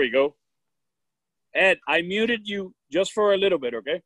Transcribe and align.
we 0.00 0.10
go. 0.10 0.34
Ed, 1.54 1.78
I 1.86 2.02
muted 2.02 2.48
you 2.48 2.74
just 2.90 3.12
for 3.12 3.34
a 3.34 3.36
little 3.36 3.58
bit, 3.58 3.74
okay? 3.74 4.00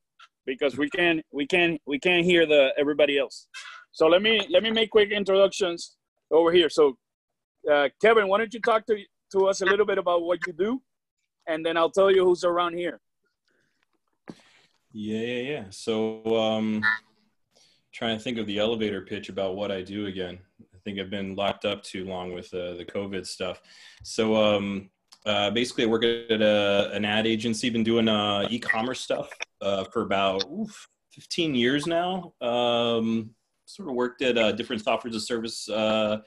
Because 0.46 0.76
we 0.76 0.88
can 0.90 1.22
we 1.32 1.46
can 1.46 1.78
we 1.86 1.98
can't 1.98 2.24
hear 2.24 2.46
the 2.46 2.72
everybody 2.76 3.18
else. 3.18 3.46
So 3.92 4.06
let 4.06 4.22
me 4.22 4.46
let 4.50 4.62
me 4.62 4.70
make 4.70 4.90
quick 4.90 5.10
introductions 5.10 5.96
over 6.30 6.50
here. 6.52 6.68
So 6.68 6.96
uh, 7.72 7.88
Kevin, 8.02 8.28
why 8.28 8.38
don't 8.38 8.52
you 8.52 8.60
talk 8.60 8.86
to 8.86 8.96
to 9.32 9.46
us 9.46 9.62
a 9.62 9.66
little 9.66 9.86
bit 9.86 9.98
about 9.98 10.22
what 10.22 10.38
you 10.46 10.52
do, 10.52 10.82
and 11.46 11.64
then 11.64 11.76
I'll 11.76 11.90
tell 11.98 12.10
you 12.10 12.24
who's 12.24 12.44
around 12.44 12.74
here. 12.76 13.00
Yeah, 14.92 15.26
yeah, 15.32 15.42
yeah. 15.52 15.64
So 15.70 16.24
um, 16.36 16.82
trying 17.92 18.16
to 18.16 18.22
think 18.22 18.38
of 18.38 18.46
the 18.46 18.58
elevator 18.58 19.02
pitch 19.02 19.28
about 19.28 19.56
what 19.56 19.70
I 19.72 19.82
do 19.82 20.06
again. 20.06 20.38
I 20.60 20.78
think 20.84 20.98
I've 20.98 21.10
been 21.10 21.34
locked 21.34 21.64
up 21.64 21.82
too 21.82 22.04
long 22.04 22.32
with 22.32 22.52
uh, 22.52 22.74
the 22.74 22.84
COVID 22.84 23.26
stuff. 23.26 23.60
So 24.02 24.36
um, 24.36 24.90
uh, 25.26 25.50
basically, 25.50 25.84
I 25.84 25.86
work 25.86 26.04
at 26.04 26.42
a, 26.42 26.90
an 26.92 27.04
ad 27.04 27.26
agency. 27.26 27.70
Been 27.70 27.84
doing 27.84 28.08
uh, 28.08 28.46
e-commerce 28.50 29.00
stuff 29.00 29.30
uh, 29.62 29.84
for 29.84 30.02
about 30.02 30.44
oof, 30.50 30.88
15 31.12 31.54
years 31.54 31.86
now. 31.86 32.34
Um, 32.42 33.30
sort 33.64 33.88
of 33.88 33.94
worked 33.94 34.20
at 34.20 34.36
uh, 34.36 34.52
different 34.52 34.82
software 34.82 35.08
as 35.08 35.16
a 35.16 35.20
service 35.20 35.68
uh, 35.70 36.18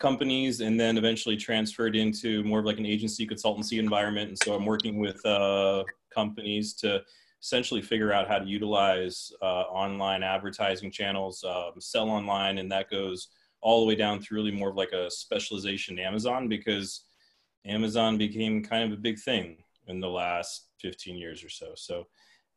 companies, 0.00 0.60
and 0.60 0.78
then 0.78 0.98
eventually 0.98 1.36
transferred 1.36 1.94
into 1.94 2.42
more 2.42 2.58
of 2.58 2.64
like 2.64 2.78
an 2.78 2.86
agency 2.86 3.26
consultancy 3.26 3.78
environment. 3.78 4.28
And 4.30 4.38
so 4.42 4.54
I'm 4.54 4.66
working 4.66 4.98
with 4.98 5.24
uh, 5.24 5.84
companies 6.12 6.74
to 6.74 7.02
essentially 7.40 7.82
figure 7.82 8.12
out 8.12 8.26
how 8.26 8.38
to 8.38 8.44
utilize 8.44 9.32
online 9.40 10.24
advertising 10.24 10.90
channels, 10.90 11.44
um, 11.44 11.72
sell 11.78 12.10
online, 12.10 12.58
and 12.58 12.70
that 12.72 12.90
goes 12.90 13.28
all 13.60 13.80
the 13.80 13.86
way 13.86 13.94
down 13.94 14.20
through 14.20 14.38
really 14.38 14.50
more 14.50 14.70
of 14.70 14.76
like 14.76 14.90
a 14.90 15.08
specialization 15.08 15.98
Amazon 16.00 16.48
because 16.48 17.04
Amazon 17.66 18.18
became 18.18 18.62
kind 18.62 18.84
of 18.84 18.98
a 18.98 19.00
big 19.00 19.18
thing 19.18 19.58
in 19.86 20.00
the 20.00 20.08
last 20.08 20.68
15 20.80 21.16
years 21.16 21.44
or 21.44 21.48
so. 21.48 21.72
So 21.74 22.06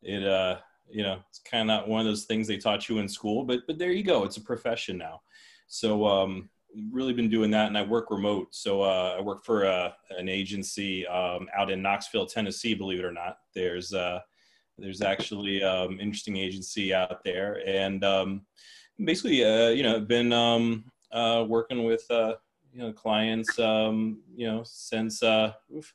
it, 0.02 0.26
uh, 0.26 0.58
you 0.88 1.02
know, 1.02 1.18
it's 1.28 1.40
kind 1.40 1.62
of 1.62 1.66
not 1.66 1.88
one 1.88 2.00
of 2.00 2.06
those 2.06 2.24
things 2.24 2.46
they 2.46 2.58
taught 2.58 2.88
you 2.88 2.98
in 2.98 3.08
school, 3.08 3.44
but 3.44 3.60
but 3.66 3.78
there 3.78 3.92
you 3.92 4.02
go. 4.02 4.24
It's 4.24 4.36
a 4.36 4.42
profession 4.42 4.96
now. 4.96 5.22
So 5.68 6.06
um, 6.06 6.48
really 6.92 7.12
been 7.12 7.30
doing 7.30 7.50
that, 7.52 7.68
and 7.68 7.76
I 7.76 7.82
work 7.82 8.10
remote. 8.10 8.48
So 8.54 8.82
uh, 8.82 9.16
I 9.18 9.20
work 9.20 9.44
for 9.44 9.64
a, 9.64 9.70
uh, 9.70 9.92
an 10.10 10.28
agency 10.28 11.06
um, 11.06 11.48
out 11.56 11.70
in 11.70 11.82
Knoxville, 11.82 12.26
Tennessee. 12.26 12.74
Believe 12.74 13.00
it 13.00 13.04
or 13.04 13.12
not, 13.12 13.38
there's 13.54 13.92
uh, 13.92 14.20
there's 14.78 15.02
actually 15.02 15.62
um, 15.62 15.98
interesting 16.00 16.36
agency 16.36 16.94
out 16.94 17.24
there, 17.24 17.60
and 17.66 18.04
um, 18.04 18.42
basically, 19.04 19.44
uh, 19.44 19.68
you 19.68 19.82
know, 19.82 20.00
been 20.00 20.32
um, 20.32 20.84
uh, 21.12 21.44
working 21.48 21.84
with 21.84 22.04
uh, 22.10 22.34
you 22.76 22.82
know 22.82 22.92
clients 22.92 23.58
um, 23.58 24.20
you 24.36 24.46
know 24.46 24.62
since 24.64 25.22
uh, 25.22 25.52
oof, 25.74 25.94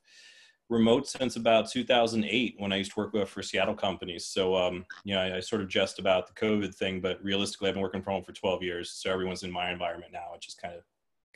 remote 0.70 1.08
since 1.08 1.36
about 1.36 1.70
2008 1.70 2.56
when 2.58 2.74
I 2.74 2.78
used 2.78 2.94
to 2.94 3.00
work 3.00 3.14
with 3.14 3.30
for 3.30 3.44
Seattle 3.44 3.76
companies. 3.76 4.26
So 4.26 4.56
um, 4.56 4.86
you 5.04 5.14
know 5.14 5.22
I, 5.22 5.38
I, 5.38 5.40
sort 5.40 5.62
of 5.62 5.70
jest 5.70 6.00
about 6.00 6.28
the 6.28 6.34
COVID 6.34 6.74
thing, 6.74 7.00
but 7.00 7.24
realistically 7.24 7.70
I've 7.70 7.76
been 7.76 7.84
working 7.84 8.02
from 8.02 8.14
home 8.14 8.24
for 8.24 8.34
12 8.34 8.64
years, 8.64 8.92
so 8.92 9.12
everyone's 9.12 9.44
in 9.44 9.52
my 9.52 9.72
environment 9.72 10.12
now, 10.12 10.30
which 10.34 10.48
is 10.48 10.56
kind 10.56 10.74
of 10.74 10.82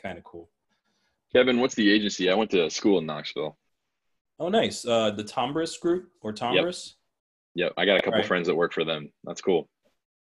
kind 0.02 0.17
of 0.17 0.23
cool. 0.23 0.49
Kevin, 1.31 1.59
what's 1.59 1.75
the 1.75 1.91
agency? 1.91 2.31
I 2.31 2.33
went 2.33 2.49
to 2.52 2.69
school 2.71 2.97
in 2.97 3.05
Knoxville. 3.05 3.57
Oh, 4.39 4.49
nice. 4.49 4.85
Uh, 4.85 5.11
the 5.11 5.23
Tombras 5.23 5.80
Group 5.80 6.09
or 6.21 6.33
Tombras. 6.33 6.93
Yep. 7.55 7.67
yep. 7.67 7.73
I 7.77 7.85
got 7.85 7.99
a 7.99 8.02
couple 8.02 8.19
right. 8.19 8.27
friends 8.27 8.47
that 8.47 8.55
work 8.55 8.73
for 8.73 8.83
them. 8.83 9.11
That's 9.23 9.41
cool. 9.41 9.69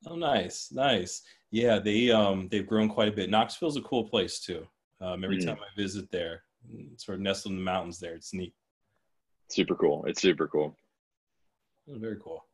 Oh, 0.08 0.16
nice, 0.16 0.70
nice. 0.72 1.24
Yeah, 1.52 1.80
they 1.80 2.10
um 2.10 2.48
they've 2.50 2.66
grown 2.66 2.88
quite 2.88 3.10
a 3.10 3.12
bit. 3.12 3.30
Knoxville's 3.30 3.76
a 3.76 3.82
cool 3.82 4.08
place 4.08 4.40
too. 4.40 4.66
Um, 5.02 5.24
every 5.24 5.38
mm. 5.38 5.46
time 5.46 5.58
I 5.60 5.76
visit 5.76 6.12
there, 6.12 6.44
sort 6.98 7.16
of 7.16 7.22
nestled 7.22 7.54
in 7.54 7.58
the 7.58 7.64
mountains 7.64 8.00
there. 8.00 8.16
It's 8.16 8.34
neat. 8.34 8.54
Super 9.50 9.76
cool. 9.76 10.06
It's 10.06 10.22
super 10.22 10.48
cool. 10.48 10.76
very 11.88 12.18
cool. 12.22 12.46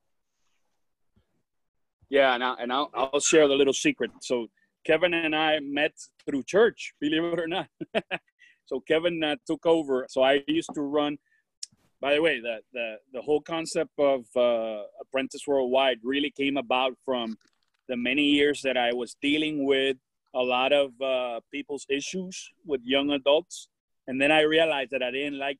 Yeah, 2.10 2.36
and, 2.36 2.44
I, 2.44 2.54
and 2.60 2.72
I'll, 2.72 2.90
I'll 2.94 3.20
share 3.20 3.48
the 3.48 3.56
little 3.56 3.74
secret. 3.74 4.12
So 4.22 4.48
Kevin 4.86 5.14
and 5.14 5.36
I 5.36 5.60
met 5.60 5.94
through 6.26 6.44
church, 6.44 6.94
believe 7.02 7.24
it 7.24 7.40
or 7.40 7.48
not. 7.48 7.68
so 8.66 8.80
Kevin 8.80 9.24
uh, 9.24 9.36
took 9.48 9.66
over. 9.66 10.06
So 10.10 10.22
I 10.22 10.44
used 10.48 10.70
to 10.76 10.82
run. 10.82 11.18
By 12.02 12.14
the 12.14 12.22
way, 12.22 12.40
the 12.40 12.60
the, 12.74 12.96
the 13.14 13.22
whole 13.22 13.42
concept 13.42 13.92
of 13.98 14.26
uh, 14.36 14.84
Apprentice 15.02 15.42
Worldwide 15.48 16.00
really 16.04 16.30
came 16.30 16.58
about 16.58 16.94
from 17.04 17.36
the 17.88 17.98
many 17.98 18.24
years 18.24 18.62
that 18.62 18.78
I 18.78 18.94
was 18.94 19.16
dealing 19.22 19.66
with 19.66 19.98
a 20.36 20.44
lot 20.44 20.74
of 20.74 20.92
uh, 21.02 21.40
people's 21.52 21.86
issues 21.90 22.52
with 22.66 22.82
young 22.84 23.10
adults. 23.12 23.70
And 24.08 24.22
then 24.22 24.32
I 24.32 24.42
realized 24.42 24.92
that 24.92 25.02
I 25.02 25.10
didn't 25.12 25.40
like 25.40 25.58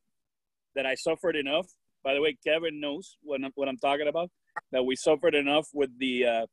that 0.74 0.86
I 0.86 0.94
suffered 0.94 1.34
enough. 1.34 1.66
By 2.04 2.14
the 2.14 2.20
way, 2.20 2.36
Kevin 2.46 2.78
knows 2.80 3.16
what 3.22 3.42
I'm, 3.42 3.50
what 3.54 3.68
I'm 3.68 3.78
talking 3.78 4.06
about. 4.06 4.30
That 4.72 4.84
we 4.84 4.94
suffered 4.94 5.34
enough 5.34 5.68
with 5.72 5.90
the 5.98 6.26
uh, 6.26 6.46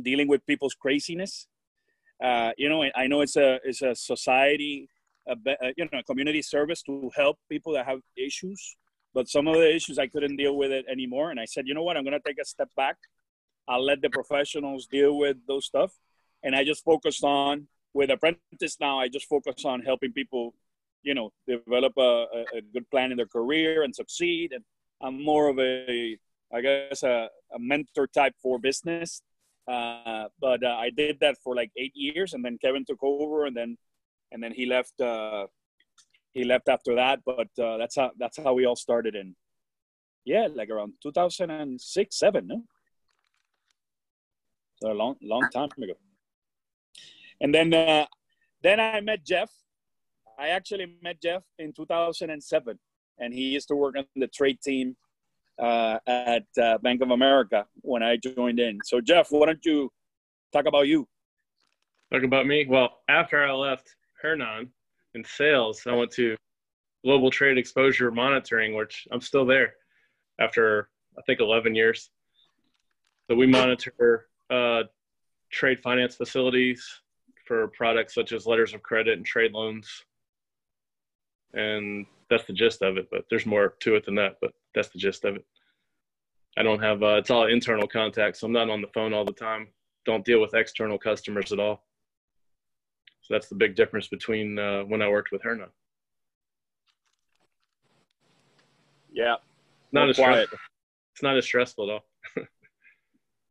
dealing 0.00 0.28
with 0.28 0.46
people's 0.46 0.74
craziness. 0.74 1.48
Uh, 2.22 2.52
you 2.56 2.68
know, 2.68 2.84
I 2.94 3.06
know 3.06 3.20
it's 3.20 3.36
a 3.36 3.58
it's 3.64 3.82
a 3.82 3.94
society, 3.94 4.88
a, 5.26 5.36
a, 5.62 5.72
you 5.76 5.88
know, 5.92 6.02
community 6.06 6.42
service 6.42 6.82
to 6.82 7.10
help 7.16 7.38
people 7.48 7.72
that 7.74 7.86
have 7.86 8.00
issues. 8.16 8.76
But 9.12 9.28
some 9.28 9.48
of 9.48 9.54
the 9.54 9.74
issues 9.74 9.98
I 9.98 10.06
couldn't 10.06 10.36
deal 10.36 10.56
with 10.56 10.70
it 10.70 10.86
anymore, 10.88 11.30
and 11.30 11.40
I 11.40 11.44
said, 11.44 11.66
you 11.66 11.74
know 11.74 11.82
what, 11.82 11.96
I'm 11.96 12.04
to 12.04 12.20
take 12.24 12.38
a 12.40 12.44
step 12.44 12.68
back. 12.76 12.96
I'll 13.68 13.84
let 13.84 14.02
the 14.02 14.10
professionals 14.10 14.86
deal 14.86 15.16
with 15.18 15.36
those 15.46 15.66
stuff 15.66 15.92
and 16.42 16.54
I 16.54 16.64
just 16.64 16.84
focused 16.84 17.24
on 17.24 17.66
with 17.92 18.10
apprentice 18.10 18.76
now. 18.80 18.98
I 18.98 19.08
just 19.08 19.26
focus 19.26 19.64
on 19.64 19.82
helping 19.82 20.12
people, 20.12 20.54
you 21.02 21.14
know, 21.14 21.32
develop 21.46 21.94
a, 21.98 22.26
a 22.54 22.60
good 22.72 22.88
plan 22.90 23.10
in 23.10 23.16
their 23.16 23.26
career 23.26 23.82
and 23.82 23.94
succeed. 23.94 24.52
And 24.52 24.64
I'm 25.02 25.22
more 25.22 25.48
of 25.48 25.58
a, 25.58 26.16
I 26.52 26.60
guess, 26.60 27.02
a, 27.02 27.28
a 27.54 27.58
mentor 27.58 28.06
type 28.06 28.34
for 28.42 28.58
business. 28.58 29.22
Uh, 29.68 30.26
but 30.40 30.64
uh, 30.64 30.76
I 30.78 30.90
did 30.90 31.20
that 31.20 31.36
for 31.44 31.54
like 31.54 31.70
eight 31.76 31.92
years, 31.94 32.32
and 32.32 32.44
then 32.44 32.58
Kevin 32.58 32.84
took 32.84 33.02
over, 33.02 33.46
and 33.46 33.56
then 33.56 33.76
and 34.32 34.42
then 34.42 34.52
he 34.52 34.66
left. 34.66 35.00
Uh, 35.00 35.46
he 36.32 36.44
left 36.44 36.68
after 36.68 36.94
that, 36.94 37.20
but 37.24 37.48
uh, 37.58 37.76
that's 37.76 37.96
how 37.96 38.12
that's 38.18 38.38
how 38.38 38.52
we 38.54 38.64
all 38.64 38.76
started 38.76 39.16
in, 39.16 39.34
yeah, 40.24 40.46
like 40.52 40.70
around 40.70 40.94
2006, 41.02 42.16
seven, 42.16 42.46
no? 42.46 42.62
So 44.82 44.92
a 44.92 44.94
long, 44.94 45.16
long 45.22 45.48
time 45.52 45.70
ago. 45.82 45.94
And 47.40 47.54
then 47.54 47.72
uh, 47.72 48.06
then 48.62 48.80
I 48.80 49.00
met 49.00 49.24
Jeff. 49.24 49.50
I 50.38 50.48
actually 50.48 50.96
met 51.02 51.20
Jeff 51.22 51.42
in 51.58 51.72
2007, 51.72 52.78
and 53.18 53.34
he 53.34 53.42
used 53.42 53.68
to 53.68 53.76
work 53.76 53.96
on 53.96 54.04
the 54.16 54.28
trade 54.28 54.60
team 54.62 54.96
uh, 55.58 55.98
at 56.06 56.46
uh, 56.60 56.78
Bank 56.78 57.02
of 57.02 57.10
America 57.10 57.66
when 57.82 58.02
I 58.02 58.16
joined 58.16 58.58
in. 58.58 58.78
So 58.84 59.00
Jeff, 59.00 59.28
why 59.30 59.46
don't 59.46 59.64
you 59.64 59.90
talk 60.52 60.66
about 60.66 60.86
you? 60.86 61.06
Talk 62.12 62.22
about 62.22 62.46
me. 62.46 62.66
Well, 62.68 63.00
after 63.08 63.44
I 63.44 63.52
left 63.52 63.94
Hernan 64.20 64.70
in 65.14 65.24
sales, 65.24 65.82
I 65.86 65.94
went 65.94 66.10
to 66.12 66.36
Global 67.04 67.30
Trade 67.30 67.58
Exposure 67.58 68.10
Monitoring, 68.10 68.74
which 68.74 69.06
I'm 69.12 69.20
still 69.20 69.46
there 69.46 69.74
after 70.38 70.88
I 71.18 71.22
think 71.22 71.40
11 71.40 71.74
years. 71.74 72.10
So 73.28 73.36
we 73.36 73.46
monitor 73.46 74.26
uh, 74.50 74.84
trade 75.50 75.80
finance 75.80 76.16
facilities, 76.16 76.84
for 77.50 77.66
products 77.66 78.14
such 78.14 78.30
as 78.30 78.46
letters 78.46 78.74
of 78.74 78.82
credit 78.84 79.16
and 79.16 79.26
trade 79.26 79.50
loans. 79.50 80.04
And 81.52 82.06
that's 82.30 82.44
the 82.44 82.52
gist 82.52 82.80
of 82.80 82.96
it, 82.96 83.08
but 83.10 83.24
there's 83.28 83.44
more 83.44 83.74
to 83.80 83.96
it 83.96 84.04
than 84.04 84.14
that, 84.14 84.36
but 84.40 84.52
that's 84.72 84.90
the 84.90 85.00
gist 85.00 85.24
of 85.24 85.34
it. 85.34 85.44
I 86.56 86.62
don't 86.62 86.80
have, 86.80 87.02
uh, 87.02 87.16
it's 87.16 87.28
all 87.28 87.48
internal 87.48 87.88
contacts. 87.88 88.38
So 88.38 88.46
I'm 88.46 88.52
not 88.52 88.70
on 88.70 88.80
the 88.80 88.86
phone 88.94 89.12
all 89.12 89.24
the 89.24 89.32
time. 89.32 89.66
Don't 90.06 90.24
deal 90.24 90.40
with 90.40 90.54
external 90.54 90.96
customers 90.96 91.50
at 91.50 91.58
all. 91.58 91.82
So 93.22 93.34
that's 93.34 93.48
the 93.48 93.56
big 93.56 93.74
difference 93.74 94.06
between 94.06 94.56
uh, 94.56 94.82
when 94.82 95.02
I 95.02 95.08
worked 95.08 95.32
with 95.32 95.42
Hernan. 95.42 95.70
Yeah. 99.10 99.34
Not 99.90 100.08
as 100.08 100.16
quiet. 100.16 100.48
It's 101.14 101.22
not 101.24 101.36
as 101.36 101.46
stressful 101.46 101.90
at 101.90 101.94
all. 101.94 102.04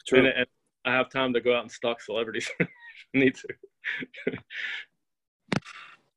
True. 0.07 0.19
And, 0.19 0.27
and, 0.27 0.47
I 0.85 0.93
have 0.93 1.09
time 1.09 1.33
to 1.33 1.41
go 1.41 1.53
out 1.53 1.63
and 1.63 1.71
stalk 1.71 1.99
celebrities. 1.99 2.49
I 2.61 2.65
need 3.13 3.35
to 3.35 3.47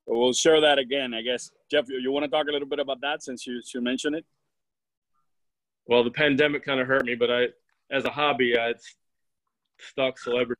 we'll 0.07 0.33
share 0.33 0.61
that 0.61 0.79
again, 0.79 1.15
I 1.15 1.23
guess. 1.23 1.51
Jeff, 1.71 1.87
you, 1.89 2.13
want 2.13 2.25
to 2.25 2.31
talk 2.31 2.47
a 2.49 2.53
little 2.53 2.69
bit 2.69 2.79
about 2.79 3.01
that 3.03 3.23
since 3.23 3.47
you, 3.47 3.61
you 3.75 3.81
mentioned 3.81 4.17
it? 4.17 4.25
Well, 5.87 6.05
the 6.05 6.11
pandemic 6.11 6.65
kind 6.65 6.81
of 6.81 6.87
hurt 6.87 7.05
me, 7.05 7.15
but 7.15 7.31
I, 7.31 7.47
as 7.91 8.05
a 8.05 8.11
hobby, 8.11 8.59
I 8.59 8.75
stalk 9.79 10.19
celebrities. 10.19 10.59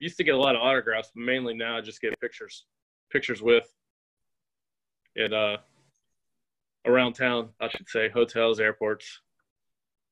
Used 0.00 0.16
to 0.16 0.24
get 0.24 0.34
a 0.34 0.38
lot 0.38 0.56
of 0.56 0.62
autographs, 0.62 1.10
but 1.14 1.22
mainly 1.22 1.54
now 1.54 1.78
I 1.78 1.80
just 1.80 2.00
get 2.00 2.18
pictures, 2.20 2.64
pictures 3.10 3.40
with 3.40 3.72
it 5.14 5.32
uh, 5.32 5.58
around 6.86 7.14
town, 7.14 7.50
I 7.60 7.68
should 7.68 7.88
say, 7.88 8.08
hotels, 8.08 8.60
airports. 8.60 9.20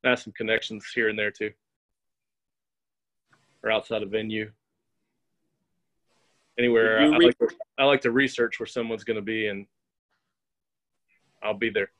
I 0.05 0.11
have 0.11 0.21
some 0.21 0.33
connections 0.33 0.87
here 0.95 1.09
and 1.09 1.19
there 1.19 1.31
too, 1.31 1.51
or 3.63 3.71
outside 3.71 4.03
of 4.03 4.11
venue 4.11 4.51
anywhere. 6.61 7.01
I 7.01 7.07
like, 7.17 7.37
I 7.79 7.85
like 7.85 8.01
to 8.03 8.11
research 8.11 8.61
where 8.61 8.67
someone's 8.67 9.05
going 9.05 9.17
to 9.17 9.23
be, 9.23 9.49
and 9.49 9.67
I'll 11.43 11.55
be 11.55 11.71
there. 11.71 11.91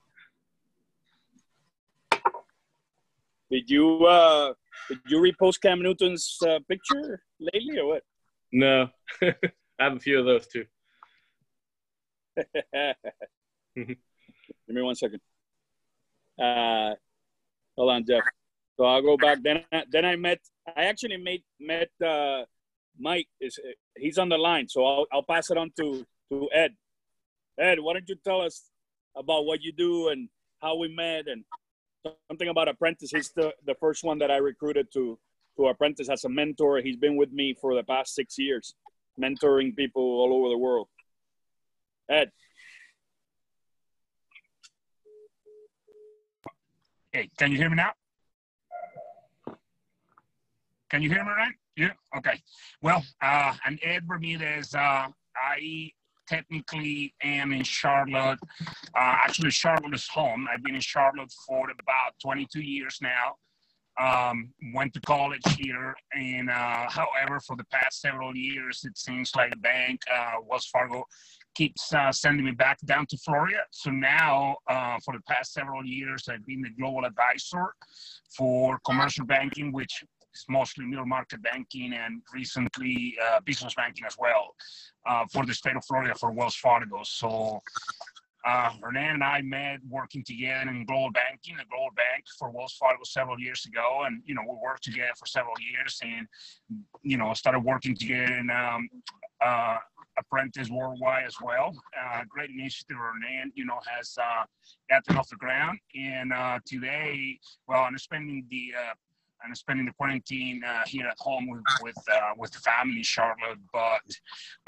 Did 3.51 3.69
you 3.69 4.05
uh, 4.07 4.53
did 4.89 4.99
you 5.09 5.19
repost 5.19 5.61
Cam 5.61 5.83
Newton's 5.83 6.39
uh, 6.47 6.61
picture 6.69 7.21
lately 7.41 7.79
or 7.79 7.87
what? 7.87 8.03
No, 8.53 8.89
I 9.23 9.35
have 9.81 9.97
a 9.97 9.99
few 9.99 10.21
of 10.21 10.27
those 10.27 10.47
too. 10.47 10.65
Give 13.75 13.97
me 14.69 14.83
one 14.83 14.95
second. 14.95 15.21
Uh, 16.41 16.95
hold 17.77 17.91
on, 17.91 18.05
Jeff. 18.07 18.23
So 18.77 18.85
I'll 18.85 19.03
go 19.03 19.17
back. 19.17 19.39
Then, 19.43 19.65
then 19.91 20.05
I 20.05 20.15
met. 20.15 20.39
I 20.77 20.85
actually 20.85 21.17
made 21.17 21.43
met 21.59 21.91
uh, 22.05 22.45
Mike. 22.99 23.29
Is 23.41 23.59
he's 23.97 24.19
on 24.19 24.29
the 24.29 24.39
line? 24.39 24.69
So 24.69 24.85
I'll 24.85 25.07
I'll 25.13 25.23
pass 25.23 25.51
it 25.51 25.57
on 25.57 25.71
to 25.79 26.07
to 26.31 26.49
Ed. 26.53 26.75
Ed, 27.59 27.81
why 27.81 27.95
don't 27.95 28.09
you 28.09 28.17
tell 28.25 28.41
us 28.41 28.71
about 29.17 29.45
what 29.45 29.61
you 29.63 29.73
do 29.73 30.09
and 30.09 30.29
how 30.61 30.77
we 30.77 30.89
met 30.89 31.27
and 31.27 31.45
something 32.29 32.49
about 32.49 32.69
apprentice. 32.69 33.11
He's 33.11 33.33
the 33.33 33.53
the 33.67 33.75
first 33.75 34.05
one 34.05 34.19
that 34.19 34.31
I 34.31 34.37
recruited 34.37 34.89
to 34.95 35.19
to 35.57 35.67
apprentice 35.67 36.09
as 36.09 36.25
a 36.25 36.29
mentor. 36.29 36.81
He's 36.81 36.97
been 36.97 37.17
with 37.17 37.33
me 37.33 37.55
for 37.61 37.75
the 37.75 37.83
past 37.83 38.15
six 38.15 38.39
years, 38.39 38.75
mentoring 39.21 39.77
people 39.77 40.03
all 40.03 40.33
over 40.33 40.49
the 40.49 40.59
world. 40.59 40.89
Ed. 42.09 42.31
Hey, 47.13 47.29
can 47.37 47.51
you 47.51 47.59
hear 47.59 47.69
me 47.69 47.77
now? 47.77 47.93
Can 50.91 51.03
you 51.03 51.09
hear 51.09 51.25
me 51.25 51.31
right? 51.31 51.55
Yeah. 51.77 51.93
Okay. 52.17 52.41
Well, 52.83 53.05
uh, 53.23 53.55
I'm 53.65 53.79
Ed 53.83 54.07
Bermudez. 54.07 54.75
Uh, 54.75 55.09
I 55.37 55.91
technically 56.29 57.15
am 57.23 57.53
in 57.53 57.63
Charlotte. 57.65 58.39
Uh, 58.95 59.17
actually, 59.25 59.51
Charlotte 59.51 59.95
is 59.95 60.07
home. 60.09 60.47
I've 60.53 60.63
been 60.63 60.75
in 60.75 60.81
Charlotte 60.81 61.33
for 61.47 61.71
about 61.71 62.15
22 62.23 62.61
years 62.61 62.99
now. 63.01 63.37
Um, 64.01 64.55
went 64.73 64.95
to 64.95 65.01
college 65.01 65.43
here, 65.59 65.95
and 66.15 66.49
uh, 66.49 66.89
however, 66.89 67.39
for 67.41 67.57
the 67.57 67.65
past 67.65 68.01
several 68.01 68.35
years, 68.35 68.83
it 68.85 68.97
seems 68.97 69.33
like 69.37 69.51
the 69.51 69.59
bank, 69.59 70.01
uh, 70.15 70.37
Wells 70.47 70.67
Fargo, 70.67 71.05
keeps 71.55 71.93
uh, 71.93 72.11
sending 72.11 72.47
me 72.47 72.53
back 72.53 72.79
down 72.87 73.05
to 73.07 73.19
Florida. 73.19 73.59
So 73.73 73.91
now, 73.91 74.57
uh, 74.69 74.97
for 75.05 75.13
the 75.13 75.23
past 75.29 75.53
several 75.53 75.85
years, 75.85 76.29
I've 76.31 76.47
been 76.47 76.63
the 76.63 76.71
global 76.71 77.05
advisor 77.05 77.75
for 78.35 78.79
commercial 78.87 79.27
banking, 79.27 79.71
which 79.71 80.03
is 80.35 80.45
mostly 80.49 80.87
middle 80.87 81.07
market 81.07 81.43
banking 81.43 81.93
and 81.93 82.23
recently 82.33 83.17
uh, 83.27 83.41
business 83.45 83.75
banking 83.75 84.05
as 84.07 84.17
well 84.19 84.55
uh, 85.07 85.25
for 85.33 85.45
the 85.47 85.55
state 85.55 85.77
of 85.77 85.85
Florida 85.85 86.15
for 86.15 86.31
Wells 86.31 86.57
Fargo. 86.57 87.01
So 87.03 87.61
uh, 88.47 88.71
Hernan 88.83 89.15
and 89.17 89.25
I 89.25 89.43
met 89.43 89.81
working 89.89 90.25
together 90.25 90.71
in 90.71 90.87
global 90.87 91.11
banking, 91.11 91.57
a 91.61 91.69
global 91.69 91.91
bank 91.95 92.25
for 92.39 92.51
Wells 92.51 92.75
Fargo 92.79 93.03
several 93.05 93.39
years 93.39 93.67
ago. 93.67 94.05
And, 94.07 94.23
you 94.25 94.35
know, 94.35 94.43
we 94.49 94.57
worked 94.63 94.85
together 94.85 95.13
for 95.19 95.27
several 95.27 95.55
years 95.61 96.01
and, 96.03 96.27
you 97.03 97.19
know, 97.19 97.35
started 97.35 97.61
working 97.61 97.95
together 97.95 98.33
in 98.35 98.51
um, 98.51 98.89
uh, 99.45 99.77
Apprentice 100.19 100.71
Worldwide 100.71 101.27
as 101.27 101.37
well. 101.43 101.75
Uh, 101.99 102.23
great 102.29 102.51
initiative, 102.51 102.97
Hernan, 102.97 103.53
you 103.55 103.65
know, 103.65 103.79
has 103.97 104.17
uh, 104.21 104.45
gotten 104.89 105.17
off 105.17 105.29
the 105.29 105.37
ground. 105.37 105.79
And 105.95 106.33
uh, 106.33 106.61
today, 106.67 107.39
well, 107.69 107.83
I'm 107.83 107.99
spending 107.99 108.47
the 108.51 108.73
I'm 109.45 109.55
spending 109.55 109.87
the 109.87 109.93
quarantine 109.93 110.63
uh, 110.65 110.83
here 110.87 111.07
at 111.07 111.17
home 111.19 111.49
with 111.49 111.63
with, 111.83 111.97
uh, 112.13 112.33
with 112.37 112.51
the 112.53 112.59
family 112.59 113.03
Charlotte, 113.03 113.59
but 113.73 114.03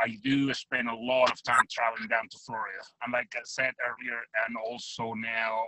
I 0.00 0.16
do 0.22 0.52
spend 0.54 0.88
a 0.88 0.94
lot 0.94 1.30
of 1.30 1.42
time 1.42 1.64
traveling 1.70 2.08
down 2.08 2.28
to 2.30 2.38
Florida. 2.38 2.82
And 3.02 3.12
like 3.12 3.32
I 3.34 3.40
said 3.44 3.72
earlier, 3.84 4.20
and 4.46 4.56
also 4.56 5.14
now 5.14 5.64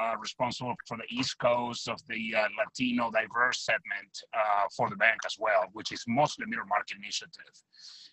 uh, 0.00 0.16
responsible 0.18 0.74
for 0.86 0.96
the 0.96 1.04
East 1.10 1.38
Coast 1.38 1.88
of 1.88 2.00
the 2.08 2.34
uh, 2.34 2.48
Latino 2.58 3.10
diverse 3.10 3.64
segment 3.64 4.10
uh, 4.34 4.66
for 4.76 4.90
the 4.90 4.96
bank 4.96 5.20
as 5.24 5.36
well, 5.38 5.66
which 5.72 5.92
is 5.92 6.04
mostly 6.08 6.44
a 6.44 6.48
middle 6.48 6.66
market 6.66 6.96
initiative. 6.98 7.54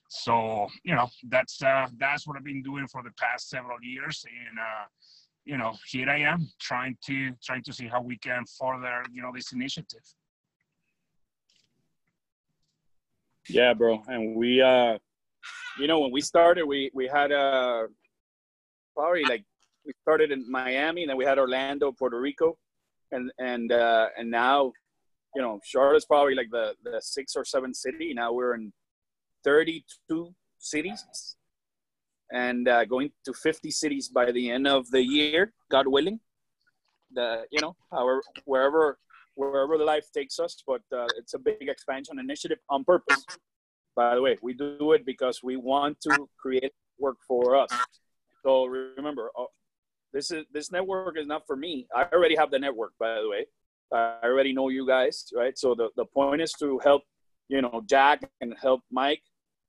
So 0.09 0.67
you 0.83 0.95
know 0.95 1.07
that's 1.29 1.61
uh, 1.61 1.87
that's 1.97 2.27
what 2.27 2.37
I've 2.37 2.43
been 2.43 2.63
doing 2.63 2.87
for 2.87 3.01
the 3.03 3.11
past 3.17 3.49
several 3.49 3.77
years, 3.81 4.25
and 4.27 4.59
you 5.45 5.57
know 5.57 5.73
here 5.87 6.09
I 6.09 6.19
am 6.19 6.49
trying 6.59 6.97
to 7.07 7.31
trying 7.43 7.63
to 7.63 7.73
see 7.73 7.87
how 7.87 8.01
we 8.01 8.17
can 8.17 8.43
further 8.59 9.03
you 9.11 9.21
know 9.21 9.31
this 9.33 9.53
initiative. 9.53 10.03
Yeah, 13.51 13.73
bro. 13.73 14.01
And 14.07 14.35
we, 14.35 14.61
uh, 14.61 14.97
you 15.77 15.87
know, 15.87 15.99
when 15.99 16.11
we 16.11 16.21
started, 16.21 16.65
we 16.65 16.89
we 16.93 17.07
had 17.07 17.31
uh, 17.31 17.87
probably 18.95 19.25
like 19.25 19.43
we 19.85 19.93
started 20.01 20.31
in 20.31 20.49
Miami, 20.49 21.03
and 21.03 21.09
then 21.09 21.17
we 21.17 21.25
had 21.25 21.37
Orlando, 21.37 21.91
Puerto 21.91 22.19
Rico, 22.19 22.57
and 23.11 23.31
and 23.37 23.71
uh, 23.71 24.07
and 24.17 24.31
now, 24.31 24.71
you 25.35 25.41
know, 25.41 25.59
Charlotte's 25.65 26.05
probably 26.05 26.35
like 26.35 26.49
the 26.51 26.75
the 26.83 27.01
six 27.01 27.35
or 27.35 27.43
seven 27.43 27.73
city. 27.73 28.13
Now 28.13 28.31
we're 28.31 28.55
in 28.55 28.71
thirty 29.43 29.83
two 30.09 30.33
cities, 30.57 31.35
and 32.31 32.67
uh, 32.67 32.85
going 32.85 33.11
to 33.25 33.33
fifty 33.33 33.71
cities 33.71 34.07
by 34.07 34.31
the 34.31 34.49
end 34.49 34.67
of 34.67 34.89
the 34.91 35.03
year, 35.03 35.53
God 35.69 35.87
willing. 35.87 36.19
The 37.13 37.43
you 37.51 37.59
know, 37.59 37.75
however, 37.91 38.21
wherever 38.45 38.97
wherever 39.35 39.77
the 39.77 39.83
life 39.83 40.07
takes 40.13 40.39
us, 40.39 40.61
but 40.65 40.81
uh, 40.95 41.07
it's 41.17 41.33
a 41.33 41.39
big 41.39 41.69
expansion 41.69 42.19
initiative 42.19 42.59
on 42.69 42.83
purpose. 42.83 43.25
By 43.95 44.15
the 44.15 44.21
way, 44.21 44.37
we 44.41 44.53
do 44.53 44.93
it 44.93 45.05
because 45.05 45.41
we 45.43 45.57
want 45.57 45.99
to 46.01 46.29
create 46.37 46.71
work 46.97 47.17
for 47.27 47.55
us. 47.55 47.69
So 48.43 48.65
remember, 48.65 49.29
uh, 49.37 49.45
this 50.13 50.31
is 50.31 50.45
this 50.51 50.71
network 50.71 51.17
is 51.17 51.27
not 51.27 51.45
for 51.45 51.55
me. 51.55 51.87
I 51.95 52.05
already 52.13 52.35
have 52.35 52.51
the 52.51 52.59
network, 52.59 52.93
by 52.99 53.15
the 53.21 53.29
way. 53.29 53.45
I 53.93 54.19
already 54.23 54.53
know 54.53 54.69
you 54.69 54.87
guys, 54.87 55.25
right? 55.35 55.57
So 55.57 55.75
the, 55.75 55.89
the 55.97 56.05
point 56.05 56.41
is 56.41 56.53
to 56.59 56.79
help, 56.79 57.03
you 57.49 57.61
know, 57.61 57.81
Jack 57.85 58.29
and 58.39 58.55
help 58.61 58.81
Mike, 58.89 59.21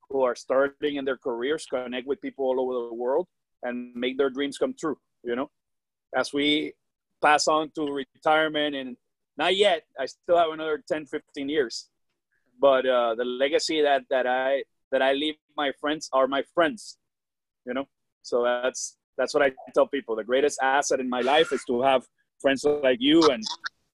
who 0.08 0.22
are 0.22 0.36
starting 0.36 0.96
in 0.96 1.04
their 1.04 1.16
careers, 1.16 1.66
connect 1.66 2.06
with 2.06 2.20
people 2.20 2.44
all 2.44 2.60
over 2.60 2.88
the 2.88 2.94
world 2.94 3.26
and 3.64 3.94
make 3.94 4.18
their 4.18 4.30
dreams 4.30 4.58
come 4.58 4.74
true. 4.78 4.96
You 5.24 5.36
know, 5.36 5.50
as 6.14 6.32
we 6.32 6.74
pass 7.22 7.48
on 7.48 7.70
to 7.74 8.04
retirement 8.14 8.74
and 8.74 8.96
not 9.37 9.56
yet. 9.56 9.82
I 9.99 10.06
still 10.06 10.37
have 10.37 10.50
another 10.50 10.82
10, 10.87 11.06
15 11.06 11.49
years. 11.49 11.88
But 12.61 12.87
uh, 12.87 13.14
the 13.14 13.25
legacy 13.25 13.82
that, 13.82 14.05
that 14.11 14.26
I 14.26 14.64
that 14.90 15.02
I 15.02 15.14
leave 15.14 15.37
my 15.56 15.73
friends 15.81 16.08
are 16.12 16.26
my 16.26 16.43
friends. 16.55 16.99
You 17.67 17.75
know? 17.75 17.88
So 18.23 18.44
that's 18.44 18.96
that's 19.17 19.34
what 19.34 19.43
I 19.43 19.52
tell 19.75 19.87
people. 19.87 20.17
The 20.17 20.25
greatest 20.25 20.58
asset 20.62 21.00
in 21.00 21.08
my 21.08 21.20
life 21.20 21.52
is 21.52 21.64
to 21.64 21.82
have 21.82 22.05
friends 22.40 22.64
like 22.64 22.99
you 23.00 23.22
and 23.31 23.43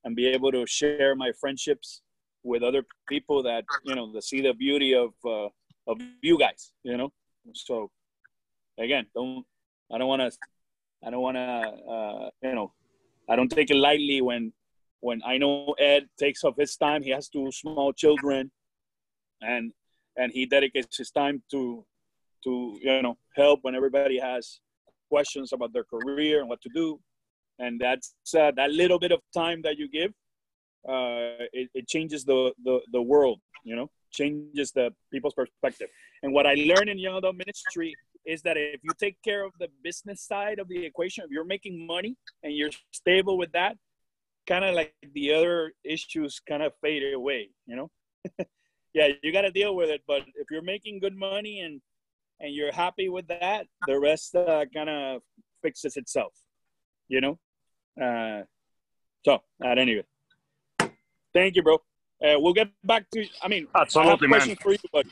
and 0.04 0.14
be 0.16 0.26
able 0.26 0.52
to 0.52 0.66
share 0.66 1.14
my 1.14 1.32
friendships 1.40 2.02
with 2.42 2.62
other 2.62 2.82
people 3.08 3.42
that 3.42 3.64
you 3.84 3.94
know 3.94 4.12
to 4.12 4.22
see 4.22 4.40
the 4.40 4.54
beauty 4.54 4.94
of 4.94 5.10
uh, 5.24 5.48
of 5.86 5.98
you 6.22 6.38
guys 6.38 6.72
you 6.82 6.96
know 6.96 7.10
so 7.54 7.90
again 8.78 9.06
don't 9.14 9.44
i 9.92 9.98
don't 9.98 10.08
want 10.08 10.22
to 10.22 10.30
i 11.04 11.10
don't 11.10 11.20
want 11.20 11.36
to 11.36 11.48
uh, 11.94 12.30
you 12.42 12.54
know 12.54 12.72
i 13.28 13.36
don't 13.36 13.50
take 13.50 13.70
it 13.70 13.76
lightly 13.76 14.20
when 14.20 14.52
when 15.00 15.20
I 15.24 15.38
know 15.38 15.74
Ed 15.78 16.08
takes 16.18 16.44
off 16.44 16.56
his 16.58 16.76
time, 16.76 17.02
he 17.02 17.10
has 17.10 17.28
two 17.28 17.50
small 17.52 17.92
children, 17.92 18.50
and 19.40 19.72
and 20.16 20.32
he 20.32 20.46
dedicates 20.46 20.96
his 20.96 21.10
time 21.10 21.42
to 21.50 21.84
to 22.44 22.78
you 22.80 23.02
know 23.02 23.16
help 23.36 23.60
when 23.62 23.74
everybody 23.74 24.18
has 24.18 24.60
questions 25.08 25.52
about 25.52 25.72
their 25.72 25.84
career 25.84 26.40
and 26.40 26.48
what 26.48 26.60
to 26.62 26.70
do, 26.74 27.00
and 27.58 27.80
that's 27.80 28.14
uh, 28.36 28.50
that 28.56 28.70
little 28.70 28.98
bit 28.98 29.12
of 29.12 29.20
time 29.34 29.62
that 29.62 29.78
you 29.78 29.88
give, 29.88 30.10
uh, 30.88 31.46
it, 31.52 31.70
it 31.74 31.88
changes 31.88 32.24
the, 32.24 32.52
the 32.64 32.80
the 32.92 33.02
world, 33.02 33.40
you 33.64 33.76
know, 33.76 33.90
changes 34.12 34.72
the 34.72 34.92
people's 35.12 35.34
perspective. 35.34 35.88
And 36.22 36.32
what 36.32 36.46
I 36.46 36.54
learned 36.54 36.88
in 36.88 36.98
young 36.98 37.16
adult 37.16 37.36
ministry 37.36 37.94
is 38.26 38.42
that 38.42 38.56
if 38.56 38.80
you 38.82 38.90
take 38.98 39.16
care 39.24 39.44
of 39.44 39.52
the 39.58 39.68
business 39.82 40.22
side 40.22 40.58
of 40.58 40.68
the 40.68 40.84
equation, 40.84 41.24
if 41.24 41.30
you're 41.30 41.44
making 41.44 41.86
money 41.86 42.16
and 42.42 42.52
you're 42.54 42.70
stable 42.90 43.38
with 43.38 43.52
that, 43.52 43.76
kind 44.48 44.64
of 44.64 44.74
like 44.74 44.94
the 45.14 45.32
other 45.32 45.72
issues 45.84 46.40
kind 46.48 46.62
of 46.62 46.72
fade 46.82 47.02
away, 47.14 47.50
you 47.66 47.76
know? 47.76 47.90
yeah, 48.94 49.08
you 49.22 49.32
got 49.32 49.42
to 49.42 49.50
deal 49.50 49.76
with 49.76 49.90
it. 49.90 50.02
But 50.08 50.22
if 50.34 50.50
you're 50.50 50.62
making 50.62 51.00
good 51.00 51.14
money 51.14 51.60
and, 51.60 51.80
and 52.40 52.54
you're 52.54 52.72
happy 52.72 53.08
with 53.08 53.28
that, 53.28 53.66
the 53.86 54.00
rest 54.00 54.34
uh, 54.34 54.64
kind 54.74 54.88
of 54.88 55.22
fixes 55.62 55.96
itself, 55.96 56.32
you 57.08 57.20
know? 57.20 57.38
Uh, 58.02 58.44
so, 59.24 59.40
at 59.62 59.78
any 59.78 59.96
rate, 59.96 60.90
thank 61.34 61.56
you, 61.56 61.62
bro. 61.62 61.74
Uh, 62.20 62.34
we'll 62.38 62.52
get 62.52 62.68
back 62.82 63.04
to. 63.12 63.24
I 63.42 63.48
mean, 63.48 63.68
absolutely, 63.76 64.26
I 64.26 64.46
man. 64.46 64.56
for 64.56 64.72
you, 64.72 64.78
but 64.92 65.06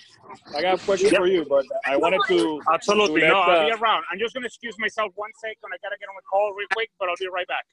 I 0.57 0.62
got 0.62 0.81
a 0.81 0.85
question 0.85 1.11
yep. 1.11 1.21
for 1.21 1.26
you. 1.28 1.47
But 1.49 1.64
I 1.85 1.97
wanted 1.97 2.21
to 2.26 2.61
absolutely 2.73 3.21
to 3.21 3.26
let, 3.28 3.33
no. 3.33 3.40
I'll 3.40 3.66
be 3.66 3.73
uh, 3.73 3.76
around. 3.76 4.02
I'm 4.11 4.19
just 4.19 4.35
gonna 4.35 4.47
excuse 4.47 4.75
myself 4.78 5.12
one 5.14 5.31
second. 5.40 5.71
I 5.73 5.78
gotta 5.83 5.97
get 6.00 6.09
on 6.09 6.16
the 6.16 6.26
call 6.28 6.52
real 6.59 6.66
quick, 6.73 6.90
but 6.99 7.09
I'll 7.09 7.14
be 7.21 7.28
right 7.28 7.47
back. 7.47 7.64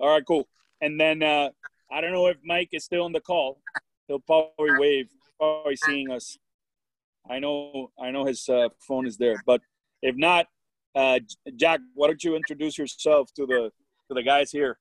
All 0.00 0.08
right, 0.08 0.24
cool. 0.26 0.48
And 0.80 0.98
then 0.98 1.22
uh, 1.22 1.50
I 1.92 2.00
don't 2.00 2.12
know 2.12 2.26
if 2.28 2.38
Mike 2.44 2.70
is 2.72 2.84
still 2.84 3.04
on 3.04 3.12
the 3.12 3.20
call. 3.20 3.60
He'll 4.08 4.20
probably 4.20 4.78
wave, 4.78 5.08
probably 5.38 5.76
seeing 5.76 6.10
us. 6.10 6.38
I 7.28 7.38
know, 7.38 7.90
I 8.00 8.10
know 8.10 8.24
his 8.24 8.48
uh, 8.48 8.70
phone 8.80 9.06
is 9.06 9.18
there, 9.18 9.42
but 9.46 9.60
if 10.02 10.16
not, 10.16 10.46
uh, 10.94 11.20
Jack, 11.54 11.80
why 11.94 12.08
don't 12.08 12.24
you 12.24 12.34
introduce 12.34 12.78
yourself 12.78 13.32
to 13.34 13.46
the 13.46 13.70
to 14.08 14.14
the 14.14 14.22
guys 14.22 14.50
here? 14.50 14.78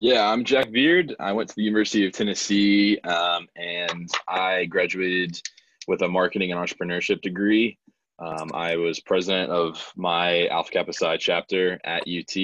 Yeah, 0.00 0.26
I'm 0.30 0.44
Jack 0.44 0.70
Beard. 0.70 1.14
I 1.18 1.32
went 1.32 1.48
to 1.48 1.54
the 1.54 1.62
University 1.62 2.06
of 2.06 2.12
Tennessee 2.12 2.98
um, 3.00 3.46
and 3.56 4.08
I 4.28 4.64
graduated 4.66 5.40
with 5.86 6.02
a 6.02 6.08
marketing 6.08 6.52
and 6.52 6.60
entrepreneurship 6.60 7.20
degree. 7.20 7.78
Um, 8.18 8.50
I 8.54 8.76
was 8.76 9.00
president 9.00 9.50
of 9.50 9.92
my 9.96 10.46
Alpha 10.46 10.70
Kappa 10.70 10.92
Psi 10.92 11.16
chapter 11.16 11.80
at 11.84 12.04
UT. 12.08 12.36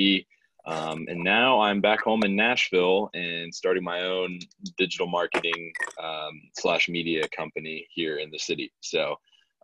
Um, 0.66 1.06
and 1.08 1.22
now 1.22 1.60
I'm 1.60 1.80
back 1.80 2.02
home 2.02 2.22
in 2.24 2.36
Nashville 2.36 3.10
and 3.14 3.54
starting 3.54 3.82
my 3.82 4.02
own 4.02 4.38
digital 4.76 5.06
marketing 5.06 5.72
um, 6.02 6.40
slash 6.58 6.88
media 6.88 7.26
company 7.34 7.86
here 7.90 8.18
in 8.18 8.30
the 8.30 8.38
city. 8.38 8.72
So 8.80 9.16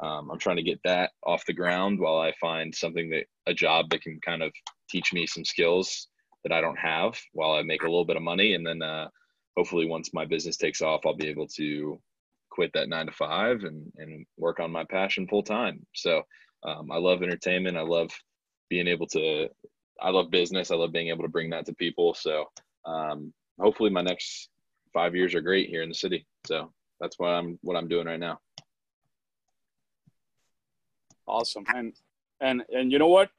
um, 0.02 0.30
I'm 0.30 0.38
trying 0.38 0.56
to 0.56 0.62
get 0.62 0.80
that 0.84 1.10
off 1.22 1.46
the 1.46 1.52
ground 1.52 1.98
while 1.98 2.18
I 2.18 2.32
find 2.40 2.74
something 2.74 3.10
that 3.10 3.26
a 3.46 3.54
job 3.54 3.90
that 3.90 4.02
can 4.02 4.20
kind 4.20 4.42
of 4.42 4.52
teach 4.90 5.12
me 5.12 5.26
some 5.26 5.44
skills 5.44 6.08
that 6.44 6.52
I 6.52 6.60
don't 6.60 6.78
have 6.78 7.18
while 7.32 7.52
I 7.52 7.62
make 7.62 7.82
a 7.82 7.86
little 7.86 8.04
bit 8.04 8.16
of 8.16 8.22
money. 8.22 8.54
And 8.54 8.66
then 8.66 8.82
uh, 8.82 9.08
hopefully, 9.56 9.86
once 9.86 10.14
my 10.14 10.24
business 10.24 10.56
takes 10.56 10.82
off, 10.82 11.06
I'll 11.06 11.16
be 11.16 11.28
able 11.28 11.48
to 11.56 11.98
quit 12.50 12.72
that 12.74 12.88
nine 12.88 13.06
to 13.06 13.12
five 13.12 13.64
and, 13.64 13.92
and 13.96 14.26
work 14.36 14.60
on 14.60 14.70
my 14.70 14.84
passion 14.84 15.26
full 15.28 15.42
time. 15.42 15.84
So 15.94 16.22
um, 16.62 16.90
I 16.90 16.98
love 16.98 17.22
entertainment. 17.22 17.76
I 17.76 17.82
love 17.82 18.10
being 18.68 18.86
able 18.86 19.06
to, 19.08 19.48
I 20.00 20.10
love 20.10 20.30
business. 20.30 20.70
I 20.70 20.76
love 20.76 20.92
being 20.92 21.08
able 21.08 21.22
to 21.22 21.28
bring 21.28 21.50
that 21.50 21.66
to 21.66 21.74
people. 21.74 22.14
So 22.14 22.46
um, 22.84 23.32
hopefully, 23.58 23.90
my 23.90 24.02
next 24.02 24.50
five 24.92 25.14
years 25.14 25.34
are 25.34 25.40
great 25.40 25.68
here 25.68 25.82
in 25.82 25.88
the 25.88 25.94
city. 25.94 26.26
So 26.46 26.72
that's 27.00 27.18
what 27.18 27.28
I'm 27.28 27.58
what 27.62 27.76
I'm 27.76 27.88
doing 27.88 28.06
right 28.06 28.20
now. 28.20 28.38
Awesome. 31.26 31.64
And 31.74 31.92
and 32.40 32.62
and 32.70 32.92
you 32.92 32.98
know 32.98 33.08
what? 33.08 33.30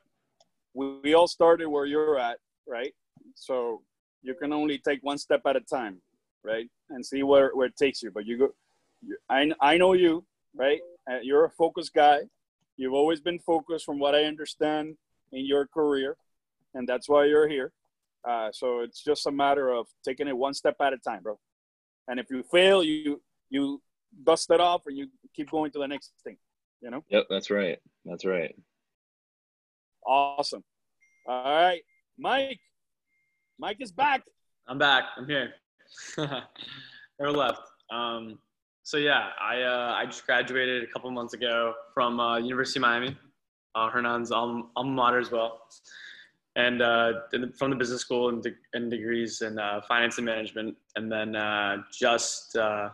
We, 0.73 0.99
we 1.03 1.13
all 1.13 1.27
started 1.27 1.67
where 1.67 1.85
you're 1.85 2.19
at, 2.19 2.37
right? 2.67 2.93
So 3.35 3.81
you 4.21 4.33
can 4.35 4.51
only 4.51 4.77
take 4.77 4.99
one 5.03 5.17
step 5.17 5.41
at 5.45 5.55
a 5.55 5.61
time, 5.61 6.01
right? 6.43 6.69
And 6.89 7.05
see 7.05 7.23
where, 7.23 7.51
where 7.53 7.67
it 7.67 7.77
takes 7.77 8.01
you. 8.01 8.11
But 8.11 8.25
you 8.25 8.37
go 8.37 8.53
you, 9.01 9.17
I 9.29 9.51
I 9.61 9.77
know 9.77 9.93
you, 9.93 10.25
right? 10.55 10.79
Uh, 11.09 11.19
you're 11.21 11.45
a 11.45 11.49
focused 11.49 11.93
guy. 11.93 12.21
You've 12.75 12.93
always 12.93 13.19
been 13.19 13.39
focused 13.39 13.85
from 13.85 13.99
what 13.99 14.13
I 14.13 14.25
understand 14.25 14.97
in 15.31 15.45
your 15.45 15.65
career, 15.67 16.15
and 16.77 16.87
that's 16.87 17.09
why 17.09 17.25
you're 17.25 17.47
here. 17.47 17.71
Uh, 18.27 18.49
so 18.51 18.79
it's 18.79 19.03
just 19.03 19.27
a 19.27 19.31
matter 19.31 19.69
of 19.69 19.87
taking 20.05 20.27
it 20.27 20.37
one 20.37 20.53
step 20.53 20.75
at 20.81 20.93
a 20.93 20.97
time, 20.97 21.21
bro. 21.23 21.37
And 22.07 22.19
if 22.19 22.27
you 22.29 22.43
fail, 22.43 22.83
you 22.83 23.21
you 23.49 23.81
dust 24.23 24.49
it 24.51 24.59
off 24.59 24.81
and 24.87 24.97
you 24.97 25.07
keep 25.35 25.49
going 25.51 25.71
to 25.71 25.79
the 25.79 25.87
next 25.87 26.11
thing 26.23 26.37
you 26.81 26.89
know? 26.89 27.03
Yep, 27.09 27.25
that's 27.29 27.49
right. 27.49 27.79
That's 28.05 28.25
right. 28.25 28.55
Awesome. 30.05 30.63
All 31.27 31.43
right. 31.43 31.81
Mike. 32.17 32.59
Mike 33.59 33.77
is 33.79 33.91
back. 33.91 34.23
I'm 34.67 34.77
back. 34.77 35.05
I'm 35.17 35.27
here. 35.27 35.53
Never 36.17 37.31
left. 37.31 37.61
Um, 37.91 38.37
so 38.83 38.97
yeah, 38.97 39.29
I 39.41 39.61
uh, 39.61 39.93
I 39.97 40.05
just 40.05 40.25
graduated 40.25 40.83
a 40.83 40.87
couple 40.87 41.09
months 41.11 41.33
ago 41.33 41.73
from 41.93 42.19
uh, 42.19 42.37
University 42.37 42.79
of 42.79 42.81
Miami, 42.81 43.17
uh, 43.75 43.89
Hernan's 43.89 44.31
alma, 44.31 44.63
alma 44.75 44.91
mater 44.91 45.19
as 45.19 45.31
well, 45.31 45.61
and 46.57 46.81
uh, 46.81 47.13
from 47.55 47.69
the 47.69 47.75
business 47.75 48.01
school 48.01 48.29
and, 48.29 48.41
de- 48.41 48.55
and 48.73 48.89
degrees 48.89 49.41
in 49.41 49.59
uh, 49.59 49.79
finance 49.87 50.17
and 50.17 50.25
management. 50.25 50.75
And 50.95 51.09
then 51.09 51.35
uh, 51.35 51.83
just 51.97 52.57
uh, 52.57 52.89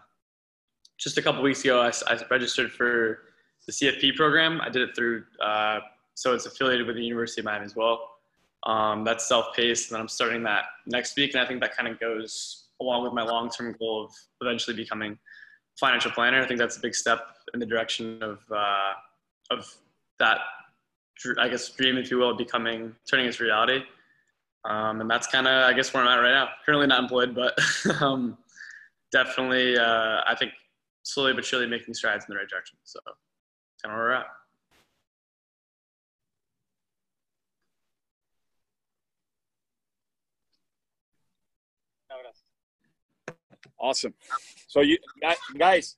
just 1.00 1.18
a 1.18 1.22
couple 1.22 1.42
weeks 1.42 1.64
ago, 1.64 1.82
I, 1.82 1.92
I 2.08 2.20
registered 2.30 2.72
for 2.72 3.20
the 3.66 3.72
CFP 3.72 4.16
program. 4.16 4.60
I 4.62 4.70
did 4.70 4.90
it 4.90 4.96
through, 4.96 5.24
uh, 5.42 5.80
so 6.14 6.34
it's 6.34 6.46
affiliated 6.46 6.86
with 6.86 6.98
the 6.98 7.04
University 7.04 7.42
of 7.42 7.46
Miami 7.46 7.66
as 7.66 7.76
well. 7.76 8.10
Um, 8.66 9.04
that's 9.04 9.28
self-paced, 9.28 9.90
and 9.90 9.96
then 9.96 10.02
I'm 10.02 10.08
starting 10.08 10.44
that 10.44 10.66
next 10.86 11.16
week, 11.16 11.34
and 11.34 11.42
I 11.42 11.46
think 11.48 11.62
that 11.62 11.76
kind 11.76 11.88
of 11.88 12.00
goes 12.00 12.66
along 12.82 13.04
with 13.04 13.14
my 13.14 13.24
long-term 13.24 13.76
goal 13.80 14.06
of 14.06 14.12
eventually 14.42 14.76
becoming 14.76 15.14
a 15.14 15.18
financial 15.80 16.12
planner. 16.12 16.42
I 16.42 16.48
think 16.48 16.60
that's 16.60 16.78
a 16.78 16.82
big 16.82 16.96
step 16.96 17.20
in 17.54 17.60
the 17.60 17.66
direction 17.66 18.22
of 18.22 18.40
uh, 18.52 18.94
of 19.52 19.70
that, 20.20 20.40
I 21.40 21.48
guess, 21.48 21.70
dream, 21.70 21.98
if 21.98 22.12
you 22.12 22.18
will, 22.18 22.36
becoming 22.36 22.96
turning 23.10 23.28
into 23.28 23.44
reality. 23.44 23.82
Um, 24.66 25.02
and 25.02 25.10
that's 25.10 25.28
kind 25.28 25.48
of, 25.48 25.70
I 25.70 25.74
guess, 25.74 25.94
where 25.94 26.04
I'm 26.04 26.10
at 26.10 26.22
right 26.22 26.32
now. 26.34 26.50
Currently 26.66 26.88
not 26.88 27.04
employed, 27.04 27.36
but 27.36 27.58
um, 28.02 28.38
definitely, 29.12 29.78
uh, 29.78 30.22
I 30.28 30.36
think 30.38 30.52
slowly 31.04 31.34
but 31.34 31.46
surely 31.46 31.68
making 31.68 31.94
strides 31.94 32.26
in 32.28 32.34
the 32.34 32.40
right 32.40 32.48
direction. 32.48 32.78
So 32.84 33.00
kind 33.84 33.94
of 33.94 33.98
where 33.98 34.08
we're 34.08 34.12
at. 34.14 34.26
Awesome. 43.80 44.14
So 44.68 44.80
you 44.80 44.98
guys, 45.60 45.98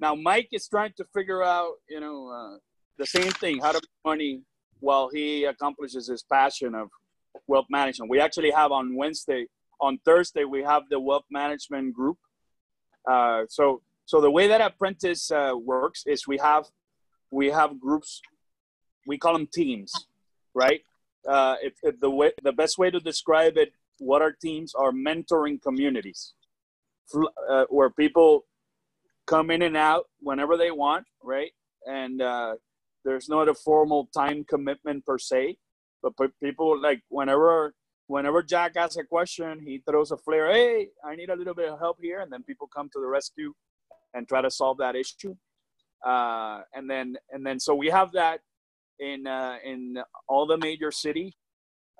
now 0.00 0.14
Mike 0.14 0.48
is 0.52 0.66
trying 0.66 0.94
to 0.96 1.04
figure 1.12 1.42
out, 1.42 1.74
you 1.86 2.00
know, 2.00 2.28
uh, 2.28 2.56
the 2.98 3.06
same 3.06 3.32
thing, 3.32 3.60
how 3.60 3.72
to 3.72 3.80
make 3.80 4.04
money 4.04 4.42
while 4.80 5.08
he 5.08 5.44
accomplishes 5.44 6.08
his 6.08 6.22
passion 6.22 6.74
of 6.74 6.88
wealth 7.46 7.66
management. 7.70 8.10
We 8.10 8.20
actually 8.20 8.50
have 8.50 8.72
on 8.72 8.94
Wednesday, 8.94 9.46
on 9.80 9.98
Thursday, 10.04 10.44
we 10.44 10.62
have 10.62 10.82
the 10.90 11.00
wealth 11.00 11.24
management 11.30 11.94
group. 11.94 12.18
Uh, 13.08 13.44
so, 13.48 13.82
so 14.04 14.20
the 14.20 14.30
way 14.30 14.48
that 14.48 14.60
apprentice 14.60 15.30
uh, 15.30 15.52
works 15.54 16.04
is 16.06 16.26
we 16.26 16.38
have 16.38 16.64
we 17.30 17.48
have 17.48 17.78
groups 17.80 18.22
we 19.06 19.18
call 19.18 19.32
them 19.32 19.48
teams 19.52 20.06
right 20.54 20.80
uh, 21.28 21.56
the 22.00 22.10
way 22.10 22.32
the 22.42 22.52
best 22.52 22.78
way 22.78 22.90
to 22.90 23.00
describe 23.00 23.56
it 23.56 23.72
what 23.98 24.22
are 24.22 24.32
teams 24.32 24.74
are 24.74 24.92
mentoring 24.92 25.60
communities 25.60 26.34
uh, 27.48 27.64
where 27.68 27.90
people 27.90 28.44
come 29.26 29.50
in 29.50 29.62
and 29.62 29.76
out 29.76 30.06
whenever 30.20 30.56
they 30.56 30.70
want 30.70 31.06
right 31.22 31.52
and 31.86 32.22
uh, 32.22 32.54
there's 33.04 33.28
not 33.28 33.48
a 33.48 33.54
formal 33.54 34.08
time 34.14 34.44
commitment 34.48 35.04
per 35.04 35.18
se 35.18 35.56
but 36.02 36.12
people 36.42 36.80
like 36.80 37.02
whenever 37.08 37.74
whenever 38.06 38.42
jack 38.42 38.72
asks 38.76 38.96
a 38.96 39.04
question 39.04 39.60
he 39.60 39.82
throws 39.88 40.10
a 40.10 40.16
flare 40.16 40.52
hey 40.52 40.88
i 41.04 41.14
need 41.14 41.30
a 41.30 41.36
little 41.36 41.54
bit 41.54 41.70
of 41.70 41.78
help 41.78 41.98
here 42.00 42.20
and 42.20 42.32
then 42.32 42.42
people 42.42 42.68
come 42.74 42.88
to 42.92 43.00
the 43.00 43.06
rescue 43.06 43.52
and 44.14 44.26
try 44.28 44.40
to 44.40 44.50
solve 44.50 44.78
that 44.78 44.96
issue 44.96 45.34
uh, 46.06 46.60
and 46.74 46.88
then 46.88 47.16
and 47.32 47.44
then 47.44 47.58
so 47.58 47.74
we 47.74 47.88
have 47.88 48.12
that 48.12 48.40
in 48.98 49.26
uh, 49.26 49.56
in 49.64 49.96
all 50.28 50.46
the 50.46 50.56
major 50.56 50.90
city, 50.90 51.36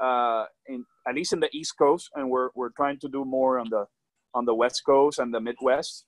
uh, 0.01 0.45
in 0.67 0.85
at 1.07 1.15
least 1.15 1.33
in 1.33 1.41
the 1.41 1.49
East 1.53 1.75
Coast, 1.79 2.11
and 2.15 2.31
we're 2.31 2.51
we're 2.55 2.71
trying 2.71 2.99
to 3.01 3.09
do 3.09 3.25
more 3.25 3.59
on 3.59 3.69
the 3.71 3.87
on 4.35 4.45
the 4.45 4.55
West 4.55 4.83
Coast 4.85 5.19
and 5.19 5.33
the 5.33 5.41
Midwest. 5.41 6.05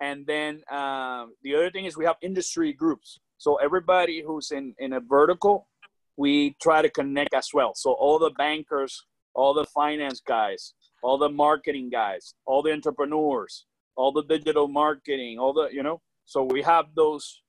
And 0.00 0.26
then 0.26 0.62
uh, 0.70 1.26
the 1.42 1.54
other 1.54 1.70
thing 1.70 1.84
is 1.84 1.96
we 1.96 2.04
have 2.04 2.16
industry 2.22 2.72
groups. 2.72 3.18
So 3.38 3.56
everybody 3.56 4.22
who's 4.22 4.50
in 4.50 4.74
in 4.78 4.92
a 4.94 5.00
vertical, 5.00 5.68
we 6.16 6.56
try 6.60 6.82
to 6.82 6.90
connect 6.90 7.34
as 7.34 7.48
well. 7.52 7.72
So 7.74 7.92
all 7.92 8.18
the 8.18 8.30
bankers, 8.30 9.04
all 9.34 9.54
the 9.54 9.64
finance 9.64 10.20
guys, 10.20 10.74
all 11.02 11.18
the 11.18 11.28
marketing 11.28 11.90
guys, 11.90 12.34
all 12.46 12.62
the 12.62 12.72
entrepreneurs, 12.72 13.66
all 13.96 14.12
the 14.12 14.22
digital 14.22 14.68
marketing, 14.68 15.38
all 15.38 15.52
the 15.52 15.68
you 15.72 15.82
know. 15.82 16.00
So 16.24 16.42
we 16.42 16.62
have 16.62 16.86
those, 16.94 17.42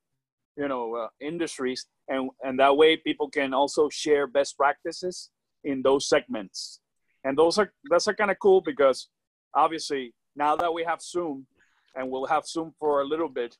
you 0.55 0.67
know, 0.67 0.95
uh, 0.95 1.07
industries, 1.19 1.85
and 2.07 2.29
and 2.43 2.59
that 2.59 2.75
way 2.75 2.97
people 2.97 3.29
can 3.29 3.53
also 3.53 3.89
share 3.89 4.27
best 4.27 4.57
practices 4.57 5.29
in 5.63 5.81
those 5.81 6.07
segments, 6.07 6.79
and 7.23 7.37
those 7.37 7.57
are 7.57 7.71
that's 7.89 8.07
are 8.07 8.15
kind 8.15 8.31
of 8.31 8.39
cool 8.39 8.61
because 8.61 9.09
obviously 9.53 10.13
now 10.35 10.55
that 10.55 10.73
we 10.73 10.83
have 10.83 11.01
Zoom, 11.01 11.45
and 11.99 12.09
we'll 12.09 12.25
have 12.25 12.47
Zoom 12.47 12.73
for 12.79 13.01
a 13.01 13.05
little 13.05 13.27
bit, 13.27 13.57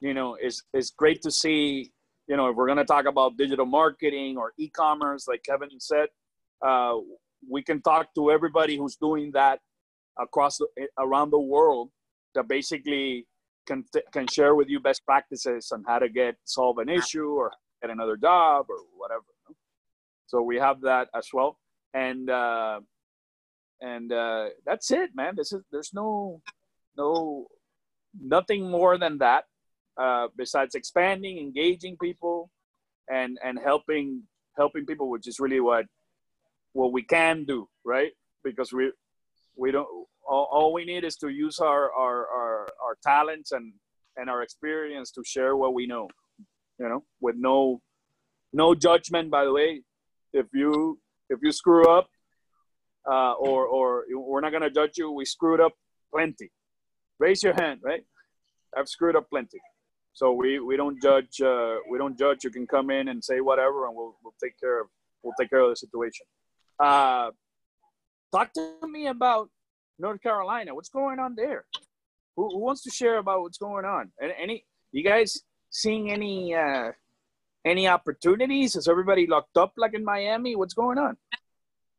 you 0.00 0.12
know, 0.12 0.36
it's 0.40 0.62
it's 0.74 0.90
great 0.90 1.22
to 1.22 1.30
see. 1.30 1.92
You 2.26 2.36
know, 2.36 2.48
if 2.48 2.56
we're 2.56 2.66
going 2.66 2.78
to 2.78 2.84
talk 2.84 3.06
about 3.06 3.36
digital 3.36 3.66
marketing 3.66 4.36
or 4.36 4.52
e-commerce, 4.58 5.28
like 5.28 5.44
Kevin 5.44 5.68
said, 5.78 6.08
uh, 6.60 6.96
we 7.48 7.62
can 7.62 7.80
talk 7.80 8.12
to 8.16 8.32
everybody 8.32 8.76
who's 8.76 8.96
doing 8.96 9.30
that 9.34 9.60
across 10.18 10.58
the, 10.58 10.66
around 10.98 11.30
the 11.30 11.38
world 11.38 11.90
that 12.34 12.48
basically 12.48 13.28
can 13.68 13.84
can 14.12 14.26
share 14.26 14.56
with 14.56 14.68
you 14.68 14.80
best 14.80 15.04
practices 15.04 15.70
on 15.72 15.84
how 15.86 16.00
to 16.00 16.08
get 16.08 16.34
solve 16.44 16.78
an 16.78 16.88
issue 16.88 17.30
or 17.40 17.52
get 17.80 17.90
another 17.90 18.16
job 18.16 18.66
or 18.68 18.78
whatever. 18.96 19.22
So 20.26 20.42
we 20.42 20.56
have 20.56 20.80
that 20.80 21.08
as 21.14 21.28
well, 21.32 21.60
and 21.94 22.28
uh, 22.28 22.80
and 23.80 24.12
uh, 24.12 24.46
that's 24.64 24.90
it, 24.90 25.10
man. 25.14 25.34
This 25.36 25.52
is 25.52 25.62
there's 25.70 25.94
no 25.94 26.42
no 26.96 27.46
nothing 28.20 28.70
more 28.70 28.98
than 28.98 29.18
that 29.18 29.44
uh, 30.00 30.28
besides 30.36 30.74
expanding, 30.74 31.38
engaging 31.38 31.96
people, 31.96 32.50
and 33.10 33.38
and 33.42 33.58
helping 33.58 34.22
helping 34.56 34.86
people, 34.86 35.08
which 35.10 35.26
is 35.28 35.40
really 35.40 35.60
what 35.60 35.86
what 36.72 36.92
we 36.92 37.02
can 37.02 37.44
do, 37.44 37.68
right? 37.84 38.12
Because 38.44 38.72
we 38.72 38.92
we 39.56 39.70
don't 39.70 39.88
all, 40.26 40.48
all 40.50 40.72
we 40.72 40.84
need 40.84 41.04
is 41.04 41.16
to 41.16 41.28
use 41.28 41.58
our, 41.60 41.92
our, 41.92 42.26
our, 42.26 42.68
our 42.82 42.98
talents 43.02 43.52
and, 43.52 43.72
and 44.16 44.28
our 44.28 44.42
experience 44.42 45.10
to 45.12 45.22
share 45.24 45.56
what 45.56 45.72
we 45.72 45.86
know, 45.86 46.08
you 46.78 46.88
know, 46.88 47.04
with 47.20 47.36
no, 47.38 47.80
no 48.52 48.74
judgment, 48.74 49.30
by 49.30 49.44
the 49.44 49.52
way. 49.52 49.82
If 50.32 50.46
you, 50.52 50.98
if 51.30 51.38
you 51.42 51.52
screw 51.52 51.88
up, 51.88 52.08
uh, 53.08 53.32
or 53.34 53.66
or 53.66 54.04
we're 54.10 54.40
not 54.40 54.50
gonna 54.50 54.68
judge 54.68 54.98
you. 54.98 55.12
We 55.12 55.24
screwed 55.24 55.60
up 55.60 55.72
plenty. 56.12 56.50
Raise 57.18 57.42
your 57.42 57.54
hand, 57.54 57.80
right? 57.82 58.04
I've 58.76 58.88
screwed 58.88 59.16
up 59.16 59.28
plenty. 59.30 59.60
So 60.12 60.32
we, 60.32 60.58
we 60.60 60.76
don't 60.76 61.00
judge. 61.00 61.40
Uh, 61.40 61.76
we 61.90 61.98
don't 61.98 62.18
judge. 62.18 62.44
You 62.44 62.50
can 62.50 62.66
come 62.66 62.90
in 62.90 63.08
and 63.08 63.22
say 63.22 63.40
whatever, 63.40 63.86
and 63.86 63.94
we'll 63.94 64.16
we'll 64.22 64.34
take 64.42 64.58
care 64.58 64.80
of 64.80 64.88
we'll 65.22 65.34
take 65.38 65.50
care 65.50 65.60
of 65.60 65.70
the 65.70 65.76
situation. 65.76 66.26
Uh, 66.78 67.30
talk 68.32 68.52
to 68.54 68.74
me 68.88 69.08
about 69.08 69.50
North 69.98 70.22
Carolina. 70.22 70.74
What's 70.74 70.88
going 70.88 71.18
on 71.18 71.34
there? 71.34 71.64
Who, 72.36 72.48
who 72.50 72.58
wants 72.58 72.82
to 72.82 72.90
share 72.90 73.18
about 73.18 73.42
what's 73.42 73.58
going 73.58 73.84
on? 73.84 74.10
Any 74.20 74.64
you 74.92 75.02
guys 75.02 75.42
seeing 75.70 76.10
any 76.10 76.54
uh, 76.54 76.92
any 77.64 77.88
opportunities? 77.88 78.76
Is 78.76 78.88
everybody 78.88 79.26
locked 79.26 79.56
up 79.56 79.72
like 79.76 79.94
in 79.94 80.04
Miami? 80.04 80.56
What's 80.56 80.74
going 80.74 80.98
on? 80.98 81.16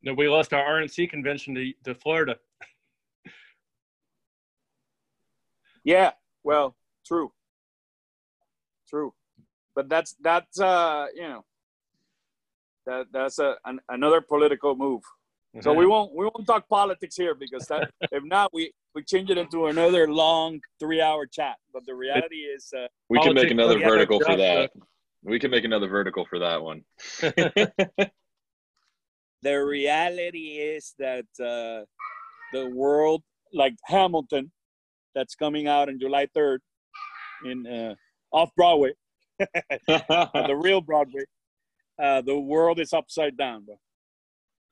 No, 0.02 0.14
we 0.14 0.28
lost 0.28 0.52
our 0.52 0.64
RNC 0.64 1.10
convention 1.10 1.54
to, 1.54 1.72
to 1.84 1.94
Florida. 1.94 2.36
Yeah, 5.84 6.12
well, 6.44 6.76
true, 7.06 7.32
true, 8.88 9.12
but 9.74 9.88
that's 9.88 10.16
that's 10.20 10.60
uh 10.60 11.06
you 11.14 11.22
know 11.22 11.44
that 12.86 13.06
that's 13.12 13.38
a 13.38 13.56
an, 13.64 13.80
another 13.88 14.20
political 14.20 14.74
move. 14.74 15.02
Mm-hmm. 15.54 15.62
So 15.62 15.72
we 15.72 15.86
won't 15.86 16.14
we 16.14 16.24
won't 16.24 16.46
talk 16.46 16.68
politics 16.68 17.16
here 17.16 17.34
because 17.34 17.66
that 17.66 17.90
if 18.12 18.22
not 18.24 18.52
we 18.52 18.72
we 18.94 19.02
change 19.04 19.30
it 19.30 19.38
into 19.38 19.66
another 19.66 20.10
long 20.10 20.60
three 20.80 21.00
hour 21.00 21.26
chat. 21.26 21.56
But 21.72 21.86
the 21.86 21.94
reality 21.94 22.36
is 22.36 22.72
uh, 22.76 22.86
we 23.08 23.20
can 23.20 23.34
make 23.34 23.50
another 23.50 23.78
vertical 23.78 24.20
for 24.20 24.36
that. 24.36 24.70
We 25.22 25.38
can 25.38 25.50
make 25.50 25.64
another 25.64 25.88
vertical 25.88 26.24
for 26.26 26.38
that 26.38 26.62
one. 26.62 26.82
the 29.42 29.54
reality 29.56 30.58
is 30.58 30.94
that 30.98 31.26
uh, 31.40 31.84
the 32.52 32.70
world, 32.70 33.22
like 33.52 33.74
Hamilton, 33.84 34.52
that's 35.18 35.34
coming 35.34 35.66
out 35.66 35.88
on 35.88 35.98
July 35.98 36.26
3rd 36.36 36.58
in 37.44 37.66
uh, 37.66 37.94
off 38.30 38.50
Broadway, 38.56 38.92
the 39.38 40.60
real 40.62 40.80
Broadway, 40.80 41.24
uh, 42.00 42.20
the 42.20 42.38
world 42.38 42.78
is 42.78 42.92
upside 42.92 43.36
down, 43.36 43.64
bro. 43.64 43.74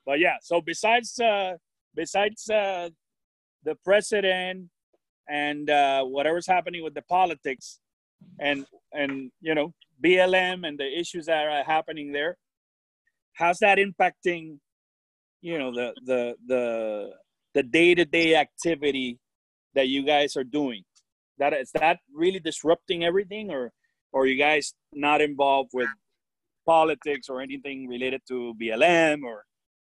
But 0.05 0.21
yeah, 0.21 0.37
so 0.41 0.61
besides 0.61 1.19
uh, 1.19 1.55
besides 1.97 2.49
uh, 2.49 2.91
the 3.65 3.75
president 3.85 4.69
and 5.29 5.69
uh, 5.69 6.05
whatever's 6.05 6.47
happening 6.47 6.85
with 6.85 6.95
the 6.95 7.03
politics, 7.03 7.81
and 8.39 8.65
and 8.93 9.33
you 9.41 9.55
know 9.57 9.75
BLM 10.05 10.67
and 10.67 10.79
the 10.79 10.89
issues 11.01 11.27
that 11.27 11.45
are 11.45 11.65
happening 11.65 12.13
there, 12.13 12.37
how's 13.33 13.59
that 13.59 13.79
impacting 13.79 14.59
you 15.41 15.59
know 15.59 15.75
the 15.75 15.93
the 16.05 16.37
the 16.47 17.11
the 17.55 17.63
day-to-day 17.65 18.37
activity 18.37 19.19
that 19.77 19.89
you 19.89 20.03
guys 20.03 20.37
are 20.37 20.45
doing 20.45 20.83
that 21.39 21.53
is 21.53 21.71
that 21.75 21.99
really 22.13 22.41
disrupting 22.41 23.05
everything 23.05 23.51
or 23.51 23.73
or 24.13 24.27
you 24.27 24.37
guys 24.37 24.75
not 24.93 25.21
involved 25.21 25.71
with 25.73 25.89
politics 26.67 27.29
or 27.29 27.41
anything 27.41 27.87
related 27.87 28.21
to 28.27 28.55
blm 28.61 29.23
or 29.23 29.45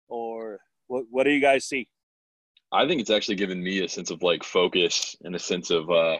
or 0.07 0.59
what, 0.87 1.05
what 1.09 1.23
do 1.23 1.31
you 1.31 1.41
guys 1.41 1.65
see 1.65 1.87
i 2.71 2.87
think 2.87 3.01
it's 3.01 3.09
actually 3.09 3.35
given 3.35 3.63
me 3.63 3.83
a 3.83 3.89
sense 3.89 4.11
of 4.11 4.21
like 4.21 4.43
focus 4.43 5.15
and 5.23 5.35
a 5.35 5.39
sense 5.39 5.71
of 5.71 5.89
uh 5.89 6.17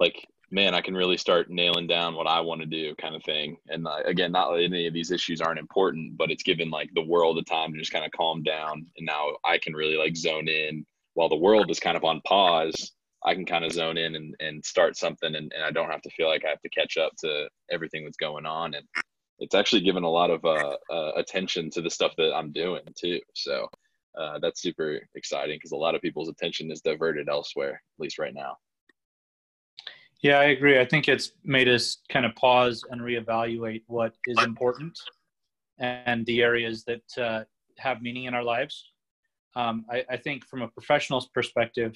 like 0.00 0.26
man, 0.52 0.74
I 0.74 0.82
can 0.82 0.94
really 0.94 1.16
start 1.16 1.50
nailing 1.50 1.86
down 1.86 2.14
what 2.14 2.26
I 2.26 2.38
want 2.40 2.60
to 2.60 2.66
do, 2.66 2.94
kind 2.96 3.16
of 3.16 3.24
thing. 3.24 3.56
And 3.70 3.88
uh, 3.88 4.00
again, 4.04 4.32
not 4.32 4.52
any 4.52 4.86
of 4.86 4.92
these 4.92 5.10
issues 5.10 5.40
aren't 5.40 5.58
important, 5.58 6.18
but 6.18 6.30
it's 6.30 6.42
given 6.42 6.70
like 6.70 6.90
the 6.94 7.06
world 7.06 7.38
a 7.38 7.42
time 7.42 7.72
to 7.72 7.78
just 7.78 7.90
kind 7.90 8.04
of 8.04 8.10
calm 8.12 8.42
down. 8.42 8.86
And 8.98 9.06
now 9.06 9.30
I 9.46 9.56
can 9.56 9.72
really 9.72 9.96
like 9.96 10.14
zone 10.14 10.48
in 10.48 10.84
while 11.14 11.28
the 11.28 11.36
world 11.36 11.70
is 11.70 11.80
kind 11.80 11.96
of 11.96 12.04
on 12.04 12.20
pause. 12.26 12.92
I 13.24 13.34
can 13.34 13.46
kind 13.46 13.64
of 13.64 13.70
zone 13.70 13.98
in 13.98 14.16
and, 14.16 14.34
and 14.40 14.64
start 14.64 14.96
something, 14.96 15.34
and, 15.36 15.52
and 15.54 15.64
I 15.64 15.70
don't 15.70 15.90
have 15.90 16.02
to 16.02 16.10
feel 16.10 16.26
like 16.26 16.44
I 16.44 16.48
have 16.48 16.60
to 16.62 16.68
catch 16.70 16.96
up 16.96 17.12
to 17.20 17.48
everything 17.70 18.04
that's 18.04 18.16
going 18.16 18.46
on. 18.46 18.74
And 18.74 18.84
it's 19.38 19.54
actually 19.54 19.82
given 19.82 20.02
a 20.02 20.10
lot 20.10 20.30
of 20.30 20.44
uh, 20.44 20.76
uh, 20.90 21.12
attention 21.16 21.70
to 21.70 21.82
the 21.82 21.90
stuff 21.90 22.12
that 22.18 22.34
I'm 22.34 22.50
doing 22.52 22.82
too. 22.96 23.20
So 23.34 23.68
uh, 24.18 24.38
that's 24.40 24.60
super 24.60 25.00
exciting 25.14 25.56
because 25.56 25.72
a 25.72 25.76
lot 25.76 25.94
of 25.94 26.02
people's 26.02 26.28
attention 26.28 26.70
is 26.70 26.80
diverted 26.80 27.28
elsewhere, 27.28 27.74
at 27.74 28.00
least 28.00 28.18
right 28.18 28.34
now. 28.34 28.56
Yeah, 30.20 30.38
I 30.38 30.44
agree. 30.44 30.78
I 30.78 30.84
think 30.84 31.08
it's 31.08 31.32
made 31.44 31.68
us 31.68 31.98
kind 32.08 32.24
of 32.24 32.34
pause 32.36 32.84
and 32.90 33.00
reevaluate 33.00 33.82
what 33.86 34.14
is 34.26 34.42
important 34.42 34.96
and 35.78 36.24
the 36.26 36.42
areas 36.42 36.84
that 36.84 37.02
uh, 37.18 37.42
have 37.78 38.02
meaning 38.02 38.24
in 38.24 38.34
our 38.34 38.44
lives. 38.44 38.91
Um, 39.54 39.84
I, 39.90 40.04
I, 40.10 40.16
think 40.16 40.46
from 40.46 40.62
a 40.62 40.68
professional's 40.68 41.28
perspective, 41.28 41.94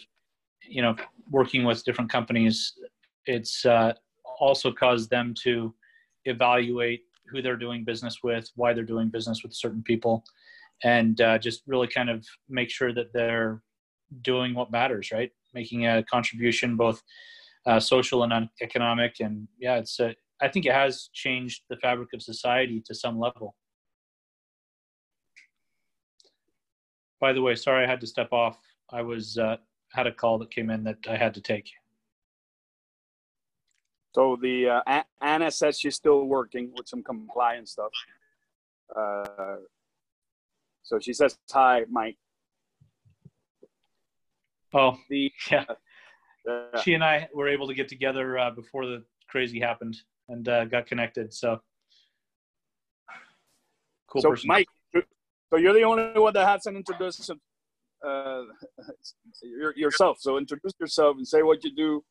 you 0.69 0.83
know, 0.83 0.95
working 1.31 1.65
with 1.65 1.85
different 1.85 2.11
companies, 2.11 2.75
it's 3.25 3.65
uh, 3.65 3.95
also 4.39 4.71
caused 4.73 5.09
them 5.11 5.35
to 5.43 5.75
evaluate 6.27 7.03
who 7.31 7.41
they're 7.41 7.57
doing 7.57 7.85
business 7.85 8.19
with, 8.23 8.51
why 8.57 8.73
they're 8.73 8.85
doing 8.85 9.09
business 9.09 9.43
with 9.43 9.55
certain 9.55 9.83
people, 9.83 10.25
and 10.85 11.21
uh, 11.21 11.39
just 11.39 11.63
really 11.67 11.89
kind 11.89 12.11
of 12.11 12.27
make 12.49 12.71
sure 12.71 12.93
that 12.93 13.13
they're 13.13 13.63
doing 14.23 14.55
what 14.55 14.71
matters, 14.71 15.11
right? 15.11 15.31
Making 15.55 15.87
a 15.87 16.03
contribution 16.05 16.77
both 16.77 17.03
uh, 17.67 17.81
social 17.81 18.23
and 18.23 18.49
economic. 18.63 19.17
And 19.21 19.49
yeah, 19.59 19.77
it's 19.77 19.99
uh, 19.99 20.13
I 20.41 20.49
think 20.49 20.67
it 20.67 20.73
has 20.73 21.09
changed 21.13 21.63
the 21.69 21.77
fabric 21.77 22.11
of 22.15 22.23
society 22.23 22.83
to 22.87 22.95
some 22.95 23.19
level. 23.19 23.57
By 27.21 27.33
the 27.33 27.43
way, 27.43 27.55
sorry 27.55 27.85
I 27.85 27.89
had 27.89 28.01
to 28.01 28.07
step 28.07 28.33
off. 28.33 28.59
I 28.91 29.03
was 29.03 29.39
uh, 29.39 29.57
had 29.93 30.07
a 30.07 30.13
call 30.13 30.39
that 30.39 30.51
came 30.51 30.71
in 30.71 30.85
that 30.85 30.99
I 31.09 31.17
had 31.17 31.35
to 31.35 31.41
take. 31.41 31.71
So 34.15 34.39
the 34.41 34.83
uh, 34.87 35.03
Anna 35.21 35.51
says 35.51 35.79
she's 35.79 35.95
still 35.95 36.25
working 36.25 36.73
with 36.77 36.89
some 36.89 37.03
compliance 37.03 37.73
stuff. 37.73 37.91
Uh, 38.95 39.57
so 40.83 40.99
she 40.99 41.13
says 41.13 41.37
hi, 41.51 41.85
Mike. 41.91 42.17
Oh, 44.73 44.97
the 45.11 45.33
yeah 45.51 45.65
yeah. 46.47 46.81
she 46.83 46.95
and 46.95 47.05
I 47.05 47.29
were 47.35 47.49
able 47.49 47.67
to 47.67 47.75
get 47.75 47.89
together 47.89 48.39
uh, 48.39 48.51
before 48.51 48.87
the 48.87 49.05
crazy 49.29 49.61
happened 49.61 49.97
and 50.29 50.49
uh, 50.49 50.65
got 50.67 50.87
connected. 50.87 51.33
So 51.33 51.61
cool. 54.09 54.23
So 54.23 54.31
person. 54.31 54.49
Mike, 54.49 54.69
so 55.57 55.63
you're 55.63 55.73
the 55.73 55.83
only 55.83 56.21
one 56.21 56.35
that 56.35 56.47
hasn't 56.47 56.77
introduced 56.77 57.31
uh, 58.07 58.43
yourself. 59.75 60.19
So 60.21 60.37
introduce 60.37 60.75
yourself 60.79 61.17
and 61.17 61.27
say 61.27 61.43
what 61.43 61.65
you 61.65 61.75
do, 61.75 62.05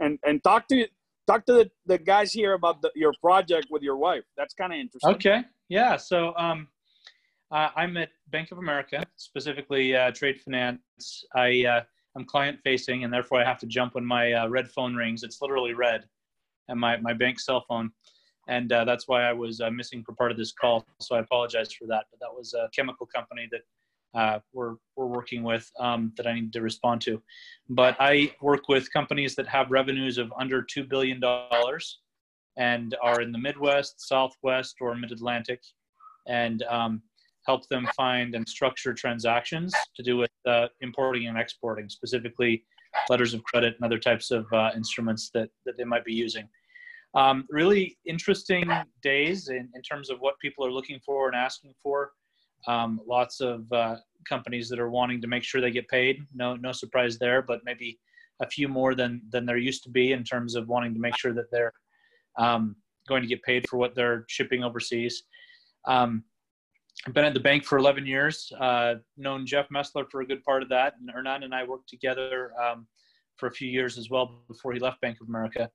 and 0.00 0.18
and 0.22 0.42
talk 0.44 0.68
to 0.68 0.86
talk 1.26 1.46
to 1.46 1.52
the, 1.54 1.70
the 1.86 1.96
guys 1.96 2.32
here 2.32 2.52
about 2.52 2.82
the, 2.82 2.90
your 2.94 3.14
project 3.22 3.68
with 3.70 3.82
your 3.82 3.96
wife. 3.96 4.24
That's 4.36 4.52
kind 4.52 4.72
of 4.74 4.78
interesting. 4.78 5.14
Okay. 5.14 5.44
Yeah. 5.70 5.96
So 5.96 6.34
um, 6.36 6.68
uh, 7.50 7.68
I'm 7.74 7.96
at 7.96 8.10
Bank 8.28 8.52
of 8.52 8.58
America, 8.58 9.02
specifically 9.16 9.96
uh, 9.96 10.10
trade 10.10 10.38
finance. 10.40 11.24
I 11.34 11.64
uh, 11.64 11.82
I'm 12.16 12.26
client 12.26 12.58
facing 12.62 13.04
and 13.04 13.12
therefore 13.12 13.40
I 13.40 13.44
have 13.44 13.58
to 13.60 13.66
jump 13.66 13.94
when 13.94 14.04
my 14.04 14.32
uh, 14.32 14.48
red 14.48 14.68
phone 14.68 14.94
rings. 14.94 15.22
It's 15.22 15.40
literally 15.40 15.72
red, 15.72 16.04
and 16.68 16.78
my 16.78 16.98
my 16.98 17.14
bank 17.14 17.40
cell 17.40 17.64
phone, 17.66 17.92
and 18.50 18.72
uh, 18.72 18.84
that's 18.84 19.06
why 19.06 19.22
I 19.22 19.32
was 19.32 19.60
uh, 19.60 19.70
missing 19.70 20.02
for 20.04 20.12
part 20.12 20.32
of 20.32 20.36
this 20.36 20.52
call. 20.52 20.84
So 21.00 21.14
I 21.14 21.20
apologize 21.20 21.72
for 21.72 21.86
that. 21.86 22.04
But 22.10 22.18
that 22.20 22.34
was 22.36 22.52
a 22.52 22.68
chemical 22.74 23.06
company 23.06 23.48
that 23.52 23.62
uh, 24.20 24.40
we're 24.52 24.74
we're 24.96 25.06
working 25.06 25.44
with 25.44 25.70
um, 25.78 26.12
that 26.16 26.26
I 26.26 26.34
need 26.34 26.52
to 26.54 26.60
respond 26.60 27.00
to. 27.02 27.22
But 27.68 27.96
I 28.00 28.34
work 28.42 28.68
with 28.68 28.92
companies 28.92 29.36
that 29.36 29.46
have 29.46 29.70
revenues 29.70 30.18
of 30.18 30.32
under 30.38 30.62
two 30.62 30.84
billion 30.84 31.20
dollars, 31.20 32.00
and 32.58 32.96
are 33.00 33.20
in 33.20 33.30
the 33.30 33.38
Midwest, 33.38 34.08
Southwest, 34.08 34.76
or 34.80 34.94
Mid 34.96 35.12
Atlantic, 35.12 35.60
and 36.26 36.64
um, 36.64 37.02
help 37.46 37.68
them 37.68 37.88
find 37.96 38.34
and 38.34 38.48
structure 38.48 38.92
transactions 38.92 39.72
to 39.94 40.02
do 40.02 40.16
with 40.16 40.30
uh, 40.46 40.66
importing 40.80 41.28
and 41.28 41.38
exporting, 41.38 41.88
specifically 41.88 42.64
letters 43.08 43.32
of 43.32 43.44
credit 43.44 43.76
and 43.76 43.84
other 43.84 43.98
types 43.98 44.32
of 44.32 44.52
uh, 44.52 44.70
instruments 44.74 45.30
that, 45.32 45.48
that 45.64 45.76
they 45.76 45.84
might 45.84 46.04
be 46.04 46.12
using. 46.12 46.48
Um, 47.14 47.44
really 47.50 47.98
interesting 48.06 48.70
days 49.02 49.48
in, 49.48 49.68
in 49.74 49.82
terms 49.82 50.10
of 50.10 50.20
what 50.20 50.38
people 50.40 50.64
are 50.64 50.70
looking 50.70 51.00
for 51.04 51.26
and 51.26 51.36
asking 51.36 51.74
for. 51.82 52.12
Um, 52.68 53.00
lots 53.08 53.40
of 53.40 53.70
uh, 53.72 53.96
companies 54.28 54.68
that 54.68 54.78
are 54.78 54.90
wanting 54.90 55.20
to 55.22 55.26
make 55.26 55.42
sure 55.42 55.60
they 55.60 55.70
get 55.70 55.88
paid. 55.88 56.18
No, 56.34 56.56
no 56.56 56.72
surprise 56.72 57.18
there, 57.18 57.42
but 57.42 57.60
maybe 57.64 57.98
a 58.42 58.46
few 58.46 58.68
more 58.68 58.94
than 58.94 59.22
than 59.30 59.44
there 59.46 59.56
used 59.56 59.82
to 59.84 59.90
be 59.90 60.12
in 60.12 60.24
terms 60.24 60.54
of 60.54 60.68
wanting 60.68 60.94
to 60.94 61.00
make 61.00 61.16
sure 61.16 61.32
that 61.32 61.50
they're 61.50 61.72
um, 62.38 62.76
going 63.08 63.22
to 63.22 63.28
get 63.28 63.42
paid 63.42 63.68
for 63.68 63.76
what 63.76 63.94
they're 63.94 64.24
shipping 64.28 64.62
overseas. 64.62 65.24
Um, 65.86 66.24
I've 67.06 67.14
been 67.14 67.24
at 67.24 67.34
the 67.34 67.40
bank 67.40 67.64
for 67.64 67.78
11 67.78 68.06
years. 68.06 68.52
Uh, 68.60 68.96
known 69.16 69.46
Jeff 69.46 69.68
Messler 69.74 70.04
for 70.10 70.20
a 70.20 70.26
good 70.26 70.42
part 70.44 70.62
of 70.62 70.68
that, 70.68 70.94
and 71.00 71.10
Hernan 71.10 71.44
and 71.44 71.54
I 71.54 71.64
worked 71.64 71.88
together 71.88 72.52
um, 72.62 72.86
for 73.36 73.46
a 73.46 73.52
few 73.52 73.70
years 73.70 73.96
as 73.96 74.10
well 74.10 74.42
before 74.48 74.72
he 74.72 74.80
left 74.80 75.00
Bank 75.00 75.18
of 75.20 75.28
America. 75.28 75.70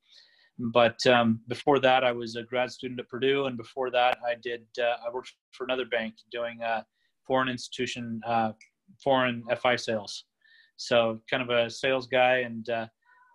But 0.58 1.06
um, 1.06 1.42
before 1.48 1.80
that, 1.80 2.04
I 2.04 2.12
was 2.12 2.36
a 2.36 2.44
grad 2.44 2.72
student 2.72 3.00
at 3.00 3.10
Purdue, 3.10 3.46
and 3.46 3.58
before 3.58 3.92
that, 3.92 4.18
I 4.26 4.36
did 4.42 4.66
uh, 4.80 4.96
I 5.06 5.14
worked 5.14 5.34
for 5.52 5.66
another 5.66 5.86
bank 5.86 6.16
doing 6.32 6.62
uh, 6.62 6.84
foreign 7.28 7.50
institution 7.50 8.22
uh, 8.26 8.54
foreign 9.04 9.44
FI 9.62 9.76
sales. 9.76 10.26
So 10.78 11.20
kind 11.30 11.44
of 11.44 11.50
a 11.50 11.70
sales 11.70 12.08
guy 12.08 12.40
and 12.40 12.70
uh, 12.70 12.88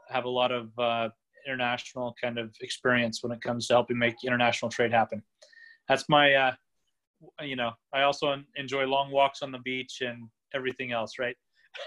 have 0.08 0.24
a 0.24 0.30
lot 0.30 0.52
of 0.52 0.70
uh, 0.78 1.08
international 1.46 2.14
kind 2.22 2.38
of 2.38 2.54
experience 2.60 3.22
when 3.22 3.32
it 3.32 3.40
comes 3.42 3.66
to 3.66 3.74
helping 3.74 3.98
make 3.98 4.14
international 4.24 4.70
trade 4.70 4.92
happen. 4.92 5.22
That's 5.88 6.08
my, 6.08 6.52
you 7.42 7.56
know, 7.56 7.72
I 7.92 8.02
also 8.02 8.36
enjoy 8.56 8.84
long 8.86 9.10
walks 9.10 9.42
on 9.42 9.52
the 9.52 9.58
beach 9.58 10.02
and 10.02 10.28
everything 10.54 10.92
else, 10.92 11.14
right? 11.18 11.36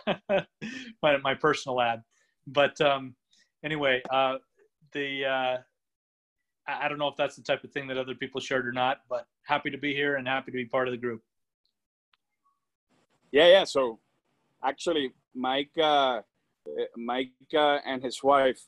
my, 1.02 1.18
my 1.24 1.34
personal 1.36 1.82
ad. 1.82 2.02
But 2.48 2.80
um, 2.82 3.16
anyway, 3.64 4.02
uh, 4.10 4.38
the 4.94 5.26
uh, 5.26 5.58
I 6.68 6.88
don't 6.88 6.98
know 6.98 7.08
if 7.08 7.16
that's 7.18 7.36
the 7.36 7.44
type 7.44 7.64
of 7.64 7.72
thing 7.72 7.88
that 7.88 7.98
other 7.98 8.16
people 8.16 8.40
shared 8.40 8.68
or 8.68 8.72
not, 8.72 9.02
but 9.10 9.28
happy 9.44 9.70
to 9.70 9.78
be 9.78 9.94
here 9.94 10.16
and 10.16 10.28
happy 10.28 10.52
to 10.52 10.58
be 10.58 10.66
part 10.66 10.88
of 10.88 10.94
the 10.94 10.98
group. 10.98 11.22
Yeah, 13.32 13.48
yeah. 13.48 13.64
So 13.66 14.00
actually, 14.64 15.12
Mike, 15.36 15.76
uh, 15.82 16.22
Mike 16.96 17.32
uh, 17.54 17.80
and 17.86 18.02
his 18.04 18.24
wife 18.24 18.60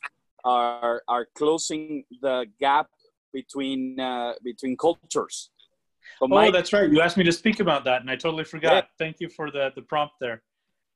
are 0.44 1.02
are 1.08 1.26
closing 1.34 2.04
the 2.20 2.46
gap 2.60 2.88
between 3.32 3.98
uh, 3.98 4.34
between 4.42 4.76
cultures. 4.76 5.50
So 6.18 6.28
Mike, 6.28 6.48
oh, 6.48 6.52
that's 6.52 6.72
right. 6.72 6.90
You 6.90 7.00
asked 7.00 7.16
me 7.16 7.24
to 7.24 7.32
speak 7.32 7.60
about 7.60 7.84
that, 7.84 8.00
and 8.02 8.10
I 8.10 8.16
totally 8.16 8.44
forgot. 8.44 8.74
Yeah. 8.74 8.82
Thank 8.98 9.20
you 9.20 9.28
for 9.28 9.50
the 9.50 9.72
the 9.74 9.82
prompt 9.82 10.14
there, 10.20 10.42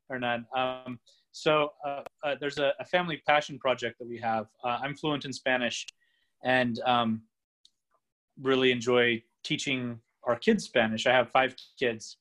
Hernan. 0.08 0.46
Um, 0.54 0.98
so 1.32 1.70
uh, 1.86 2.02
uh, 2.24 2.34
there's 2.40 2.58
a, 2.58 2.72
a, 2.80 2.84
family 2.84 3.22
passion 3.26 3.58
project 3.58 3.98
that 3.98 4.08
we 4.08 4.18
have. 4.18 4.46
Uh, 4.64 4.78
I'm 4.82 4.94
fluent 4.94 5.24
in 5.24 5.32
Spanish, 5.32 5.86
and 6.42 6.80
um, 6.84 7.22
really 8.40 8.72
enjoy 8.72 9.22
teaching 9.44 10.00
our 10.24 10.36
kids 10.36 10.64
Spanish. 10.64 11.06
I 11.06 11.12
have 11.12 11.30
five 11.30 11.54
kids, 11.78 12.16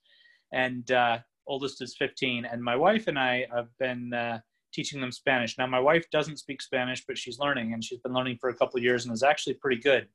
and 0.54 0.90
uh, 0.92 1.20
oldest 1.48 1.82
is 1.82 1.96
15, 1.98 2.46
and 2.46 2.64
my 2.64 2.76
wife 2.76 3.08
and 3.08 3.18
I 3.18 3.48
have 3.54 3.68
been 3.80 4.14
uh, 4.14 4.40
teaching 4.74 5.02
them 5.02 5.12
Spanish. 5.12 5.58
Now, 5.58 5.68
my 5.68 5.80
wife 5.80 6.10
doesn't 6.12 6.38
speak 6.38 6.62
Spanish, 6.62 7.04
but 7.08 7.18
she's 7.18 7.40
learning, 7.40 7.74
and 7.74 7.84
she's 7.84 8.00
been 8.00 8.14
learning 8.14 8.38
for 8.40 8.50
a 8.50 8.56
couple 8.56 8.78
of 8.78 8.84
years 8.84 9.06
and 9.06 9.14
is 9.14 9.24
actually 9.24 9.56
pretty 9.56 9.82
good. 9.82 10.08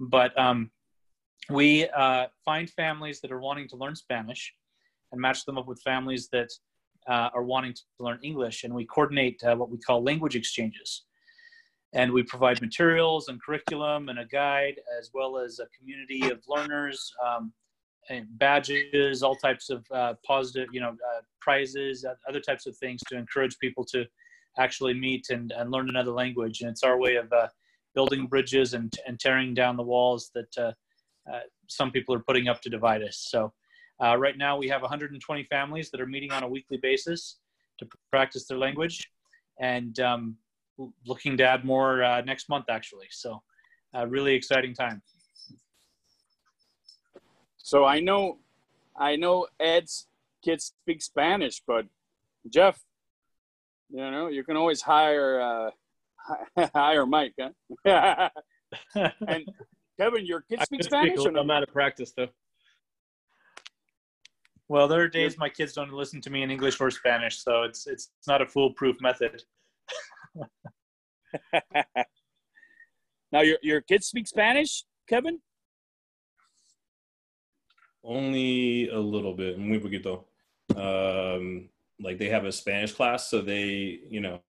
But 0.00 0.38
um, 0.38 0.70
we 1.50 1.88
uh, 1.88 2.26
find 2.44 2.68
families 2.70 3.20
that 3.20 3.30
are 3.30 3.40
wanting 3.40 3.68
to 3.68 3.76
learn 3.76 3.94
Spanish 3.94 4.54
and 5.10 5.20
match 5.20 5.44
them 5.44 5.58
up 5.58 5.66
with 5.66 5.82
families 5.82 6.28
that 6.28 6.48
uh, 7.08 7.30
are 7.34 7.42
wanting 7.42 7.74
to 7.74 7.82
learn 7.98 8.18
English, 8.22 8.64
and 8.64 8.74
we 8.74 8.84
coordinate 8.84 9.42
uh, 9.44 9.54
what 9.56 9.70
we 9.70 9.78
call 9.78 10.02
language 10.02 10.36
exchanges. 10.36 11.04
And 11.94 12.10
we 12.10 12.22
provide 12.22 12.62
materials 12.62 13.28
and 13.28 13.42
curriculum 13.42 14.08
and 14.08 14.18
a 14.18 14.24
guide, 14.24 14.76
as 14.98 15.10
well 15.12 15.36
as 15.36 15.58
a 15.58 15.66
community 15.78 16.30
of 16.30 16.40
learners 16.48 17.12
um, 17.26 17.52
and 18.08 18.26
badges, 18.38 19.22
all 19.22 19.36
types 19.36 19.68
of 19.68 19.84
uh, 19.92 20.14
positive, 20.26 20.68
you 20.72 20.80
know, 20.80 20.90
uh, 20.90 21.20
prizes, 21.40 22.06
other 22.28 22.40
types 22.40 22.66
of 22.66 22.76
things 22.78 23.00
to 23.08 23.16
encourage 23.16 23.58
people 23.58 23.84
to 23.84 24.06
actually 24.58 24.94
meet 24.94 25.26
and, 25.30 25.52
and 25.52 25.70
learn 25.70 25.88
another 25.88 26.12
language. 26.12 26.62
And 26.62 26.70
it's 26.70 26.82
our 26.82 26.98
way 26.98 27.16
of 27.16 27.30
uh, 27.32 27.48
building 27.94 28.26
bridges 28.26 28.74
and, 28.74 28.92
and 29.06 29.20
tearing 29.20 29.54
down 29.54 29.76
the 29.76 29.82
walls 29.82 30.30
that 30.34 30.58
uh, 30.58 30.72
uh, 31.30 31.40
some 31.68 31.90
people 31.90 32.14
are 32.14 32.24
putting 32.26 32.48
up 32.48 32.60
to 32.62 32.70
divide 32.70 33.02
us. 33.02 33.26
So 33.30 33.52
uh, 34.00 34.16
right 34.16 34.36
now 34.36 34.56
we 34.56 34.68
have 34.68 34.82
120 34.82 35.44
families 35.44 35.90
that 35.90 36.00
are 36.00 36.06
meeting 36.06 36.32
on 36.32 36.42
a 36.42 36.48
weekly 36.48 36.76
basis 36.76 37.38
to 37.78 37.86
practice 38.10 38.46
their 38.46 38.58
language 38.58 39.10
and 39.60 39.98
um, 40.00 40.36
looking 41.06 41.36
to 41.36 41.44
add 41.44 41.64
more 41.64 42.22
next 42.24 42.48
month 42.48 42.66
actually. 42.68 43.06
So 43.10 43.42
really 44.06 44.34
exciting 44.34 44.74
time. 44.74 45.02
So 47.58 47.84
I 47.84 48.00
know, 48.00 48.38
I 48.96 49.16
know 49.16 49.46
Ed's 49.60 50.08
kids 50.42 50.74
speak 50.82 51.00
Spanish, 51.00 51.62
but 51.66 51.86
Jeff, 52.52 52.78
you 53.90 53.98
know, 53.98 54.28
you 54.28 54.42
can 54.44 54.56
always 54.56 54.82
hire 54.82 55.40
uh, 55.40 56.66
hire 56.74 57.06
Mike, 57.06 57.34
huh? 57.38 58.28
and 58.94 59.48
Kevin, 60.00 60.26
your 60.26 60.40
kids 60.42 60.64
speak 60.64 60.82
Spanish. 60.82 61.20
Speak 61.20 61.36
I'm 61.36 61.50
out 61.50 61.62
of 61.62 61.72
practice 61.72 62.12
though. 62.16 62.28
Well, 64.72 64.88
there 64.88 65.02
are 65.02 65.08
days 65.08 65.36
my 65.36 65.50
kids 65.50 65.74
don't 65.74 65.92
listen 65.92 66.22
to 66.22 66.30
me 66.30 66.42
in 66.42 66.50
English 66.50 66.80
or 66.80 66.90
Spanish, 66.90 67.44
so 67.44 67.64
it's 67.64 67.86
it's 67.86 68.08
not 68.26 68.40
a 68.40 68.46
foolproof 68.46 68.96
method. 69.02 69.42
now, 73.30 73.42
your 73.42 73.58
your 73.60 73.82
kids 73.82 74.06
speak 74.06 74.26
Spanish, 74.26 74.84
Kevin? 75.06 75.40
Only 78.02 78.88
a 78.88 78.98
little 78.98 79.34
bit, 79.34 79.58
muy 79.58 79.78
poquito. 79.78 80.24
Um, 80.74 81.68
like 82.00 82.16
they 82.16 82.30
have 82.30 82.46
a 82.46 82.52
Spanish 82.52 82.94
class, 82.94 83.28
so 83.28 83.42
they, 83.42 84.00
you 84.08 84.22
know, 84.22 84.40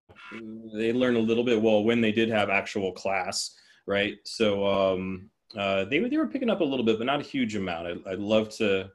they 0.74 0.94
learn 0.94 1.18
a 1.18 1.20
little 1.20 1.44
bit. 1.44 1.62
Well, 1.62 1.84
when 1.84 2.00
they 2.00 2.14
did 2.14 2.30
have 2.30 2.50
actual 2.50 2.94
class, 2.94 3.54
right? 3.86 4.16
So 4.24 4.66
um, 4.66 5.30
uh, 5.54 5.84
they 5.84 6.00
they 6.00 6.16
were 6.16 6.30
picking 6.30 6.50
up 6.50 6.62
a 6.62 6.64
little 6.64 6.86
bit, 6.86 6.98
but 6.98 7.08
not 7.08 7.20
a 7.20 7.24
huge 7.24 7.58
amount. 7.58 7.88
I, 7.88 8.12
I'd 8.12 8.20
love 8.20 8.48
to, 8.60 8.90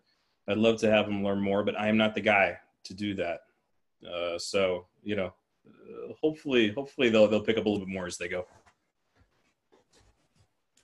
I'd 0.48 0.56
love 0.56 0.78
to 0.80 0.90
have 0.90 1.06
them 1.06 1.22
learn 1.22 1.40
more, 1.40 1.62
but 1.62 1.78
I 1.78 1.88
am 1.88 1.96
not 1.96 2.14
the 2.14 2.20
guy 2.20 2.56
to 2.84 2.94
do 2.94 3.14
that. 3.14 3.40
Uh, 4.08 4.38
so 4.38 4.86
you 5.02 5.16
know, 5.16 5.32
uh, 5.66 6.14
hopefully, 6.20 6.72
hopefully 6.72 7.10
they'll 7.10 7.28
they'll 7.28 7.42
pick 7.44 7.58
up 7.58 7.66
a 7.66 7.68
little 7.68 7.84
bit 7.84 7.92
more 7.92 8.06
as 8.06 8.16
they 8.16 8.28
go. 8.28 8.46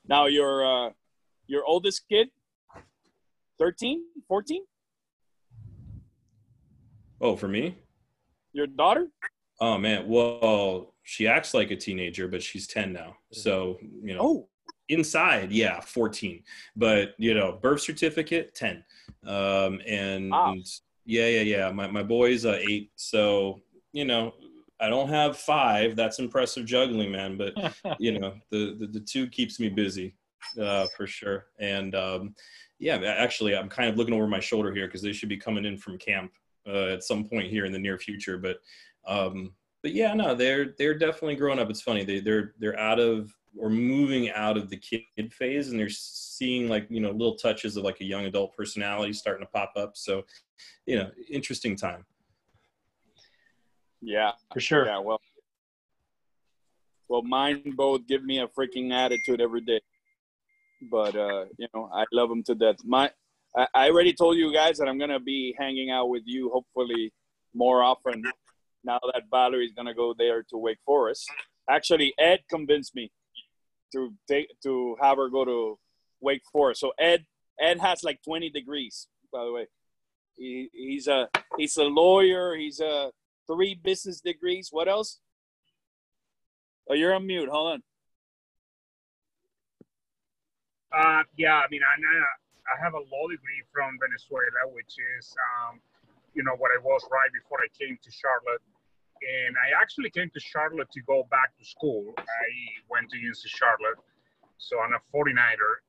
Now 0.07 0.27
your 0.27 0.65
uh, 0.65 0.91
your 1.47 1.65
oldest 1.65 2.09
kid 2.09 2.29
13, 3.59 4.03
14? 4.29 4.65
Oh, 7.21 7.37
for 7.37 7.49
me? 7.49 7.79
Your 8.53 8.67
daughter? 8.67 9.09
Oh 9.61 9.79
man, 9.79 10.09
well, 10.09 10.95
she 11.03 11.29
acts 11.29 11.55
like 11.55 11.71
a 11.71 11.77
teenager, 11.77 12.29
but 12.29 12.43
she's 12.43 12.67
10 12.67 12.93
now. 12.93 13.17
So, 13.33 13.79
you 14.03 14.15
know. 14.15 14.21
Oh. 14.21 14.49
Inside, 14.89 15.51
yeah, 15.53 15.81
14. 15.81 16.43
But, 16.77 17.15
you 17.19 17.35
know, 17.35 17.59
birth 17.61 17.81
certificate 17.81 18.55
10. 18.55 18.85
Um 19.27 19.81
and, 19.87 20.31
wow. 20.31 20.55
yeah, 21.07 21.27
yeah, 21.27 21.41
yeah. 21.41 21.71
My 21.71 21.87
my 21.87 22.03
boy's 22.03 22.45
uh, 22.45 22.59
8. 22.61 22.91
So, 22.97 23.61
you 23.93 24.05
know, 24.05 24.35
I 24.81 24.89
don't 24.89 25.09
have 25.09 25.39
5. 25.39 25.97
That's 25.97 26.19
impressive 26.19 26.67
juggling, 26.67 27.13
man, 27.13 27.39
but 27.39 27.55
you 27.99 28.19
know, 28.19 28.35
the 28.51 28.77
the, 28.79 28.87
the 28.87 29.01
two 29.01 29.27
keeps 29.29 29.59
me 29.59 29.69
busy. 29.69 30.15
Uh, 30.61 30.87
for 30.95 31.07
sure. 31.07 31.47
And 31.59 31.95
um 31.95 32.35
yeah, 32.79 32.97
actually, 32.97 33.57
I'm 33.57 33.69
kind 33.69 33.89
of 33.89 33.97
looking 33.97 34.15
over 34.15 34.27
my 34.27 34.41
shoulder 34.41 34.73
here 34.73 34.87
because 34.87 35.03
they 35.03 35.13
should 35.13 35.29
be 35.29 35.37
coming 35.37 35.65
in 35.65 35.79
from 35.79 35.99
camp 35.99 36.33
uh, 36.67 36.89
at 36.89 37.05
some 37.05 37.25
point 37.25 37.51
here 37.51 37.65
in 37.65 37.73
the 37.73 37.79
near 37.79 37.99
future. 37.99 38.37
But 38.39 38.59
um, 39.07 39.53
but 39.83 39.93
yeah, 39.93 40.15
no, 40.15 40.35
they're 40.35 40.75
they're 40.79 40.99
definitely 40.99 41.37
growing 41.37 41.59
up. 41.59 41.71
It's 41.71 41.83
funny 41.83 42.05
they 42.05 42.21
they're 42.21 42.55
they're 42.59 42.79
out 42.79 42.99
of 42.99 43.35
or 43.57 43.71
moving 43.71 44.31
out 44.31 44.57
of 44.57 44.69
the 44.69 44.77
kid 44.77 45.33
phase, 45.33 45.71
and 45.71 45.79
they're 45.79 45.89
seeing 45.89 46.69
like 46.69 46.87
you 46.91 47.01
know 47.01 47.11
little 47.11 47.37
touches 47.37 47.77
of 47.77 47.85
like 47.85 48.01
a 48.01 48.05
young 48.05 48.25
adult 48.25 48.57
personality 48.57 49.13
starting 49.13 49.47
to 49.47 49.51
pop 49.51 49.73
up. 49.77 49.97
So 49.97 50.25
you 50.87 50.97
know, 50.97 51.11
interesting 51.31 51.77
time. 51.77 52.05
Yeah, 54.01 54.33
for 54.53 54.61
sure. 54.61 54.87
Yeah, 54.87 54.99
well, 54.99 55.21
well, 57.09 57.23
mine 57.23 57.75
both 57.77 58.07
give 58.07 58.25
me 58.25 58.41
a 58.41 58.49
freaking 58.49 58.93
attitude 58.93 59.41
every 59.41 59.61
day 59.63 59.81
but 60.91 61.15
uh, 61.17 61.47
you 61.59 61.69
know, 61.75 61.91
I 61.93 62.05
love 62.13 62.29
them 62.29 62.43
to 62.45 62.55
death. 62.55 62.77
My, 62.85 63.11
I, 63.57 63.67
I 63.75 63.91
already 63.91 64.13
told 64.13 64.37
you 64.37 64.53
guys 64.53 64.79
that 64.79 64.89
I'm 64.89 64.99
gonna 64.99 65.21
be 65.21 65.55
hanging 65.59 65.91
out 65.91 66.09
with 66.09 66.23
you 66.27 66.51
hopefully 66.51 67.13
more 67.55 67.83
often 67.83 68.23
now 68.83 68.99
that 69.13 69.23
Valerie's 69.31 69.73
gonna 69.73 69.95
go 69.95 70.15
there 70.17 70.43
to 70.51 70.57
Wake 70.57 70.79
Forest. 70.85 71.31
Actually, 71.69 72.15
Ed 72.19 72.41
convinced 72.51 72.95
me 72.95 73.11
to 73.95 74.13
take 74.29 74.49
to 74.63 74.97
have 75.01 75.17
her 75.17 75.29
go 75.29 75.45
to 75.45 75.79
Wake 76.21 76.43
Forest. 76.53 76.81
So 76.81 76.93
Ed, 76.99 77.25
Ed 77.59 77.81
has 77.81 78.05
like 78.05 78.23
20 78.23 78.51
degrees, 78.51 79.09
by 79.33 79.45
the 79.45 79.53
way. 79.53 79.67
He, 80.37 80.69
he's 80.73 81.07
a 81.07 81.29
he's 81.57 81.77
a 81.77 81.85
lawyer. 81.85 82.57
He's 82.57 82.81
a 82.81 83.11
three 83.47 83.75
business 83.75 84.21
degrees. 84.21 84.69
What 84.71 84.89
else? 84.89 85.21
Oh, 86.91 86.95
you're 86.95 87.15
on 87.15 87.27
mute. 87.27 87.49
Hold 87.49 87.73
on. 87.75 87.83
Uh, 90.95 91.23
yeah, 91.37 91.59
I 91.59 91.67
mean, 91.71 91.83
I, 91.83 91.95
I 92.71 92.75
have 92.83 92.95
a 92.95 93.03
law 93.11 93.27
degree 93.27 93.63
from 93.73 93.99
Venezuela, 93.99 94.71
which 94.71 94.95
is, 95.19 95.35
um, 95.59 95.81
you 96.35 96.45
know, 96.45 96.55
what 96.55 96.71
I 96.71 96.79
was 96.83 97.03
right 97.11 97.31
before 97.35 97.59
I 97.59 97.69
came 97.75 97.99
to 97.99 98.11
Charlotte. 98.13 98.63
And 99.23 99.57
I 99.57 99.81
actually 99.81 100.11
came 100.11 100.31
to 100.35 100.41
Charlotte 100.41 100.91
to 100.93 101.01
go 101.03 101.27
back 101.31 101.57
to 101.59 101.65
school. 101.65 102.13
I 102.19 102.49
went 102.91 103.11
to 103.11 103.17
UNC 103.17 103.45
Charlotte, 103.47 104.01
so 104.59 104.81
I'm 104.81 104.93
a 104.93 105.01
49er, 105.15 105.81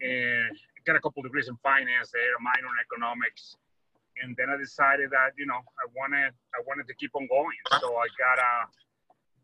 and 0.00 0.56
got 0.88 0.96
a 0.96 1.00
couple 1.00 1.20
degrees 1.22 1.48
in 1.48 1.56
finance 1.60 2.08
there, 2.16 2.32
a 2.32 2.40
minor 2.40 2.72
in 2.72 2.80
economics, 2.80 3.56
and 4.24 4.32
then 4.40 4.48
I 4.48 4.56
decided 4.56 5.12
that 5.12 5.36
you 5.36 5.44
know 5.44 5.60
I 5.60 5.84
wanted 5.92 6.32
I 6.56 6.60
wanted 6.64 6.88
to 6.88 6.94
keep 6.96 7.12
on 7.14 7.28
going. 7.28 7.60
So 7.76 7.92
I 8.00 8.08
got 8.16 8.40
a 8.40 8.54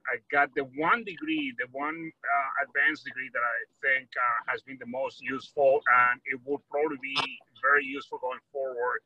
I 0.08 0.20
got 0.32 0.48
the 0.56 0.64
one 0.76 1.04
degree, 1.04 1.52
the 1.60 1.68
one 1.72 1.96
uh, 1.96 2.64
advanced 2.64 3.04
degree 3.04 3.28
that 3.32 3.44
I 3.44 3.58
think 3.80 4.08
uh, 4.16 4.52
has 4.52 4.60
been 4.64 4.76
the 4.80 4.88
most 4.88 5.20
useful, 5.20 5.80
and 5.84 6.20
it 6.24 6.40
will 6.44 6.60
probably 6.72 7.00
be 7.00 7.16
very 7.60 7.84
useful 7.84 8.18
going 8.18 8.42
forward. 8.52 9.00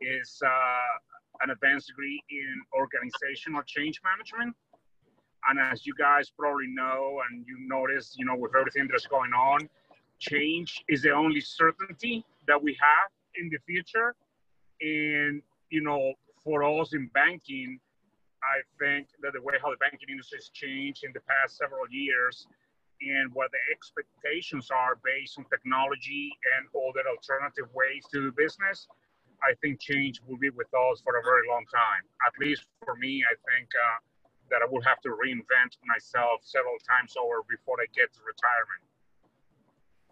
is 0.00 0.40
uh, 0.44 0.92
an 1.42 1.50
advanced 1.50 1.88
degree 1.88 2.22
in 2.30 2.54
organizational 2.76 3.62
change 3.62 4.00
management. 4.02 4.54
And 5.48 5.58
as 5.60 5.86
you 5.86 5.94
guys 5.98 6.30
probably 6.30 6.66
know, 6.68 7.20
and 7.30 7.44
you 7.46 7.56
notice, 7.60 8.14
you 8.18 8.24
know, 8.24 8.36
with 8.36 8.54
everything 8.58 8.88
that's 8.90 9.06
going 9.06 9.32
on, 9.32 9.68
change 10.18 10.84
is 10.88 11.02
the 11.02 11.12
only 11.12 11.40
certainty 11.40 12.24
that 12.46 12.60
we 12.60 12.76
have 12.80 13.10
in 13.36 13.48
the 13.50 13.58
future. 13.66 14.14
And, 14.80 15.42
you 15.70 15.82
know, 15.82 16.12
for 16.42 16.64
us 16.64 16.92
in 16.92 17.08
banking, 17.14 17.78
I 18.42 18.62
think 18.78 19.08
that 19.22 19.32
the 19.34 19.42
way 19.42 19.54
how 19.62 19.70
the 19.70 19.76
banking 19.76 20.08
industry 20.10 20.38
has 20.38 20.48
changed 20.48 21.04
in 21.04 21.12
the 21.12 21.20
past 21.20 21.56
several 21.56 21.86
years 21.90 22.46
and 23.00 23.32
what 23.32 23.50
the 23.52 23.58
expectations 23.70 24.70
are 24.70 24.98
based 25.04 25.38
on 25.38 25.44
technology 25.50 26.30
and 26.58 26.66
other 26.74 27.06
alternative 27.08 27.70
ways 27.74 28.04
to 28.12 28.30
do 28.30 28.32
business, 28.32 28.88
I 29.42 29.54
think 29.62 29.80
change 29.80 30.20
will 30.26 30.38
be 30.38 30.50
with 30.50 30.68
us 30.74 31.00
for 31.02 31.16
a 31.18 31.22
very 31.22 31.46
long 31.48 31.64
time. 31.70 32.02
At 32.26 32.34
least 32.40 32.66
for 32.84 32.96
me, 32.96 33.22
I 33.22 33.34
think 33.46 33.70
uh, 33.70 33.98
that 34.50 34.60
I 34.62 34.66
will 34.66 34.82
have 34.82 35.00
to 35.06 35.10
reinvent 35.14 35.78
myself 35.86 36.42
several 36.42 36.76
times 36.82 37.14
over 37.14 37.44
before 37.46 37.78
I 37.78 37.86
get 37.94 38.10
to 38.16 38.20
retirement. 38.24 38.82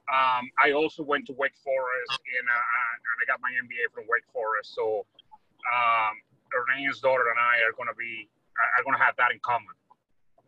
Um, 0.07 0.47
I 0.55 0.71
also 0.71 1.03
went 1.03 1.27
to 1.27 1.35
Wake 1.35 1.59
Forest 1.67 2.15
and, 2.23 2.47
uh, 2.47 2.95
and 2.95 3.17
I 3.19 3.25
got 3.27 3.43
my 3.43 3.51
MBA 3.51 3.91
from 3.91 4.07
Wake 4.07 4.27
Forest. 4.31 4.71
So 4.71 5.03
um, 5.67 6.15
daughter 7.03 7.27
and 7.27 7.41
I 7.43 7.67
are 7.67 7.75
going 7.75 7.91
to 7.91 7.99
be 7.99 8.31
are 8.57 8.85
going 8.85 8.97
to 8.97 9.03
have 9.03 9.19
that 9.19 9.35
in 9.35 9.41
common. 9.43 9.75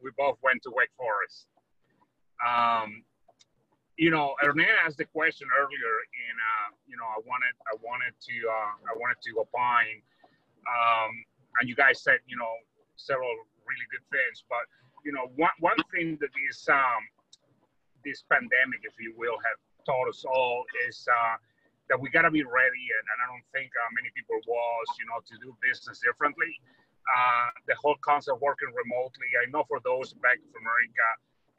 We 0.01 0.15
both 0.17 0.39
went 0.41 0.63
to 0.63 0.71
Wake 0.71 0.95
Forest. 0.97 1.51
Um, 2.39 3.03
you 3.99 4.15
know, 4.15 4.39
Hernán 4.39 4.71
asked 4.87 4.97
the 4.97 5.11
question 5.11 5.51
earlier, 5.59 5.95
and 6.07 6.37
uh, 6.39 6.69
you 6.87 6.95
know, 6.95 7.05
I 7.11 7.19
wanted, 7.27 7.55
I 7.67 7.75
wanted 7.83 8.15
to, 8.15 8.35
uh, 8.47 8.73
I 8.87 8.95
wanted 8.95 9.19
to 9.27 9.43
opine, 9.43 9.99
um, 10.71 11.11
and 11.59 11.67
you 11.67 11.75
guys 11.75 12.01
said, 12.07 12.23
you 12.31 12.39
know, 12.39 12.55
several 12.95 13.35
really 13.67 13.87
good 13.91 14.07
things, 14.15 14.47
but 14.47 14.63
you 15.03 15.11
know, 15.11 15.35
one 15.35 15.51
one 15.59 15.83
thing 15.91 16.15
that 16.23 16.31
this 16.31 16.63
um, 16.71 17.03
this 18.07 18.23
pandemic, 18.31 18.87
if 18.87 18.95
you 19.03 19.19
will, 19.19 19.37
have 19.43 19.59
taught 19.83 20.07
us 20.07 20.23
all 20.23 20.63
is 20.87 21.03
uh, 21.11 21.35
that 21.91 21.99
we 21.99 22.07
got 22.15 22.23
to 22.23 22.31
be 22.31 22.47
ready, 22.47 22.85
and, 22.95 23.05
and 23.11 23.19
I 23.19 23.27
don't 23.35 23.47
think 23.51 23.75
uh, 23.75 23.91
many 23.99 24.15
people 24.15 24.39
was, 24.47 24.87
you 25.03 25.11
know, 25.11 25.19
to 25.27 25.35
do 25.43 25.51
business 25.59 25.99
differently. 25.99 26.55
Uh, 27.03 27.51
the 27.67 27.75
whole 27.83 27.97
concept 28.05 28.37
of 28.37 28.41
working 28.45 28.69
remotely. 28.77 29.27
I 29.43 29.51
know 29.51 29.65
for 29.67 29.81
those 29.81 30.13
Bank 30.21 30.45
of 30.45 30.55
America, 30.55 31.09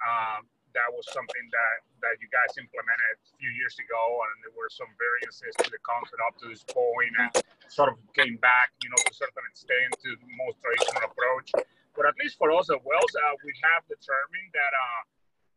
um, 0.06 0.40
that 0.74 0.90
was 0.94 1.06
something 1.10 1.46
that, 1.52 1.76
that 2.06 2.16
you 2.22 2.30
guys 2.30 2.56
implemented 2.58 3.16
a 3.20 3.36
few 3.38 3.52
years 3.58 3.76
ago, 3.82 4.04
and 4.30 4.36
there 4.46 4.56
were 4.56 4.70
some 4.70 4.90
variances 4.98 5.54
to 5.64 5.68
the 5.70 5.82
concept 5.82 6.22
up 6.26 6.38
to 6.42 6.50
this 6.50 6.64
point, 6.68 7.14
and 7.18 7.30
sort 7.68 7.90
of 7.90 7.98
came 8.14 8.38
back, 8.40 8.74
you 8.84 8.90
know, 8.90 9.00
to 9.02 9.12
a 9.12 9.18
certain 9.18 9.46
extent 9.50 9.90
to 10.02 10.10
the 10.14 10.30
most 10.46 10.62
traditional 10.62 11.04
approach. 11.10 11.50
But 11.98 12.06
at 12.06 12.16
least 12.22 12.38
for 12.38 12.54
us 12.56 12.70
at 12.70 12.80
Wells, 12.86 13.14
uh, 13.18 13.36
we 13.44 13.52
have 13.66 13.84
determined 13.90 14.50
that 14.54 14.74
uh, 14.74 15.02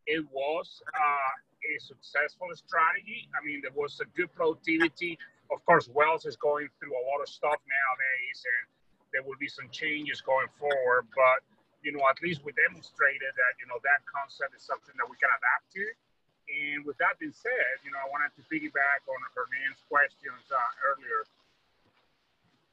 it 0.07 0.25
was 0.33 0.83
uh, 0.91 1.33
a 1.63 1.75
successful 1.79 2.51
strategy. 2.55 3.31
I 3.37 3.45
mean, 3.45 3.63
there 3.63 3.75
was 3.77 4.01
a 4.03 4.09
good 4.19 4.33
productivity. 4.35 5.19
Of 5.53 5.63
course, 5.69 5.87
Wells 5.93 6.27
is 6.27 6.35
going 6.37 6.67
through 6.81 6.95
a 6.97 7.03
lot 7.13 7.21
of 7.23 7.29
stuff 7.29 7.61
nowadays, 7.63 8.39
and 8.43 8.65
there 9.13 9.23
will 9.23 9.39
be 9.39 9.49
some 9.49 9.69
changes 9.71 10.21
going 10.25 10.49
forward, 10.59 11.07
but 11.15 11.45
you 11.83 11.91
know, 11.91 12.03
at 12.07 12.19
least 12.23 12.47
we 12.47 12.55
demonstrated 12.55 13.35
that, 13.35 13.53
you 13.59 13.67
know, 13.67 13.83
that 13.83 14.07
concept 14.07 14.55
is 14.55 14.63
something 14.63 14.95
that 14.95 15.07
we 15.07 15.19
can 15.19 15.31
adapt 15.31 15.67
to. 15.75 15.85
And 16.47 16.87
with 16.87 16.99
that 17.03 17.19
being 17.19 17.35
said, 17.35 17.83
you 17.83 17.91
know, 17.91 17.99
I 18.03 18.09
wanted 18.11 18.35
to 18.39 18.43
piggyback 18.47 19.03
on 19.07 19.19
Hernán's 19.35 19.83
questions 19.91 20.47
uh, 20.51 20.71
earlier. 20.87 21.27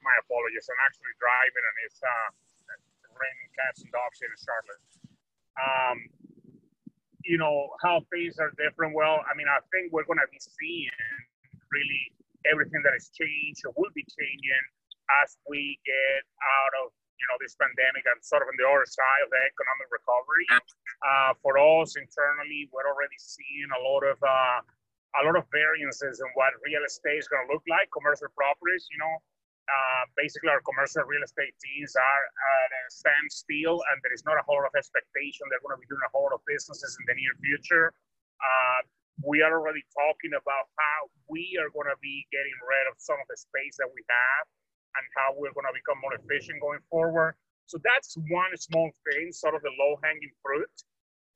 My 0.02 0.15
apologies. 0.26 0.69
I'm 0.69 0.82
actually 0.86 1.13
driving 1.17 1.65
and 1.65 1.78
it's 1.86 2.02
uh, 2.02 2.30
raining 3.17 3.52
cats 3.58 3.84
and 3.84 3.91
dogs 3.91 4.17
here 4.22 4.32
in 4.32 4.39
Charlotte. 4.39 4.84
Um, 5.60 5.98
you 7.26 7.38
know, 7.38 7.76
how 7.84 8.02
things 8.10 8.39
are 8.39 8.54
different. 8.56 8.95
Well, 8.95 9.22
I 9.28 9.36
mean, 9.36 9.50
I 9.52 9.60
think 9.69 9.91
we're 9.91 10.08
going 10.08 10.24
to 10.24 10.32
be 10.32 10.39
seeing 10.39 10.89
really 11.69 12.15
everything 12.48 12.82
that 12.88 12.95
has 12.95 13.12
changed 13.12 13.67
or 13.67 13.76
will 13.76 13.91
be 13.91 14.08
changing 14.08 14.65
as 15.22 15.36
we 15.50 15.78
get 15.84 16.24
out 16.39 16.74
of 16.86 16.95
you 17.19 17.27
know 17.27 17.38
this 17.43 17.53
pandemic 17.60 18.08
and 18.08 18.17
sort 18.23 18.41
of 18.41 18.47
on 18.47 18.55
the 18.55 18.65
other 18.65 18.88
side 18.88 19.21
of 19.27 19.29
the 19.29 19.41
economic 19.43 19.88
recovery. 19.91 20.47
Uh, 21.03 21.32
for 21.43 21.60
us 21.60 21.99
internally, 21.99 22.71
we're 22.71 22.88
already 22.88 23.19
seeing 23.19 23.69
a 23.75 23.82
lot 23.84 24.03
of 24.08 24.17
uh, 24.23 24.60
a 25.19 25.21
lot 25.27 25.36
of 25.36 25.45
variances 25.51 26.23
in 26.23 26.29
what 26.39 26.55
real 26.63 26.84
estate 26.88 27.19
is 27.19 27.27
going 27.27 27.43
to 27.43 27.49
look 27.51 27.65
like. 27.67 27.91
Commercial 27.91 28.29
properties, 28.38 28.88
you 28.93 28.99
know, 29.01 29.15
uh, 29.69 30.03
basically 30.17 30.49
our 30.49 30.62
commercial 30.65 31.05
real 31.05 31.21
estate 31.21 31.53
teams 31.62 31.93
are 31.97 32.23
at 32.25 32.69
a 32.73 32.82
standstill, 32.89 33.82
and 33.91 33.95
there 34.01 34.13
is 34.13 34.25
not 34.25 34.38
a 34.38 34.43
whole 34.45 34.62
lot 34.62 34.69
of 34.69 34.75
expectation 34.77 35.45
they're 35.49 35.62
going 35.62 35.77
to 35.77 35.82
be 35.82 35.89
doing 35.89 36.01
a 36.05 36.12
whole 36.13 36.29
lot 36.29 36.36
of 36.38 36.43
businesses 36.49 36.95
in 36.99 37.03
the 37.05 37.15
near 37.17 37.34
future. 37.41 37.93
Uh, 38.39 38.79
we 39.27 39.43
are 39.43 39.51
already 39.51 39.84
talking 39.91 40.32
about 40.32 40.71
how 40.79 40.99
we 41.27 41.60
are 41.60 41.67
going 41.75 41.91
to 41.91 41.99
be 41.99 42.23
getting 42.32 42.55
rid 42.63 42.88
of 42.88 42.95
some 42.97 43.19
of 43.19 43.27
the 43.27 43.36
space 43.36 43.75
that 43.75 43.89
we 43.91 43.99
have 44.08 44.43
and 44.95 45.04
how 45.17 45.34
we're 45.38 45.54
going 45.54 45.67
to 45.69 45.75
become 45.75 45.99
more 46.02 46.15
efficient 46.15 46.62
going 46.62 46.80
forward. 46.89 47.36
So 47.69 47.78
that's 47.86 48.17
one 48.30 48.49
small 48.58 48.89
thing, 49.06 49.32
sort 49.32 49.54
of 49.54 49.62
the 49.62 49.69
low 49.78 49.99
hanging 50.02 50.34
fruit. 50.41 50.73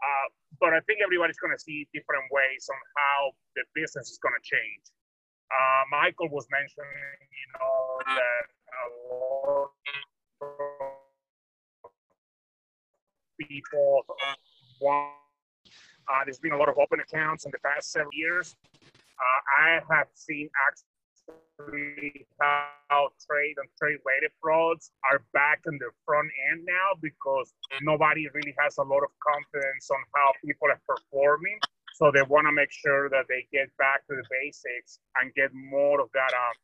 Uh, 0.02 0.28
but 0.60 0.74
I 0.74 0.82
think 0.90 1.00
everybody's 1.04 1.38
going 1.38 1.54
to 1.56 1.62
see 1.62 1.88
different 1.94 2.26
ways 2.32 2.68
on 2.68 2.82
how 2.98 3.32
the 3.56 3.64
business 3.78 4.10
is 4.10 4.20
going 4.20 4.34
to 4.36 4.44
change. 4.44 4.86
Uh, 5.54 5.84
Michael 5.92 6.30
was 6.30 6.48
mentioning, 6.50 6.90
you 7.30 7.48
know, 7.54 8.02
that 8.18 8.44
a 8.74 8.88
lot 9.14 9.70
of 10.42 11.92
people 13.38 14.04
want. 14.82 15.14
Uh, 16.10 16.26
there's 16.26 16.40
been 16.40 16.52
a 16.52 16.58
lot 16.58 16.68
of 16.68 16.78
open 16.78 17.00
accounts 17.00 17.46
in 17.46 17.52
the 17.52 17.60
past 17.64 17.92
several 17.92 18.12
years. 18.14 18.56
Uh, 18.74 19.40
I 19.64 19.80
have 19.96 20.08
seen 20.14 20.50
actually 20.68 20.93
how 22.90 23.10
trade 23.20 23.56
and 23.58 23.70
trade 23.80 24.00
related 24.04 24.32
frauds 24.42 24.92
are 25.12 25.24
back 25.34 25.62
in 25.66 25.78
the 25.78 25.90
front 26.06 26.30
end 26.52 26.66
now 26.66 26.98
because 27.02 27.54
nobody 27.82 28.28
really 28.34 28.54
has 28.60 28.78
a 28.78 28.84
lot 28.84 29.04
of 29.04 29.12
confidence 29.24 29.90
on 29.92 30.02
how 30.16 30.32
people 30.44 30.68
are 30.70 30.82
performing. 30.84 31.60
So 31.94 32.12
they 32.12 32.24
want 32.24 32.48
to 32.48 32.52
make 32.52 32.72
sure 32.72 33.10
that 33.10 33.26
they 33.30 33.46
get 33.54 33.70
back 33.78 34.06
to 34.10 34.16
the 34.16 34.26
basics 34.30 35.00
and 35.22 35.34
get 35.36 35.54
more 35.54 36.02
of 36.02 36.10
that 36.14 36.34
um, 36.34 36.58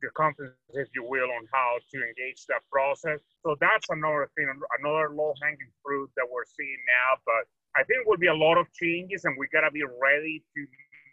your 0.00 0.14
confidence, 0.14 0.54
if 0.74 0.88
you 0.94 1.02
will, 1.02 1.26
on 1.26 1.42
how 1.52 1.76
to 1.92 1.96
engage 1.98 2.46
that 2.46 2.62
process. 2.70 3.20
So 3.42 3.56
that's 3.60 3.86
another 3.90 4.30
thing, 4.36 4.46
another 4.78 5.10
low 5.10 5.34
hanging 5.42 5.72
fruit 5.84 6.08
that 6.16 6.26
we're 6.30 6.46
seeing 6.46 6.78
now. 6.86 7.18
But 7.26 7.50
I 7.74 7.82
think 7.84 8.06
will 8.06 8.16
be 8.16 8.28
a 8.28 8.34
lot 8.34 8.58
of 8.58 8.66
changes, 8.72 9.24
and 9.24 9.36
we 9.38 9.48
got 9.52 9.62
to 9.62 9.72
be 9.72 9.82
ready 9.82 10.42
to 10.54 10.60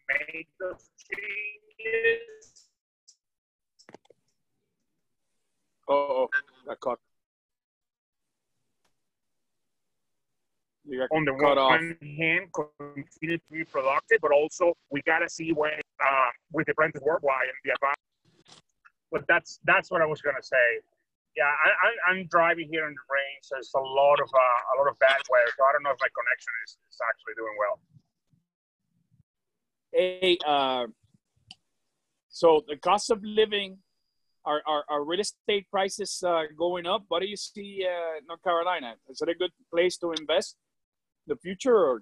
make 0.08 0.48
those 0.60 0.86
changes 1.02 1.62
Oh, 5.88 6.30
got 6.65 6.80
caught. 6.80 7.00
on 11.12 11.26
the 11.26 11.34
one 11.34 11.58
off. 11.58 11.80
hand, 11.80 12.48
continue 12.54 13.38
to 13.38 13.43
be 13.52 13.63
productive, 13.63 14.19
but 14.22 14.32
also 14.32 14.74
we 14.91 15.02
gotta 15.06 15.30
see 15.30 15.52
when 15.52 15.74
uh, 16.00 16.30
with 16.52 16.65
the 16.65 16.72
Apprentice 16.72 17.02
Worldwide 17.02 17.48
and 17.48 17.58
the 17.63 17.72
advice. 17.72 17.96
But 19.12 19.26
that's 19.28 19.60
that's 19.65 19.91
what 19.91 20.02
I 20.02 20.06
was 20.06 20.22
gonna 20.22 20.43
say. 20.43 20.80
Yeah, 21.36 21.46
I, 21.46 22.12
I, 22.12 22.12
am 22.12 22.28
driving 22.28 22.69
here 22.69 22.86
in 22.86 22.93
the 22.93 23.06
rain, 23.10 23.38
so 23.41 23.58
it's 23.58 23.74
a 23.74 23.80
lot 23.80 24.19
of 24.19 24.30
uh, 24.30 24.76
a 24.76 24.84
lot 24.84 24.89
of 24.89 25.00
bad 25.00 25.17
weather. 25.30 25.52
So 25.58 25.63
I 25.65 25.72
don't 25.74 25.82
know 25.84 25.89
if 25.89 25.98
my 26.00 26.10
connection 26.13 26.54
is, 26.65 26.78
is 26.91 27.00
actually 27.10 27.34
doing 27.36 27.56
well. 27.58 27.80
Hey, 29.91 30.38
uh, 30.46 30.86
so 32.34 32.63
the 32.67 32.76
cost 32.76 33.12
of 33.12 33.19
living 33.24 33.78
our, 34.43 34.62
are, 34.67 34.84
are 34.89 35.04
real 35.06 35.19
estate 35.19 35.69
prices 35.69 36.22
uh, 36.26 36.41
going 36.58 36.88
up? 36.88 37.04
What 37.08 37.22
do 37.22 37.28
you 37.28 37.38
see 37.38 37.86
uh, 37.88 38.22
North 38.28 38.43
Carolina? 38.43 38.96
Is 39.08 39.22
it 39.22 39.30
a 39.30 39.36
good 39.36 39.52
place 39.72 39.98
to 39.98 40.12
invest 40.12 40.58
in 41.28 41.36
the 41.36 41.39
future 41.39 41.78
or 41.78 42.02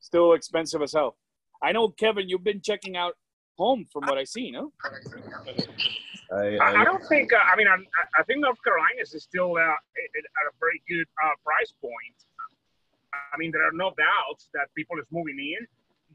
still 0.00 0.32
expensive 0.32 0.80
as 0.80 0.94
hell? 0.94 1.18
I 1.62 1.72
know, 1.72 1.88
Kevin, 1.88 2.30
you've 2.30 2.42
been 2.42 2.62
checking 2.62 2.96
out 2.96 3.14
home 3.58 3.84
from 3.92 4.04
what 4.06 4.16
I 4.16 4.24
see, 4.24 4.50
no? 4.50 4.72
I, 6.32 6.56
I, 6.56 6.80
I 6.80 6.84
don't 6.84 7.04
think, 7.06 7.34
uh, 7.34 7.36
I 7.36 7.56
mean, 7.56 7.68
I, 7.68 7.76
I, 8.18 8.22
think 8.22 8.40
North 8.40 8.64
Carolina 8.64 9.02
is 9.02 9.14
still 9.22 9.56
uh, 9.56 9.60
at 9.60 10.46
a 10.48 10.54
very 10.58 10.80
good 10.88 11.06
uh, 11.22 11.36
price 11.44 11.74
point. 11.82 12.16
I 13.12 13.36
mean, 13.36 13.50
there 13.52 13.68
are 13.68 13.72
no 13.72 13.92
doubts 13.98 14.48
that 14.54 14.68
people 14.74 14.98
is 14.98 15.04
moving 15.10 15.38
in 15.38 15.66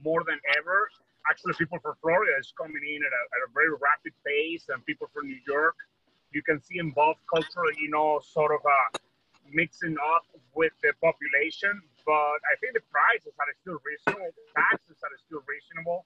more 0.04 0.24
than 0.26 0.40
ever 0.58 0.90
actually 1.30 1.54
people 1.54 1.80
from 1.80 1.96
Florida 2.02 2.32
is 2.40 2.54
coming 2.58 2.82
in 2.82 3.02
at 3.02 3.14
a, 3.14 3.22
at 3.36 3.42
a 3.48 3.50
very 3.54 3.74
rapid 3.78 4.14
pace, 4.26 4.70
and 4.70 4.86
people 4.86 5.10
from 5.14 5.28
New 5.28 5.42
York. 5.48 5.76
You 6.32 6.44
can 6.44 6.62
see 6.62 6.82
both 6.82 7.18
culturally, 7.32 7.76
you 7.80 7.90
know, 7.90 8.20
sort 8.22 8.52
of 8.52 8.60
uh, 8.66 9.00
mixing 9.52 9.96
up 10.16 10.26
with 10.54 10.74
the 10.84 10.92
population. 11.02 11.82
But 12.06 12.38
I 12.46 12.54
think 12.62 12.74
the 12.74 12.86
prices 12.92 13.34
are 13.40 13.50
still 13.62 13.80
reasonable, 13.82 14.32
taxes 14.54 14.98
are 15.02 15.18
still 15.26 15.42
reasonable. 15.48 16.06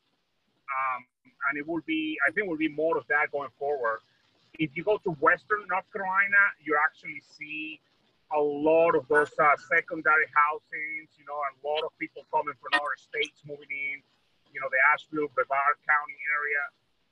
Um, 0.70 1.02
and 1.50 1.58
it 1.58 1.66
will 1.68 1.84
be. 1.86 2.18
I 2.28 2.32
think 2.32 2.48
will 2.48 2.58
be 2.58 2.70
more 2.70 2.98
of 2.98 3.08
that 3.08 3.32
going 3.32 3.50
forward. 3.58 4.00
If 4.60 4.76
you 4.76 4.84
go 4.84 4.98
to 5.04 5.12
Western 5.18 5.66
North 5.70 5.88
Carolina, 5.92 6.42
you 6.62 6.78
actually 6.78 7.22
see 7.22 7.80
a 8.36 8.40
lot 8.40 8.94
of 8.94 9.08
those 9.08 9.32
uh, 9.40 9.56
secondary 9.72 10.28
housings. 10.36 11.10
You 11.18 11.26
know, 11.26 11.40
a 11.40 11.54
lot 11.66 11.84
of 11.84 11.92
people 11.98 12.22
coming 12.30 12.54
from 12.62 12.78
other 12.78 12.98
states 12.98 13.42
moving 13.48 13.72
in. 13.72 14.04
You 14.54 14.60
know, 14.62 14.70
the 14.72 14.82
Asheville, 14.94 15.30
Brevard 15.34 15.78
County 15.86 16.20
area. 16.34 16.64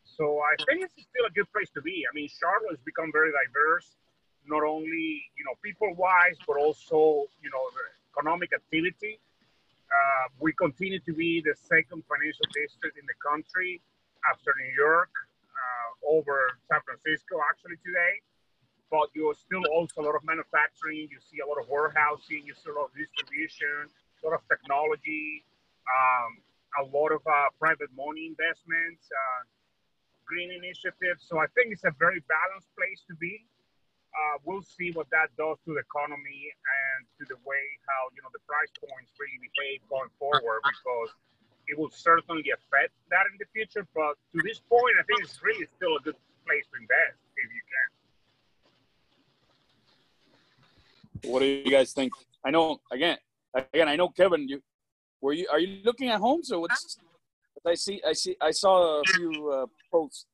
So 0.04 0.40
I 0.42 0.56
think 0.66 0.82
it's 0.84 0.94
still 0.96 1.28
a 1.28 1.34
good 1.34 1.52
place 1.52 1.70
to 1.76 1.82
be. 1.82 2.06
I 2.08 2.12
mean, 2.16 2.30
Charlotte 2.32 2.80
has 2.80 2.82
become 2.82 3.12
very 3.12 3.32
diverse, 3.36 3.98
not 4.48 4.64
only 4.64 5.22
you 5.38 5.44
know 5.46 5.54
people-wise, 5.62 6.40
but 6.48 6.58
also 6.58 7.28
you 7.44 7.52
know 7.52 7.64
economic 8.16 8.54
activity. 8.54 9.20
Uh, 9.88 10.26
we 10.40 10.52
continue 10.54 11.00
to 11.00 11.14
be 11.14 11.40
the 11.46 11.56
second 11.56 12.04
financial 12.12 12.48
district 12.52 12.98
in 12.98 13.06
the 13.08 13.18
country 13.24 13.80
after 14.28 14.52
New 14.60 14.74
York, 14.76 15.12
uh, 15.56 16.12
over 16.18 16.60
San 16.68 16.82
Francisco 16.84 17.40
actually 17.48 17.80
today. 17.86 18.20
But 18.92 19.12
you 19.14 19.32
still 19.36 19.64
also 19.72 20.02
a 20.02 20.04
lot 20.08 20.16
of 20.16 20.24
manufacturing. 20.24 21.08
You 21.12 21.20
see 21.20 21.40
a 21.44 21.48
lot 21.48 21.60
of 21.60 21.68
warehousing. 21.68 22.48
You 22.48 22.56
see 22.56 22.72
a 22.72 22.76
lot 22.76 22.92
of 22.92 22.96
distribution, 22.96 23.92
a 23.92 24.22
lot 24.24 24.36
of 24.40 24.44
technology, 24.48 25.44
um, 25.88 26.40
a 26.76 26.84
lot 26.92 27.12
of 27.16 27.22
uh, 27.26 27.50
private 27.60 27.90
money 27.96 28.28
investments, 28.28 29.08
uh, 29.10 29.42
green 30.28 30.52
initiatives. 30.52 31.24
So 31.24 31.40
I 31.40 31.48
think 31.56 31.72
it's 31.72 31.88
a 31.88 31.96
very 31.96 32.20
balanced 32.28 32.70
place 32.76 33.02
to 33.08 33.16
be. 33.16 33.48
Uh, 34.12 34.42
we'll 34.44 34.66
see 34.66 34.92
what 34.92 35.08
that 35.12 35.30
does 35.38 35.58
to 35.64 35.78
the 35.78 35.84
economy 35.84 36.50
and 36.52 37.00
to 37.20 37.24
the 37.30 37.38
way 37.46 37.64
how 37.86 38.10
you 38.16 38.22
know 38.26 38.32
the 38.34 38.42
price 38.50 38.72
points 38.82 39.14
really 39.20 39.38
behave 39.38 39.80
going 39.92 40.10
forward 40.18 40.64
because 40.66 41.12
it 41.68 41.78
will 41.78 41.92
certainly 41.92 42.50
affect 42.50 42.96
that 43.12 43.30
in 43.30 43.38
the 43.38 43.46
future. 43.54 43.86
But 43.94 44.18
to 44.34 44.42
this 44.42 44.60
point, 44.66 44.96
I 44.98 45.04
think 45.06 45.22
it's 45.22 45.38
really 45.44 45.68
still 45.78 45.96
a 45.98 46.02
good 46.02 46.18
place 46.48 46.66
to 46.74 46.82
invest 46.82 47.20
if 47.36 47.50
you 47.52 47.64
can. 47.70 47.88
What 51.32 51.40
do 51.40 51.46
you 51.46 51.70
guys 51.70 51.94
think? 51.94 52.14
I 52.44 52.50
know 52.50 52.82
again, 52.92 53.18
again, 53.54 53.88
I 53.88 53.96
know 53.96 54.10
Kevin. 54.10 54.48
You 54.48 54.62
were 55.22 55.34
you 55.34 55.48
are 55.52 55.60
you 55.60 55.82
looking 55.84 56.10
at 56.10 56.20
homes 56.20 56.52
or 56.52 56.60
what's? 56.62 56.98
I 57.66 57.74
see, 57.74 58.02
I 58.08 58.14
see, 58.14 58.36
I 58.42 58.52
saw 58.52 59.02
a 59.02 59.04
few 59.16 59.52
uh, 59.52 59.66
posts. 59.92 60.26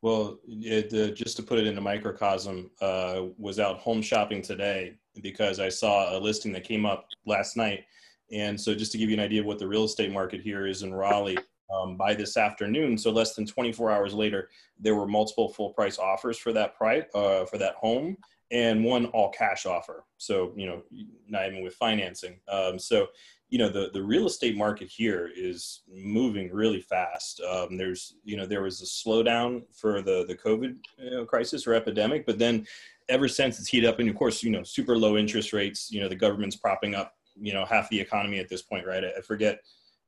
Well, 0.00 0.38
it, 0.46 0.92
uh, 0.94 1.12
just 1.12 1.36
to 1.38 1.42
put 1.42 1.58
it 1.58 1.62
in 1.62 1.68
into 1.68 1.80
microcosm, 1.80 2.70
uh, 2.80 3.22
was 3.36 3.58
out 3.58 3.78
home 3.78 4.00
shopping 4.00 4.42
today 4.42 4.94
because 5.22 5.58
I 5.58 5.70
saw 5.70 6.16
a 6.16 6.18
listing 6.20 6.52
that 6.52 6.62
came 6.62 6.86
up 6.86 7.08
last 7.26 7.56
night. 7.56 7.84
And 8.30 8.60
so, 8.60 8.74
just 8.74 8.92
to 8.92 8.98
give 8.98 9.10
you 9.10 9.16
an 9.16 9.22
idea 9.22 9.40
of 9.40 9.46
what 9.46 9.58
the 9.58 9.66
real 9.66 9.84
estate 9.84 10.12
market 10.12 10.40
here 10.40 10.66
is 10.66 10.82
in 10.82 10.94
Raleigh, 10.94 11.38
um, 11.74 11.96
by 11.96 12.14
this 12.14 12.36
afternoon, 12.36 12.96
so 12.96 13.10
less 13.10 13.34
than 13.34 13.46
24 13.46 13.90
hours 13.90 14.14
later, 14.14 14.48
there 14.78 14.94
were 14.94 15.06
multiple 15.06 15.48
full 15.48 15.70
price 15.70 15.98
offers 15.98 16.38
for 16.38 16.52
that 16.52 16.76
price 16.76 17.04
uh, 17.14 17.44
for 17.44 17.58
that 17.58 17.74
home, 17.74 18.16
and 18.50 18.84
one 18.84 19.06
all 19.06 19.30
cash 19.30 19.66
offer. 19.66 20.04
So 20.16 20.52
you 20.56 20.66
know, 20.66 20.82
not 21.28 21.46
even 21.46 21.62
with 21.62 21.74
financing. 21.74 22.38
Um, 22.48 22.78
so 22.78 23.08
you 23.48 23.58
know 23.58 23.68
the 23.68 23.90
the 23.92 24.02
real 24.02 24.26
estate 24.26 24.56
market 24.56 24.88
here 24.88 25.30
is 25.34 25.82
moving 25.88 26.52
really 26.52 26.80
fast. 26.80 27.40
Um, 27.40 27.76
there's 27.76 28.14
you 28.24 28.36
know 28.36 28.46
there 28.46 28.62
was 28.62 28.82
a 28.82 28.84
slowdown 28.84 29.62
for 29.72 30.02
the 30.02 30.24
the 30.26 30.36
COVID 30.36 30.76
you 30.98 31.10
know, 31.10 31.24
crisis 31.24 31.66
or 31.66 31.74
epidemic, 31.74 32.26
but 32.26 32.38
then 32.38 32.66
ever 33.08 33.26
since 33.26 33.58
it's 33.58 33.68
heated 33.68 33.88
up, 33.88 34.00
and 34.00 34.08
of 34.08 34.16
course 34.16 34.42
you 34.42 34.50
know 34.50 34.62
super 34.62 34.96
low 34.96 35.16
interest 35.16 35.52
rates. 35.52 35.90
You 35.90 36.00
know 36.00 36.08
the 36.08 36.16
government's 36.16 36.56
propping 36.56 36.94
up 36.94 37.14
you 37.40 37.52
know 37.52 37.64
half 37.64 37.88
the 37.88 38.00
economy 38.00 38.38
at 38.38 38.48
this 38.48 38.62
point, 38.62 38.86
right? 38.86 39.04
I, 39.04 39.18
I 39.18 39.20
forget 39.22 39.60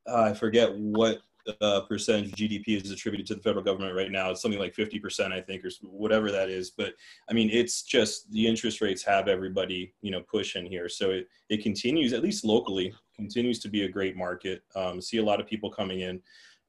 uh, 0.07 0.23
I 0.23 0.35
forget 0.35 0.75
what 0.75 1.21
uh, 1.61 1.81
percentage 1.83 2.29
of 2.29 2.35
GDP 2.35 2.83
is 2.83 2.91
attributed 2.91 3.27
to 3.29 3.35
the 3.35 3.41
federal 3.41 3.65
government 3.65 3.95
right 3.95 4.11
now. 4.11 4.31
It's 4.31 4.43
something 4.43 4.61
like 4.61 4.75
50%, 4.75 5.33
I 5.33 5.41
think, 5.41 5.65
or 5.65 5.71
whatever 5.83 6.31
that 6.31 6.49
is. 6.49 6.71
But 6.71 6.95
I 7.29 7.33
mean, 7.33 7.51
it's 7.51 7.83
just 7.83 8.31
the 8.33 8.47
interest 8.47 8.81
rates 8.81 9.03
have 9.05 9.29
everybody, 9.29 9.95
you 10.03 10.11
know, 10.11 10.21
pushing 10.21 10.67
here. 10.67 10.89
So 10.89 11.11
it, 11.11 11.29
it 11.49 11.63
continues, 11.63 12.13
at 12.13 12.23
least 12.23 12.45
locally, 12.45 12.93
continues 13.21 13.59
to 13.61 13.69
be 13.69 13.85
a 13.85 13.89
great 13.89 14.17
market. 14.17 14.63
Um, 14.75 15.01
see 15.01 15.19
a 15.19 15.25
lot 15.25 15.41
of 15.41 15.47
people 15.47 15.71
coming 15.71 16.01
in 16.01 16.21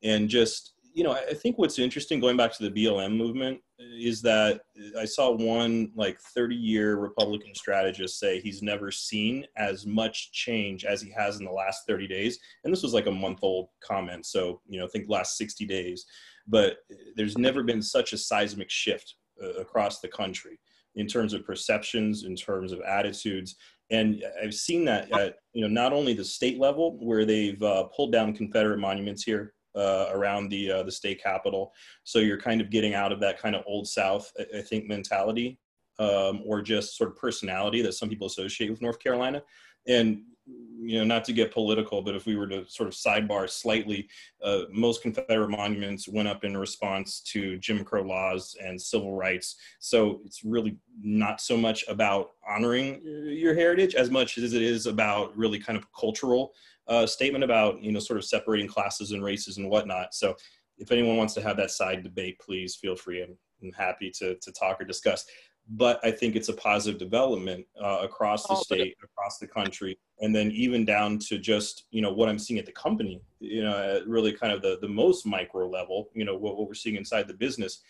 and 0.04 0.30
just 0.30 0.74
you 0.94 1.04
know, 1.04 1.14
I 1.14 1.34
think 1.34 1.58
what's 1.58 1.80
interesting 1.80 2.20
going 2.20 2.38
back 2.38 2.52
to 2.58 2.70
the 2.70 2.86
BLM 2.86 3.16
movement 3.16 3.62
is 3.80 4.22
that 4.24 4.62
I 5.00 5.06
saw 5.06 5.32
one 5.32 5.92
like 5.96 6.20
30 6.20 6.56
year 6.56 6.98
Republican 6.98 7.56
strategist 7.56 8.20
say 8.20 8.40
he's 8.40 8.62
never 8.62 8.92
seen 8.92 9.46
as 9.58 9.86
much 9.86 10.32
change 10.34 10.84
as 10.86 11.02
he 11.02 11.10
has 11.12 11.40
in 11.40 11.46
the 11.46 11.52
last 11.52 11.84
30 11.88 12.08
days. 12.08 12.40
And 12.64 12.74
this 12.74 12.84
was 12.84 12.94
like 12.94 13.08
a 13.08 13.12
month 13.12 13.40
old 13.42 13.70
comment. 13.82 14.26
So, 14.26 14.62
you 14.68 14.80
know, 14.80 14.88
think 14.88 15.06
last 15.08 15.38
60 15.38 15.66
days. 15.66 16.06
But 16.48 16.78
there's 17.16 17.38
never 17.38 17.64
been 17.64 17.82
such 17.82 18.14
a 18.14 18.18
seismic 18.18 18.70
shift 18.70 19.16
uh, 19.42 19.54
across 19.54 20.00
the 20.00 20.10
country 20.10 20.60
in 20.96 21.08
terms 21.08 21.34
of 21.34 21.46
perceptions, 21.46 22.26
in 22.26 22.36
terms 22.36 22.74
of 22.74 22.82
attitudes. 22.82 23.56
And 23.91 24.23
I've 24.41 24.54
seen 24.54 24.86
that 24.86 25.12
at, 25.12 25.36
you 25.54 25.62
know, 25.62 25.67
not 25.67 25.93
only 25.93 26.13
the 26.13 26.25
state 26.25 26.60
level 26.60 26.97
where 26.99 27.25
they've 27.25 27.62
uh, 27.62 27.84
pulled 27.95 28.12
down 28.12 28.34
Confederate 28.34 28.80
monuments 28.80 29.23
here 29.23 29.54
uh, 29.75 30.08
around 30.12 30.49
the 30.49 30.71
uh, 30.71 30.84
the 30.84 30.91
state 30.91 31.21
capitol. 31.21 31.73
So 32.04 32.19
you're 32.19 32.39
kind 32.39 32.62
of 32.62 32.69
getting 32.69 32.93
out 32.93 33.12
of 33.12 33.19
that 33.19 33.39
kind 33.39 33.56
of 33.56 33.63
old 33.67 33.88
South, 33.88 34.32
I 34.58 34.62
think, 34.62 34.88
mentality 34.88 35.60
um, 35.99 36.41
or 36.45 36.62
just 36.62 36.97
sort 36.97 37.12
of 37.12 37.17
personality 37.17 37.82
that 37.82 37.93
some 37.93 38.10
people 38.10 38.27
associate 38.27 38.69
with 38.69 38.82
North 38.82 38.99
Carolina. 38.99 39.43
And 39.88 40.23
you 40.84 40.98
know, 40.98 41.04
not 41.04 41.24
to 41.26 41.34
get 41.34 41.54
political, 41.54 42.02
but 42.02 42.16
if 42.16 42.26
we 42.26 42.36
were 42.36 42.48
to 42.48 42.68
sort 42.68 42.90
of 42.90 42.96
sidebar 42.96 43.48
slightly, 43.48 44.10
uh, 44.44 44.62
most 44.72 45.04
Confederate 45.04 45.50
monuments 45.50 46.08
went 46.08 46.28
up 46.28 46.44
in 46.44 46.58
response 46.58 47.22
to 47.22 47.58
Jim 47.60 47.84
Crow 47.84 48.02
laws 48.02 48.56
and 48.60 48.82
civil 48.82 49.14
rights. 49.14 49.58
So 49.80 50.22
it's 50.26 50.44
really 50.44 50.78
not 51.02 51.40
so 51.40 51.56
much 51.56 51.86
about 51.88 52.32
honoring 52.48 53.02
your 53.04 53.54
heritage 53.54 53.94
as 53.94 54.10
much 54.10 54.40
as 54.40 54.54
it 54.54 54.62
is 54.64 54.88
about 54.88 55.38
really 55.38 55.60
kind 55.60 55.78
of 55.78 55.86
cultural 55.94 56.52
uh, 56.88 57.06
statement 57.06 57.44
about 57.44 57.82
you 57.82 57.92
know 57.92 58.00
sort 58.00 58.18
of 58.18 58.26
separating 58.26 58.68
classes 58.68 59.12
and 59.12 59.24
races 59.24 59.58
and 59.58 59.70
whatnot. 59.70 60.14
So 60.14 60.36
if 60.78 60.92
anyone 60.92 61.16
wants 61.16 61.36
to 61.36 61.42
have 61.42 61.58
that 61.58 61.72
side 61.72 62.04
debate, 62.04 62.40
please 62.40 62.76
feel 62.76 62.96
free. 62.96 63.22
I'm, 63.22 63.38
I'm 63.64 63.72
happy 63.74 64.12
to 64.18 64.36
to 64.36 64.52
talk 64.52 64.82
or 64.82 64.86
discuss. 64.86 65.26
But 65.69 66.00
I 66.04 66.12
think 66.12 66.36
it's 66.36 66.50
a 66.50 66.54
positive 66.54 67.00
development 67.00 67.65
uh, 67.82 68.00
across 68.02 68.45
the 68.45 68.56
state, 68.56 68.97
across 69.04 69.38
the 69.38 69.47
country, 69.47 69.97
and 70.19 70.36
then 70.36 70.52
even 70.52 70.84
down 70.84 71.17
to 71.19 71.38
just 71.38 71.86
you 71.91 72.02
know 72.02 72.12
what 72.12 72.28
I'm 72.28 72.39
seeing 72.39 72.60
at 72.60 72.65
the 72.65 72.74
company. 72.74 73.21
You 73.39 73.63
know, 73.63 73.78
at 73.78 74.08
really 74.08 74.34
kind 74.34 74.52
of 74.52 74.62
the 74.62 74.80
the 74.82 74.89
most 74.89 75.26
micro 75.26 75.69
level. 75.69 76.10
You 76.13 76.26
know 76.26 76.36
what, 76.36 76.58
what 76.58 76.67
we're 76.67 76.74
seeing 76.74 76.97
inside 76.97 77.28
the 77.28 77.34
business 77.34 77.82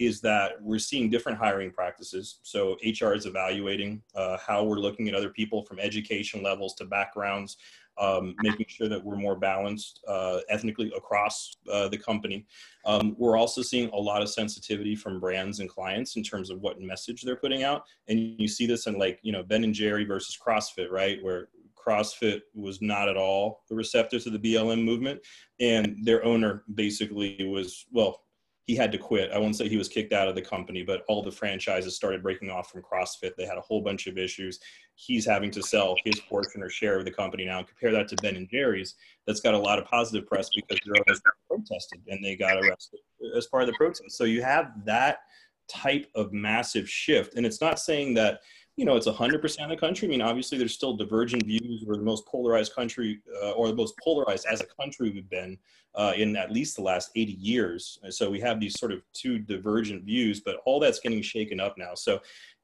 is 0.00 0.20
that 0.22 0.52
we're 0.62 0.78
seeing 0.78 1.10
different 1.10 1.36
hiring 1.36 1.70
practices. 1.70 2.38
So 2.42 2.78
HR 2.82 3.12
is 3.12 3.26
evaluating 3.26 4.02
uh, 4.14 4.38
how 4.38 4.64
we're 4.64 4.78
looking 4.78 5.08
at 5.08 5.14
other 5.14 5.28
people 5.28 5.62
from 5.62 5.78
education 5.78 6.42
levels 6.42 6.74
to 6.76 6.86
backgrounds, 6.86 7.58
um, 8.00 8.34
making 8.42 8.66
sure 8.68 8.88
that 8.88 9.04
we're 9.04 9.16
more 9.16 9.36
balanced 9.36 10.00
uh, 10.08 10.38
ethnically 10.48 10.90
across 10.96 11.56
uh, 11.70 11.88
the 11.88 11.98
company. 11.98 12.46
Um, 12.86 13.14
we're 13.18 13.36
also 13.36 13.62
seeing 13.62 13.90
a 13.90 13.96
lot 13.96 14.22
of 14.22 14.30
sensitivity 14.30 14.96
from 14.96 15.20
brands 15.20 15.60
and 15.60 15.68
clients 15.68 16.16
in 16.16 16.22
terms 16.22 16.50
of 16.50 16.60
what 16.60 16.80
message 16.80 17.22
they're 17.22 17.36
putting 17.36 17.62
out. 17.62 17.84
And 18.08 18.18
you 18.40 18.48
see 18.48 18.66
this 18.66 18.86
in 18.86 18.98
like, 18.98 19.20
you 19.22 19.32
know, 19.32 19.42
Ben 19.42 19.64
and 19.64 19.74
Jerry 19.74 20.04
versus 20.04 20.36
CrossFit, 20.44 20.90
right? 20.90 21.22
Where 21.22 21.48
CrossFit 21.76 22.40
was 22.54 22.80
not 22.80 23.08
at 23.08 23.16
all 23.16 23.62
receptive 23.70 24.22
to 24.24 24.30
the 24.30 24.38
BLM 24.38 24.82
movement. 24.82 25.20
And 25.60 25.96
their 26.02 26.24
owner 26.24 26.64
basically 26.74 27.44
was, 27.46 27.86
well, 27.92 28.22
he 28.66 28.76
had 28.76 28.92
to 28.92 28.98
quit. 28.98 29.32
I 29.32 29.38
won't 29.38 29.56
say 29.56 29.68
he 29.68 29.76
was 29.76 29.88
kicked 29.88 30.12
out 30.12 30.28
of 30.28 30.36
the 30.36 30.42
company, 30.42 30.84
but 30.84 31.02
all 31.08 31.24
the 31.24 31.32
franchises 31.32 31.96
started 31.96 32.22
breaking 32.22 32.50
off 32.50 32.70
from 32.70 32.82
CrossFit. 32.82 33.34
They 33.36 33.44
had 33.44 33.58
a 33.58 33.62
whole 33.62 33.82
bunch 33.82 34.06
of 34.06 34.16
issues. 34.16 34.60
He's 35.06 35.24
having 35.24 35.50
to 35.52 35.62
sell 35.62 35.96
his 36.04 36.20
portion 36.20 36.62
or 36.62 36.68
share 36.68 36.98
of 36.98 37.06
the 37.06 37.10
company 37.10 37.46
now. 37.46 37.62
Compare 37.62 37.92
that 37.92 38.08
to 38.08 38.16
Ben 38.16 38.36
and 38.36 38.48
Jerry's. 38.50 38.96
That's 39.26 39.40
got 39.40 39.54
a 39.54 39.58
lot 39.58 39.78
of 39.78 39.86
positive 39.86 40.28
press 40.28 40.50
because 40.54 40.78
their 40.84 41.02
owners 41.06 41.22
protested 41.48 42.00
and 42.08 42.22
they 42.22 42.36
got 42.36 42.62
arrested 42.62 43.00
as 43.34 43.46
part 43.46 43.62
of 43.62 43.68
the 43.68 43.74
protest. 43.74 44.16
So 44.16 44.24
you 44.24 44.42
have 44.42 44.72
that 44.84 45.20
type 45.68 46.06
of 46.14 46.32
massive 46.32 46.88
shift. 46.88 47.34
And 47.34 47.46
it's 47.46 47.60
not 47.60 47.78
saying 47.78 48.14
that 48.14 48.40
you 48.80 48.86
know, 48.86 48.96
it's 48.96 49.06
100% 49.06 49.62
of 49.62 49.68
the 49.68 49.76
country. 49.76 50.08
I 50.08 50.10
mean, 50.10 50.22
obviously, 50.22 50.56
there's 50.56 50.72
still 50.72 50.96
divergent 50.96 51.44
views. 51.44 51.84
We're 51.86 51.96
the 51.96 52.02
most 52.02 52.26
polarized 52.26 52.74
country, 52.74 53.20
uh, 53.42 53.50
or 53.50 53.68
the 53.68 53.74
most 53.74 53.94
polarized 54.02 54.46
as 54.50 54.62
a 54.62 54.66
country 54.80 55.10
we've 55.10 55.28
been 55.28 55.58
uh, 55.94 56.12
in 56.16 56.34
at 56.34 56.50
least 56.50 56.76
the 56.76 56.82
last 56.82 57.10
80 57.14 57.32
years. 57.32 57.98
So 58.08 58.30
we 58.30 58.40
have 58.40 58.58
these 58.58 58.78
sort 58.78 58.92
of 58.92 59.02
two 59.12 59.38
divergent 59.38 60.04
views, 60.04 60.40
but 60.40 60.62
all 60.64 60.80
that's 60.80 61.00
getting 61.00 61.20
shaken 61.20 61.60
up 61.60 61.76
now. 61.76 61.94
So, 61.94 62.20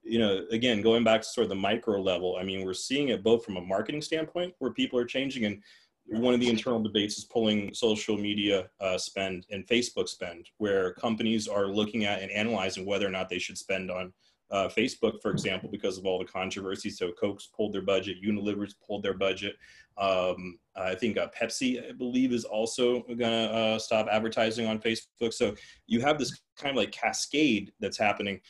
you 0.07 0.19
know, 0.19 0.45
again, 0.51 0.83
going 0.83 1.05
back 1.05 1.23
to 1.23 1.27
sort 1.27 1.45
of 1.45 1.49
the 1.49 1.57
micro 1.57 2.01
level, 2.01 2.37
I 2.39 2.45
mean, 2.45 2.65
we're 2.65 2.75
seeing 2.75 3.09
it 3.09 3.23
both 3.23 3.45
from 3.45 3.57
a 3.57 3.61
marketing 3.61 4.03
standpoint 4.03 4.55
where 4.59 4.73
people 4.73 4.99
are 4.99 5.05
changing 5.05 5.45
and 5.45 5.63
one 6.09 6.35
of 6.35 6.41
the 6.41 6.49
internal 6.49 6.81
debates 6.81 7.19
is 7.19 7.25
pulling 7.25 7.75
social 7.75 8.17
media 8.17 8.69
uh, 8.81 8.97
spend 8.97 9.47
and 9.51 9.67
Facebook 9.67 10.09
spend, 10.09 10.49
where 10.59 10.93
companies 10.95 11.49
are 11.49 11.67
looking 11.67 12.05
at 12.05 12.23
and 12.23 12.31
analyzing 12.31 12.87
whether 12.87 13.07
or 13.07 13.11
not 13.11 13.29
they 13.29 13.41
should 13.41 13.59
spend 13.59 13.91
on 13.91 14.13
uh, 14.51 14.69
Facebook, 14.69 15.21
for 15.21 15.33
example, 15.33 15.69
because 15.69 15.99
of 15.99 16.07
all 16.07 16.19
the 16.19 16.25
controversy. 16.25 16.91
So 16.91 17.11
Coke's 17.11 17.49
pulled 17.49 17.73
their 17.73 17.83
budget, 17.83 18.23
Unilever's 18.25 18.77
pulled 18.87 19.03
their 19.03 19.15
budget. 19.15 19.57
Um, 19.99 20.59
I 20.77 20.95
think 20.95 21.19
uh, 21.19 21.29
Pepsi, 21.37 21.89
I 21.89 21.93
believe, 21.93 22.33
is 22.33 22.45
also 22.45 23.01
going 23.03 23.19
to 23.19 23.53
uh, 23.53 23.79
stop 23.79 24.07
advertising 24.11 24.67
on 24.67 24.79
Facebook. 24.79 25.33
So 25.33 25.55
you 25.87 26.01
have 26.03 26.19
this 26.19 26.41
kind 26.57 26.71
of 26.71 26.77
like 26.77 26.93
cascade 26.93 27.73
that's 27.81 27.99
happening. 27.99 28.41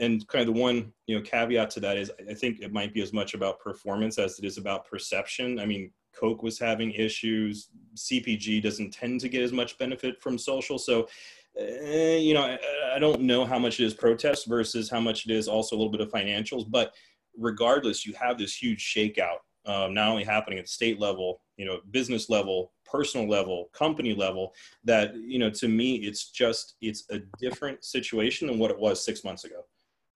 And 0.00 0.26
kind 0.28 0.48
of 0.48 0.54
the 0.54 0.60
one 0.60 0.92
you 1.06 1.16
know 1.16 1.22
caveat 1.22 1.70
to 1.70 1.80
that 1.80 1.96
is 1.96 2.10
I 2.28 2.34
think 2.34 2.60
it 2.60 2.72
might 2.72 2.92
be 2.92 3.02
as 3.02 3.12
much 3.12 3.34
about 3.34 3.60
performance 3.60 4.18
as 4.18 4.38
it 4.38 4.44
is 4.44 4.58
about 4.58 4.88
perception. 4.88 5.58
I 5.58 5.66
mean, 5.66 5.92
Coke 6.14 6.42
was 6.42 6.58
having 6.58 6.92
issues. 6.92 7.68
CPG 7.96 8.62
doesn't 8.62 8.92
tend 8.92 9.20
to 9.20 9.28
get 9.28 9.42
as 9.42 9.52
much 9.52 9.78
benefit 9.78 10.20
from 10.20 10.36
social. 10.36 10.78
So 10.78 11.08
uh, 11.60 12.16
you 12.16 12.34
know, 12.34 12.42
I, 12.42 12.58
I, 12.94 12.98
don't 12.98 13.22
know 13.22 13.44
how 13.44 13.58
much 13.58 13.80
it 13.80 13.84
is 13.84 13.94
protest 13.94 14.46
versus 14.46 14.88
how 14.88 15.00
much 15.00 15.26
it 15.26 15.32
is 15.32 15.48
also 15.48 15.74
a 15.74 15.78
little 15.78 15.90
bit 15.90 16.00
of 16.00 16.10
financials. 16.10 16.64
But 16.68 16.94
regardless, 17.36 18.06
you 18.06 18.14
have 18.14 18.38
this 18.38 18.54
huge 18.54 18.94
shakeout, 18.94 19.38
um, 19.68 19.94
not 19.94 20.08
only 20.08 20.24
happening 20.24 20.58
at 20.58 20.64
the 20.64 20.70
state 20.70 20.98
level, 20.98 21.40
you 21.56 21.66
know, 21.66 21.80
business 21.90 22.28
level, 22.28 22.72
personal 22.84 23.28
level, 23.28 23.68
company 23.72 24.14
level. 24.14 24.54
That 24.84 25.14
you 25.14 25.38
know, 25.38 25.50
to 25.50 25.68
me, 25.68 25.96
it's 25.96 26.30
just 26.30 26.76
it's 26.80 27.04
a 27.10 27.20
different 27.38 27.84
situation 27.84 28.48
than 28.48 28.58
what 28.58 28.70
it 28.70 28.78
was 28.78 29.04
six 29.04 29.22
months 29.24 29.44
ago. 29.44 29.60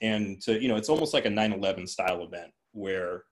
And 0.01 0.41
to 0.43 0.61
you 0.61 0.69
know, 0.69 0.77
it's 0.77 0.89
almost 0.89 1.15
like 1.15 1.27
a 1.27 1.31
9/11 1.31 1.89
style 1.89 2.25
event 2.25 2.51
where 2.73 3.25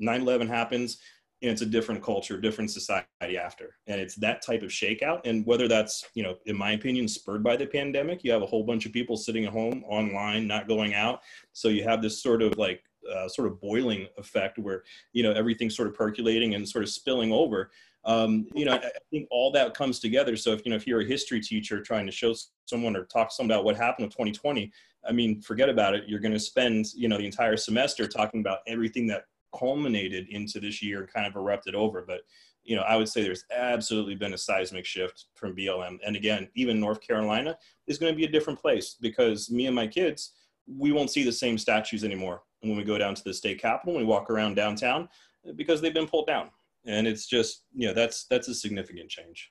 9/11 0.00 0.48
happens 0.48 0.98
and 1.42 1.52
it's 1.52 1.62
a 1.62 1.66
different 1.66 2.02
culture, 2.02 2.40
different 2.40 2.70
society 2.70 3.38
after. 3.38 3.76
And 3.86 4.00
it's 4.00 4.16
that 4.16 4.42
type 4.42 4.62
of 4.62 4.70
shakeout. 4.70 5.20
And 5.24 5.46
whether 5.46 5.68
that's, 5.68 6.04
you 6.14 6.22
know, 6.22 6.36
in 6.46 6.56
my 6.56 6.72
opinion, 6.72 7.06
spurred 7.06 7.44
by 7.44 7.56
the 7.56 7.66
pandemic, 7.66 8.24
you 8.24 8.32
have 8.32 8.42
a 8.42 8.46
whole 8.46 8.64
bunch 8.64 8.86
of 8.86 8.92
people 8.92 9.16
sitting 9.16 9.44
at 9.44 9.52
home 9.52 9.84
online, 9.86 10.48
not 10.48 10.66
going 10.66 10.94
out. 10.94 11.20
So 11.52 11.68
you 11.68 11.84
have 11.84 12.02
this 12.02 12.20
sort 12.20 12.42
of 12.42 12.58
like, 12.58 12.82
uh, 13.14 13.28
sort 13.28 13.48
of 13.48 13.60
boiling 13.60 14.06
effect 14.16 14.58
where, 14.58 14.82
you 15.12 15.22
know, 15.22 15.32
everything's 15.32 15.76
sort 15.76 15.88
of 15.88 15.94
percolating 15.94 16.54
and 16.54 16.68
sort 16.68 16.84
of 16.84 16.90
spilling 16.90 17.32
over. 17.32 17.70
Um, 18.04 18.46
you 18.54 18.64
know, 18.64 18.74
I 18.74 18.90
think 19.10 19.28
all 19.30 19.50
that 19.52 19.74
comes 19.74 19.98
together. 20.00 20.36
So 20.36 20.52
if, 20.52 20.64
you 20.64 20.70
know, 20.70 20.76
if 20.76 20.86
you're 20.86 21.00
a 21.00 21.06
history 21.06 21.40
teacher 21.40 21.82
trying 21.82 22.06
to 22.06 22.12
show 22.12 22.34
someone 22.66 22.96
or 22.96 23.04
talk 23.04 23.30
to 23.30 23.34
someone 23.34 23.50
about 23.50 23.64
what 23.64 23.76
happened 23.76 24.04
in 24.04 24.10
2020, 24.10 24.72
I 25.06 25.12
mean, 25.12 25.40
forget 25.42 25.68
about 25.68 25.94
it. 25.94 26.04
You're 26.06 26.20
going 26.20 26.32
to 26.32 26.40
spend, 26.40 26.86
you 26.94 27.08
know, 27.08 27.18
the 27.18 27.26
entire 27.26 27.56
semester 27.56 28.06
talking 28.06 28.40
about 28.40 28.58
everything 28.66 29.06
that 29.08 29.24
culminated 29.58 30.28
into 30.28 30.60
this 30.60 30.82
year 30.82 31.00
and 31.00 31.12
kind 31.12 31.26
of 31.26 31.34
erupted 31.36 31.74
over. 31.74 32.04
But 32.06 32.20
you 32.68 32.76
know, 32.76 32.82
I 32.82 32.96
would 32.96 33.08
say 33.08 33.22
there's 33.22 33.44
absolutely 33.50 34.14
been 34.14 34.34
a 34.34 34.38
seismic 34.38 34.84
shift 34.84 35.26
from 35.34 35.56
BLM. 35.56 35.98
And 36.06 36.14
again, 36.14 36.48
even 36.54 36.78
North 36.78 37.00
Carolina 37.00 37.56
is 37.86 37.98
going 37.98 38.12
to 38.12 38.16
be 38.16 38.26
a 38.26 38.30
different 38.30 38.60
place 38.60 38.96
because 39.00 39.50
me 39.50 39.66
and 39.66 39.74
my 39.74 39.86
kids, 39.86 40.34
we 40.66 40.92
won't 40.92 41.10
see 41.10 41.24
the 41.24 41.32
same 41.32 41.56
statues 41.56 42.04
anymore. 42.04 42.42
When 42.60 42.76
we 42.76 42.84
go 42.84 42.98
down 42.98 43.14
to 43.14 43.24
the 43.24 43.34
state 43.34 43.60
capitol, 43.60 43.96
we 43.96 44.04
walk 44.04 44.30
around 44.30 44.54
downtown 44.54 45.08
because 45.56 45.80
they've 45.80 45.94
been 45.94 46.08
pulled 46.08 46.26
down. 46.26 46.50
And 46.86 47.06
it's 47.06 47.26
just, 47.26 47.64
you 47.74 47.86
know, 47.88 47.94
that's 47.94 48.24
that's 48.24 48.48
a 48.48 48.54
significant 48.54 49.10
change. 49.10 49.50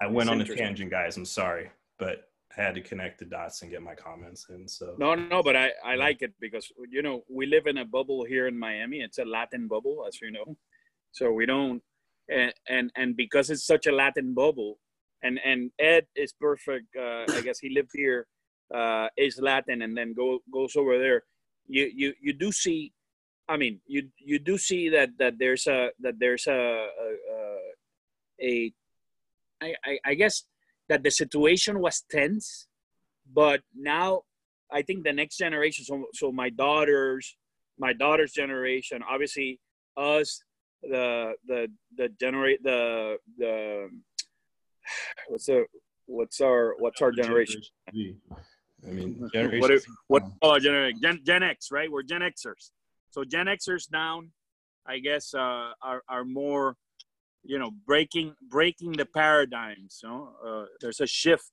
I 0.00 0.06
went 0.06 0.30
on 0.30 0.40
a 0.40 0.44
tangent, 0.44 0.90
guys. 0.90 1.16
I'm 1.16 1.24
sorry, 1.24 1.70
but 1.98 2.28
I 2.56 2.62
had 2.62 2.74
to 2.74 2.80
connect 2.80 3.18
the 3.18 3.24
dots 3.24 3.62
and 3.62 3.70
get 3.70 3.82
my 3.82 3.94
comments 3.94 4.46
in. 4.50 4.68
So 4.68 4.94
no, 4.98 5.14
no, 5.14 5.42
but 5.42 5.56
I 5.56 5.70
I 5.84 5.94
like 5.94 6.22
it 6.22 6.32
because 6.40 6.70
you 6.90 7.02
know 7.02 7.24
we 7.28 7.46
live 7.46 7.66
in 7.66 7.78
a 7.78 7.84
bubble 7.84 8.24
here 8.24 8.46
in 8.46 8.58
Miami. 8.58 9.00
It's 9.00 9.18
a 9.18 9.24
Latin 9.24 9.68
bubble, 9.68 10.04
as 10.06 10.20
you 10.20 10.30
know, 10.30 10.56
so 11.12 11.32
we 11.32 11.46
don't 11.46 11.82
and 12.28 12.52
and, 12.68 12.90
and 12.96 13.16
because 13.16 13.50
it's 13.50 13.66
such 13.66 13.86
a 13.86 13.92
Latin 13.92 14.34
bubble, 14.34 14.78
and 15.22 15.40
and 15.44 15.70
Ed 15.78 16.06
is 16.14 16.32
perfect. 16.32 16.94
Uh, 16.96 17.24
I 17.28 17.40
guess 17.42 17.58
he 17.58 17.70
lived 17.70 17.90
here, 17.94 18.26
uh, 18.74 19.08
is 19.16 19.40
Latin, 19.40 19.82
and 19.82 19.96
then 19.96 20.14
go 20.14 20.40
goes 20.52 20.76
over 20.76 20.98
there. 20.98 21.22
You 21.66 21.90
you 21.94 22.14
you 22.20 22.32
do 22.32 22.52
see. 22.52 22.92
I 23.48 23.56
mean, 23.56 23.80
you 23.86 24.08
you 24.18 24.38
do 24.38 24.58
see 24.58 24.88
that 24.90 25.10
that 25.18 25.38
there's 25.38 25.66
a 25.66 25.90
that 26.00 26.18
there's 26.18 26.46
a 26.46 26.52
a, 26.52 27.58
a, 28.40 28.72
I, 29.60 29.74
I, 29.84 29.98
I 30.04 30.14
guess 30.14 30.44
that 30.88 31.02
the 31.02 31.10
situation 31.10 31.80
was 31.80 32.04
tense, 32.10 32.68
but 33.32 33.60
now 33.74 34.22
I 34.70 34.82
think 34.82 35.04
the 35.04 35.12
next 35.12 35.36
generation, 35.38 35.84
so, 35.84 36.04
so 36.14 36.32
my 36.32 36.50
daughters, 36.50 37.36
my 37.78 37.92
daughter's 37.92 38.32
generation, 38.32 39.02
obviously 39.08 39.60
us, 39.96 40.42
the 40.82 41.32
the 41.46 41.68
the 41.96 42.08
generate 42.20 42.62
the 42.62 43.16
the 43.36 43.88
what's 45.28 45.46
the 45.46 45.66
what's 46.06 46.40
our 46.40 46.74
what's 46.78 47.02
our 47.02 47.10
generation? 47.10 47.60
I 48.86 48.90
mean, 48.90 49.28
generation. 49.32 49.92
What, 50.06 50.22
what 50.22 50.32
oh, 50.42 50.58
Gen, 50.58 51.20
Gen 51.24 51.42
X, 51.42 51.70
right? 51.72 51.90
We're 51.90 52.02
Gen 52.02 52.20
Xers. 52.20 52.70
So 53.10 53.24
Gen 53.24 53.46
Xers 53.46 53.88
down, 53.88 54.30
I 54.86 54.98
guess, 54.98 55.34
uh, 55.34 55.72
are 55.82 56.02
are 56.08 56.24
more 56.24 56.76
you 57.44 57.58
know 57.58 57.70
breaking 57.86 58.34
breaking 58.48 58.92
the 58.92 59.06
paradigms 59.06 60.00
you 60.02 60.08
know 60.08 60.30
uh, 60.46 60.64
there's 60.80 61.00
a 61.00 61.06
shift 61.06 61.50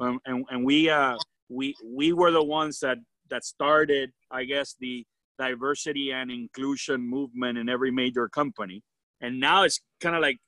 um, 0.00 0.18
and 0.26 0.44
and 0.50 0.64
we 0.64 0.88
uh 0.90 1.16
we 1.48 1.74
we 1.84 2.12
were 2.12 2.30
the 2.30 2.42
ones 2.42 2.80
that 2.80 2.98
that 3.30 3.44
started 3.44 4.10
i 4.30 4.44
guess 4.44 4.74
the 4.80 5.04
diversity 5.38 6.10
and 6.12 6.30
inclusion 6.30 7.00
movement 7.00 7.58
in 7.58 7.68
every 7.68 7.90
major 7.90 8.28
company 8.28 8.82
and 9.20 9.38
now 9.38 9.62
it's 9.62 9.80
kind 10.00 10.16
of 10.16 10.22
like 10.22 10.38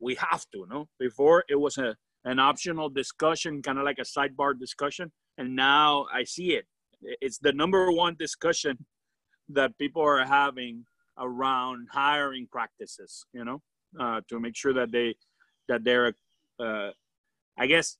we 0.00 0.14
have 0.14 0.44
to 0.52 0.66
no 0.68 0.86
before 0.98 1.44
it 1.48 1.56
was 1.56 1.78
a 1.78 1.96
an 2.24 2.38
optional 2.38 2.88
discussion 2.88 3.62
kind 3.62 3.78
of 3.78 3.84
like 3.84 3.98
a 3.98 4.02
sidebar 4.02 4.58
discussion 4.58 5.10
and 5.38 5.54
now 5.56 6.06
i 6.12 6.24
see 6.24 6.54
it. 6.54 6.66
It's 7.20 7.38
the 7.38 7.52
number 7.52 7.92
one 7.92 8.16
discussion 8.18 8.86
that 9.50 9.76
people 9.76 10.02
are 10.02 10.24
having 10.24 10.86
around 11.18 11.88
hiring 11.92 12.46
practices 12.50 13.26
you 13.32 13.44
know 13.44 13.60
uh, 14.00 14.20
to 14.28 14.40
make 14.40 14.56
sure 14.56 14.72
that 14.72 14.90
they 14.90 15.14
that 15.68 15.84
they're 15.84 16.14
uh, 16.58 16.90
I 17.58 17.66
guess 17.66 17.96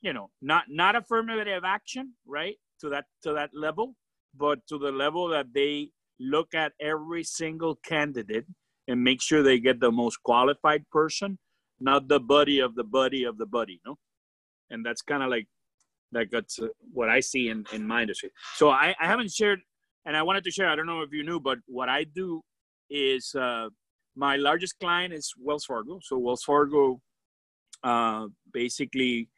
you 0.00 0.12
know 0.12 0.30
not 0.40 0.64
not 0.68 0.96
affirmative 0.96 1.64
action 1.64 2.14
right 2.26 2.56
to 2.80 2.88
that 2.90 3.06
to 3.22 3.32
that 3.32 3.50
level 3.54 3.94
but 4.36 4.66
to 4.68 4.78
the 4.78 4.92
level 4.92 5.28
that 5.28 5.52
they 5.52 5.90
look 6.20 6.54
at 6.54 6.72
every 6.80 7.24
single 7.24 7.74
candidate 7.76 8.46
and 8.88 9.02
make 9.02 9.20
sure 9.20 9.42
they 9.42 9.58
get 9.58 9.80
the 9.80 9.90
most 9.90 10.22
qualified 10.22 10.88
person 10.90 11.38
not 11.80 12.08
the 12.08 12.20
buddy 12.20 12.60
of 12.60 12.74
the 12.74 12.84
buddy 12.84 13.24
of 13.24 13.38
the 13.38 13.46
buddy 13.46 13.80
no? 13.86 13.98
And 14.70 14.86
that's 14.86 15.02
kind 15.02 15.22
of 15.22 15.30
like 15.30 15.48
like 16.12 16.30
that's 16.30 16.58
what 16.92 17.08
i 17.08 17.20
see 17.20 17.48
in 17.48 17.64
in 17.72 17.86
my 17.86 18.02
industry 18.02 18.30
so 18.54 18.70
I, 18.70 18.94
I 19.00 19.06
haven't 19.06 19.30
shared 19.30 19.60
and 20.06 20.16
i 20.16 20.22
wanted 20.22 20.44
to 20.44 20.50
share 20.50 20.68
i 20.68 20.76
don't 20.76 20.86
know 20.86 21.02
if 21.02 21.12
you 21.12 21.24
knew 21.24 21.40
but 21.40 21.58
what 21.66 21.88
i 21.88 22.04
do 22.04 22.42
is 22.90 23.34
uh, 23.34 23.68
my 24.16 24.36
largest 24.36 24.78
client 24.78 25.12
is 25.12 25.32
Wells 25.38 25.64
Fargo. 25.64 25.98
So 26.02 26.18
Wells 26.18 26.42
Fargo, 26.42 27.00
uh, 27.82 28.26
basically, 28.52 29.28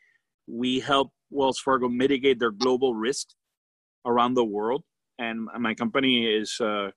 we 0.47 0.81
help 0.81 1.13
Wells 1.31 1.59
Fargo 1.59 1.89
mitigate 1.89 2.39
their 2.39 2.51
global 2.51 2.95
risk 2.95 3.29
around 4.05 4.35
the 4.35 4.45
world, 4.45 4.83
and 5.19 5.49
my 5.59 5.75
company 5.75 6.27
is 6.27 6.61
uh, 6.61 6.91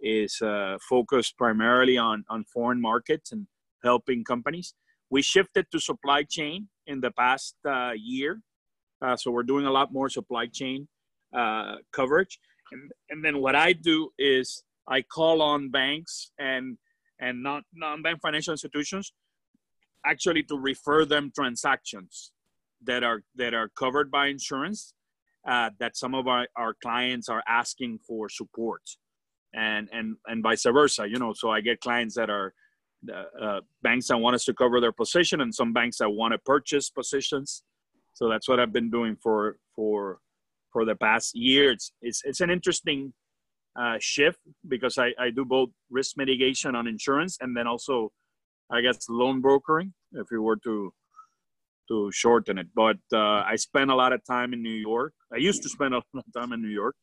is 0.00 0.40
uh, 0.42 0.76
focused 0.88 1.38
primarily 1.38 1.96
on 1.96 2.24
on 2.28 2.44
foreign 2.52 2.80
markets 2.80 3.32
and 3.32 3.46
helping 3.84 4.24
companies. 4.24 4.74
We 5.08 5.22
shifted 5.22 5.66
to 5.72 5.80
supply 5.80 6.24
chain 6.28 6.68
in 6.86 7.00
the 7.00 7.10
past 7.12 7.54
uh, 7.66 7.92
year, 7.96 8.42
uh, 9.02 9.16
so 9.16 9.30
we're 9.30 9.42
doing 9.42 9.66
a 9.66 9.70
lot 9.70 9.92
more 9.92 10.08
supply 10.08 10.46
chain 10.46 10.88
uh, 11.36 11.76
coverage. 11.92 12.38
And, 12.72 12.90
and 13.10 13.24
then 13.24 13.40
what 13.40 13.56
I 13.56 13.72
do 13.72 14.10
is 14.18 14.62
I 14.88 15.02
call 15.02 15.42
on 15.42 15.70
banks 15.70 16.32
and 16.38 16.76
and 17.20 17.42
non, 17.42 17.62
non-bank 17.74 18.20
financial 18.22 18.52
institutions 18.52 19.12
actually 20.06 20.42
to 20.44 20.58
refer 20.58 21.04
them 21.04 21.30
transactions 21.34 22.32
that 22.82 23.04
are 23.04 23.22
that 23.36 23.54
are 23.54 23.68
covered 23.78 24.10
by 24.10 24.28
insurance 24.28 24.94
uh, 25.46 25.70
that 25.78 25.96
some 25.96 26.14
of 26.14 26.26
our, 26.26 26.46
our 26.56 26.74
clients 26.82 27.28
are 27.28 27.42
asking 27.46 27.98
for 28.06 28.28
support 28.28 28.82
and 29.54 29.88
and 29.92 30.16
and 30.26 30.42
vice 30.42 30.64
versa 30.64 31.06
you 31.08 31.18
know 31.18 31.32
so 31.32 31.50
i 31.50 31.60
get 31.60 31.80
clients 31.80 32.14
that 32.14 32.30
are 32.30 32.54
uh, 33.12 33.44
uh, 33.44 33.60
banks 33.82 34.08
that 34.08 34.16
want 34.16 34.34
us 34.34 34.44
to 34.44 34.54
cover 34.54 34.80
their 34.80 34.92
position 34.92 35.40
and 35.40 35.54
some 35.54 35.72
banks 35.72 35.98
that 35.98 36.08
want 36.08 36.32
to 36.32 36.38
purchase 36.38 36.88
positions 36.88 37.62
so 38.20 38.28
that's 38.28 38.48
what 38.48 38.60
i've 38.60 38.72
been 38.72 38.90
doing 38.90 39.16
for 39.16 39.56
for 39.74 40.18
for 40.72 40.84
the 40.84 40.94
past 40.94 41.34
year 41.34 41.72
it's 41.72 41.92
it's, 42.02 42.22
it's 42.24 42.40
an 42.40 42.50
interesting 42.50 43.12
uh, 43.78 43.96
shift 44.00 44.38
because 44.66 44.98
I, 44.98 45.12
I 45.18 45.30
do 45.30 45.44
both 45.44 45.70
risk 45.90 46.16
mitigation 46.16 46.74
on 46.74 46.88
insurance 46.88 47.38
and 47.40 47.56
then 47.56 47.66
also 47.66 48.10
I 48.70 48.80
guess 48.80 49.08
loan 49.08 49.40
brokering 49.40 49.92
if 50.12 50.26
you 50.30 50.42
were 50.42 50.56
to 50.64 50.92
to 51.88 52.10
shorten 52.12 52.58
it. 52.58 52.68
But 52.74 52.98
uh, 53.12 53.42
I 53.42 53.56
spend 53.56 53.90
a 53.90 53.94
lot 53.94 54.12
of 54.12 54.24
time 54.24 54.52
in 54.52 54.62
New 54.62 54.70
York. 54.90 55.12
I 55.32 55.38
used 55.38 55.62
to 55.64 55.68
spend 55.68 55.94
a 55.94 55.98
lot 55.98 56.24
of 56.26 56.32
time 56.32 56.52
in 56.52 56.62
New 56.62 56.68
York, 56.68 56.96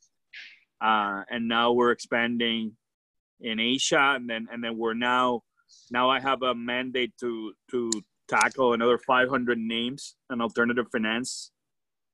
uh, 0.81 1.23
and 1.29 1.47
now 1.47 1.73
we're 1.73 1.91
expanding 1.91 2.77
in 3.41 3.59
Asia, 3.59 4.13
and 4.15 4.29
then 4.29 4.47
and 4.51 4.63
then 4.63 4.77
we're 4.77 4.93
now 4.93 5.41
now 5.91 6.09
I 6.09 6.19
have 6.19 6.41
a 6.41 6.55
mandate 6.55 7.13
to 7.19 7.53
to 7.71 7.91
tackle 8.27 8.73
another 8.73 8.97
500 8.97 9.57
names 9.57 10.15
and 10.29 10.41
alternative 10.41 10.87
finance 10.91 11.51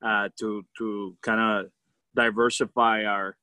uh, 0.03 0.29
to 0.39 0.65
to 0.77 1.17
kind 1.21 1.39
of 1.39 1.71
diversify 2.15 3.05
our 3.05 3.37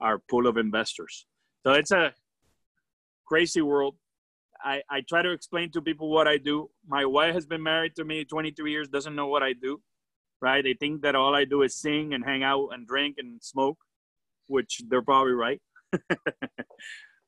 our 0.00 0.18
pool 0.18 0.46
of 0.46 0.56
investors. 0.56 1.26
So 1.64 1.72
it's 1.72 1.92
a 1.92 2.12
crazy 3.26 3.62
world. 3.62 3.94
I, 4.64 4.82
I 4.90 5.00
try 5.08 5.22
to 5.22 5.32
explain 5.32 5.70
to 5.72 5.82
people 5.82 6.10
what 6.10 6.28
I 6.28 6.36
do. 6.36 6.70
My 6.86 7.04
wife 7.04 7.34
has 7.34 7.46
been 7.46 7.62
married 7.62 7.96
to 7.96 8.04
me 8.04 8.24
23 8.24 8.70
years, 8.70 8.88
doesn't 8.88 9.14
know 9.14 9.26
what 9.26 9.42
I 9.42 9.52
do, 9.54 9.80
right? 10.40 10.62
They 10.62 10.74
think 10.74 11.02
that 11.02 11.14
all 11.14 11.34
I 11.34 11.44
do 11.44 11.62
is 11.62 11.74
sing 11.74 12.14
and 12.14 12.24
hang 12.24 12.42
out 12.42 12.68
and 12.72 12.86
drink 12.86 13.16
and 13.18 13.42
smoke, 13.42 13.78
which 14.46 14.82
they're 14.88 15.02
probably 15.02 15.32
right. 15.32 15.60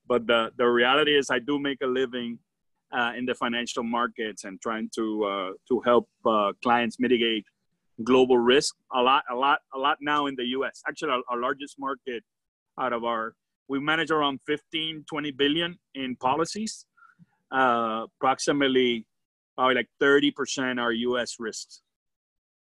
but 0.06 0.26
the, 0.26 0.52
the 0.56 0.66
reality 0.66 1.16
is, 1.16 1.30
I 1.30 1.38
do 1.38 1.58
make 1.58 1.78
a 1.82 1.86
living 1.86 2.38
uh, 2.96 3.12
in 3.16 3.24
the 3.26 3.34
financial 3.34 3.82
markets 3.82 4.44
and 4.44 4.60
trying 4.60 4.88
to 4.94 5.24
uh, 5.24 5.50
to 5.68 5.80
help 5.80 6.08
uh, 6.24 6.52
clients 6.62 6.98
mitigate 6.98 7.44
global 8.02 8.38
risk. 8.38 8.74
A 8.94 9.02
lot, 9.02 9.24
a 9.30 9.34
lot, 9.34 9.60
a 9.74 9.78
lot 9.78 9.98
now 10.00 10.26
in 10.26 10.34
the 10.36 10.46
U.S. 10.58 10.82
Actually, 10.88 11.12
our, 11.12 11.22
our 11.28 11.40
largest 11.40 11.78
market 11.78 12.22
out 12.78 12.92
of 12.92 13.04
our 13.04 13.34
we 13.68 13.80
manage 13.80 14.10
around 14.10 14.40
15 14.46 15.04
20 15.08 15.30
billion 15.32 15.78
in 15.94 16.16
policies. 16.16 16.86
Uh, 17.50 18.06
approximately 18.16 19.06
probably 19.56 19.76
like 19.76 19.88
30% 20.02 20.80
are 20.80 20.92
us 20.92 21.36
risks 21.38 21.82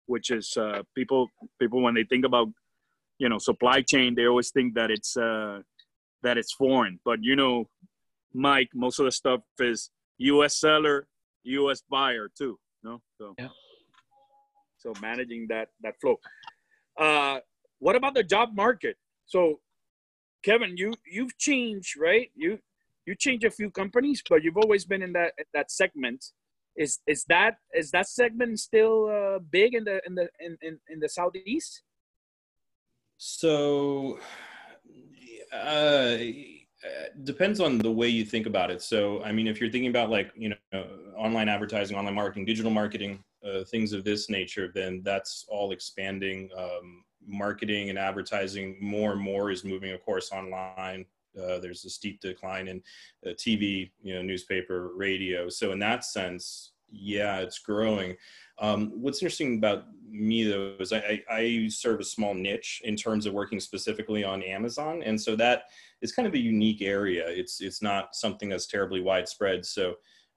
which 0.05 0.29
is 0.29 0.55
uh, 0.57 0.83
people 0.95 1.29
people 1.59 1.81
when 1.81 1.93
they 1.93 2.03
think 2.03 2.25
about 2.25 2.47
you 3.17 3.29
know 3.29 3.37
supply 3.37 3.81
chain 3.81 4.15
they 4.15 4.27
always 4.27 4.51
think 4.51 4.75
that 4.75 4.91
it's 4.91 5.15
uh, 5.17 5.59
that 6.21 6.37
it's 6.37 6.53
foreign. 6.53 6.99
But 7.03 7.23
you 7.23 7.35
know 7.35 7.69
mike 8.33 8.69
most 8.73 8.99
of 8.99 9.05
the 9.05 9.11
stuff 9.11 9.41
is 9.59 9.89
us 10.31 10.57
seller 10.57 11.07
us 11.45 11.83
buyer 11.89 12.29
too 12.37 12.57
no 12.83 13.01
so 13.17 13.33
yeah. 13.37 13.49
so 14.77 14.93
managing 15.01 15.45
that 15.49 15.69
that 15.81 15.95
flow 15.99 16.17
uh, 16.99 17.39
what 17.79 17.95
about 17.95 18.13
the 18.13 18.23
job 18.23 18.49
market 18.55 18.97
so 19.25 19.59
Kevin, 20.43 20.75
you 20.77 20.93
you've 21.05 21.37
changed, 21.37 21.97
right? 21.97 22.29
You 22.35 22.59
you 23.05 23.15
changed 23.15 23.45
a 23.45 23.51
few 23.51 23.71
companies, 23.71 24.21
but 24.29 24.43
you've 24.43 24.57
always 24.57 24.85
been 24.85 25.01
in 25.01 25.13
that 25.13 25.33
that 25.53 25.71
segment. 25.71 26.23
Is 26.75 26.99
is 27.07 27.23
that 27.29 27.55
is 27.73 27.91
that 27.91 28.07
segment 28.07 28.59
still 28.59 29.09
uh, 29.09 29.39
big 29.39 29.73
in 29.73 29.85
the 29.85 30.01
in 30.05 30.15
the 30.15 30.27
in, 30.39 30.57
in, 30.61 30.79
in 30.89 30.99
the 30.99 31.09
southeast? 31.09 31.81
So, 33.17 34.19
uh, 35.53 36.17
depends 37.23 37.59
on 37.59 37.77
the 37.77 37.91
way 37.91 38.07
you 38.07 38.25
think 38.25 38.45
about 38.45 38.71
it. 38.71 38.81
So, 38.81 39.23
I 39.23 39.31
mean, 39.31 39.47
if 39.47 39.59
you're 39.59 39.69
thinking 39.69 39.89
about 39.89 40.09
like 40.09 40.31
you 40.35 40.49
know 40.71 40.85
online 41.15 41.49
advertising, 41.49 41.97
online 41.97 42.15
marketing, 42.15 42.45
digital 42.45 42.71
marketing, 42.71 43.23
uh, 43.45 43.63
things 43.65 43.93
of 43.93 44.03
this 44.03 44.29
nature, 44.29 44.71
then 44.73 45.01
that's 45.03 45.45
all 45.49 45.71
expanding. 45.71 46.49
Um, 46.57 47.03
marketing 47.25 47.89
and 47.89 47.97
advertising 47.97 48.77
more 48.81 49.13
and 49.13 49.21
more 49.21 49.51
is 49.51 49.63
moving, 49.63 49.91
of 49.91 50.03
course, 50.03 50.31
online. 50.31 51.05
Uh, 51.37 51.57
there's 51.59 51.85
a 51.85 51.89
steep 51.89 52.19
decline 52.21 52.67
in 52.67 52.81
uh, 53.25 53.29
TV, 53.31 53.91
you 54.01 54.13
know, 54.13 54.21
newspaper, 54.21 54.91
radio. 54.95 55.49
So 55.49 55.71
in 55.71 55.79
that 55.79 56.05
sense, 56.05 56.73
yeah, 56.91 57.39
it's 57.39 57.59
growing. 57.59 58.15
Um, 58.59 58.91
what's 59.01 59.21
interesting 59.21 59.57
about 59.57 59.85
me 60.13 60.43
though 60.43 60.75
is 60.79 60.93
I, 60.93 61.21
I, 61.29 61.67
serve 61.69 61.99
a 61.99 62.03
small 62.03 62.33
niche 62.33 62.81
in 62.85 62.95
terms 62.95 63.25
of 63.25 63.33
working 63.33 63.59
specifically 63.59 64.23
on 64.23 64.43
Amazon, 64.43 65.01
and 65.03 65.19
so 65.19 65.35
that 65.35 65.63
is 66.01 66.13
kind 66.13 66.27
of 66.27 66.33
a 66.35 66.39
unique 66.39 66.81
area. 66.81 67.27
It's 67.27 67.61
it's 67.61 67.81
not 67.81 68.15
something 68.15 68.47
that's 68.47 68.67
terribly 68.67 69.01
widespread. 69.01 69.65
So 69.65 69.95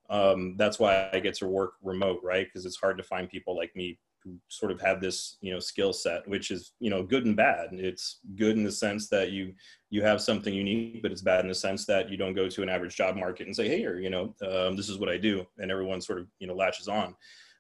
um, 0.09 0.57
that's 0.57 0.79
why 0.79 1.11
I 1.13 1.21
get 1.21 1.35
to 1.35 1.47
work 1.47 1.75
remote, 1.83 2.21
right? 2.23 2.47
Because 2.47 2.65
it's 2.65 2.77
hard 2.77 2.97
to 2.97 3.05
find 3.05 3.29
people 3.29 3.57
like 3.57 3.75
me 3.77 3.99
who 4.27 4.37
sort 4.49 4.73
of 4.73 4.81
have 4.81 5.01
this 5.01 5.37
you 5.41 5.53
know 5.53 5.61
skill 5.61 5.93
set 5.93 6.27
which 6.27 6.51
is 6.51 6.73
you 6.81 6.91
know 6.91 7.03
good 7.03 7.25
and 7.25 7.37
bad 7.37 7.69
it's 7.73 8.19
good 8.35 8.57
in 8.57 8.65
the 8.65 8.73
sense 8.73 9.09
that 9.09 9.31
you 9.31 9.55
you 9.91 10.03
have 10.03 10.21
something 10.21 10.53
unique 10.53 11.01
but 11.01 11.13
it's 11.13 11.23
bad 11.23 11.41
in 11.43 11.49
the 11.49 11.55
sense 11.55 11.87
that 11.87 12.11
you 12.11 12.17
don't 12.17 12.35
go 12.35 12.49
to 12.49 12.63
an 12.63 12.69
average 12.69 12.97
job 12.97 13.15
market 13.15 13.47
and 13.47 13.55
say 13.55 13.69
hey 13.69 13.85
or 13.85 14.01
you 14.01 14.11
know 14.11 14.35
um, 14.43 14.77
this 14.77 14.89
is 14.89 14.99
what 14.99 15.09
i 15.09 15.17
do 15.17 15.47
and 15.59 15.71
everyone 15.71 16.01
sort 16.01 16.19
of 16.19 16.27
you 16.41 16.47
know 16.47 16.55
latches 16.55 16.89
on 16.89 17.15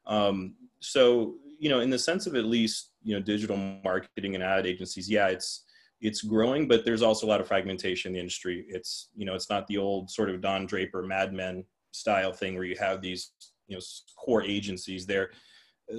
um, 0.07 0.55
so 0.81 1.35
you 1.59 1.69
know 1.69 1.81
in 1.81 1.91
the 1.91 1.99
sense 1.99 2.27
of 2.27 2.35
at 2.35 2.45
least 2.45 2.93
you 3.03 3.15
know 3.15 3.21
digital 3.21 3.57
marketing 3.85 4.35
and 4.35 4.45
ad 4.45 4.67
agencies 4.67 5.09
yeah 5.11 5.29
it's 5.29 5.67
it's 6.01 6.23
growing 6.23 6.69
but 6.69 6.85
there's 6.85 7.03
also 7.03 7.27
a 7.27 7.29
lot 7.29 7.41
of 7.41 7.49
fragmentation 7.49 8.11
in 8.11 8.15
the 8.15 8.21
industry. 8.21 8.65
It's 8.69 9.09
you 9.15 9.25
know 9.25 9.35
it's 9.35 9.51
not 9.51 9.67
the 9.67 9.79
old 9.79 10.11
sort 10.11 10.31
of 10.31 10.41
don 10.41 10.67
draper 10.67 11.03
mad 11.03 11.33
men 11.33 11.65
style 11.93 12.33
thing 12.33 12.55
where 12.55 12.65
you 12.65 12.77
have 12.79 13.01
these 13.01 13.33
you 13.69 13.77
know 13.77 13.83
core 14.17 14.43
agencies 14.43 15.07
there 15.07 15.31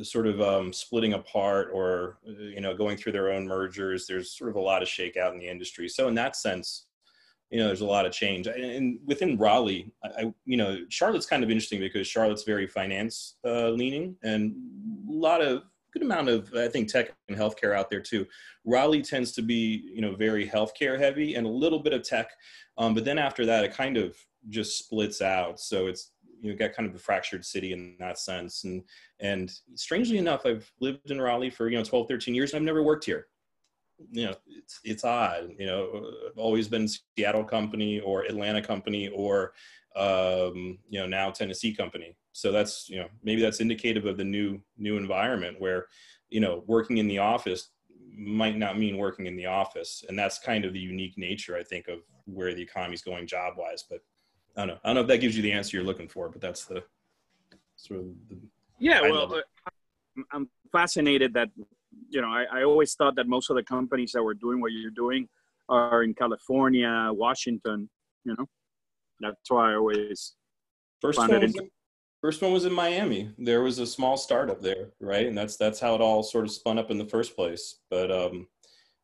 sort 0.03 0.27
of 0.27 0.41
um, 0.41 0.73
splitting 0.73 1.13
apart 1.13 1.69
or 1.73 2.19
uh, 2.27 2.31
you 2.31 2.61
know 2.61 2.75
going 2.75 2.97
through 2.97 3.13
their 3.13 3.31
own 3.31 3.47
mergers. 3.47 4.05
There's 4.05 4.37
sort 4.37 4.49
of 4.49 4.57
a 4.57 4.61
lot 4.61 4.81
of 4.81 4.87
shakeout 4.87 5.33
in 5.33 5.39
the 5.39 5.47
industry. 5.47 5.87
So 5.87 6.07
in 6.07 6.15
that 6.15 6.35
sense 6.35 6.86
you 7.49 7.59
know 7.59 7.67
there's 7.67 7.81
a 7.81 7.85
lot 7.85 8.05
of 8.05 8.11
change. 8.11 8.47
And 8.47 8.99
within 9.05 9.37
raleigh 9.37 9.91
i 10.03 10.33
you 10.45 10.57
know 10.57 10.79
charlotte's 10.89 11.25
kind 11.25 11.43
of 11.43 11.49
interesting 11.49 11.79
because 11.79 12.07
charlotte's 12.07 12.43
very 12.43 12.67
finance 12.67 13.35
uh, 13.45 13.69
leaning 13.69 14.15
and 14.23 14.55
a 15.09 15.11
lot 15.11 15.41
of 15.41 15.63
good 15.93 16.01
amount 16.01 16.29
of 16.29 16.53
i 16.55 16.67
think 16.67 16.87
tech 16.87 17.13
and 17.29 17.37
healthcare 17.37 17.75
out 17.75 17.89
there 17.89 18.01
too. 18.01 18.25
Raleigh 18.65 19.01
tends 19.01 19.31
to 19.33 19.41
be 19.41 19.89
you 19.93 20.01
know 20.01 20.15
very 20.15 20.47
healthcare 20.47 20.99
heavy 20.99 21.35
and 21.35 21.45
a 21.47 21.49
little 21.49 21.79
bit 21.79 21.93
of 21.93 22.03
tech 22.03 22.31
um, 22.77 22.93
but 22.93 23.05
then 23.05 23.17
after 23.17 23.45
that 23.45 23.63
it 23.63 23.73
kind 23.73 23.97
of 23.97 24.15
just 24.49 24.77
splits 24.77 25.21
out. 25.21 25.59
So 25.59 25.87
it's 25.87 26.11
you 26.41 26.51
know 26.51 26.57
got 26.57 26.73
kind 26.73 26.87
of 26.87 26.95
a 26.95 26.99
fractured 26.99 27.43
city 27.43 27.73
in 27.73 27.95
that 27.99 28.19
sense. 28.19 28.63
And 28.63 28.83
and 29.19 29.51
strangely 29.75 30.17
enough 30.17 30.45
i've 30.45 30.71
lived 30.79 31.09
in 31.09 31.19
raleigh 31.19 31.49
for 31.49 31.69
you 31.69 31.77
know 31.77 31.83
12 31.83 32.07
13 32.07 32.35
years 32.35 32.51
and 32.51 32.59
i've 32.59 32.65
never 32.65 32.83
worked 32.83 33.05
here 33.05 33.27
you 34.11 34.25
know 34.25 34.35
it's 34.47 34.79
it's 34.83 35.03
odd 35.03 35.49
you 35.57 35.65
know 35.65 36.11
i've 36.27 36.37
always 36.37 36.67
been 36.67 36.87
seattle 36.87 37.43
company 37.43 37.99
or 37.99 38.23
atlanta 38.23 38.61
company 38.61 39.07
or 39.09 39.53
um, 39.95 40.77
you 40.89 40.99
know 40.99 41.07
now 41.07 41.31
tennessee 41.31 41.73
company 41.73 42.15
so 42.31 42.51
that's 42.51 42.87
you 42.89 42.97
know 42.97 43.07
maybe 43.23 43.41
that's 43.41 43.59
indicative 43.59 44.05
of 44.05 44.17
the 44.17 44.23
new 44.23 44.59
new 44.77 44.97
environment 44.97 45.59
where 45.59 45.87
you 46.29 46.39
know 46.39 46.63
working 46.67 46.97
in 46.97 47.07
the 47.07 47.17
office 47.17 47.69
might 48.15 48.57
not 48.57 48.77
mean 48.77 48.97
working 48.97 49.25
in 49.25 49.35
the 49.35 49.45
office 49.45 50.03
and 50.07 50.17
that's 50.17 50.39
kind 50.39 50.65
of 50.65 50.73
the 50.73 50.79
unique 50.79 51.17
nature 51.17 51.55
i 51.55 51.63
think 51.63 51.87
of 51.87 51.99
where 52.25 52.53
the 52.53 52.61
economy 52.61 52.93
is 52.93 53.01
going 53.01 53.25
job 53.25 53.53
wise 53.57 53.83
but 53.89 54.01
I 54.57 54.61
don't 54.61 54.69
know. 54.69 54.77
I 54.83 54.87
don't 54.87 54.95
know 54.95 55.01
if 55.01 55.07
that 55.07 55.19
gives 55.19 55.37
you 55.37 55.43
the 55.43 55.51
answer 55.51 55.77
you're 55.77 55.85
looking 55.85 56.07
for, 56.07 56.29
but 56.29 56.41
that's 56.41 56.65
the 56.65 56.83
sort 57.75 57.99
of 57.99 58.05
the. 58.27 58.37
Yeah, 58.79 59.01
well, 59.01 59.35
uh, 59.35 60.21
I'm 60.31 60.49
fascinated 60.71 61.33
that 61.35 61.49
you 62.09 62.21
know 62.21 62.29
I, 62.29 62.45
I 62.51 62.63
always 62.63 62.93
thought 62.95 63.15
that 63.15 63.27
most 63.27 63.49
of 63.49 63.55
the 63.55 63.63
companies 63.63 64.11
that 64.13 64.23
were 64.23 64.33
doing 64.33 64.61
what 64.61 64.71
you're 64.71 64.91
doing 64.91 65.27
are 65.69 66.03
in 66.03 66.13
California, 66.13 67.09
Washington. 67.11 67.89
You 68.23 68.35
know, 68.37 68.45
that's 69.19 69.49
why 69.49 69.71
I 69.71 69.75
always 69.75 70.35
first 71.01 71.17
one. 71.17 71.29
Was 71.29 71.55
in, 71.55 71.69
first 72.21 72.41
one 72.41 72.53
was 72.53 72.65
in 72.65 72.73
Miami. 72.73 73.31
There 73.37 73.61
was 73.61 73.79
a 73.79 73.87
small 73.87 74.17
startup 74.17 74.61
there, 74.61 74.89
right? 74.99 75.27
And 75.27 75.37
that's 75.37 75.57
that's 75.57 75.79
how 75.79 75.95
it 75.95 76.01
all 76.01 76.23
sort 76.23 76.45
of 76.45 76.51
spun 76.51 76.77
up 76.77 76.91
in 76.91 76.97
the 76.97 77.05
first 77.05 77.35
place. 77.35 77.79
But 77.89 78.11
um, 78.11 78.47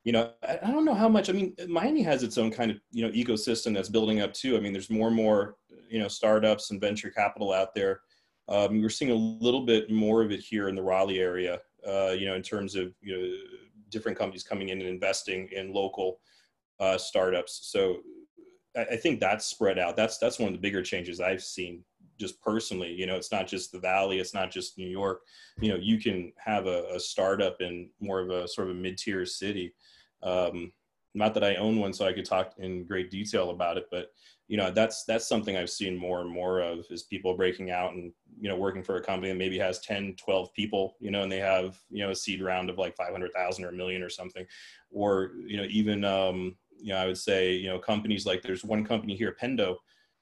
you 0.03 0.11
know, 0.11 0.31
I, 0.43 0.59
I, 0.63 0.71
don't 0.71 0.85
know 0.85 0.93
how 0.93 1.07
much. 1.07 1.29
I 1.29 1.33
mean, 1.33 1.55
Miami 1.67 2.01
has 2.03 2.23
its 2.23 2.37
own 2.37 2.51
kind 2.51 2.71
of 2.71 2.77
you 2.91 3.05
know 3.05 3.11
ecosystem 3.11 3.73
that's 3.73 3.89
building 3.89 4.21
up 4.21 4.33
too. 4.33 4.57
I 4.57 4.59
mean, 4.59 4.73
there's 4.73 4.89
more 4.89 5.07
and 5.07 5.15
more 5.15 5.55
you 5.89 5.99
know 5.99 6.07
startups 6.07 6.71
and 6.71 6.81
venture 6.81 7.09
capital 7.09 7.53
out 7.53 7.73
there. 7.73 8.01
Um, 8.49 8.81
we're 8.81 8.89
seeing 8.89 9.11
a 9.11 9.15
little 9.15 9.65
bit 9.65 9.89
more 9.89 10.21
of 10.21 10.31
it 10.31 10.41
here 10.41 10.67
in 10.67 10.75
the 10.75 10.83
Raleigh 10.83 11.19
area. 11.19 11.59
Uh, 11.87 12.11
you 12.11 12.25
know, 12.25 12.35
in 12.35 12.41
terms 12.41 12.75
of 12.75 12.93
you 13.01 13.17
know 13.17 13.33
different 13.89 14.17
companies 14.17 14.43
coming 14.43 14.69
in 14.69 14.79
and 14.79 14.89
investing 14.89 15.49
in 15.51 15.73
local 15.73 16.19
uh, 16.79 16.97
startups. 16.97 17.59
So 17.71 17.97
I, 18.75 18.81
I 18.81 18.95
think 18.95 19.19
that's 19.19 19.45
spread 19.45 19.79
out. 19.79 19.95
That's 19.95 20.17
that's 20.17 20.39
one 20.39 20.47
of 20.47 20.53
the 20.53 20.61
bigger 20.61 20.81
changes 20.81 21.19
I've 21.19 21.43
seen 21.43 21.83
just 22.19 22.39
personally 22.43 22.93
you 22.93 23.07
know 23.07 23.15
it's 23.15 23.31
not 23.31 23.47
just 23.47 23.71
the 23.71 23.79
valley 23.79 24.19
it's 24.19 24.35
not 24.35 24.51
just 24.51 24.77
new 24.77 24.87
york 24.87 25.21
you 25.59 25.67
know 25.67 25.75
you 25.75 25.97
can 25.97 26.31
have 26.37 26.67
a, 26.67 26.85
a 26.93 26.99
startup 26.99 27.59
in 27.59 27.89
more 27.99 28.19
of 28.19 28.29
a 28.29 28.47
sort 28.47 28.69
of 28.69 28.75
a 28.75 28.79
mid-tier 28.79 29.25
city 29.25 29.73
um, 30.21 30.71
not 31.15 31.33
that 31.33 31.43
I 31.43 31.55
own 31.55 31.79
one, 31.79 31.93
so 31.93 32.07
I 32.07 32.13
could 32.13 32.25
talk 32.25 32.53
in 32.57 32.85
great 32.85 33.11
detail 33.11 33.51
about 33.51 33.77
it, 33.77 33.85
but 33.91 34.07
you 34.47 34.57
know 34.57 34.71
that's 34.71 35.05
that's 35.05 35.27
something 35.27 35.55
I've 35.55 35.69
seen 35.69 35.95
more 35.95 36.21
and 36.21 36.29
more 36.29 36.59
of 36.59 36.85
is 36.89 37.03
people 37.03 37.35
breaking 37.35 37.71
out 37.71 37.93
and 37.93 38.11
you 38.39 38.49
know 38.49 38.57
working 38.57 38.83
for 38.83 38.97
a 38.97 39.03
company 39.03 39.31
that 39.31 39.37
maybe 39.37 39.57
has 39.57 39.79
10, 39.79 40.15
12 40.17 40.53
people, 40.53 40.95
you 40.99 41.11
know, 41.11 41.23
and 41.23 41.31
they 41.31 41.39
have 41.39 41.79
you 41.89 42.03
know 42.03 42.11
a 42.11 42.15
seed 42.15 42.41
round 42.41 42.69
of 42.69 42.77
like 42.77 42.95
500,000 42.95 43.63
or 43.63 43.69
a 43.69 43.73
million 43.73 44.03
or 44.03 44.09
something, 44.09 44.45
or 44.91 45.31
you 45.45 45.57
know 45.57 45.67
even 45.69 46.03
um, 46.03 46.55
you 46.77 46.93
know 46.93 46.97
I 46.97 47.07
would 47.07 47.17
say 47.17 47.53
you 47.53 47.69
know 47.69 47.79
companies 47.79 48.25
like 48.25 48.41
there's 48.41 48.65
one 48.65 48.85
company 48.85 49.15
here, 49.15 49.35
Pendo, 49.41 49.77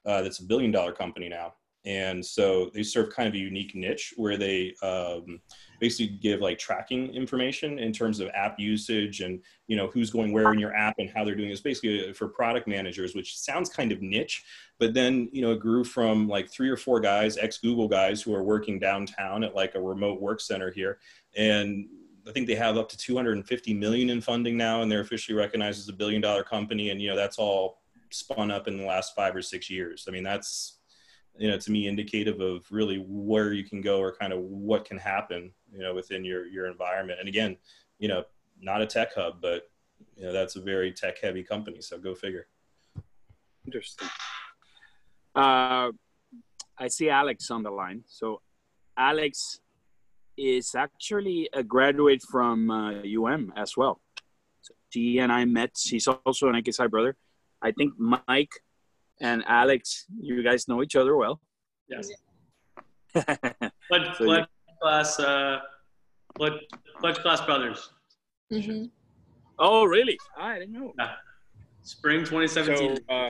uh, 0.05 0.21
that's 0.21 0.39
a 0.39 0.45
billion 0.45 0.71
dollar 0.71 0.91
company 0.91 1.27
now, 1.27 1.53
and 1.85 2.23
so 2.23 2.69
they 2.73 2.83
serve 2.83 3.13
kind 3.13 3.27
of 3.27 3.33
a 3.33 3.39
unique 3.39 3.75
niche 3.75 4.13
where 4.17 4.37
they 4.37 4.75
um, 4.83 5.41
basically 5.81 6.15
give 6.15 6.39
like 6.39 6.59
tracking 6.59 7.13
information 7.13 7.79
in 7.79 7.91
terms 7.91 8.19
of 8.19 8.29
app 8.35 8.57
usage 8.59 9.19
and 9.19 9.41
you 9.67 9.75
know 9.75 9.87
who's 9.87 10.11
going 10.11 10.31
where 10.31 10.53
in 10.53 10.59
your 10.59 10.73
app 10.73 10.95
and 10.99 11.09
how 11.09 11.25
they're 11.25 11.35
doing 11.35 11.49
this 11.49 11.59
basically 11.59 12.09
uh, 12.09 12.13
for 12.13 12.27
product 12.29 12.67
managers 12.67 13.15
which 13.15 13.37
sounds 13.37 13.67
kind 13.67 13.91
of 13.91 14.01
niche 14.01 14.43
but 14.79 14.93
then 14.93 15.27
you 15.33 15.41
know 15.41 15.51
it 15.51 15.59
grew 15.59 15.83
from 15.83 16.29
like 16.29 16.49
three 16.49 16.69
or 16.69 16.77
four 16.77 17.01
guys 17.01 17.37
ex 17.37 17.57
google 17.57 17.87
guys 17.87 18.21
who 18.21 18.33
are 18.33 18.43
working 18.43 18.79
downtown 18.79 19.43
at 19.43 19.55
like 19.55 19.75
a 19.75 19.81
remote 19.81 20.21
work 20.21 20.39
center 20.39 20.71
here 20.71 20.99
and 21.35 21.87
I 22.27 22.31
think 22.31 22.45
they 22.45 22.53
have 22.53 22.77
up 22.77 22.87
to 22.89 22.97
250 22.97 23.73
million 23.73 24.11
in 24.11 24.21
funding 24.21 24.55
now, 24.55 24.83
and 24.83 24.91
they're 24.91 25.01
officially 25.01 25.35
recognized 25.35 25.79
as 25.79 25.89
a 25.89 25.93
billion 25.93 26.21
dollar 26.21 26.43
company. 26.43 26.91
And 26.91 27.01
you 27.01 27.09
know 27.09 27.15
that's 27.15 27.39
all 27.39 27.81
spun 28.11 28.51
up 28.51 28.67
in 28.67 28.77
the 28.77 28.85
last 28.85 29.15
five 29.15 29.35
or 29.35 29.41
six 29.41 29.71
years. 29.71 30.05
I 30.07 30.11
mean, 30.11 30.21
that's 30.21 30.77
you 31.37 31.49
know 31.49 31.57
to 31.57 31.71
me 31.71 31.87
indicative 31.87 32.39
of 32.39 32.65
really 32.71 32.97
where 33.07 33.53
you 33.53 33.63
can 33.63 33.81
go 33.81 33.99
or 33.99 34.13
kind 34.13 34.33
of 34.33 34.39
what 34.39 34.85
can 34.85 34.97
happen 34.97 35.51
you 35.71 35.79
know 35.79 35.93
within 35.93 36.23
your 36.25 36.45
your 36.45 36.67
environment. 36.67 37.19
And 37.19 37.29
again, 37.29 37.57
you 37.99 38.07
know, 38.07 38.23
not 38.61 38.81
a 38.81 38.85
tech 38.85 39.13
hub, 39.15 39.41
but 39.41 39.69
you 40.15 40.23
know 40.23 40.33
that's 40.33 40.55
a 40.55 40.61
very 40.61 40.91
tech 40.91 41.19
heavy 41.19 41.43
company. 41.43 41.81
So 41.81 41.97
go 41.97 42.13
figure. 42.15 42.47
Interesting. 43.65 44.07
Uh, 45.35 45.91
I 46.77 46.87
see 46.87 47.09
Alex 47.09 47.51
on 47.51 47.63
the 47.63 47.71
line. 47.71 48.03
So, 48.07 48.41
Alex 48.97 49.59
is 50.37 50.73
actually 50.75 51.49
a 51.53 51.63
graduate 51.63 52.23
from 52.23 52.71
uh, 52.71 52.93
UM 53.03 53.53
as 53.55 53.77
well. 53.77 54.01
So 54.61 54.73
she 54.89 55.19
and 55.19 55.31
I 55.31 55.45
met. 55.45 55.77
She's 55.77 56.07
also 56.07 56.49
an 56.49 56.55
IKSI 56.55 56.89
brother. 56.89 57.15
I 57.61 57.71
think 57.71 57.93
Mike 57.97 58.51
and 59.21 59.43
Alex, 59.47 60.07
you 60.19 60.43
guys 60.43 60.67
know 60.67 60.81
each 60.81 60.95
other 60.95 61.15
well. 61.15 61.39
Yes. 61.87 62.09
blood, 63.13 64.15
so 64.17 64.25
blood 64.25 64.47
class, 64.81 65.19
uh, 65.19 65.59
blood, 66.35 66.53
blood 66.99 67.19
class 67.19 67.41
brothers. 67.41 67.89
Mm-hmm. 68.51 68.85
Oh, 69.59 69.85
really? 69.85 70.17
I 70.37 70.59
didn't 70.59 70.73
know. 70.73 70.93
Yeah. 70.97 71.13
Spring 71.83 72.21
2017. 72.25 72.97
So, 72.97 73.13
uh, 73.13 73.29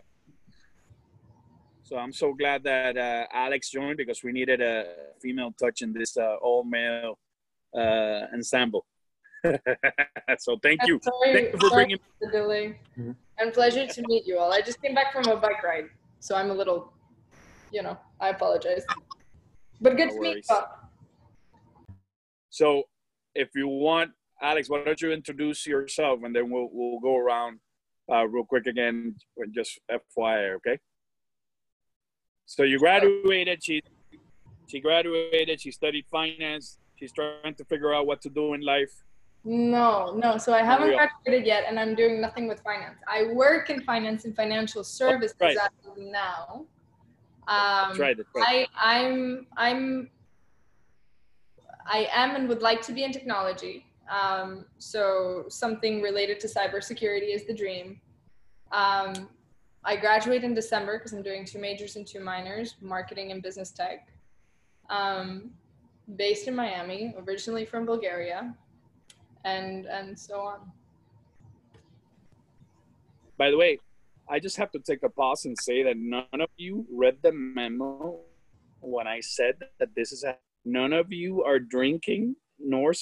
so 1.83 1.97
I'm 1.97 2.13
so 2.13 2.33
glad 2.33 2.63
that 2.63 2.97
uh, 2.97 3.25
Alex 3.33 3.69
joined 3.69 3.97
because 3.97 4.23
we 4.23 4.31
needed 4.31 4.61
a 4.61 4.85
female 5.21 5.53
touch 5.59 5.81
in 5.81 5.91
this 5.91 6.15
uh, 6.17 6.35
all 6.41 6.63
male 6.63 7.19
uh, 7.75 8.27
ensemble. 8.33 8.85
so 10.37 10.57
thank 10.63 10.79
you. 10.85 10.99
Sorry, 11.03 11.33
thank 11.33 11.53
you 11.53 11.59
for 11.59 11.69
bringing 11.71 11.99
the 12.21 12.27
delay. 12.29 12.79
Mm-hmm. 12.97 13.11
And 13.39 13.53
pleasure 13.53 13.87
to 13.87 14.01
meet 14.07 14.25
you 14.25 14.37
all. 14.37 14.53
I 14.53 14.61
just 14.61 14.81
came 14.81 14.93
back 14.93 15.11
from 15.11 15.27
a 15.27 15.35
bike 15.35 15.63
ride, 15.63 15.85
so 16.19 16.35
I'm 16.35 16.51
a 16.51 16.53
little, 16.53 16.93
you 17.71 17.81
know, 17.81 17.97
I 18.19 18.29
apologize. 18.29 18.85
But 19.81 19.97
good 19.97 20.09
no 20.09 20.15
to 20.15 20.21
meet 20.21 20.45
you. 20.49 20.55
So, 22.51 22.83
if 23.33 23.49
you 23.55 23.67
want, 23.67 24.11
Alex, 24.41 24.69
why 24.69 24.83
don't 24.83 25.01
you 25.01 25.11
introduce 25.11 25.65
yourself, 25.65 26.19
and 26.23 26.35
then 26.35 26.51
we'll 26.51 26.69
we'll 26.71 26.99
go 26.99 27.17
around 27.17 27.59
uh, 28.11 28.27
real 28.27 28.45
quick 28.45 28.67
again, 28.67 29.15
just 29.51 29.79
FYI, 29.89 30.55
okay? 30.57 30.77
So 32.45 32.63
you 32.63 32.79
graduated. 32.79 33.63
She 33.63 33.81
she 34.67 34.79
graduated. 34.81 35.61
She 35.61 35.71
studied 35.71 36.05
finance. 36.11 36.77
She's 36.97 37.13
trying 37.13 37.55
to 37.55 37.65
figure 37.65 37.93
out 37.93 38.05
what 38.05 38.21
to 38.23 38.29
do 38.29 38.53
in 38.53 38.61
life. 38.61 38.91
No, 39.43 40.13
no. 40.15 40.37
So 40.37 40.53
I 40.53 40.61
haven't 40.61 40.93
graduated 40.93 41.47
yet, 41.47 41.63
and 41.67 41.79
I'm 41.79 41.95
doing 41.95 42.21
nothing 42.21 42.47
with 42.47 42.59
finance. 42.61 42.99
I 43.07 43.31
work 43.33 43.69
in 43.69 43.81
finance 43.81 44.25
and 44.25 44.35
financial 44.35 44.83
services 44.83 45.35
oh, 45.41 45.45
right. 45.45 45.57
now. 45.97 46.65
Um, 47.47 47.97
right, 47.97 48.17
right. 48.35 48.67
I, 48.75 48.97
I'm 48.99 49.47
I'm 49.57 50.09
I 51.85 52.07
am 52.13 52.35
and 52.35 52.47
would 52.49 52.61
like 52.61 52.81
to 52.83 52.93
be 52.93 53.03
in 53.03 53.11
technology. 53.11 53.85
Um, 54.09 54.65
so 54.77 55.45
something 55.47 56.01
related 56.01 56.39
to 56.41 56.47
cybersecurity 56.47 57.33
is 57.33 57.45
the 57.45 57.53
dream. 57.53 58.01
Um, 58.71 59.29
I 59.83 59.95
graduate 59.95 60.43
in 60.43 60.53
December 60.53 60.97
because 60.97 61.13
I'm 61.13 61.23
doing 61.23 61.45
two 61.45 61.59
majors 61.59 61.95
and 61.95 62.05
two 62.05 62.19
minors, 62.19 62.75
marketing 62.81 63.31
and 63.31 63.41
business 63.41 63.71
tech. 63.71 64.09
Um, 64.89 65.51
based 66.15 66.47
in 66.47 66.55
Miami, 66.55 67.15
originally 67.25 67.65
from 67.65 67.85
Bulgaria, 67.85 68.53
and 69.45 69.85
and 69.85 70.17
so 70.17 70.41
on. 70.41 70.59
By 73.37 73.49
the 73.49 73.57
way, 73.57 73.79
I 74.29 74.39
just 74.39 74.57
have 74.57 74.71
to 74.71 74.79
take 74.79 75.03
a 75.03 75.09
pause 75.09 75.45
and 75.45 75.57
say 75.57 75.83
that 75.83 75.97
none 75.97 76.41
of 76.41 76.49
you 76.57 76.85
read 76.91 77.17
the 77.21 77.31
memo 77.31 78.19
when 78.81 79.07
I 79.07 79.19
said 79.19 79.55
that 79.79 79.89
this 79.95 80.11
is 80.11 80.23
a 80.23 80.37
none 80.65 80.93
of 80.93 81.11
you 81.11 81.43
are 81.43 81.59
drinking 81.59 82.35
nor 82.59 82.93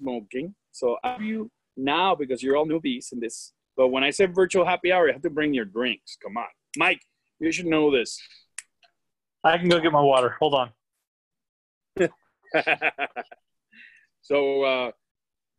smoking. 0.00 0.54
So 0.72 0.96
I 1.02 1.18
you 1.18 1.50
now 1.76 2.14
because 2.14 2.42
you're 2.42 2.56
all 2.56 2.66
newbies 2.66 3.12
in 3.12 3.20
this 3.20 3.52
but 3.76 3.88
when 3.88 4.04
I 4.04 4.10
say 4.10 4.26
virtual 4.26 4.64
happy 4.64 4.92
hour, 4.92 5.06
you 5.06 5.12
have 5.12 5.22
to 5.22 5.30
bring 5.30 5.54
your 5.54 5.64
drinks. 5.64 6.16
Come 6.22 6.36
on. 6.36 6.46
Mike, 6.76 7.00
you 7.40 7.50
should 7.52 7.66
know 7.66 7.90
this. 7.90 8.20
I 9.44 9.58
can 9.58 9.68
go 9.68 9.80
get 9.80 9.92
my 9.92 10.00
water. 10.00 10.36
Hold 10.38 10.54
on. 10.54 10.70
so, 14.22 14.62
uh, 14.62 14.90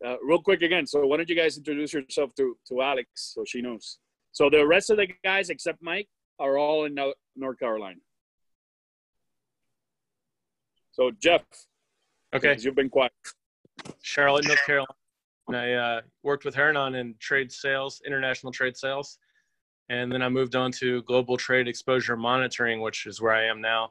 uh, 0.06 0.16
real 0.24 0.42
quick 0.42 0.62
again. 0.62 0.86
So, 0.86 1.06
why 1.06 1.18
don't 1.18 1.30
you 1.30 1.36
guys 1.36 1.58
introduce 1.58 1.94
yourself 1.94 2.34
to, 2.36 2.56
to 2.70 2.82
Alex 2.82 3.08
so 3.36 3.44
she 3.46 3.62
knows? 3.62 4.00
So, 4.32 4.50
the 4.50 4.66
rest 4.66 4.90
of 4.90 4.98
the 4.98 5.08
guys 5.24 5.50
except 5.50 5.80
Mike 5.82 6.08
are 6.40 6.58
all 6.58 6.86
in 6.86 6.98
North 7.36 7.60
Carolina. 7.60 8.00
So, 10.94 11.12
Jeff. 11.20 11.42
Okay. 12.36 12.56
You've 12.60 12.76
been 12.76 12.90
quiet. 12.90 13.12
Charlotte, 14.02 14.46
North 14.48 14.64
Carolina. 14.66 14.94
And 15.48 15.58
I 15.58 15.74
uh, 15.74 16.02
worked 16.22 16.46
with 16.46 16.56
Hernan 16.56 16.96
in 16.96 17.16
trade 17.20 17.52
sales, 17.52 18.02
international 18.06 18.52
trade 18.52 18.78
sales. 18.78 19.18
And 19.90 20.12
then 20.12 20.22
I 20.22 20.30
moved 20.30 20.56
on 20.56 20.72
to 20.74 21.02
global 21.04 21.36
trade 21.36 21.68
exposure 21.68 22.16
monitoring, 22.16 22.80
which 22.80 23.08
is 23.08 23.22
where 23.22 23.34
I 23.34 23.46
am 23.46 23.60
now. 23.60 23.90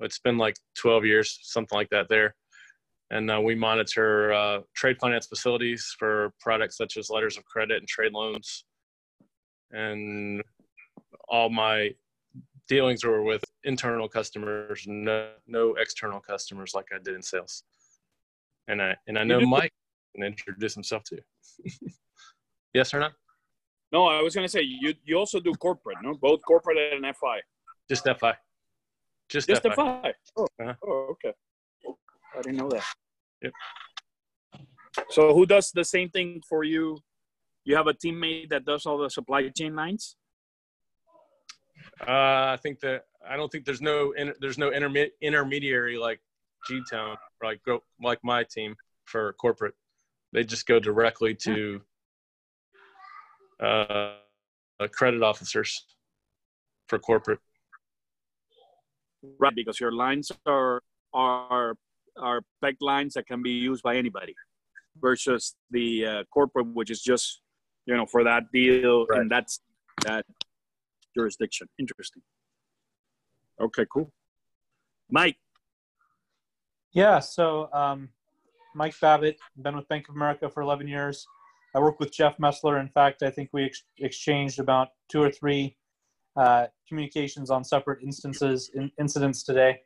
It's 0.00 0.20
been 0.20 0.38
like 0.38 0.56
12 0.78 1.04
years, 1.04 1.38
something 1.42 1.76
like 1.76 1.90
that 1.90 2.08
there. 2.08 2.34
And 3.10 3.30
uh, 3.30 3.40
we 3.40 3.54
monitor 3.54 4.32
uh, 4.32 4.60
trade 4.74 4.98
finance 5.00 5.26
facilities 5.26 5.94
for 5.98 6.32
products 6.40 6.76
such 6.76 6.96
as 6.96 7.10
letters 7.10 7.36
of 7.36 7.44
credit 7.44 7.78
and 7.78 7.88
trade 7.88 8.12
loans. 8.12 8.64
And 9.72 10.42
all 11.28 11.50
my 11.50 11.90
dealings 12.68 13.04
were 13.04 13.22
with 13.22 13.44
internal 13.64 14.08
customers, 14.08 14.84
no, 14.86 15.30
no 15.46 15.74
external 15.74 16.20
customers 16.20 16.72
like 16.74 16.86
I 16.92 16.98
did 17.02 17.14
in 17.14 17.22
sales. 17.22 17.64
And 18.68 18.82
I 18.82 18.96
and 19.06 19.18
I 19.18 19.24
know 19.24 19.40
Mike 19.40 19.72
and 20.14 20.24
introduce 20.24 20.74
himself 20.74 21.04
to 21.04 21.16
you. 21.16 21.90
yes 22.74 22.92
or 22.92 23.00
no? 23.00 23.08
No, 23.92 24.08
I 24.08 24.20
was 24.20 24.34
going 24.34 24.44
to 24.44 24.50
say 24.50 24.62
you 24.62 24.94
you 25.04 25.16
also 25.16 25.38
do 25.38 25.52
corporate, 25.54 25.98
no? 26.02 26.14
Both 26.14 26.40
corporate 26.46 26.78
and 26.92 27.04
FI. 27.16 27.40
Just 27.88 28.04
FI. 28.04 28.34
Just, 29.28 29.48
Just 29.48 29.62
FI. 29.62 29.74
FI. 29.74 30.12
Oh, 30.36 30.46
uh-huh. 30.60 30.74
oh, 30.86 31.06
okay. 31.12 31.32
I 32.36 32.42
didn't 32.42 32.58
know 32.58 32.68
that. 32.70 32.84
Yep. 33.42 33.52
So 35.10 35.34
who 35.34 35.46
does 35.46 35.70
the 35.72 35.84
same 35.84 36.10
thing 36.10 36.42
for 36.48 36.64
you? 36.64 36.98
You 37.64 37.76
have 37.76 37.86
a 37.86 37.94
teammate 37.94 38.50
that 38.50 38.64
does 38.64 38.86
all 38.86 38.98
the 38.98 39.10
supply 39.10 39.48
chain 39.48 39.74
lines. 39.74 40.16
Uh, 42.00 42.52
I 42.52 42.58
think 42.62 42.80
that 42.80 43.04
I 43.28 43.36
don't 43.36 43.50
think 43.50 43.64
there's 43.64 43.80
no 43.80 44.12
there's 44.40 44.58
no 44.58 44.70
interme- 44.70 45.10
intermediary 45.22 45.96
like 45.96 46.20
G 46.66 46.82
Town 46.90 47.16
like 47.42 47.60
like 48.02 48.18
my 48.22 48.44
team 48.44 48.76
for 49.04 49.32
corporate. 49.34 49.74
They 50.32 50.44
just 50.44 50.66
go 50.66 50.78
directly 50.78 51.34
to 51.36 51.80
uh, 53.60 54.14
credit 54.92 55.22
officers 55.22 55.86
for 56.88 56.98
corporate. 56.98 57.38
Right, 59.38 59.54
because 59.54 59.80
your 59.80 59.92
lines 59.92 60.30
are 60.44 60.82
are 61.14 61.76
are 62.18 62.42
peg 62.62 62.76
lines 62.80 63.14
that 63.14 63.26
can 63.26 63.42
be 63.42 63.50
used 63.50 63.82
by 63.82 63.96
anybody, 63.96 64.34
versus 65.00 65.54
the 65.70 66.06
uh, 66.06 66.24
corporate, 66.32 66.66
which 66.66 66.90
is 66.90 67.00
just 67.00 67.40
you 67.86 67.96
know 67.96 68.06
for 68.06 68.24
that 68.24 68.44
deal 68.52 69.06
right. 69.06 69.20
and 69.20 69.30
that's 69.30 69.60
that 70.04 70.26
jurisdiction. 71.16 71.68
Interesting. 71.78 72.22
Okay, 73.60 73.86
cool. 73.92 74.12
Mike. 75.10 75.36
Yeah, 76.92 77.18
so 77.20 77.68
um, 77.72 78.08
Mike 78.74 78.94
Babbitt, 79.00 79.38
been 79.56 79.76
with 79.76 79.88
Bank 79.88 80.08
of 80.08 80.14
America 80.14 80.48
for 80.48 80.62
11 80.62 80.88
years. 80.88 81.26
I 81.74 81.80
work 81.80 82.00
with 82.00 82.12
Jeff 82.12 82.36
Messler. 82.38 82.80
In 82.80 82.88
fact, 82.88 83.22
I 83.22 83.30
think 83.30 83.50
we 83.52 83.64
ex- 83.64 83.82
exchanged 83.98 84.60
about 84.60 84.88
two 85.10 85.22
or 85.22 85.30
three 85.30 85.76
uh, 86.36 86.66
communications 86.88 87.50
on 87.50 87.64
separate 87.64 88.02
instances, 88.02 88.70
in, 88.74 88.90
incidents 88.98 89.42
today. 89.42 89.80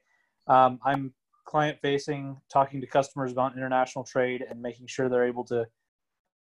Um, 0.46 0.78
I'm 0.84 1.12
client 1.44 1.78
facing, 1.82 2.36
talking 2.52 2.80
to 2.80 2.86
customers 2.86 3.32
about 3.32 3.56
international 3.56 4.04
trade 4.04 4.44
and 4.48 4.60
making 4.60 4.86
sure 4.86 5.08
they're 5.08 5.26
able 5.26 5.44
to 5.44 5.66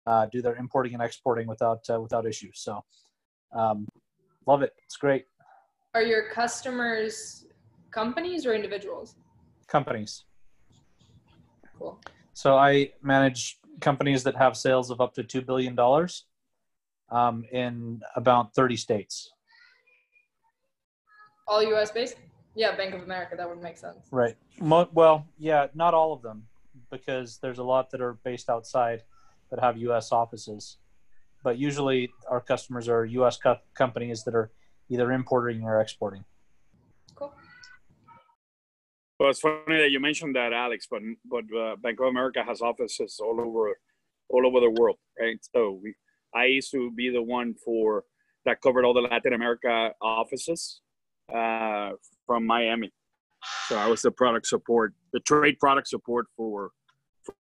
uh, 0.05 0.27
do 0.31 0.41
their 0.41 0.55
importing 0.55 0.93
and 0.93 1.03
exporting 1.03 1.47
without 1.47 1.81
uh, 1.89 1.99
without 1.99 2.25
issues. 2.25 2.59
So, 2.59 2.83
um, 3.53 3.87
love 4.45 4.61
it. 4.61 4.73
It's 4.83 4.97
great. 4.97 5.25
Are 5.93 6.01
your 6.03 6.29
customers 6.29 7.45
companies 7.91 8.45
or 8.45 8.53
individuals? 8.53 9.15
Companies. 9.67 10.25
Cool. 11.77 11.99
So 12.33 12.57
I 12.57 12.91
manage 13.01 13.59
companies 13.81 14.23
that 14.23 14.35
have 14.35 14.55
sales 14.57 14.91
of 14.91 15.01
up 15.01 15.13
to 15.15 15.23
$2 15.23 15.45
billion 15.45 15.77
um, 17.09 17.43
in 17.51 18.01
about 18.15 18.53
30 18.53 18.75
states. 18.75 19.31
All 21.47 21.63
US 21.63 21.91
based? 21.91 22.17
Yeah, 22.55 22.75
Bank 22.75 22.93
of 22.93 23.03
America, 23.03 23.35
that 23.37 23.47
would 23.47 23.61
make 23.61 23.77
sense. 23.77 24.07
Right. 24.11 24.35
Mo- 24.59 24.89
well, 24.93 25.27
yeah, 25.37 25.67
not 25.73 25.93
all 25.93 26.13
of 26.13 26.21
them. 26.21 26.43
because 26.91 27.37
there's 27.41 27.59
a 27.59 27.63
lot 27.63 27.89
that 27.91 28.01
are 28.01 28.13
based 28.23 28.49
outside 28.49 29.03
that 29.49 29.59
have 29.59 29.77
U.S. 29.77 30.11
offices. 30.11 30.77
But 31.43 31.57
usually, 31.57 32.11
our 32.29 32.41
customers 32.41 32.89
are 32.89 33.05
U.S. 33.05 33.37
co- 33.37 33.57
companies 33.73 34.23
that 34.25 34.35
are 34.35 34.51
either 34.89 35.11
importing 35.11 35.63
or 35.63 35.79
exporting. 35.79 36.25
Cool. 37.15 37.33
Well, 39.19 39.29
it's 39.29 39.39
funny 39.39 39.77
that 39.77 39.91
you 39.91 39.99
mentioned 39.99 40.35
that, 40.35 40.53
Alex. 40.53 40.87
But 40.89 41.01
but 41.25 41.43
uh, 41.57 41.75
Bank 41.77 41.99
of 41.99 42.07
America 42.07 42.43
has 42.45 42.61
offices 42.61 43.19
all 43.21 43.39
over 43.39 43.77
all 44.29 44.45
over 44.45 44.59
the 44.59 44.69
world, 44.69 44.97
right? 45.19 45.37
So 45.55 45.79
we, 45.81 45.95
I 46.33 46.45
used 46.45 46.71
to 46.71 46.91
be 46.91 47.09
the 47.09 47.21
one 47.21 47.55
for 47.65 48.03
that 48.45 48.61
covered 48.61 48.85
all 48.85 48.93
the 48.93 49.01
Latin 49.01 49.33
America 49.33 49.91
offices 50.01 50.81
uh, 51.33 51.91
from 52.25 52.45
Miami. 52.45 52.91
So 53.67 53.77
I 53.77 53.87
was 53.87 54.01
the 54.01 54.11
product 54.11 54.47
support, 54.47 54.93
the 55.13 55.19
trade 55.21 55.59
product 55.59 55.87
support 55.87 56.27
for 56.35 56.71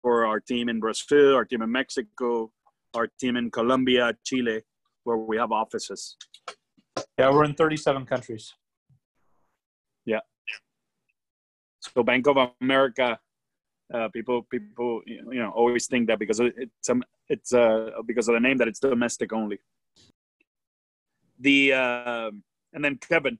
for 0.01 0.25
our 0.25 0.39
team 0.39 0.69
in 0.69 0.79
Brazil, 0.79 1.35
our 1.35 1.45
team 1.45 1.61
in 1.61 1.71
Mexico, 1.71 2.51
our 2.93 3.07
team 3.19 3.37
in 3.37 3.51
Colombia, 3.51 4.13
Chile, 4.23 4.61
where 5.03 5.17
we 5.17 5.37
have 5.37 5.51
offices. 5.51 6.17
Yeah, 7.17 7.31
we're 7.31 7.45
in 7.45 7.53
37 7.53 8.05
countries. 8.05 8.53
Yeah. 10.05 10.19
So 11.79 12.03
Bank 12.03 12.27
of 12.27 12.37
America, 12.61 13.19
uh, 13.93 14.09
people 14.09 14.43
people 14.43 15.01
you 15.05 15.41
know 15.41 15.51
always 15.51 15.87
think 15.87 16.07
that 16.07 16.19
because 16.19 16.39
it's 16.39 16.89
um, 16.89 17.03
it's 17.29 17.53
uh, 17.53 17.91
because 18.05 18.27
of 18.27 18.33
the 18.33 18.39
name 18.39 18.57
that 18.57 18.67
it's 18.67 18.79
domestic 18.79 19.33
only. 19.33 19.59
The 21.39 21.73
uh, 21.73 22.31
and 22.73 22.83
then 22.83 22.97
Kevin. 22.97 23.39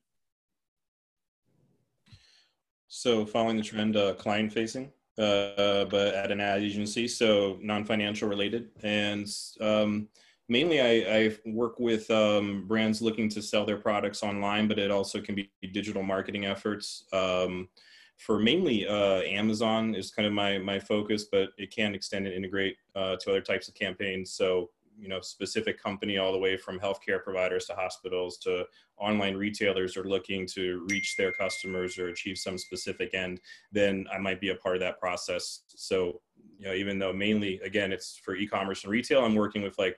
So 2.87 3.25
following 3.25 3.57
the 3.57 3.63
trend, 3.63 3.95
uh, 3.95 4.13
client 4.15 4.51
facing 4.51 4.91
uh, 5.21 5.85
but 5.85 6.13
at 6.13 6.31
an 6.31 6.39
ad 6.39 6.61
agency, 6.61 7.07
so 7.07 7.57
non-financial 7.61 8.27
related. 8.27 8.69
And 8.83 9.27
um, 9.59 10.07
mainly, 10.49 10.81
I, 10.81 11.17
I, 11.17 11.37
work 11.45 11.79
with 11.79 12.09
um, 12.11 12.67
brands 12.67 13.01
looking 13.01 13.29
to 13.29 13.41
sell 13.41 13.65
their 13.65 13.77
products 13.77 14.23
online, 14.23 14.67
but 14.67 14.79
it 14.79 14.91
also 14.91 15.21
can 15.21 15.35
be 15.35 15.51
digital 15.73 16.03
marketing 16.03 16.45
efforts. 16.45 17.05
Um, 17.13 17.69
for 18.17 18.37
mainly 18.37 18.87
uh, 18.87 19.21
Amazon 19.21 19.95
is 19.95 20.11
kind 20.11 20.27
of 20.27 20.33
my 20.33 20.59
my 20.59 20.79
focus, 20.79 21.25
but 21.31 21.49
it 21.57 21.73
can 21.73 21.95
extend 21.95 22.27
and 22.27 22.35
integrate 22.35 22.77
uh, 22.95 23.15
to 23.17 23.31
other 23.31 23.41
types 23.41 23.67
of 23.67 23.73
campaigns. 23.73 24.33
So 24.33 24.69
you 25.01 25.09
know 25.09 25.19
specific 25.19 25.81
company 25.81 26.17
all 26.17 26.31
the 26.31 26.37
way 26.37 26.55
from 26.55 26.79
healthcare 26.79 27.21
providers 27.23 27.65
to 27.65 27.73
hospitals 27.73 28.37
to 28.37 28.63
online 28.97 29.35
retailers 29.35 29.97
are 29.97 30.03
looking 30.03 30.45
to 30.45 30.85
reach 30.89 31.17
their 31.17 31.31
customers 31.31 31.97
or 31.97 32.09
achieve 32.09 32.37
some 32.37 32.57
specific 32.57 33.13
end 33.13 33.41
then 33.71 34.05
i 34.13 34.17
might 34.17 34.39
be 34.39 34.49
a 34.49 34.55
part 34.55 34.75
of 34.75 34.81
that 34.81 34.99
process. 34.99 35.61
So 35.67 36.21
you 36.57 36.67
know 36.67 36.73
even 36.73 36.99
though 36.99 37.13
mainly 37.13 37.59
again 37.61 37.91
it's 37.91 38.19
for 38.23 38.35
e-commerce 38.35 38.83
and 38.83 38.91
retail 38.91 39.25
i'm 39.25 39.35
working 39.35 39.63
with 39.63 39.77
like 39.79 39.97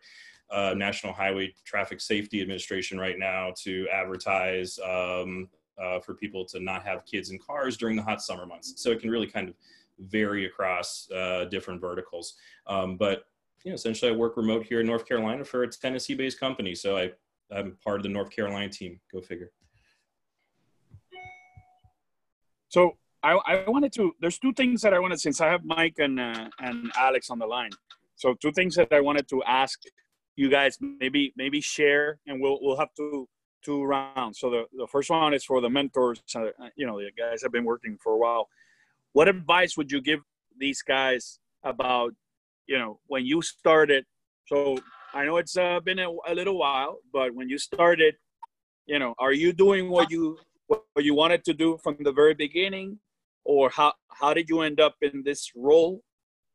uh, 0.51 0.73
national 0.77 1.13
highway 1.13 1.53
traffic 1.65 1.99
safety 1.99 2.41
administration 2.41 2.99
right 2.99 3.17
now 3.17 3.51
to 3.57 3.87
advertise 3.91 4.79
um, 4.79 5.49
uh, 5.81 5.99
for 5.99 6.13
people 6.13 6.45
to 6.45 6.59
not 6.59 6.83
have 6.83 7.05
kids 7.05 7.31
in 7.31 7.39
cars 7.39 7.77
during 7.77 7.95
the 7.95 8.03
hot 8.03 8.21
summer 8.21 8.45
months. 8.45 8.73
So 8.77 8.91
it 8.91 8.99
can 8.99 9.09
really 9.09 9.27
kind 9.27 9.49
of 9.49 9.55
vary 9.99 10.45
across 10.45 11.09
uh, 11.11 11.45
different 11.45 11.81
verticals. 11.81 12.35
Um, 12.67 12.97
but 12.97 13.25
essentially 13.71 14.11
I 14.11 14.15
work 14.15 14.35
remote 14.37 14.65
here 14.65 14.81
in 14.81 14.87
North 14.87 15.07
Carolina 15.07 15.43
for 15.45 15.63
a 15.63 15.69
Tennessee 15.69 16.15
based 16.15 16.39
company. 16.39 16.75
So 16.75 16.97
I, 16.97 17.11
I'm 17.51 17.77
part 17.83 17.97
of 17.97 18.03
the 18.03 18.09
North 18.09 18.29
Carolina 18.29 18.69
team. 18.69 18.99
Go 19.11 19.21
figure. 19.21 19.51
So 22.67 22.97
I, 23.21 23.33
I 23.45 23.69
wanted 23.69 23.93
to, 23.93 24.13
there's 24.19 24.39
two 24.39 24.53
things 24.53 24.81
that 24.81 24.93
I 24.93 24.99
wanted, 24.99 25.19
since 25.19 25.39
I 25.39 25.47
have 25.47 25.63
Mike 25.63 25.95
and, 25.99 26.19
uh, 26.19 26.49
and 26.59 26.91
Alex 26.97 27.29
on 27.29 27.39
the 27.39 27.45
line. 27.45 27.71
So 28.15 28.33
two 28.41 28.51
things 28.51 28.75
that 28.75 28.91
I 28.91 28.99
wanted 28.99 29.27
to 29.29 29.43
ask 29.43 29.79
you 30.35 30.49
guys, 30.49 30.77
maybe, 30.81 31.33
maybe 31.37 31.61
share 31.61 32.19
and 32.27 32.41
we'll, 32.41 32.59
we'll 32.61 32.77
have 32.77 32.93
to, 32.97 33.27
two 33.63 33.81
rounds. 33.81 34.39
So 34.39 34.49
the, 34.49 34.63
the 34.77 34.87
first 34.87 35.09
one 35.09 35.33
is 35.33 35.45
for 35.45 35.61
the 35.61 35.69
mentors, 35.69 36.21
uh, 36.35 36.47
you 36.75 36.85
know, 36.85 36.99
the 36.99 37.11
guys 37.17 37.41
have 37.43 37.53
been 37.53 37.63
working 37.63 37.97
for 38.03 38.11
a 38.11 38.17
while. 38.17 38.49
What 39.13 39.29
advice 39.29 39.77
would 39.77 39.89
you 39.89 40.01
give 40.01 40.19
these 40.59 40.81
guys 40.81 41.39
about 41.63 42.11
you 42.67 42.77
know, 42.77 42.99
when 43.07 43.25
you 43.25 43.41
started, 43.41 44.05
so 44.47 44.77
I 45.13 45.25
know 45.25 45.37
it's 45.37 45.57
uh, 45.57 45.79
been 45.79 45.99
a, 45.99 46.09
a, 46.27 46.33
little 46.33 46.57
while, 46.57 46.99
but 47.11 47.33
when 47.33 47.49
you 47.49 47.57
started, 47.57 48.15
you 48.85 48.99
know, 48.99 49.13
are 49.19 49.33
you 49.33 49.53
doing 49.53 49.89
what 49.89 50.09
you 50.09 50.37
what 50.67 50.81
you 50.97 51.13
wanted 51.13 51.43
to 51.45 51.53
do 51.53 51.77
from 51.83 51.97
the 51.99 52.11
very 52.11 52.33
beginning, 52.33 52.99
or 53.43 53.69
how 53.69 53.93
how 54.09 54.33
did 54.33 54.49
you 54.49 54.61
end 54.61 54.79
up 54.79 54.95
in 55.01 55.23
this 55.23 55.51
role? 55.55 56.01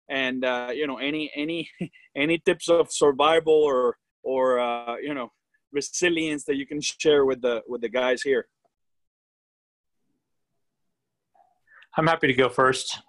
And 0.09 0.45
uh, 0.45 0.71
you 0.75 0.87
know, 0.87 0.99
any 0.99 1.31
any 1.35 1.71
any 2.17 2.39
tips 2.39 2.69
of 2.69 2.91
survival 2.91 3.53
or 3.53 3.97
or 4.23 4.59
uh, 4.59 4.97
you 4.97 5.15
know 5.15 5.31
resilience 5.73 6.45
that 6.45 6.57
you 6.57 6.67
can 6.67 6.81
share 6.81 7.25
with 7.25 7.43
the 7.43 7.63
with 7.69 7.81
the 7.81 7.89
guys 7.89 8.23
here? 8.23 8.49
I'm 11.97 12.07
happy 12.07 12.29
to 12.29 12.35
go 12.35 12.49
first. 12.49 13.01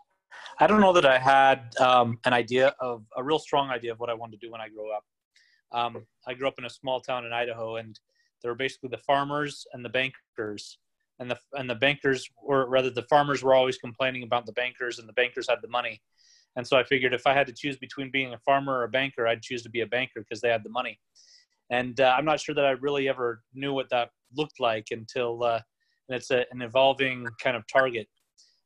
I 0.61 0.67
don't 0.67 0.81
know 0.81 0.91
that 0.91 1.05
I 1.05 1.17
had 1.17 1.73
um, 1.79 2.19
an 2.25 2.33
idea 2.33 2.75
of 2.81 3.05
a 3.15 3.23
real 3.23 3.39
strong 3.39 3.69
idea 3.69 3.93
of 3.93 3.99
what 3.99 4.09
I 4.09 4.13
wanted 4.13 4.41
to 4.41 4.45
do 4.45 4.51
when 4.51 4.59
I 4.59 4.67
grew 4.67 4.91
up. 4.91 5.05
Um, 5.71 6.05
I 6.27 6.33
grew 6.33 6.49
up 6.49 6.59
in 6.59 6.65
a 6.65 6.69
small 6.69 6.99
town 6.99 7.25
in 7.25 7.31
Idaho, 7.31 7.77
and 7.77 7.97
there 8.41 8.51
were 8.51 8.57
basically 8.57 8.89
the 8.89 8.97
farmers 8.97 9.65
and 9.71 9.85
the 9.85 9.89
bankers, 9.89 10.77
and 11.19 11.31
the 11.31 11.37
and 11.53 11.69
the 11.69 11.75
bankers 11.75 12.29
or 12.35 12.67
rather 12.67 12.89
the 12.89 13.03
farmers 13.03 13.41
were 13.41 13.53
always 13.53 13.77
complaining 13.77 14.23
about 14.23 14.45
the 14.45 14.51
bankers, 14.51 14.99
and 14.99 15.07
the 15.07 15.13
bankers 15.13 15.47
had 15.49 15.59
the 15.61 15.69
money. 15.69 16.01
And 16.57 16.67
so 16.67 16.77
I 16.77 16.83
figured 16.83 17.13
if 17.13 17.25
I 17.25 17.33
had 17.33 17.47
to 17.47 17.53
choose 17.53 17.77
between 17.77 18.11
being 18.11 18.33
a 18.33 18.39
farmer 18.39 18.79
or 18.79 18.83
a 18.83 18.89
banker, 18.89 19.27
I'd 19.27 19.41
choose 19.41 19.63
to 19.63 19.69
be 19.69 19.81
a 19.81 19.87
banker 19.87 20.19
because 20.19 20.41
they 20.41 20.49
had 20.49 20.63
the 20.65 20.69
money. 20.69 20.99
And 21.69 22.01
uh, 22.01 22.15
I'm 22.17 22.25
not 22.25 22.41
sure 22.41 22.55
that 22.55 22.65
I 22.65 22.71
really 22.71 23.07
ever 23.07 23.43
knew 23.53 23.71
what 23.71 23.89
that 23.91 24.09
looked 24.35 24.59
like 24.59 24.87
until, 24.91 25.43
uh, 25.43 25.61
and 26.09 26.17
it's 26.17 26.31
a, 26.31 26.45
an 26.51 26.63
evolving 26.63 27.27
kind 27.41 27.55
of 27.55 27.63
target. 27.71 28.07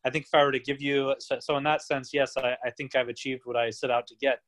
I 0.06 0.10
think 0.10 0.26
if 0.26 0.34
I 0.34 0.44
were 0.44 0.52
to 0.52 0.60
give 0.60 0.82
you, 0.82 1.16
so, 1.20 1.38
so 1.40 1.58
in 1.58 1.64
that 1.64 1.82
sense, 1.82 2.12
yes, 2.14 2.34
I, 2.38 2.56
I, 2.66 2.70
think 2.72 2.96
I've 2.96 3.08
achieved 3.08 3.42
what 3.46 3.56
I 3.56 3.70
set 3.70 3.90
out 3.90 4.06
to 4.08 4.16
get. 4.20 4.40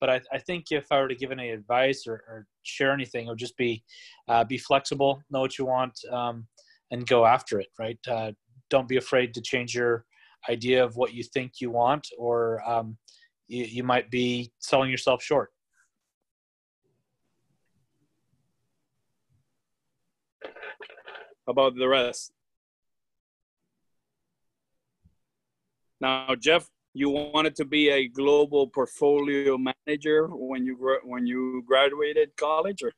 But 0.00 0.10
I, 0.10 0.20
I 0.32 0.38
think 0.38 0.66
if 0.70 0.90
I 0.90 1.00
were 1.00 1.08
to 1.08 1.14
give 1.14 1.30
any 1.30 1.50
advice 1.50 2.06
or, 2.06 2.14
or 2.28 2.46
share 2.62 2.92
anything, 2.92 3.26
it 3.26 3.30
would 3.30 3.38
just 3.38 3.56
be 3.56 3.84
uh, 4.28 4.44
be 4.44 4.58
flexible, 4.58 5.22
know 5.30 5.40
what 5.40 5.58
you 5.58 5.66
want, 5.66 5.98
um, 6.10 6.46
and 6.90 7.06
go 7.06 7.24
after 7.26 7.60
it. 7.60 7.68
Right? 7.78 7.98
Uh, 8.08 8.32
don't 8.70 8.88
be 8.88 8.96
afraid 8.96 9.34
to 9.34 9.40
change 9.40 9.74
your 9.74 10.04
idea 10.48 10.84
of 10.84 10.96
what 10.96 11.14
you 11.14 11.22
think 11.22 11.60
you 11.60 11.70
want, 11.70 12.08
or 12.18 12.62
um, 12.68 12.98
you, 13.46 13.64
you 13.64 13.82
might 13.82 14.10
be 14.10 14.52
selling 14.58 14.90
yourself 14.90 15.22
short. 15.22 15.50
How 21.46 21.50
about 21.50 21.76
the 21.76 21.88
rest? 21.88 22.32
Now, 26.00 26.34
Jeff, 26.34 26.68
you 26.94 27.10
wanted 27.10 27.54
to 27.56 27.64
be 27.64 27.90
a 27.90 28.08
global 28.08 28.68
portfolio 28.68 29.58
manager 29.58 30.28
when 30.28 30.64
you 30.64 30.76
when 31.04 31.26
you 31.26 31.64
graduated 31.66 32.36
college, 32.36 32.82
or? 32.82 32.92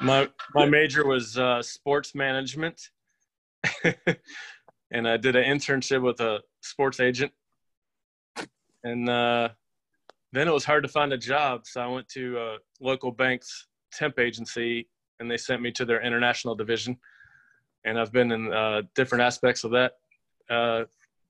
My 0.00 0.28
my 0.54 0.66
major 0.66 1.06
was 1.06 1.36
uh, 1.36 1.62
sports 1.62 2.14
management, 2.14 2.80
and 4.90 5.08
I 5.08 5.16
did 5.16 5.36
an 5.36 5.44
internship 5.44 6.02
with 6.02 6.20
a 6.20 6.40
sports 6.62 7.00
agent, 7.00 7.32
and 8.84 9.08
uh, 9.08 9.48
then 10.32 10.48
it 10.48 10.52
was 10.52 10.64
hard 10.64 10.82
to 10.84 10.88
find 10.88 11.12
a 11.12 11.18
job, 11.18 11.66
so 11.66 11.80
I 11.80 11.86
went 11.88 12.08
to 12.10 12.38
a 12.38 12.56
local 12.80 13.10
bank's 13.10 13.66
temp 13.92 14.18
agency, 14.18 14.88
and 15.20 15.30
they 15.30 15.36
sent 15.36 15.62
me 15.62 15.72
to 15.72 15.84
their 15.84 16.02
international 16.02 16.54
division, 16.54 16.96
and 17.84 17.98
I've 17.98 18.12
been 18.12 18.32
in 18.32 18.52
uh, 18.52 18.82
different 18.94 19.22
aspects 19.22 19.64
of 19.64 19.72
that. 19.72 19.92
Uh, 20.48 20.84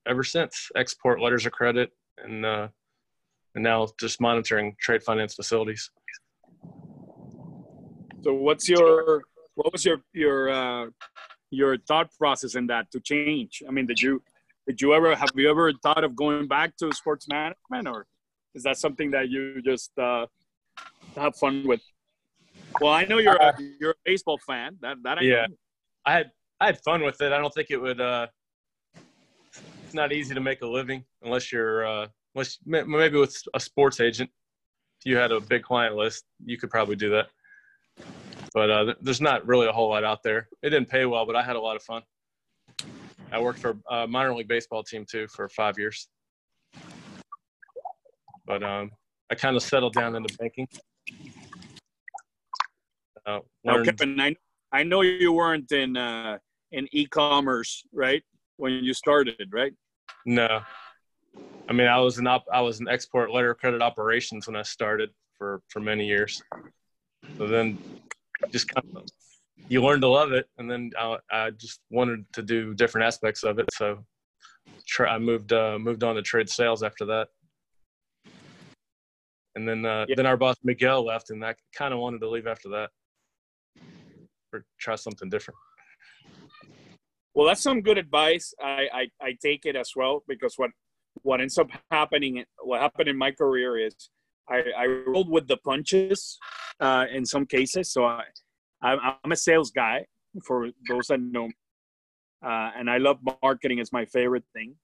ever 0.07 0.24
since. 0.24 0.70
Export 0.76 1.20
letters 1.20 1.46
of 1.46 1.52
credit 1.52 1.90
and 2.18 2.44
uh, 2.44 2.68
and 3.54 3.64
now 3.64 3.88
just 3.98 4.20
monitoring 4.20 4.76
trade 4.80 5.02
finance 5.02 5.34
facilities. 5.34 5.90
So 8.22 8.34
what's 8.34 8.68
your 8.68 9.22
what 9.54 9.72
was 9.72 9.84
your 9.84 9.98
your 10.12 10.50
uh, 10.50 10.86
your 11.50 11.78
thought 11.78 12.11
process 12.18 12.54
in 12.54 12.66
that 12.68 12.90
to 12.92 13.00
change? 13.00 13.62
I 13.68 13.70
mean, 13.70 13.86
did 13.86 14.00
you 14.00 14.22
did 14.66 14.80
you 14.80 14.94
ever 14.94 15.14
have 15.14 15.30
you 15.34 15.50
ever 15.50 15.72
thought 15.82 16.04
of 16.04 16.14
going 16.16 16.48
back 16.48 16.76
to 16.78 16.92
sports 16.92 17.26
management, 17.28 17.88
or 17.88 18.07
is 18.54 18.62
that 18.64 18.78
something 18.78 19.11
that 19.12 19.28
you 19.28 19.62
just 19.62 19.96
uh, 19.98 20.26
have 21.16 21.36
fun 21.36 21.64
with? 21.66 21.80
Well, 22.80 22.92
I 22.92 23.04
know 23.04 23.18
you're 23.18 23.36
a, 23.36 23.54
you're 23.80 23.92
a 23.92 24.02
baseball 24.04 24.38
fan. 24.46 24.76
That 24.82 24.96
that 25.04 25.18
I 25.18 25.22
yeah, 25.22 25.46
know. 25.46 25.57
I 26.04 26.12
had 26.12 26.30
I 26.61 26.66
had 26.66 26.78
fun 26.80 27.02
with 27.02 27.20
it. 27.20 27.32
I 27.32 27.38
don't 27.38 27.54
think 27.54 27.70
it 27.70 27.78
would 27.80 28.00
uh, 28.00 28.26
not 29.97 30.12
easy 30.12 30.34
to 30.34 30.40
make 30.40 30.62
a 30.62 30.66
living 30.66 31.05
unless 31.22 31.51
you're 31.51 31.86
uh, 31.86 32.07
unless 32.34 32.59
maybe 32.64 33.18
with 33.18 33.36
a 33.55 33.61
sports 33.61 34.01
agent. 34.01 34.30
If 35.01 35.11
you 35.11 35.16
had 35.16 35.32
a 35.32 35.40
big 35.40 35.62
client 35.62 35.97
list, 35.97 36.24
you 36.44 36.57
could 36.57 36.70
probably 36.70 36.97
do 36.97 37.11
that. 37.11 37.26
But 38.55 38.70
uh, 38.70 38.94
there's 39.01 39.20
not 39.20 39.47
really 39.47 39.66
a 39.66 39.72
whole 39.72 39.90
lot 39.90 40.05
out 40.05 40.22
there. 40.22 40.49
It 40.62 40.70
didn't 40.70 40.88
pay 40.88 41.05
well, 41.07 41.26
but 41.26 41.36
I 41.36 41.42
had 41.42 41.57
a 41.57 41.61
lot 41.61 41.76
of 41.76 41.82
fun. 41.82 42.03
I 43.32 43.40
worked 43.40 43.59
for 43.59 43.76
a 43.90 44.07
minor 44.07 44.34
league 44.34 44.49
baseball 44.49 44.82
team 44.82 45.05
too 45.11 45.26
for 45.28 45.49
five 45.49 45.78
years. 45.78 46.09
but 48.47 48.62
um, 48.62 48.90
I 49.30 49.34
kind 49.34 49.57
of 49.57 49.62
settled 49.62 49.94
down 49.94 50.14
into 50.14 50.34
banking. 50.38 50.68
Uh, 53.26 53.40
now, 53.64 53.82
Kevin, 53.82 54.20
I, 54.20 54.36
I 54.72 54.84
know 54.84 55.01
you 55.01 55.32
weren't 55.32 55.70
in 55.72 55.97
uh, 55.97 56.38
in 56.72 56.88
e-commerce, 56.92 57.84
right? 57.92 58.22
When 58.57 58.72
you 58.72 58.94
started, 58.94 59.49
right? 59.53 59.72
No, 60.24 60.61
I 61.68 61.72
mean 61.72 61.86
I 61.86 61.98
was 61.98 62.18
an 62.18 62.26
op- 62.26 62.48
I 62.52 62.61
was 62.61 62.80
an 62.80 62.88
export 62.88 63.30
letter 63.30 63.54
credit 63.54 63.82
operations 63.82 64.46
when 64.46 64.57
I 64.57 64.62
started 64.62 65.11
for 65.38 65.62
for 65.68 65.80
many 65.80 66.07
years. 66.07 66.42
So 67.38 67.46
then, 67.46 67.78
just 68.50 68.68
kind 68.68 68.86
of 68.96 69.04
you 69.68 69.82
learn 69.82 70.00
to 70.00 70.09
love 70.09 70.32
it, 70.32 70.48
and 70.59 70.70
then 70.70 70.90
I, 70.98 71.16
I 71.30 71.50
just 71.50 71.80
wanted 71.90 72.24
to 72.34 72.42
do 72.42 72.74
different 72.74 73.07
aspects 73.07 73.42
of 73.42 73.59
it. 73.59 73.68
So 73.72 74.04
I 75.00 75.18
moved 75.18 75.52
uh, 75.52 75.78
moved 75.78 76.04
on 76.04 76.14
to 76.16 76.22
trade 76.22 76.48
sales 76.48 76.82
after 76.82 77.04
that. 77.07 77.28
And 79.54 79.66
then 79.66 79.84
uh, 79.84 80.07
yeah. 80.09 80.14
then 80.16 80.26
our 80.26 80.36
boss 80.36 80.57
Miguel 80.62 81.04
left, 81.04 81.30
and 81.30 81.44
I 81.44 81.54
kind 81.74 81.92
of 81.92 82.00
wanted 82.00 82.20
to 82.20 82.28
leave 82.28 82.46
after 82.46 82.68
that, 82.70 82.90
or 84.52 84.64
try 84.78 84.94
something 84.96 85.28
different. 85.30 85.59
Well, 87.37 87.47
that's 87.47 87.62
some 87.62 87.82
good 87.82 87.99
advice. 87.99 88.55
I, 88.59 88.89
I, 88.95 89.11
I 89.20 89.37
take 89.43 89.66
it 89.66 89.76
as 89.76 89.93
well 89.95 90.24
because 90.26 90.55
what 90.57 90.70
what 91.22 91.43
ends 91.43 91.59
up 91.59 91.68
happening, 91.91 92.43
what 92.62 92.80
happened 92.80 93.11
in 93.11 93.18
my 93.18 93.30
career 93.30 93.76
is 93.76 93.95
I, 94.49 94.62
I 94.74 94.87
rolled 95.07 95.28
with 95.30 95.47
the 95.47 95.59
punches 95.59 96.39
uh, 96.80 97.05
in 97.12 97.26
some 97.26 97.45
cases. 97.45 97.93
So 97.93 98.07
I, 98.07 98.22
I'm 98.82 99.32
a 99.32 99.37
sales 99.37 99.70
guy 99.70 100.07
for 100.45 100.70
those 100.89 101.09
that 101.09 101.20
know, 101.20 101.51
uh, 102.43 102.70
and 102.74 102.89
I 102.89 102.97
love 102.97 103.18
marketing. 103.43 103.80
It's 103.80 103.93
my 103.93 104.07
favorite 104.07 104.45
thing 104.55 104.76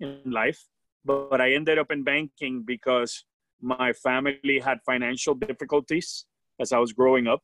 in 0.00 0.22
life. 0.24 0.64
But, 1.04 1.28
but 1.28 1.40
I 1.42 1.52
ended 1.52 1.78
up 1.78 1.90
in 1.90 2.04
banking 2.04 2.62
because 2.66 3.24
my 3.60 3.92
family 3.92 4.62
had 4.64 4.78
financial 4.86 5.34
difficulties 5.34 6.24
as 6.58 6.72
I 6.72 6.78
was 6.78 6.94
growing 6.94 7.26
up, 7.26 7.42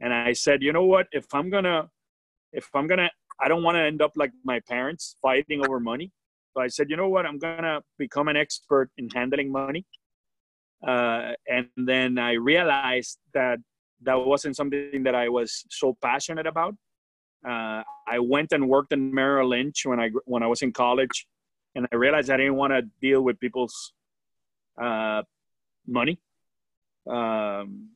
and 0.00 0.14
I 0.14 0.32
said, 0.32 0.62
you 0.62 0.72
know 0.72 0.84
what? 0.84 1.06
If 1.12 1.26
I'm 1.34 1.50
gonna, 1.50 1.90
if 2.52 2.68
I'm 2.74 2.86
gonna, 2.86 3.10
I 3.40 3.48
don't 3.48 3.62
want 3.62 3.76
to 3.76 3.82
end 3.82 4.02
up 4.02 4.12
like 4.16 4.32
my 4.44 4.60
parents 4.60 5.16
fighting 5.22 5.64
over 5.64 5.80
money. 5.80 6.12
So 6.54 6.62
I 6.62 6.68
said, 6.68 6.90
you 6.90 6.96
know 6.96 7.08
what? 7.08 7.26
I'm 7.26 7.38
gonna 7.38 7.82
become 7.98 8.28
an 8.28 8.36
expert 8.36 8.90
in 8.98 9.08
handling 9.10 9.52
money. 9.52 9.86
Uh, 10.86 11.32
and 11.48 11.68
then 11.76 12.18
I 12.18 12.32
realized 12.32 13.18
that 13.34 13.58
that 14.02 14.14
wasn't 14.14 14.56
something 14.56 15.02
that 15.02 15.14
I 15.14 15.28
was 15.28 15.64
so 15.70 15.96
passionate 16.00 16.46
about. 16.46 16.74
Uh, 17.46 17.82
I 18.06 18.18
went 18.20 18.52
and 18.52 18.68
worked 18.68 18.92
in 18.92 19.14
Merrill 19.14 19.48
Lynch 19.48 19.86
when 19.86 20.00
I 20.00 20.10
when 20.24 20.42
I 20.42 20.46
was 20.46 20.62
in 20.62 20.72
college, 20.72 21.26
and 21.74 21.86
I 21.92 21.96
realized 21.96 22.30
I 22.30 22.36
didn't 22.36 22.56
want 22.56 22.72
to 22.72 22.82
deal 23.00 23.22
with 23.22 23.38
people's 23.38 23.92
uh, 24.80 25.22
money. 25.86 26.20
Um, 27.08 27.90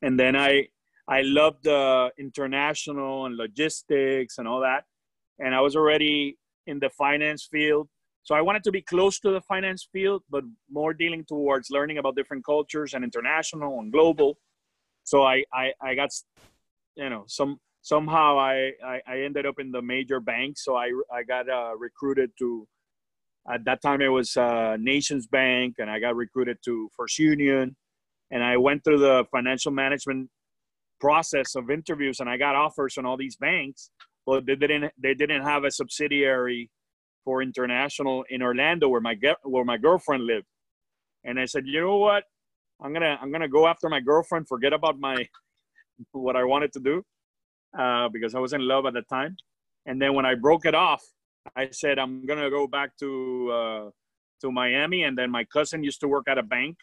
and 0.00 0.18
then 0.18 0.36
I 0.36 0.68
I 1.16 1.20
loved 1.22 1.66
uh, 1.66 2.10
international 2.26 3.26
and 3.26 3.34
logistics 3.44 4.34
and 4.38 4.46
all 4.50 4.60
that, 4.60 4.82
and 5.42 5.50
I 5.58 5.60
was 5.66 5.74
already 5.80 6.38
in 6.70 6.76
the 6.84 6.90
finance 6.90 7.42
field. 7.54 7.86
So 8.26 8.34
I 8.34 8.42
wanted 8.48 8.62
to 8.64 8.72
be 8.78 8.82
close 8.92 9.16
to 9.24 9.30
the 9.36 9.42
finance 9.52 9.82
field, 9.92 10.20
but 10.34 10.44
more 10.78 10.92
dealing 11.02 11.24
towards 11.32 11.66
learning 11.76 11.98
about 11.98 12.14
different 12.20 12.44
cultures 12.52 12.94
and 12.94 13.02
international 13.04 13.72
and 13.80 13.88
global 13.96 14.30
so 15.04 15.22
I, 15.22 15.44
I, 15.52 15.72
I 15.80 15.94
got, 15.94 16.10
you 16.96 17.10
know, 17.10 17.24
some 17.26 17.58
somehow 17.80 18.38
I, 18.38 18.72
I, 18.84 19.00
I 19.06 19.18
ended 19.20 19.46
up 19.46 19.58
in 19.58 19.72
the 19.72 19.82
major 19.82 20.20
banks. 20.20 20.64
So 20.64 20.76
I, 20.76 20.92
I 21.12 21.24
got 21.24 21.48
uh, 21.48 21.72
recruited 21.76 22.30
to, 22.38 22.66
at 23.52 23.64
that 23.64 23.82
time 23.82 24.00
it 24.00 24.08
was 24.08 24.36
uh, 24.36 24.76
Nations 24.78 25.26
Bank, 25.26 25.76
and 25.78 25.90
I 25.90 25.98
got 25.98 26.14
recruited 26.14 26.58
to 26.64 26.88
First 26.96 27.18
Union, 27.18 27.76
and 28.30 28.44
I 28.44 28.56
went 28.56 28.84
through 28.84 28.98
the 28.98 29.24
financial 29.32 29.72
management 29.72 30.30
process 31.06 31.48
of 31.60 31.64
interviews, 31.78 32.16
and 32.20 32.28
I 32.34 32.36
got 32.46 32.54
offers 32.64 32.94
on 32.98 33.04
all 33.06 33.18
these 33.24 33.36
banks, 33.48 33.90
but 34.26 34.46
they 34.46 34.56
didn't 34.62 34.92
they 35.04 35.14
didn't 35.22 35.44
have 35.52 35.62
a 35.64 35.70
subsidiary 35.80 36.62
for 37.24 37.34
international 37.48 38.24
in 38.34 38.40
Orlando 38.48 38.86
where 38.92 39.04
my 39.08 39.16
where 39.54 39.66
my 39.72 39.78
girlfriend 39.86 40.22
lived, 40.32 40.50
and 41.26 41.34
I 41.42 41.46
said, 41.52 41.64
you 41.66 41.80
know 41.80 41.98
what, 42.08 42.24
I'm 42.82 42.92
gonna 42.92 43.14
I'm 43.20 43.30
gonna 43.34 43.54
go 43.58 43.66
after 43.72 43.88
my 43.88 44.00
girlfriend, 44.00 44.48
forget 44.48 44.72
about 44.72 44.96
my 44.98 45.16
what 46.12 46.36
I 46.36 46.44
wanted 46.44 46.72
to 46.74 46.80
do 46.80 46.96
uh, 47.78 48.08
because 48.08 48.34
I 48.34 48.40
was 48.40 48.52
in 48.52 48.62
love 48.66 48.86
at 48.86 48.94
the 48.94 49.02
time. 49.02 49.36
And 49.86 50.00
then 50.00 50.14
when 50.14 50.26
I 50.26 50.34
broke 50.34 50.64
it 50.66 50.74
off, 50.74 51.02
I 51.56 51.68
said 51.70 51.98
I'm 51.98 52.26
gonna 52.26 52.50
go 52.50 52.66
back 52.66 52.90
to 53.00 53.50
uh, 53.52 53.90
to 54.42 54.52
Miami. 54.52 55.04
And 55.04 55.16
then 55.16 55.30
my 55.30 55.44
cousin 55.44 55.82
used 55.82 56.00
to 56.00 56.08
work 56.08 56.26
at 56.28 56.38
a 56.38 56.42
bank, 56.42 56.76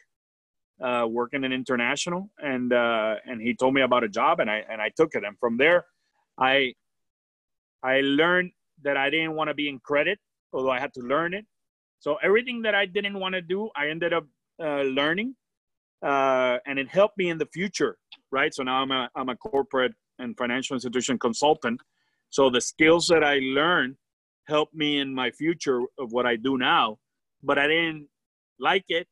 uh, 0.81 1.05
working 1.09 1.43
in 1.43 1.51
international, 1.51 2.29
and 2.39 2.73
uh, 2.73 3.15
and 3.25 3.41
he 3.41 3.53
told 3.53 3.73
me 3.73 3.81
about 3.81 4.03
a 4.03 4.09
job, 4.09 4.39
and 4.39 4.49
I 4.49 4.63
and 4.69 4.81
I 4.81 4.89
took 4.95 5.15
it. 5.15 5.23
And 5.23 5.37
from 5.39 5.57
there, 5.57 5.85
I 6.37 6.73
I 7.83 8.01
learned 8.01 8.51
that 8.83 8.97
I 8.97 9.09
didn't 9.09 9.35
want 9.35 9.49
to 9.49 9.53
be 9.53 9.67
in 9.69 9.79
credit, 9.79 10.19
although 10.53 10.71
I 10.71 10.79
had 10.79 10.93
to 10.93 11.01
learn 11.01 11.33
it. 11.33 11.45
So 11.99 12.17
everything 12.23 12.61
that 12.61 12.75
I 12.75 12.85
didn't 12.85 13.19
want 13.19 13.35
to 13.35 13.41
do, 13.41 13.69
I 13.75 13.89
ended 13.89 14.13
up 14.13 14.25
uh, 14.61 14.83
learning 14.83 15.35
uh, 16.01 16.57
and 16.65 16.79
it 16.79 16.87
helped 16.87 17.17
me 17.17 17.29
in 17.29 17.37
the 17.37 17.45
future, 17.47 17.97
right? 18.31 18.53
So 18.53 18.63
now 18.63 18.81
I'm 18.81 18.91
a 18.91 19.09
I'm 19.15 19.29
a 19.29 19.35
corporate 19.35 19.93
and 20.17 20.37
financial 20.37 20.75
institution 20.75 21.17
consultant. 21.19 21.81
So 22.29 22.49
the 22.49 22.61
skills 22.61 23.07
that 23.07 23.23
I 23.23 23.39
learned 23.39 23.95
helped 24.47 24.73
me 24.73 24.99
in 24.99 25.13
my 25.13 25.31
future 25.31 25.81
of 25.97 26.11
what 26.11 26.25
I 26.25 26.35
do 26.35 26.57
now, 26.57 26.97
but 27.43 27.57
I 27.57 27.67
didn't 27.67 28.07
like 28.59 28.85
it, 28.89 29.07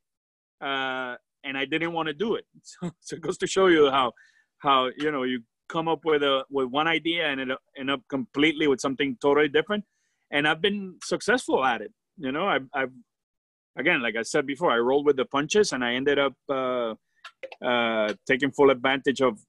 uh, 0.62 1.16
and 1.48 1.58
I 1.58 1.66
didn't 1.66 1.94
want 1.94 2.08
to 2.08 2.14
do 2.14 2.36
it. 2.36 2.46
So, 2.64 2.92
so 3.00 3.16
it 3.16 3.22
goes 3.22 3.38
to 3.40 3.48
show 3.48 3.68
you 3.68 3.90
how 3.90 4.12
how 4.60 4.90
you 4.98 5.12
know 5.12 5.24
you 5.24 5.42
come 5.70 5.88
up 5.88 6.02
with 6.06 6.24
a 6.24 6.44
with 6.50 6.68
one 6.70 6.88
idea 6.88 7.28
and 7.28 7.40
it 7.42 7.50
end 7.80 7.92
up 7.92 8.02
completely 8.10 8.68
with 8.68 8.82
something 8.82 9.18
totally 9.22 9.50
different. 9.50 9.84
And 10.32 10.48
I've 10.48 10.62
been 10.62 10.98
successful 11.04 11.64
at 11.64 11.82
it. 11.82 11.92
You 12.18 12.32
know, 12.32 12.48
I've, 12.48 12.68
I've 12.74 12.92
again, 13.78 14.02
like 14.02 14.16
I 14.18 14.24
said 14.24 14.46
before, 14.46 14.72
I 14.72 14.78
rolled 14.78 15.06
with 15.06 15.18
the 15.18 15.26
punches, 15.26 15.72
and 15.74 15.84
I 15.84 15.94
ended 15.94 16.20
up 16.20 16.34
uh, 16.50 16.96
uh, 17.64 18.14
taking 18.28 18.52
full 18.52 18.70
advantage 18.70 19.22
of 19.22 19.40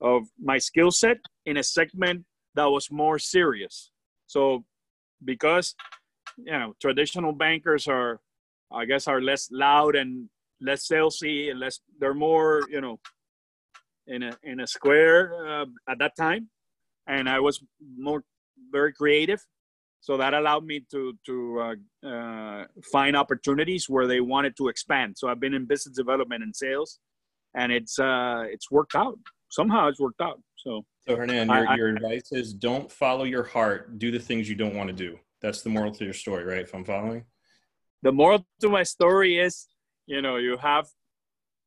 of 0.00 0.22
my 0.40 0.58
skill 0.58 0.90
set 0.90 1.18
in 1.44 1.56
a 1.56 1.62
segment 1.62 2.24
that 2.54 2.64
was 2.64 2.90
more 2.90 3.18
serious. 3.18 3.90
So, 4.26 4.64
because 5.24 5.74
you 6.38 6.52
know, 6.52 6.74
traditional 6.80 7.32
bankers 7.32 7.86
are, 7.86 8.20
I 8.72 8.84
guess, 8.84 9.06
are 9.08 9.20
less 9.20 9.48
loud 9.50 9.96
and 9.96 10.28
less 10.60 10.86
salesy, 10.86 11.50
and 11.50 11.60
less. 11.60 11.80
They're 11.98 12.14
more, 12.14 12.62
you 12.70 12.80
know, 12.80 12.98
in 14.06 14.22
a 14.22 14.36
in 14.42 14.60
a 14.60 14.66
square 14.66 15.62
uh, 15.62 15.66
at 15.88 15.98
that 15.98 16.16
time, 16.16 16.48
and 17.06 17.28
I 17.28 17.40
was 17.40 17.62
more 17.96 18.22
very 18.72 18.92
creative 18.92 19.44
so 20.00 20.16
that 20.16 20.34
allowed 20.34 20.64
me 20.64 20.84
to 20.90 21.16
to 21.26 21.60
uh, 21.60 22.08
uh, 22.08 22.64
find 22.90 23.16
opportunities 23.16 23.88
where 23.88 24.06
they 24.06 24.20
wanted 24.20 24.56
to 24.56 24.68
expand. 24.68 25.16
So 25.18 25.28
I've 25.28 25.40
been 25.40 25.54
in 25.54 25.66
business 25.66 25.94
development 25.94 26.42
and 26.42 26.56
sales, 26.56 26.98
and 27.54 27.70
it's 27.70 27.98
uh, 27.98 28.44
it's 28.46 28.70
worked 28.70 28.94
out. 28.94 29.18
Somehow 29.50 29.88
it's 29.88 30.00
worked 30.00 30.22
out. 30.22 30.40
So 30.56 30.84
so 31.06 31.16
Hernan, 31.16 31.48
your, 31.48 31.68
I, 31.68 31.76
your 31.76 31.88
advice 31.88 32.32
is 32.32 32.54
don't 32.54 32.90
follow 32.90 33.24
your 33.24 33.42
heart. 33.42 33.98
Do 33.98 34.10
the 34.10 34.18
things 34.18 34.48
you 34.48 34.54
don't 34.54 34.74
want 34.74 34.88
to 34.88 34.94
do. 34.94 35.18
That's 35.42 35.62
the 35.62 35.70
moral 35.70 35.92
to 35.92 36.04
your 36.04 36.14
story, 36.14 36.44
right? 36.44 36.62
If 36.62 36.74
I'm 36.74 36.84
following. 36.84 37.24
The 38.02 38.12
moral 38.12 38.46
to 38.62 38.70
my 38.70 38.82
story 38.82 39.38
is, 39.38 39.66
you 40.10 40.20
know, 40.20 40.36
you 40.36 40.56
have 40.56 40.86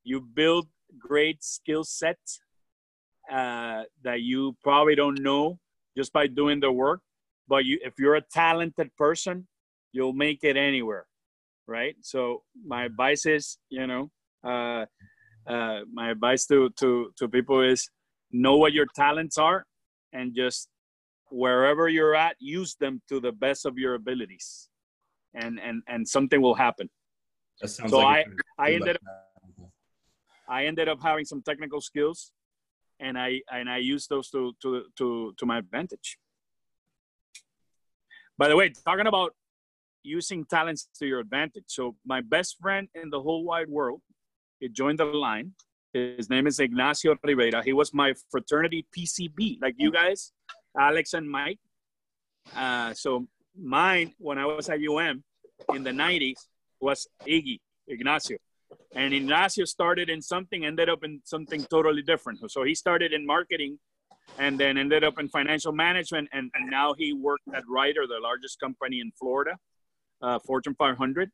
you 0.04 0.20
build 0.22 0.68
great 1.00 1.44
skill 1.44 1.84
sets 1.84 2.40
uh, 3.32 3.84
that 4.04 4.20
you 4.22 4.56
probably 4.64 4.96
don't 4.96 5.20
know 5.22 5.60
just 5.98 6.12
by 6.14 6.28
doing 6.28 6.60
the 6.60 6.72
work 6.72 7.02
but 7.48 7.66
you 7.66 7.80
if 7.84 7.94
you're 7.98 8.16
a 8.16 8.26
talented 8.32 8.90
person 8.96 9.48
you'll 9.92 10.14
make 10.14 10.44
it 10.44 10.58
anywhere 10.58 11.06
right? 11.68 11.96
So 12.02 12.44
my 12.66 12.86
advice 12.86 13.26
is 13.26 13.58
you 13.70 13.88
know 13.88 14.12
uh, 14.44 14.86
uh, 15.48 15.82
my 15.92 16.12
advice 16.12 16.46
to, 16.48 16.70
to 16.80 17.12
to 17.18 17.28
people 17.28 17.62
is 17.62 17.90
know 18.32 18.58
what 18.58 18.74
your 18.74 18.88
talents 18.96 19.38
are 19.38 19.66
and 20.12 20.36
just 20.36 20.68
wherever 21.30 21.88
you're 21.88 22.16
at 22.16 22.36
use 22.40 22.76
them 22.80 23.02
to 23.10 23.20
the 23.20 23.32
best 23.32 23.66
of 23.66 23.78
your 23.78 23.96
abilities. 23.96 24.70
And 25.34 25.60
and 25.60 25.82
and 25.88 26.08
something 26.08 26.42
will 26.42 26.56
happen 26.56 26.90
so 27.66 28.00
like 28.00 28.28
i 28.58 28.68
i 28.68 28.74
ended 28.74 28.96
up 28.96 29.70
i 30.50 30.66
ended 30.66 30.88
up 30.90 31.00
having 31.02 31.26
some 31.26 31.42
technical 31.42 31.82
skills 31.82 32.32
and 33.00 33.18
i 33.18 33.40
and 33.52 33.70
i 33.70 33.78
used 33.78 34.10
those 34.10 34.30
to 34.30 34.54
to 34.62 34.86
to 34.98 35.34
to 35.38 35.46
my 35.46 35.58
advantage 35.58 36.18
by 38.38 38.48
the 38.48 38.56
way, 38.56 38.72
talking 38.86 39.08
about 39.08 39.34
using 40.04 40.46
talents 40.46 40.90
to 41.00 41.06
your 41.06 41.20
advantage. 41.20 41.66
So 41.68 41.96
my 42.06 42.22
best 42.22 42.58
friend 42.60 42.88
in 42.96 43.10
the 43.10 43.22
whole 43.22 43.44
wide 43.44 43.70
world, 43.70 44.02
he 44.60 44.70
joined 44.70 45.00
the 45.00 45.06
line. 45.06 45.52
His 45.94 46.30
name 46.30 46.48
is 46.48 46.60
Ignacio 46.60 47.16
Rivera. 47.24 47.64
He 47.64 47.74
was 47.74 47.94
my 47.94 48.14
fraternity 48.32 48.86
PCB, 48.98 49.62
like 49.62 49.76
you 49.78 49.92
guys, 49.92 50.32
Alex 50.78 51.14
and 51.14 51.30
Mike. 51.30 51.60
Uh, 52.56 52.94
so 52.94 53.28
mine, 53.56 54.14
when 54.18 54.40
I 54.40 54.46
was 54.46 54.68
at 54.70 54.80
UM 54.82 55.24
in 55.74 55.84
the 55.84 55.92
90s, 55.92 56.40
was 56.84 57.08
Iggy. 57.28 57.60
Ignacio. 57.88 58.38
And 58.96 59.14
Ignacio 59.14 59.66
started 59.66 60.10
in 60.10 60.22
something, 60.22 60.66
ended 60.66 60.90
up 60.90 61.04
in 61.04 61.22
something 61.24 61.64
totally 61.66 62.02
different. 62.02 62.40
So 62.52 62.64
he 62.64 62.76
started 62.76 63.14
in 63.14 63.26
marketing 63.26 63.80
and 64.38 64.60
then 64.60 64.78
ended 64.78 65.04
up 65.04 65.20
in 65.20 65.28
financial 65.30 65.72
management. 65.72 66.30
And, 66.32 66.50
and 66.54 66.70
now 66.70 66.94
he 66.94 67.14
worked 67.14 67.48
at 67.54 67.64
Ryder, 67.68 68.08
the 68.08 68.20
largest 68.22 68.60
company 68.60 69.00
in 69.00 69.12
Florida, 69.20 69.58
uh, 70.22 70.40
Fortune 70.40 70.76
500. 70.76 71.32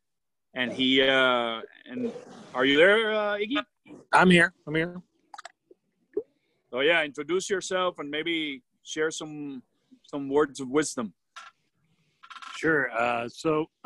And 0.56 0.72
he, 0.72 1.02
uh, 1.02 1.62
and 1.86 2.12
are 2.56 2.66
you 2.66 2.78
there, 2.78 3.14
uh, 3.14 3.38
Iggy? 3.38 3.64
I'm 4.12 4.32
here. 4.32 4.54
I'm 4.66 4.76
here. 4.76 5.02
So 6.72 6.82
yeah, 6.82 7.04
introduce 7.04 7.50
yourself 7.50 8.00
and 8.00 8.10
maybe 8.10 8.62
share 8.84 9.12
some 9.12 9.64
some 10.06 10.30
words 10.30 10.60
of 10.60 10.70
wisdom. 10.70 11.14
Sure. 12.58 12.92
Uh, 12.92 13.30
so 13.30 13.66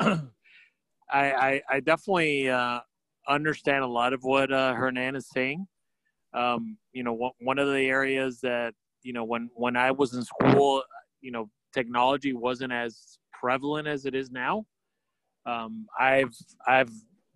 I, 1.14 1.32
I, 1.32 1.62
I 1.70 1.80
definitely 1.80 2.50
uh, 2.50 2.80
understand 3.28 3.84
a 3.84 3.86
lot 3.86 4.12
of 4.12 4.24
what 4.24 4.52
uh, 4.52 4.74
Hernan 4.74 5.14
is 5.14 5.28
saying. 5.32 5.66
Um, 6.34 6.76
you 6.92 7.04
know, 7.04 7.30
one 7.38 7.58
of 7.60 7.68
the 7.68 7.86
areas 7.86 8.40
that 8.40 8.74
you 9.02 9.12
know 9.12 9.22
when 9.22 9.48
when 9.54 9.76
I 9.76 9.92
was 9.92 10.14
in 10.14 10.24
school, 10.24 10.82
you 11.20 11.30
know, 11.30 11.48
technology 11.72 12.32
wasn't 12.32 12.72
as 12.72 13.18
prevalent 13.32 13.86
as 13.86 14.04
it 14.06 14.14
is 14.16 14.32
now. 14.32 14.64
Um, 15.46 15.86
I've 15.98 16.34
I've 16.66 16.90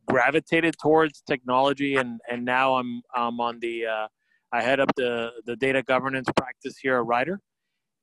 gravitated 0.09 0.75
towards 0.83 1.23
technology, 1.23 1.95
and 1.97 2.21
and 2.29 2.45
now 2.45 2.75
I'm 2.75 3.03
I'm 3.15 3.39
on 3.39 3.61
the 3.61 3.87
uh, 3.87 4.09
I 4.53 4.61
head 4.61 4.81
up 4.81 4.91
the 4.97 5.31
the 5.47 5.55
data 5.55 5.85
governance 5.85 6.29
practice 6.37 6.77
here 6.77 6.97
at 6.97 7.07
Ryder, 7.07 7.39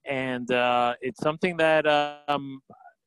and 0.05 0.49
uh, 0.51 0.93
it's 1.01 1.21
something 1.21 1.57
that 1.57 1.85
um, 2.29 2.61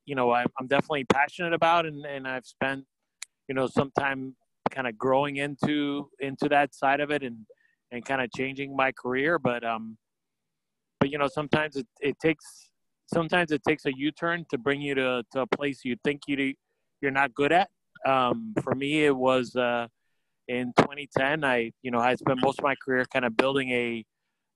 you 0.09 0.15
know 0.15 0.33
I'm, 0.33 0.47
I'm 0.59 0.67
definitely 0.67 1.05
passionate 1.05 1.53
about, 1.53 1.85
and, 1.85 2.05
and 2.07 2.27
I've 2.27 2.47
spent 2.47 2.85
you 3.47 3.55
know 3.55 3.67
some 3.67 3.93
time 3.99 4.35
kind 4.71 4.87
of 4.87 4.97
growing 4.97 5.37
into 5.37 6.09
into 6.21 6.49
that 6.49 6.75
side 6.75 7.01
of 7.01 7.11
it, 7.11 7.23
and 7.23 7.37
and 7.93 8.05
kind 8.05 8.23
of 8.23 8.31
changing 8.35 8.75
my 8.75 8.91
career. 8.93 9.39
But 9.39 9.65
um, 9.65 9.99
but 10.99 11.11
you 11.11 11.19
know 11.19 11.29
sometimes 11.29 11.77
it, 11.77 11.87
it 12.01 12.17
takes 12.21 12.71
sometimes 13.13 13.53
it 13.53 13.63
takes 13.69 13.85
a 13.85 13.93
U-turn 13.95 14.47
to 14.51 14.59
bring 14.59 14.81
you 14.81 14.95
to, 14.95 15.25
to 15.33 15.41
a 15.43 15.47
place 15.47 15.81
you 15.85 15.97
think 16.05 16.23
you 16.27 16.55
you're 17.03 17.11
not 17.11 17.35
good 17.35 17.53
at. 17.53 17.69
Um, 18.07 18.55
for 18.63 18.75
me, 18.75 19.05
it 19.05 19.17
was 19.17 19.55
uh, 19.57 19.89
in 20.49 20.73
2010. 20.79 21.45
I 21.45 21.71
you 21.83 21.91
know 21.91 21.99
I 21.99 22.15
spent 22.15 22.41
most 22.43 22.61
of 22.61 22.65
my 22.65 22.77
career 22.83 23.05
kind 23.13 23.27
of 23.27 23.37
building 23.37 23.71
a 23.71 24.05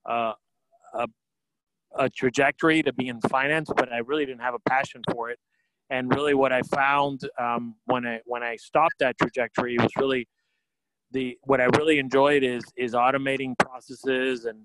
uh, 0.09 0.33
a 0.95 1.07
a 1.97 2.09
trajectory 2.09 2.83
to 2.83 2.93
be 2.93 3.07
in 3.07 3.19
finance, 3.21 3.69
but 3.75 3.91
I 3.91 3.99
really 3.99 4.25
didn't 4.25 4.41
have 4.41 4.53
a 4.53 4.69
passion 4.69 5.01
for 5.11 5.29
it. 5.29 5.39
And 5.89 6.13
really, 6.13 6.33
what 6.33 6.51
I 6.51 6.61
found 6.63 7.21
um, 7.39 7.75
when 7.85 8.05
I 8.05 8.19
when 8.25 8.41
I 8.43 8.55
stopped 8.55 8.95
that 8.99 9.17
trajectory 9.17 9.77
was 9.77 9.91
really 9.97 10.27
the 11.11 11.37
what 11.43 11.61
I 11.61 11.65
really 11.77 11.99
enjoyed 11.99 12.43
is 12.43 12.63
is 12.77 12.93
automating 12.93 13.53
processes 13.59 14.45
and 14.45 14.61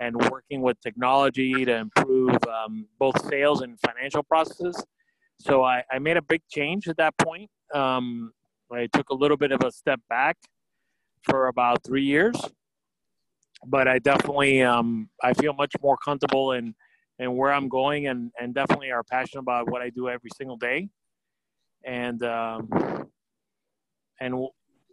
and 0.00 0.16
working 0.30 0.62
with 0.62 0.80
technology 0.80 1.64
to 1.64 1.76
improve 1.76 2.36
um, 2.48 2.86
both 2.98 3.24
sales 3.28 3.62
and 3.62 3.78
financial 3.86 4.22
processes. 4.24 4.84
So 5.38 5.62
I, 5.62 5.84
I, 5.92 6.00
made 6.00 6.16
a 6.16 6.22
big 6.22 6.42
change 6.50 6.88
at 6.88 6.96
that 6.96 7.16
point. 7.18 7.48
Um, 7.72 8.32
I 8.72 8.88
took 8.92 9.10
a 9.10 9.14
little 9.14 9.36
bit 9.36 9.52
of 9.52 9.62
a 9.62 9.70
step 9.70 10.00
back 10.08 10.36
for 11.22 11.46
about 11.48 11.84
three 11.84 12.04
years, 12.04 12.36
but 13.66 13.88
I 13.88 13.98
definitely 13.98 14.62
um, 14.62 15.08
I 15.22 15.32
feel 15.34 15.52
much 15.52 15.72
more 15.82 15.96
comfortable 15.96 16.52
in 16.52 16.74
in 17.18 17.36
where 17.36 17.52
I'm 17.52 17.68
going, 17.68 18.08
and 18.08 18.30
and 18.40 18.54
definitely 18.54 18.90
are 18.90 19.02
passionate 19.02 19.42
about 19.42 19.70
what 19.70 19.82
I 19.82 19.90
do 19.90 20.08
every 20.08 20.30
single 20.36 20.56
day. 20.56 20.88
And 21.84 22.22
um, 22.22 22.68
and 24.20 24.48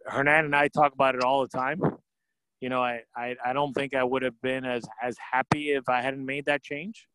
Hernan 0.06 0.46
and 0.46 0.56
I 0.56 0.68
talk 0.68 0.92
about 0.92 1.14
it 1.14 1.22
all 1.22 1.42
the 1.42 1.48
time. 1.48 1.80
You 2.60 2.68
know, 2.68 2.82
I, 2.82 3.00
I, 3.16 3.36
I 3.44 3.52
don't 3.54 3.72
think 3.72 3.94
I 3.94 4.04
would 4.04 4.22
have 4.22 4.40
been 4.42 4.64
as 4.64 4.84
as 5.02 5.16
happy 5.32 5.70
if 5.70 5.88
I 5.88 6.02
hadn't 6.02 6.24
made 6.24 6.46
that 6.46 6.62
change. 6.62 7.06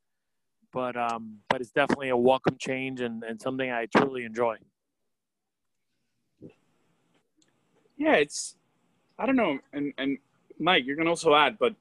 But 0.73 0.97
um, 0.97 1.37
but 1.49 1.61
it's 1.61 1.71
definitely 1.71 2.09
a 2.09 2.17
welcome 2.17 2.57
change 2.59 2.99
and, 2.99 3.23
and 3.23 3.39
something 3.41 3.71
I 3.71 3.85
truly 3.85 4.25
enjoy. 4.25 4.57
Yeah, 7.97 8.15
it's 8.15 8.57
I 9.17 9.25
don't 9.25 9.37
know, 9.37 9.59
and 9.71 9.93
and 9.97 10.17
Mike, 10.59 10.85
you 10.85 10.95
can 10.95 11.07
also 11.07 11.35
add, 11.35 11.57
but 11.59 11.75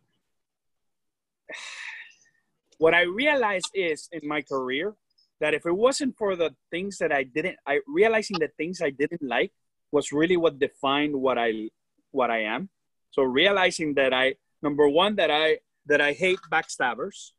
what 2.78 2.94
I 2.94 3.02
realized 3.02 3.70
is 3.74 4.08
in 4.12 4.26
my 4.26 4.42
career 4.42 4.94
that 5.40 5.54
if 5.54 5.66
it 5.66 5.72
wasn't 5.72 6.16
for 6.16 6.36
the 6.36 6.54
things 6.70 6.98
that 6.98 7.12
I 7.12 7.22
didn't, 7.22 7.56
I 7.66 7.80
realizing 7.86 8.38
the 8.38 8.50
things 8.56 8.80
I 8.82 8.90
didn't 8.90 9.22
like 9.22 9.52
was 9.92 10.12
really 10.12 10.36
what 10.36 10.58
defined 10.58 11.14
what 11.14 11.38
I 11.38 11.70
what 12.10 12.30
I 12.30 12.42
am. 12.42 12.68
So 13.10 13.22
realizing 13.22 13.94
that 13.94 14.12
I 14.12 14.34
number 14.62 14.88
one 14.88 15.16
that 15.16 15.30
I 15.30 15.58
that 15.86 16.00
I 16.00 16.12
hate 16.12 16.38
backstabbers, 16.50 17.32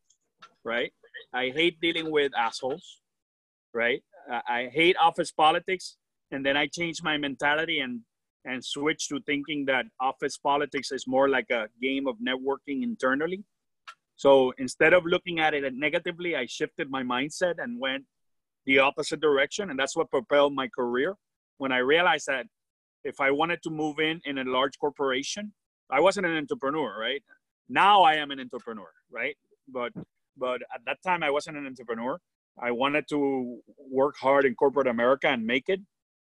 right? 0.63 0.93
I 1.33 1.49
hate 1.49 1.81
dealing 1.81 2.11
with 2.11 2.31
assholes, 2.37 3.01
right? 3.73 4.03
I 4.47 4.69
hate 4.71 4.95
office 4.97 5.31
politics, 5.31 5.97
and 6.31 6.45
then 6.45 6.57
I 6.57 6.67
changed 6.67 7.03
my 7.03 7.17
mentality 7.17 7.79
and 7.79 8.01
and 8.45 8.63
switch 8.63 9.07
to 9.09 9.19
thinking 9.25 9.65
that 9.65 9.85
office 9.99 10.37
politics 10.37 10.91
is 10.91 11.05
more 11.07 11.27
like 11.29 11.49
a 11.49 11.67
game 11.81 12.07
of 12.07 12.15
networking 12.17 12.83
internally. 12.83 13.43
So 14.15 14.53
instead 14.57 14.93
of 14.93 15.05
looking 15.05 15.39
at 15.39 15.53
it 15.53 15.73
negatively, 15.73 16.35
I 16.35 16.45
shifted 16.45 16.89
my 16.89 17.03
mindset 17.03 17.55
and 17.57 17.79
went 17.79 18.05
the 18.65 18.79
opposite 18.79 19.19
direction. 19.19 19.69
And 19.69 19.79
that's 19.79 19.95
what 19.95 20.09
propelled 20.09 20.53
my 20.53 20.67
career. 20.67 21.15
When 21.57 21.71
I 21.71 21.79
realized 21.79 22.27
that 22.27 22.45
if 23.03 23.19
I 23.19 23.31
wanted 23.31 23.61
to 23.63 23.69
move 23.69 23.99
in 23.99 24.21
in 24.25 24.37
a 24.37 24.43
large 24.43 24.77
corporation, 24.79 25.53
I 25.89 25.99
wasn't 25.99 26.25
an 26.25 26.37
entrepreneur, 26.37 26.97
right? 26.99 27.23
Now 27.69 28.03
I 28.03 28.15
am 28.15 28.31
an 28.31 28.39
entrepreneur, 28.39 28.91
right? 29.11 29.35
But 29.67 29.91
but 30.37 30.61
at 30.73 30.81
that 30.85 31.01
time 31.03 31.23
I 31.23 31.31
wasn't 31.31 31.57
an 31.57 31.65
entrepreneur. 31.65 32.19
I 32.61 32.71
wanted 32.71 33.07
to 33.09 33.59
work 33.91 34.15
hard 34.17 34.45
in 34.45 34.55
corporate 34.55 34.87
America 34.87 35.27
and 35.27 35.45
make 35.45 35.67
it. 35.67 35.81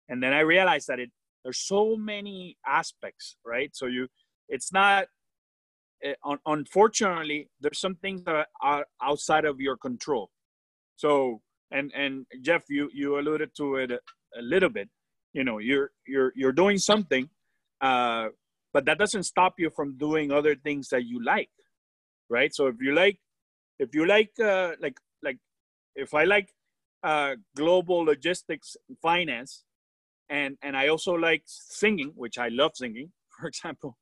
And 0.09 0.21
then 0.21 0.33
I 0.33 0.41
realized 0.41 0.87
that 0.87 0.99
it 0.99 1.11
there's 1.45 1.59
so 1.59 1.95
many 1.95 2.57
aspects 2.67 3.37
right? 3.45 3.69
So 3.73 3.85
you 3.85 4.09
it's 4.49 4.73
not 4.73 5.07
uh, 6.05 6.35
unfortunately 6.45 7.49
there's 7.61 7.79
some 7.79 7.95
things 7.95 8.23
that 8.23 8.47
are 8.61 8.85
outside 9.01 9.45
of 9.45 9.61
your 9.61 9.77
control. 9.77 10.31
So 10.97 11.41
and 11.71 11.91
and 11.95 12.25
jeff 12.41 12.63
you 12.69 12.89
you 12.93 13.19
alluded 13.19 13.51
to 13.57 13.77
it 13.77 13.91
a, 13.91 13.99
a 14.37 14.41
little 14.41 14.69
bit. 14.69 14.89
You 15.33 15.43
know 15.45 15.59
you're 15.59 15.91
you're 16.07 16.33
you're 16.35 16.51
doing 16.51 16.79
something 16.79 17.29
uh 17.81 18.29
but 18.73 18.85
that 18.85 18.97
doesn't 18.97 19.23
stop 19.23 19.53
you 19.57 19.69
from 19.69 19.97
doing 19.97 20.31
other 20.31 20.55
things 20.55 20.89
that 20.89 21.05
you 21.05 21.23
like 21.23 21.49
right? 22.29 22.53
So 22.55 22.67
if 22.67 22.81
you 22.81 22.93
like 22.93 23.19
if 23.79 23.93
you 23.93 24.05
like 24.05 24.31
uh 24.39 24.71
like 24.79 24.97
like 25.21 25.37
if 25.95 26.13
i 26.13 26.23
like 26.23 26.49
uh 27.03 27.35
global 27.55 27.97
logistics 27.97 28.75
finance 29.01 29.63
and 30.29 30.57
and 30.61 30.75
I 30.75 30.87
also 30.87 31.13
like 31.13 31.43
singing, 31.45 32.11
which 32.15 32.37
I 32.37 32.49
love 32.49 32.71
singing. 32.75 33.11
For 33.39 33.47
example, 33.47 33.97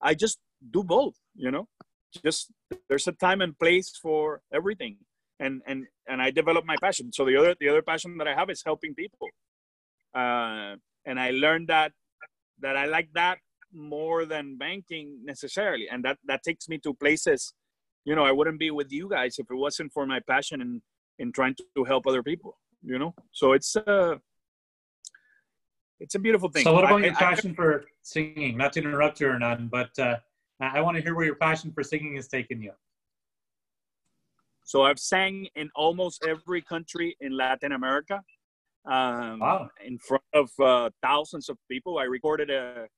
I 0.00 0.14
just 0.14 0.38
do 0.70 0.82
both. 0.82 1.14
You 1.34 1.50
know, 1.50 1.68
just 2.24 2.52
there's 2.88 3.06
a 3.08 3.12
time 3.12 3.40
and 3.40 3.58
place 3.58 3.92
for 4.00 4.42
everything, 4.52 4.98
and 5.40 5.62
and 5.66 5.86
and 6.08 6.20
I 6.20 6.30
develop 6.30 6.64
my 6.64 6.76
passion. 6.82 7.12
So 7.12 7.24
the 7.24 7.36
other 7.36 7.54
the 7.58 7.68
other 7.68 7.82
passion 7.82 8.18
that 8.18 8.28
I 8.28 8.34
have 8.34 8.50
is 8.50 8.62
helping 8.64 8.94
people, 8.94 9.28
uh, 10.14 10.76
and 11.06 11.18
I 11.18 11.30
learned 11.30 11.68
that 11.68 11.92
that 12.60 12.76
I 12.76 12.86
like 12.86 13.08
that 13.14 13.38
more 13.72 14.26
than 14.26 14.58
banking 14.58 15.20
necessarily, 15.24 15.88
and 15.88 16.04
that 16.04 16.18
that 16.26 16.42
takes 16.42 16.68
me 16.68 16.78
to 16.78 16.94
places. 16.94 17.54
You 18.04 18.16
know, 18.16 18.24
I 18.24 18.32
wouldn't 18.32 18.58
be 18.58 18.72
with 18.72 18.90
you 18.90 19.08
guys 19.08 19.38
if 19.38 19.46
it 19.48 19.54
wasn't 19.54 19.92
for 19.92 20.06
my 20.06 20.20
passion 20.20 20.60
in 20.60 20.82
in 21.18 21.32
trying 21.32 21.54
to 21.54 21.84
help 21.84 22.06
other 22.06 22.22
people. 22.22 22.58
You 22.82 22.98
know, 22.98 23.14
so 23.30 23.52
it's 23.52 23.76
uh 23.76 24.16
it's 26.02 26.16
a 26.16 26.18
beautiful 26.18 26.48
thing. 26.48 26.64
So, 26.64 26.74
what 26.74 26.84
about 26.84 27.02
I, 27.02 27.06
your 27.06 27.14
passion 27.14 27.52
I, 27.52 27.54
for 27.54 27.84
singing? 28.02 28.56
Not 28.56 28.72
to 28.74 28.80
interrupt 28.80 29.20
you 29.20 29.28
or 29.28 29.38
none, 29.38 29.68
but 29.70 29.96
uh, 29.98 30.16
I 30.60 30.80
want 30.80 30.96
to 30.96 31.02
hear 31.02 31.14
where 31.14 31.24
your 31.24 31.36
passion 31.36 31.72
for 31.72 31.82
singing 31.84 32.16
has 32.16 32.28
taken 32.28 32.60
you. 32.60 32.72
So, 34.64 34.82
I've 34.82 34.98
sang 34.98 35.46
in 35.54 35.70
almost 35.76 36.24
every 36.26 36.60
country 36.60 37.16
in 37.20 37.36
Latin 37.36 37.72
America. 37.72 38.20
Um, 38.84 39.38
wow. 39.38 39.70
In 39.86 39.96
front 39.98 40.24
of 40.34 40.50
uh, 40.60 40.90
thousands 41.02 41.48
of 41.48 41.56
people. 41.70 41.98
I 41.98 42.04
recorded 42.04 42.50
a, 42.50 42.88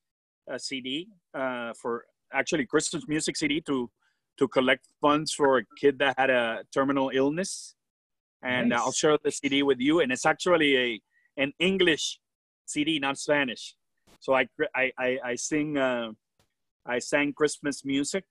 a 0.49 0.59
CD 0.59 1.09
uh, 1.35 1.75
for 1.81 2.05
actually 2.33 2.65
Christmas 2.65 3.05
music 3.07 3.37
CD 3.37 3.61
to 3.63 3.91
to 4.37 4.49
collect 4.49 4.85
funds 5.01 5.33
for 5.33 5.59
a 5.59 5.63
kid 5.79 5.99
that 6.01 6.19
had 6.19 6.31
a 6.31 6.65
terminal 6.73 7.11
illness. 7.15 7.77
And 8.43 8.71
nice. 8.71 8.81
I'll 8.81 8.93
share 8.93 9.17
the 9.23 9.31
CD 9.31 9.63
with 9.63 9.79
you. 9.79 10.01
And 10.01 10.11
it's 10.11 10.27
actually 10.27 10.77
a 10.77 11.01
an 11.37 11.53
English 11.59 12.19
CD, 12.67 12.99
not 12.99 13.19
Spanish. 13.19 13.75
So 14.21 14.35
I 14.35 14.49
I 14.75 14.93
I, 14.99 15.19
I 15.25 15.35
sing 15.35 15.77
uh, 15.77 16.13
I 16.87 16.99
sang 16.99 17.33
Christmas 17.33 17.85
music 17.85 18.25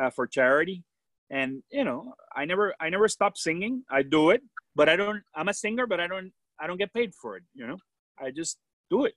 uh, 0.00 0.10
for 0.10 0.26
charity, 0.26 0.84
and 1.30 1.62
you 1.70 1.84
know 1.84 2.14
I 2.34 2.44
never 2.44 2.74
I 2.80 2.88
never 2.90 3.08
stop 3.08 3.36
singing. 3.36 3.84
I 3.90 4.02
do 4.02 4.30
it, 4.30 4.42
but 4.74 4.88
I 4.88 4.96
don't. 4.96 5.22
I'm 5.34 5.48
a 5.48 5.54
singer, 5.54 5.86
but 5.86 6.00
I 6.00 6.06
don't 6.06 6.32
I 6.60 6.66
don't 6.66 6.78
get 6.78 6.92
paid 6.92 7.14
for 7.14 7.36
it. 7.36 7.44
You 7.54 7.66
know, 7.66 7.78
I 8.18 8.30
just 8.30 8.58
do 8.90 9.04
it. 9.04 9.14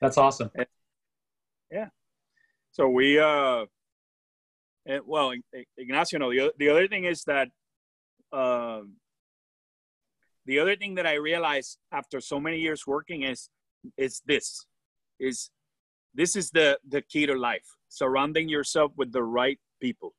That's 0.00 0.16
awesome. 0.16 0.50
Yeah. 1.70 1.88
So 2.72 2.88
we, 2.88 3.18
uh, 3.18 3.66
and, 4.86 5.02
well, 5.06 5.32
Ignacio, 5.76 6.18
no, 6.18 6.30
the, 6.30 6.52
the 6.58 6.68
other 6.68 6.88
thing 6.88 7.04
is 7.04 7.24
that, 7.24 7.48
um, 8.32 8.94
the 10.46 10.58
other 10.58 10.74
thing 10.76 10.94
that 10.94 11.06
I 11.06 11.14
realized 11.14 11.78
after 11.92 12.20
so 12.20 12.40
many 12.40 12.58
years 12.58 12.86
working 12.86 13.22
is, 13.22 13.50
is 13.96 14.22
this, 14.26 14.66
is 15.18 15.50
this 16.14 16.36
is 16.36 16.50
the, 16.50 16.78
the 16.88 17.02
key 17.02 17.26
to 17.26 17.34
life, 17.34 17.66
surrounding 17.88 18.48
yourself 18.48 18.92
with 18.96 19.12
the 19.12 19.22
right 19.22 19.58
people. 19.80 20.14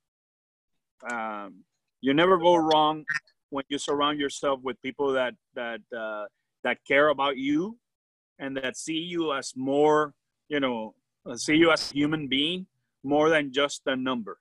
Um, 1.09 1.63
you 2.01 2.13
never 2.13 2.37
go 2.37 2.55
wrong 2.55 3.05
when 3.49 3.63
you 3.69 3.77
surround 3.77 4.19
yourself 4.19 4.59
with 4.63 4.81
people 4.81 5.13
that, 5.13 5.33
that, 5.55 5.81
uh, 5.95 6.25
that 6.63 6.77
care 6.87 7.09
about 7.09 7.37
you 7.37 7.77
and 8.39 8.57
that 8.57 8.77
see 8.77 8.97
you 8.97 9.33
as 9.33 9.53
more, 9.55 10.13
you 10.49 10.59
know, 10.59 10.95
see 11.35 11.55
you 11.55 11.71
as 11.71 11.91
a 11.91 11.93
human 11.93 12.27
being 12.27 12.67
more 13.03 13.29
than 13.29 13.51
just 13.51 13.81
a 13.85 13.95
number. 13.95 14.37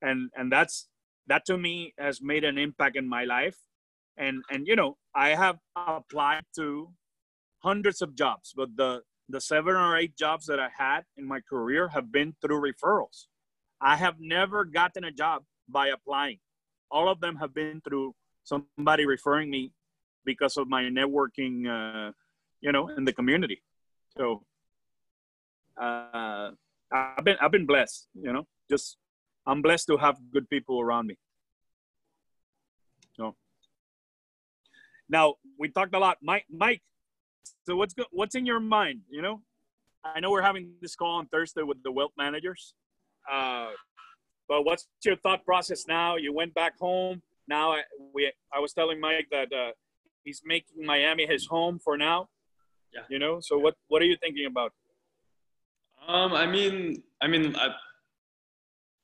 And 0.00 0.30
and 0.36 0.50
that's 0.50 0.88
that 1.26 1.44
to 1.46 1.56
me 1.56 1.94
has 1.98 2.20
made 2.20 2.44
an 2.44 2.58
impact 2.58 2.96
in 2.96 3.08
my 3.08 3.24
life. 3.24 3.56
And 4.16 4.42
and 4.50 4.66
you 4.66 4.76
know, 4.76 4.96
I 5.14 5.30
have 5.30 5.58
applied 5.76 6.44
to 6.56 6.90
hundreds 7.62 8.02
of 8.02 8.14
jobs, 8.14 8.52
but 8.56 8.76
the 8.76 9.02
the 9.28 9.40
seven 9.40 9.74
or 9.74 9.96
eight 9.96 10.16
jobs 10.16 10.46
that 10.46 10.60
I 10.60 10.68
had 10.76 11.02
in 11.16 11.26
my 11.26 11.40
career 11.40 11.88
have 11.88 12.12
been 12.12 12.34
through 12.40 12.60
referrals. 12.60 13.26
I 13.80 13.96
have 13.96 14.16
never 14.20 14.64
gotten 14.64 15.04
a 15.04 15.10
job 15.10 15.44
by 15.68 15.88
applying. 15.88 16.38
All 16.90 17.08
of 17.08 17.20
them 17.20 17.36
have 17.36 17.54
been 17.54 17.80
through 17.80 18.14
somebody 18.44 19.06
referring 19.06 19.48
me 19.50 19.72
because 20.24 20.56
of 20.56 20.68
my 20.68 20.82
networking, 20.84 21.66
uh, 21.66 22.12
you 22.60 22.72
know, 22.72 22.88
in 22.88 23.04
the 23.04 23.12
community. 23.12 23.62
So 24.16 24.44
uh, 25.80 26.50
I've 26.92 27.24
been 27.24 27.36
I've 27.40 27.50
been 27.50 27.66
blessed. 27.66 28.08
You 28.14 28.32
know, 28.32 28.46
just 28.70 28.98
I'm 29.46 29.62
blessed 29.62 29.86
to 29.88 29.96
have 29.96 30.18
good 30.32 30.48
people 30.50 30.80
around 30.80 31.06
me. 31.06 31.16
So 33.16 33.34
now 35.08 35.34
we 35.58 35.68
talked 35.68 35.94
a 35.94 35.98
lot, 35.98 36.18
Mike. 36.22 36.46
Mike, 36.50 36.82
so 37.66 37.76
what's 37.76 37.94
go, 37.94 38.04
what's 38.10 38.34
in 38.34 38.46
your 38.46 38.60
mind? 38.60 39.00
You 39.10 39.22
know, 39.22 39.42
I 40.04 40.20
know 40.20 40.30
we're 40.30 40.42
having 40.42 40.72
this 40.80 40.94
call 40.94 41.16
on 41.16 41.26
Thursday 41.26 41.62
with 41.62 41.82
the 41.82 41.92
wealth 41.92 42.12
managers. 42.16 42.74
Uh, 43.30 43.68
but 44.48 44.64
what's 44.64 44.88
your 45.04 45.16
thought 45.16 45.44
process 45.44 45.86
now? 45.86 46.16
You 46.16 46.32
went 46.32 46.54
back 46.54 46.78
home. 46.78 47.22
Now 47.48 47.72
I, 47.72 47.82
we 48.12 48.32
I 48.52 48.58
was 48.58 48.72
telling 48.72 49.00
Mike 49.00 49.28
that 49.30 49.52
uh, 49.52 49.72
he's 50.24 50.42
making 50.44 50.84
Miami 50.84 51.26
his 51.26 51.46
home 51.46 51.78
for 51.78 51.96
now. 51.96 52.28
Yeah. 52.92 53.02
You 53.08 53.18
know, 53.18 53.40
so 53.40 53.58
what 53.58 53.74
what 53.88 54.02
are 54.02 54.06
you 54.06 54.16
thinking 54.16 54.46
about? 54.46 54.72
Um, 56.06 56.32
I 56.32 56.46
mean, 56.46 57.02
I 57.22 57.28
mean, 57.28 57.54
I, 57.56 57.68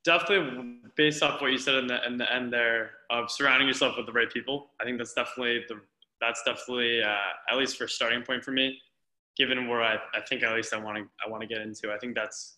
definitely 0.04 0.78
based 0.96 1.22
off 1.22 1.40
what 1.40 1.52
you 1.52 1.59
said 1.59 1.76
in 1.76 1.86
the 1.86 2.04
in 2.06 2.18
the 2.18 2.32
end 2.32 2.52
there 2.52 2.90
of 3.11 3.30
surrounding 3.30 3.68
yourself 3.68 3.96
with 3.96 4.06
the 4.06 4.12
right 4.12 4.30
people. 4.30 4.70
I 4.80 4.84
think 4.84 4.98
that's 4.98 5.14
definitely 5.14 5.64
the 5.68 5.80
that's 6.20 6.42
definitely 6.44 7.02
uh, 7.02 7.50
at 7.50 7.56
least 7.56 7.76
for 7.76 7.88
starting 7.88 8.22
point 8.22 8.44
for 8.44 8.52
me. 8.52 8.78
Given 9.36 9.68
where 9.68 9.82
I, 9.82 9.94
I 10.14 10.20
think 10.28 10.42
at 10.42 10.52
least 10.54 10.74
I 10.74 10.78
want 10.78 10.98
to 10.98 11.04
I 11.24 11.30
want 11.30 11.42
to 11.42 11.46
get 11.46 11.58
into, 11.58 11.92
I 11.92 11.98
think 11.98 12.14
that's 12.14 12.56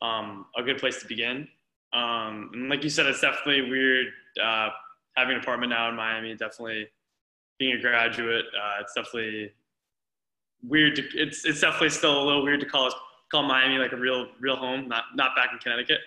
um, 0.00 0.46
a 0.56 0.62
good 0.62 0.78
place 0.78 1.00
to 1.00 1.06
begin. 1.06 1.46
Um, 1.92 2.50
and 2.54 2.68
like 2.68 2.82
you 2.82 2.90
said, 2.90 3.06
it's 3.06 3.20
definitely 3.20 3.70
weird 3.70 4.06
uh, 4.42 4.70
having 5.16 5.36
an 5.36 5.42
apartment 5.42 5.70
now 5.70 5.88
in 5.88 5.94
Miami. 5.94 6.34
Definitely 6.34 6.88
being 7.58 7.76
a 7.76 7.80
graduate, 7.80 8.44
uh, 8.54 8.80
it's 8.80 8.94
definitely 8.94 9.52
weird. 10.62 10.96
To, 10.96 11.02
it's 11.14 11.44
it's 11.44 11.60
definitely 11.60 11.90
still 11.90 12.22
a 12.22 12.24
little 12.24 12.42
weird 12.42 12.60
to 12.60 12.66
call 12.66 12.90
call 13.30 13.42
Miami 13.42 13.78
like 13.78 13.92
a 13.92 13.96
real 13.96 14.28
real 14.40 14.56
home, 14.56 14.88
not 14.88 15.04
not 15.14 15.36
back 15.36 15.50
in 15.52 15.58
Connecticut. 15.58 16.00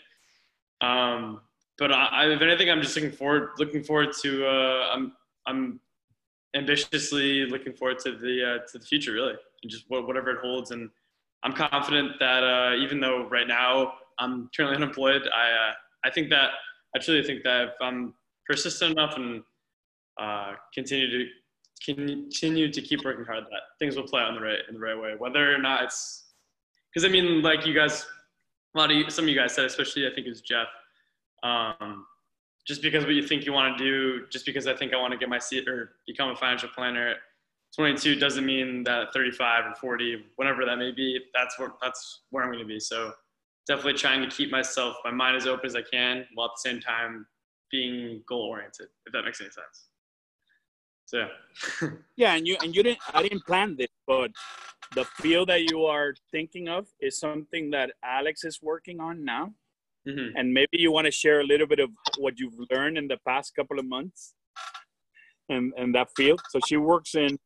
Um, 0.81 1.41
but 1.77 1.91
I, 1.91 2.25
if 2.29 2.41
anything, 2.41 2.69
I'm 2.69 2.81
just 2.81 2.95
looking 2.95 3.11
forward 3.11 3.49
looking 3.57 3.83
forward 3.83 4.09
to 4.21 4.45
uh, 4.45 4.89
I'm 4.93 5.13
I'm 5.45 5.79
ambitiously 6.55 7.45
looking 7.45 7.73
forward 7.73 7.99
to 7.99 8.17
the 8.17 8.43
uh, 8.43 8.71
to 8.71 8.79
the 8.79 8.85
future 8.85 9.13
really, 9.13 9.33
and 9.63 9.71
just 9.71 9.85
whatever 9.89 10.31
it 10.31 10.39
holds. 10.41 10.71
And 10.71 10.89
I'm 11.43 11.53
confident 11.53 12.13
that 12.19 12.43
uh, 12.43 12.75
even 12.75 12.99
though 12.99 13.27
right 13.29 13.47
now 13.47 13.93
I'm 14.17 14.49
currently 14.55 14.75
unemployed, 14.75 15.23
I 15.33 15.69
uh, 15.69 15.73
I 16.05 16.09
think 16.09 16.29
that 16.29 16.51
I 16.95 16.99
truly 16.99 17.23
think 17.23 17.43
that 17.43 17.63
if 17.69 17.73
I'm 17.81 18.13
persistent 18.47 18.91
enough 18.91 19.15
and 19.15 19.43
uh, 20.19 20.53
continue 20.73 21.09
to 21.09 21.31
continue 21.85 22.71
to 22.71 22.81
keep 22.81 23.03
working 23.05 23.25
hard, 23.25 23.45
that 23.45 23.61
things 23.79 23.95
will 23.95 24.07
play 24.07 24.21
out 24.21 24.29
in 24.29 24.35
the 24.35 24.41
right 24.41 24.59
in 24.67 24.75
the 24.75 24.79
right 24.79 24.99
way. 24.99 25.13
Whether 25.17 25.53
or 25.53 25.59
not 25.59 25.83
it's 25.83 26.25
because 26.93 27.07
I 27.07 27.11
mean, 27.11 27.41
like 27.41 27.65
you 27.65 27.73
guys, 27.73 28.05
a 28.75 28.77
lot 28.77 28.91
of 28.91 28.97
you, 28.97 29.09
some 29.09 29.25
of 29.25 29.29
you 29.29 29.35
guys 29.35 29.53
said, 29.53 29.65
especially 29.65 30.07
I 30.07 30.13
think 30.13 30.27
it 30.27 30.31
was 30.31 30.41
Jeff. 30.41 30.67
Um, 31.43 32.05
just 32.69 32.83
because 32.83 33.03
what 33.03 33.15
you 33.15 33.25
think 33.25 33.47
you 33.47 33.51
want 33.51 33.75
to 33.75 33.83
do, 33.83 34.27
just 34.31 34.45
because 34.45 34.67
I 34.67 34.75
think 34.75 34.93
I 34.93 34.97
want 34.97 35.11
to 35.11 35.17
get 35.17 35.27
my 35.27 35.39
seat 35.39 35.67
or 35.67 35.93
become 36.05 36.29
a 36.29 36.35
financial 36.35 36.69
planner 36.69 37.09
at 37.09 37.17
22 37.75 38.15
doesn't 38.15 38.45
mean 38.45 38.83
that 38.83 39.11
35 39.11 39.65
or 39.65 39.73
40, 39.73 40.23
whatever 40.35 40.63
that 40.65 40.77
may 40.77 40.91
be, 40.91 41.19
that's 41.33 41.57
where 41.57 41.71
that's 41.81 42.21
where 42.29 42.43
I'm 42.43 42.51
going 42.51 42.63
to 42.63 42.67
be. 42.67 42.79
So 42.79 43.11
definitely 43.67 43.93
trying 43.93 44.21
to 44.21 44.27
keep 44.27 44.51
myself 44.51 44.97
my 45.03 45.09
mind 45.09 45.35
as 45.35 45.47
open 45.47 45.65
as 45.65 45.75
I 45.75 45.81
can, 45.81 46.27
while 46.35 46.45
at 46.45 46.51
the 46.63 46.69
same 46.69 46.79
time 46.79 47.25
being 47.71 48.21
goal 48.29 48.43
oriented. 48.43 48.85
If 49.07 49.13
that 49.13 49.25
makes 49.25 49.41
any 49.41 49.49
sense. 49.49 49.87
So 51.07 51.25
yeah. 51.81 51.89
yeah, 52.17 52.35
and 52.35 52.47
you 52.47 52.55
and 52.61 52.75
you 52.75 52.83
didn't 52.83 52.99
I 53.15 53.23
didn't 53.23 53.47
plan 53.47 53.77
this, 53.77 53.89
but 54.05 54.29
the 54.93 55.05
field 55.05 55.49
that 55.49 55.71
you 55.71 55.85
are 55.85 56.13
thinking 56.29 56.69
of 56.69 56.85
is 56.99 57.17
something 57.17 57.71
that 57.71 57.93
Alex 58.03 58.43
is 58.43 58.59
working 58.61 58.99
on 58.99 59.25
now. 59.25 59.53
Mm-hmm. 60.09 60.37
And 60.37 60.53
maybe 60.53 60.77
you 60.83 60.91
want 60.91 61.05
to 61.05 61.11
share 61.11 61.39
a 61.41 61.43
little 61.43 61.67
bit 61.67 61.79
of 61.79 61.89
what 62.17 62.39
you've 62.39 62.59
learned 62.71 62.97
in 62.97 63.07
the 63.07 63.17
past 63.27 63.55
couple 63.55 63.79
of 63.79 63.85
months 63.85 64.33
in, 65.49 65.71
in 65.77 65.91
that 65.93 66.09
field. 66.15 66.41
So 66.49 66.59
she 66.67 66.77
works 66.77 67.15
in, 67.15 67.37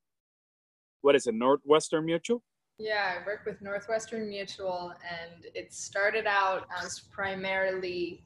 what 1.02 1.16
is 1.16 1.28
it, 1.28 1.36
Northwestern 1.36 2.06
Mutual? 2.06 2.42
Yeah, 2.80 3.16
I 3.20 3.26
work 3.26 3.42
with 3.46 3.62
Northwestern 3.62 4.30
Mutual, 4.30 4.94
and 5.08 5.46
it 5.54 5.74
started 5.74 6.26
out 6.26 6.68
as 6.82 7.00
primarily 7.00 8.24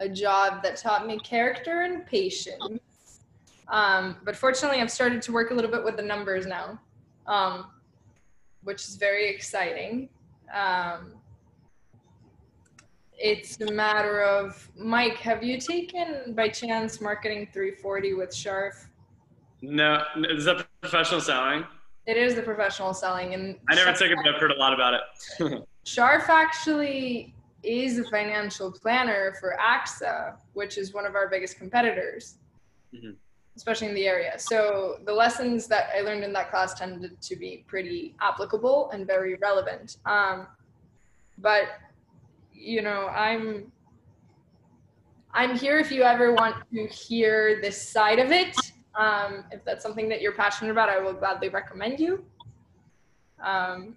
a 0.00 0.08
job 0.08 0.62
that 0.62 0.76
taught 0.76 1.06
me 1.06 1.18
character 1.20 1.82
and 1.82 2.04
patience. 2.04 2.80
Um, 3.68 4.16
but 4.24 4.36
fortunately, 4.36 4.80
I've 4.80 4.90
started 4.90 5.22
to 5.22 5.32
work 5.32 5.50
a 5.50 5.54
little 5.54 5.70
bit 5.70 5.82
with 5.82 5.96
the 5.96 6.02
numbers 6.02 6.46
now. 6.46 6.80
Um, 7.26 7.66
which 8.66 8.82
is 8.82 8.96
very 8.96 9.28
exciting. 9.28 10.08
Um, 10.52 11.12
it's 13.18 13.60
a 13.60 13.72
matter 13.72 14.22
of 14.22 14.70
Mike. 14.76 15.16
Have 15.18 15.42
you 15.42 15.60
taken 15.60 16.34
by 16.34 16.48
chance 16.48 17.00
marketing 17.00 17.48
340 17.52 18.14
with 18.14 18.34
Sharf? 18.34 18.88
No, 19.62 20.02
is 20.28 20.44
that 20.44 20.66
professional 20.80 21.20
selling? 21.20 21.64
It 22.06 22.16
is 22.16 22.34
the 22.34 22.42
professional 22.42 22.94
selling, 22.94 23.34
and 23.34 23.56
I 23.68 23.74
never 23.74 23.92
took 23.92 24.10
it, 24.10 24.16
but 24.16 24.34
I've 24.34 24.40
heard 24.40 24.52
a 24.52 24.58
lot 24.58 24.72
about 24.72 24.94
it. 24.94 25.64
Sharf 25.84 26.28
actually 26.28 27.34
is 27.62 27.98
a 27.98 28.04
financial 28.04 28.70
planner 28.70 29.34
for 29.40 29.56
AXA, 29.60 30.36
which 30.52 30.78
is 30.78 30.94
one 30.94 31.04
of 31.04 31.14
our 31.14 31.28
biggest 31.28 31.58
competitors. 31.58 32.36
Mm-hmm 32.94 33.10
especially 33.56 33.88
in 33.88 33.94
the 33.94 34.06
area. 34.06 34.38
So 34.38 35.00
the 35.06 35.12
lessons 35.12 35.66
that 35.68 35.88
I 35.96 36.02
learned 36.02 36.22
in 36.24 36.32
that 36.34 36.50
class 36.50 36.74
tended 36.74 37.20
to 37.20 37.36
be 37.36 37.64
pretty 37.66 38.14
applicable 38.20 38.90
and 38.92 39.06
very 39.06 39.36
relevant. 39.36 39.96
Um, 40.04 40.46
but 41.38 41.68
you 42.56 42.82
know, 42.82 43.08
I'm 43.08 43.70
I'm 45.32 45.56
here 45.56 45.78
if 45.78 45.92
you 45.92 46.02
ever 46.02 46.32
want 46.32 46.56
to 46.72 46.86
hear 46.86 47.60
this 47.60 47.80
side 47.80 48.18
of 48.18 48.32
it. 48.32 48.56
Um, 48.94 49.44
if 49.50 49.64
that's 49.64 49.82
something 49.82 50.08
that 50.08 50.22
you're 50.22 50.32
passionate 50.32 50.70
about, 50.70 50.88
I 50.88 50.98
will 50.98 51.12
gladly 51.12 51.50
recommend 51.50 52.00
you. 52.00 52.24
Um, 53.44 53.96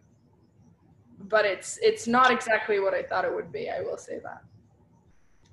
but 1.30 1.46
it's 1.46 1.80
it's 1.82 2.08
not 2.08 2.32
exactly 2.32 2.80
what 2.80 2.94
I 2.94 3.04
thought 3.04 3.26
it 3.26 3.34
would 3.34 3.52
be. 3.52 3.70
I 3.70 3.82
will 3.82 3.98
say 3.98 4.20
that. 4.24 4.44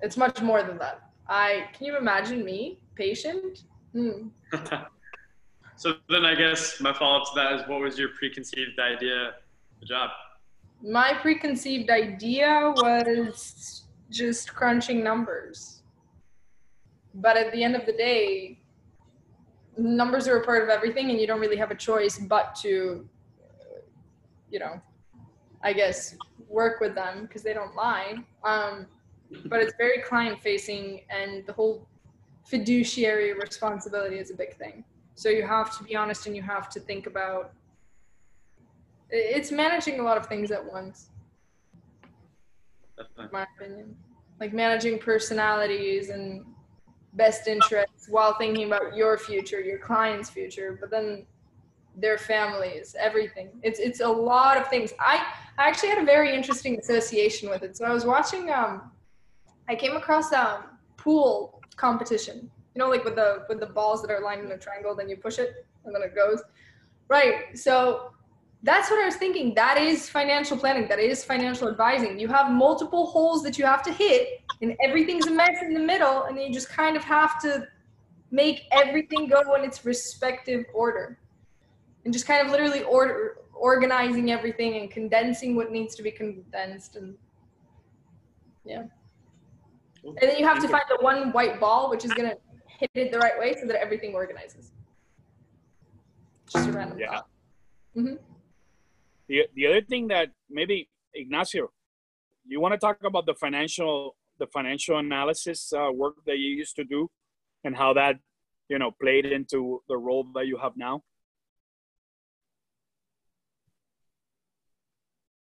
It's 0.01 0.17
much 0.17 0.41
more 0.41 0.63
than 0.63 0.77
that. 0.79 1.09
I 1.27 1.69
can 1.73 1.85
you 1.85 1.97
imagine 1.97 2.43
me 2.43 2.79
patient 2.95 3.63
Hmm. 3.97 4.27
so 5.75 5.95
then 6.09 6.23
I 6.23 6.35
guess 6.35 6.79
my 6.79 6.93
follow 6.93 7.21
up 7.21 7.27
to 7.29 7.31
that 7.35 7.53
is 7.53 7.67
what 7.67 7.81
was 7.81 7.97
your 7.97 8.09
preconceived 8.09 8.79
idea 8.79 9.33
the 9.79 9.85
job? 9.85 10.11
My 10.81 11.13
preconceived 11.21 11.89
idea 11.89 12.73
was 12.77 13.83
just 14.09 14.53
crunching 14.53 15.03
numbers. 15.03 15.81
But 17.13 17.35
at 17.35 17.51
the 17.51 17.63
end 17.63 17.75
of 17.75 17.85
the 17.85 17.93
day, 17.93 18.59
numbers 19.77 20.27
are 20.27 20.37
a 20.37 20.45
part 20.45 20.63
of 20.63 20.69
everything 20.69 21.09
and 21.09 21.19
you 21.19 21.27
don't 21.27 21.39
really 21.39 21.57
have 21.57 21.69
a 21.69 21.75
choice 21.75 22.17
but 22.17 22.55
to 22.55 23.07
you 24.49 24.57
know 24.57 24.81
i 25.61 25.71
guess 25.71 26.15
work 26.49 26.79
with 26.79 26.95
them 26.95 27.21
because 27.21 27.43
they 27.43 27.53
don't 27.53 27.75
lie 27.75 28.15
um, 28.43 28.87
but 29.45 29.61
it's 29.61 29.73
very 29.77 30.01
client 30.01 30.41
facing 30.41 31.01
and 31.11 31.45
the 31.45 31.53
whole 31.53 31.87
fiduciary 32.47 33.33
responsibility 33.33 34.17
is 34.17 34.31
a 34.31 34.33
big 34.33 34.55
thing. 34.55 34.83
So 35.15 35.29
you 35.29 35.45
have 35.45 35.77
to 35.77 35.83
be 35.83 35.95
honest 35.95 36.27
and 36.27 36.35
you 36.35 36.41
have 36.41 36.69
to 36.69 36.79
think 36.79 37.07
about 37.07 37.53
it's 39.09 39.51
managing 39.51 39.99
a 39.99 40.03
lot 40.03 40.17
of 40.17 40.27
things 40.27 40.51
at 40.51 40.63
once. 40.63 41.09
Definitely. 42.97 43.27
my 43.31 43.45
opinion. 43.55 43.95
Like 44.39 44.53
managing 44.53 44.99
personalities 44.99 46.09
and 46.09 46.45
best 47.13 47.47
interests 47.47 48.07
while 48.09 48.35
thinking 48.37 48.67
about 48.67 48.95
your 48.95 49.17
future 49.17 49.59
your 49.59 49.79
client's 49.79 50.29
future 50.29 50.77
but 50.79 50.91
then 50.91 51.25
their 51.95 52.17
families 52.17 52.95
everything. 52.99 53.49
It's 53.63 53.79
it's 53.79 54.01
a 54.01 54.07
lot 54.07 54.57
of 54.57 54.67
things. 54.67 54.93
I 54.99 55.25
i 55.57 55.67
actually 55.67 55.89
had 55.89 55.97
a 55.97 56.05
very 56.05 56.35
interesting 56.35 56.77
association 56.77 57.49
with 57.49 57.63
it. 57.63 57.75
So 57.75 57.85
i 57.85 57.93
was 57.93 58.05
watching 58.05 58.51
um 58.51 58.91
i 59.67 59.75
came 59.75 59.95
across 59.95 60.31
um 60.31 60.65
pool 60.97 61.61
competition. 61.75 62.51
You 62.75 62.79
know 62.79 62.89
like 62.89 63.03
with 63.03 63.15
the 63.15 63.45
with 63.49 63.59
the 63.59 63.65
balls 63.65 64.01
that 64.03 64.11
are 64.11 64.21
lined 64.21 64.45
in 64.45 64.51
a 64.51 64.57
triangle 64.57 64.95
then 64.95 65.09
you 65.09 65.17
push 65.17 65.39
it 65.39 65.65
and 65.85 65.95
then 65.95 66.03
it 66.03 66.13
goes. 66.13 66.43
Right 67.09 67.57
so 67.57 68.11
that's 68.63 68.89
what 68.89 68.99
I 68.99 69.05
was 69.05 69.15
thinking. 69.15 69.53
That 69.53 69.77
is 69.77 70.09
financial 70.09 70.57
planning. 70.57 70.87
That 70.87 70.99
is 70.99 71.23
financial 71.23 71.69
advising. 71.69 72.19
You 72.19 72.27
have 72.29 72.51
multiple 72.51 73.05
holes 73.05 73.43
that 73.43 73.57
you 73.57 73.65
have 73.65 73.83
to 73.83 73.93
hit, 73.93 74.41
and 74.61 74.75
everything's 74.83 75.27
a 75.27 75.31
mess 75.31 75.61
in 75.61 75.73
the 75.73 75.79
middle, 75.79 76.23
and 76.23 76.39
you 76.39 76.51
just 76.51 76.69
kind 76.69 76.97
of 76.97 77.03
have 77.03 77.39
to 77.41 77.67
make 78.31 78.63
everything 78.71 79.27
go 79.27 79.55
in 79.55 79.63
its 79.63 79.85
respective 79.85 80.65
order, 80.73 81.19
and 82.03 82.13
just 82.13 82.25
kind 82.25 82.45
of 82.45 82.51
literally 82.51 82.83
order 82.83 83.37
organizing 83.53 84.31
everything 84.31 84.77
and 84.77 84.91
condensing 84.91 85.55
what 85.55 85.71
needs 85.71 85.95
to 85.95 86.03
be 86.03 86.11
condensed, 86.11 86.95
and 86.95 87.15
yeah. 88.65 88.83
And 90.03 90.17
then 90.21 90.37
you 90.37 90.45
have 90.47 90.61
to 90.61 90.67
find 90.67 90.83
the 90.89 90.97
one 91.01 91.31
white 91.31 91.59
ball, 91.59 91.89
which 91.89 92.05
is 92.05 92.13
gonna 92.13 92.35
hit 92.67 92.89
it 92.95 93.11
the 93.11 93.19
right 93.19 93.37
way, 93.37 93.55
so 93.59 93.67
that 93.67 93.79
everything 93.81 94.13
organizes. 94.13 94.71
Just 96.47 96.67
a 96.67 96.71
random 96.71 96.97
Yeah. 96.99 97.09
thought. 97.11 97.27
hmm 97.93 98.15
The, 99.27 99.43
the 99.55 99.67
other 99.67 99.81
thing 99.81 100.07
that 100.07 100.29
maybe 100.49 100.89
Ignacio, 101.13 101.69
you 102.45 102.61
want 102.61 102.73
to 102.73 102.77
talk 102.77 102.97
about 103.03 103.25
the 103.25 103.35
financial 103.35 104.15
the 104.39 104.47
financial 104.47 104.97
analysis 104.99 105.73
uh, 105.73 105.89
work 105.91 106.15
that 106.27 106.37
you 106.37 106.49
used 106.49 106.75
to 106.75 106.83
do, 106.83 107.09
and 107.63 107.75
how 107.75 107.93
that 107.93 108.17
you 108.69 108.79
know 108.79 108.91
played 109.01 109.25
into 109.25 109.81
the 109.89 109.97
role 109.97 110.25
that 110.35 110.47
you 110.47 110.57
have 110.57 110.73
now. 110.77 111.03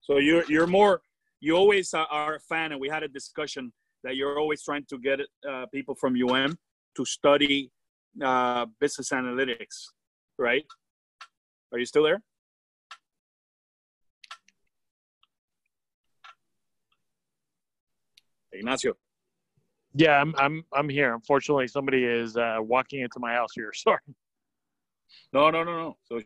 So 0.02 0.18
you're 0.18 0.46
you're 0.48 0.68
more 0.68 1.02
you 1.40 1.56
always 1.56 1.94
are- 1.94 2.36
a 2.36 2.40
fan, 2.40 2.72
and 2.72 2.80
we 2.80 2.88
had 2.90 3.04
a 3.04 3.08
discussion 3.08 3.74
that 4.04 4.16
you're 4.16 4.38
always 4.40 4.64
trying 4.64 4.86
to 4.90 4.98
get 4.98 5.20
uh, 5.50 5.66
people 5.74 5.96
from 5.96 6.16
UM 6.16 6.58
to 6.96 7.06
study 7.06 7.72
uh, 8.22 8.66
business 8.80 9.10
analytics, 9.10 9.88
right? 10.38 10.66
Are 11.72 11.80
you 11.80 11.86
still 11.86 12.04
there? 12.04 12.22
Ignacio. 18.54 18.94
Yeah, 19.96 20.20
I'm 20.20 20.34
I'm 20.38 20.64
I'm 20.74 20.90
here. 20.90 21.14
Unfortunately, 21.14 21.68
somebody 21.68 22.04
is 22.04 22.36
uh, 22.38 22.58
walking 22.60 23.02
into 23.02 23.20
my 23.20 23.34
house 23.34 23.52
here. 23.54 23.72
Sorry. 23.76 24.00
No, 25.32 25.50
no, 25.52 25.64
no, 25.64 25.78
no. 25.78 25.98
So, 26.04 26.20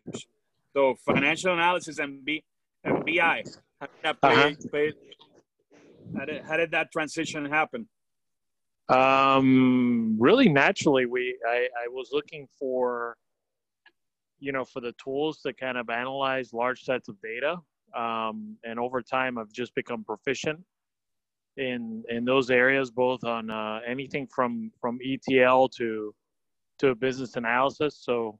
so 0.73 0.95
financial 1.05 1.53
analysis 1.53 1.99
and 1.99 2.23
B 2.23 2.43
and 2.83 3.03
BI. 3.05 3.43
How 3.79 3.87
did 3.87 3.95
that 4.03 4.21
play, 4.21 4.31
Uh-huh. 4.31 4.51
play- 4.71 4.93
how, 6.17 6.25
did, 6.25 6.43
how 6.45 6.57
did 6.57 6.71
that 6.71 6.91
transition 6.91 7.45
happen? 7.45 7.87
Um, 8.89 10.15
really 10.17 10.47
naturally, 10.47 11.05
we 11.05 11.37
I, 11.45 11.67
I 11.83 11.87
was 11.89 12.09
looking 12.13 12.47
for, 12.57 13.17
you 14.39 14.53
know, 14.53 14.63
for 14.63 14.79
the 14.79 14.93
tools 15.03 15.41
to 15.41 15.51
kind 15.53 15.77
of 15.77 15.89
analyze 15.89 16.53
large 16.53 16.83
sets 16.83 17.09
of 17.09 17.17
data. 17.21 17.57
Um, 17.95 18.55
and 18.63 18.79
over 18.79 19.01
time, 19.01 19.37
I've 19.37 19.51
just 19.51 19.75
become 19.75 20.05
proficient 20.05 20.59
in 21.57 22.03
in 22.09 22.25
those 22.25 22.49
areas, 22.49 22.91
both 22.91 23.23
on 23.23 23.49
uh, 23.49 23.79
anything 23.85 24.27
from 24.27 24.71
from 24.79 24.99
ETL 25.03 25.69
to 25.69 26.13
to 26.79 26.95
business 26.95 27.35
analysis. 27.35 27.99
So, 28.01 28.39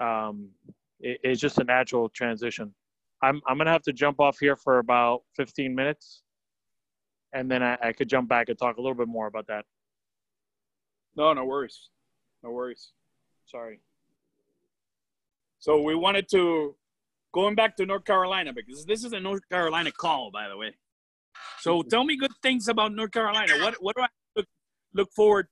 um, 0.00 0.50
it, 1.00 1.18
it's 1.22 1.40
just 1.40 1.58
a 1.58 1.64
natural 1.64 2.08
transition. 2.08 2.74
I'm 3.22 3.40
I'm 3.46 3.58
gonna 3.58 3.70
have 3.70 3.82
to 3.82 3.92
jump 3.92 4.20
off 4.20 4.38
here 4.38 4.56
for 4.56 4.78
about 4.78 5.22
15 5.36 5.74
minutes 5.74 6.22
and 7.36 7.50
then 7.50 7.62
I, 7.62 7.76
I 7.82 7.92
could 7.92 8.08
jump 8.08 8.28
back 8.28 8.48
and 8.48 8.58
talk 8.58 8.78
a 8.78 8.80
little 8.80 8.94
bit 8.94 9.08
more 9.08 9.26
about 9.26 9.46
that. 9.48 9.64
No, 11.16 11.32
no 11.34 11.44
worries. 11.44 11.90
No 12.42 12.50
worries. 12.50 12.92
Sorry. 13.44 13.80
So 15.58 15.82
we 15.82 15.94
wanted 15.94 16.28
to 16.30 16.74
going 17.32 17.54
back 17.54 17.76
to 17.76 17.86
North 17.86 18.04
Carolina 18.04 18.52
because 18.54 18.86
this 18.86 19.04
is 19.04 19.12
a 19.12 19.20
North 19.20 19.46
Carolina 19.50 19.90
call, 19.92 20.30
by 20.30 20.48
the 20.48 20.56
way. 20.56 20.74
So 21.60 21.82
tell 21.82 22.04
me 22.04 22.16
good 22.16 22.32
things 22.42 22.68
about 22.68 22.92
North 22.92 23.10
Carolina. 23.12 23.54
What 23.62 23.74
what 23.80 23.96
do 23.96 24.02
I 24.02 24.08
look, 24.36 24.46
look 24.94 25.10
forward 25.12 25.48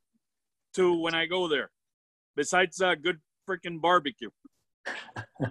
to 0.74 0.97
when 1.01 1.15
I 1.15 1.27
go 1.27 1.48
there, 1.48 1.70
besides 2.36 2.81
uh, 2.81 2.94
good 2.94 3.19
freaking 3.48 3.81
barbecue? 3.81 4.31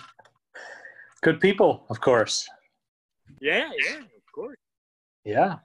Good 1.24 1.40
people, 1.40 1.86
of 1.90 2.02
course. 2.02 2.46
Yeah, 3.40 3.70
yeah, 3.88 4.00
of 4.00 4.32
course. 4.36 4.58
Yeah. 5.24 5.56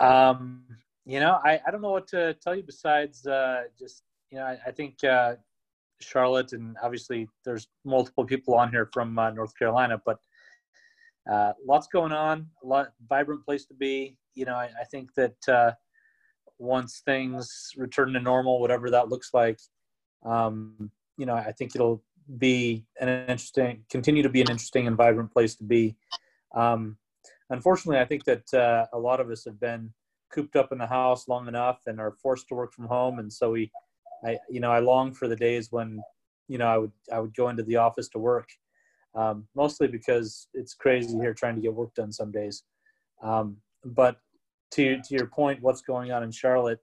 Um, 0.00 0.64
you 1.04 1.20
know, 1.20 1.38
I, 1.44 1.60
I 1.66 1.70
don't 1.70 1.82
know 1.82 1.90
what 1.90 2.06
to 2.08 2.34
tell 2.42 2.54
you 2.54 2.62
besides 2.62 3.26
uh, 3.26 3.64
just, 3.78 4.02
you 4.30 4.38
know, 4.38 4.44
I, 4.44 4.58
I 4.66 4.70
think 4.70 5.04
uh, 5.04 5.34
Charlotte 6.00 6.54
and 6.54 6.74
obviously 6.82 7.28
there's 7.44 7.68
multiple 7.84 8.24
people 8.24 8.54
on 8.54 8.70
here 8.70 8.88
from 8.94 9.18
uh, 9.18 9.30
North 9.30 9.56
Carolina, 9.58 10.00
but 10.06 10.20
uh, 11.30 11.52
lots 11.66 11.86
going 11.88 12.12
on, 12.12 12.46
a 12.62 12.66
lot 12.66 12.88
vibrant 13.08 13.44
place 13.44 13.66
to 13.66 13.74
be. 13.74 14.16
You 14.34 14.44
know, 14.44 14.54
I, 14.54 14.70
I 14.80 14.84
think 14.90 15.14
that 15.14 15.48
uh, 15.48 15.72
once 16.58 17.02
things 17.04 17.70
return 17.76 18.12
to 18.12 18.20
normal, 18.20 18.60
whatever 18.60 18.90
that 18.90 19.08
looks 19.08 19.30
like, 19.34 19.58
um, 20.24 20.90
you 21.16 21.26
know, 21.26 21.34
I 21.34 21.52
think 21.52 21.74
it'll 21.74 22.02
be 22.38 22.84
an 23.00 23.08
interesting, 23.08 23.84
continue 23.90 24.22
to 24.22 24.28
be 24.28 24.40
an 24.40 24.50
interesting 24.50 24.86
and 24.86 24.96
vibrant 24.96 25.32
place 25.32 25.54
to 25.56 25.64
be. 25.64 25.96
Um, 26.54 26.96
unfortunately, 27.50 28.00
I 28.00 28.04
think 28.04 28.24
that 28.24 28.54
uh, 28.54 28.86
a 28.92 28.98
lot 28.98 29.20
of 29.20 29.30
us 29.30 29.44
have 29.44 29.60
been 29.60 29.92
cooped 30.32 30.56
up 30.56 30.72
in 30.72 30.78
the 30.78 30.86
house 30.86 31.28
long 31.28 31.48
enough 31.48 31.80
and 31.86 32.00
are 32.00 32.16
forced 32.22 32.48
to 32.48 32.54
work 32.54 32.72
from 32.72 32.86
home, 32.86 33.18
and 33.18 33.32
so 33.32 33.52
we, 33.52 33.70
I, 34.24 34.38
you 34.50 34.60
know, 34.60 34.72
I 34.72 34.80
long 34.80 35.14
for 35.14 35.28
the 35.28 35.36
days 35.36 35.70
when, 35.70 36.00
you 36.48 36.58
know, 36.58 36.66
I 36.66 36.78
would 36.78 36.92
I 37.12 37.20
would 37.20 37.34
go 37.36 37.48
into 37.48 37.62
the 37.62 37.76
office 37.76 38.08
to 38.10 38.18
work, 38.18 38.48
um, 39.16 39.48
mostly 39.56 39.88
because 39.88 40.48
it's 40.54 40.74
crazy 40.74 41.16
here 41.18 41.34
trying 41.34 41.56
to 41.56 41.62
get 41.62 41.74
work 41.74 41.94
done 41.94 42.12
some 42.12 42.30
days. 42.30 42.62
Um, 43.22 43.56
but 43.84 44.20
to 44.72 45.00
to 45.00 45.14
your 45.14 45.26
point, 45.26 45.62
what's 45.62 45.80
going 45.80 46.12
on 46.12 46.22
in 46.22 46.30
Charlotte? 46.30 46.80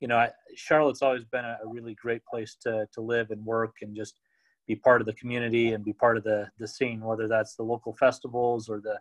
You 0.00 0.08
know, 0.08 0.16
I, 0.16 0.30
Charlotte's 0.56 1.02
always 1.02 1.24
been 1.24 1.44
a, 1.44 1.58
a 1.64 1.68
really 1.68 1.94
great 1.94 2.24
place 2.24 2.56
to 2.62 2.88
to 2.92 3.00
live 3.00 3.30
and 3.30 3.44
work 3.44 3.76
and 3.82 3.94
just 3.94 4.20
be 4.66 4.74
part 4.74 5.02
of 5.02 5.06
the 5.06 5.12
community 5.12 5.72
and 5.72 5.84
be 5.84 5.92
part 5.92 6.16
of 6.16 6.24
the 6.24 6.48
the 6.58 6.66
scene, 6.66 7.00
whether 7.00 7.28
that's 7.28 7.54
the 7.54 7.62
local 7.62 7.94
festivals 7.94 8.68
or 8.68 8.80
the 8.80 8.98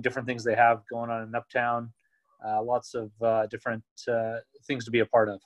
different 0.00 0.26
things 0.26 0.44
they 0.44 0.56
have 0.56 0.82
going 0.90 1.10
on 1.10 1.22
in 1.22 1.34
Uptown. 1.34 1.92
Uh, 2.46 2.62
lots 2.62 2.94
of 2.94 3.10
uh, 3.22 3.46
different 3.46 3.82
uh, 4.08 4.36
things 4.66 4.84
to 4.84 4.90
be 4.90 5.00
a 5.00 5.06
part 5.06 5.28
of. 5.28 5.40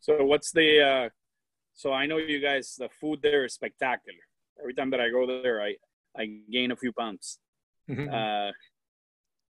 So 0.00 0.24
what's 0.24 0.52
the? 0.52 1.10
So 1.78 1.92
I 1.92 2.06
know 2.06 2.16
you 2.16 2.40
guys. 2.40 2.74
The 2.76 2.88
food 3.00 3.20
there 3.22 3.44
is 3.44 3.54
spectacular. 3.54 4.18
Every 4.60 4.74
time 4.74 4.90
that 4.90 5.00
I 5.00 5.10
go 5.10 5.26
there, 5.26 5.62
I 5.62 5.76
I 6.18 6.40
gain 6.50 6.72
a 6.72 6.76
few 6.76 6.92
pounds. 6.92 7.38
Uh, 7.88 8.50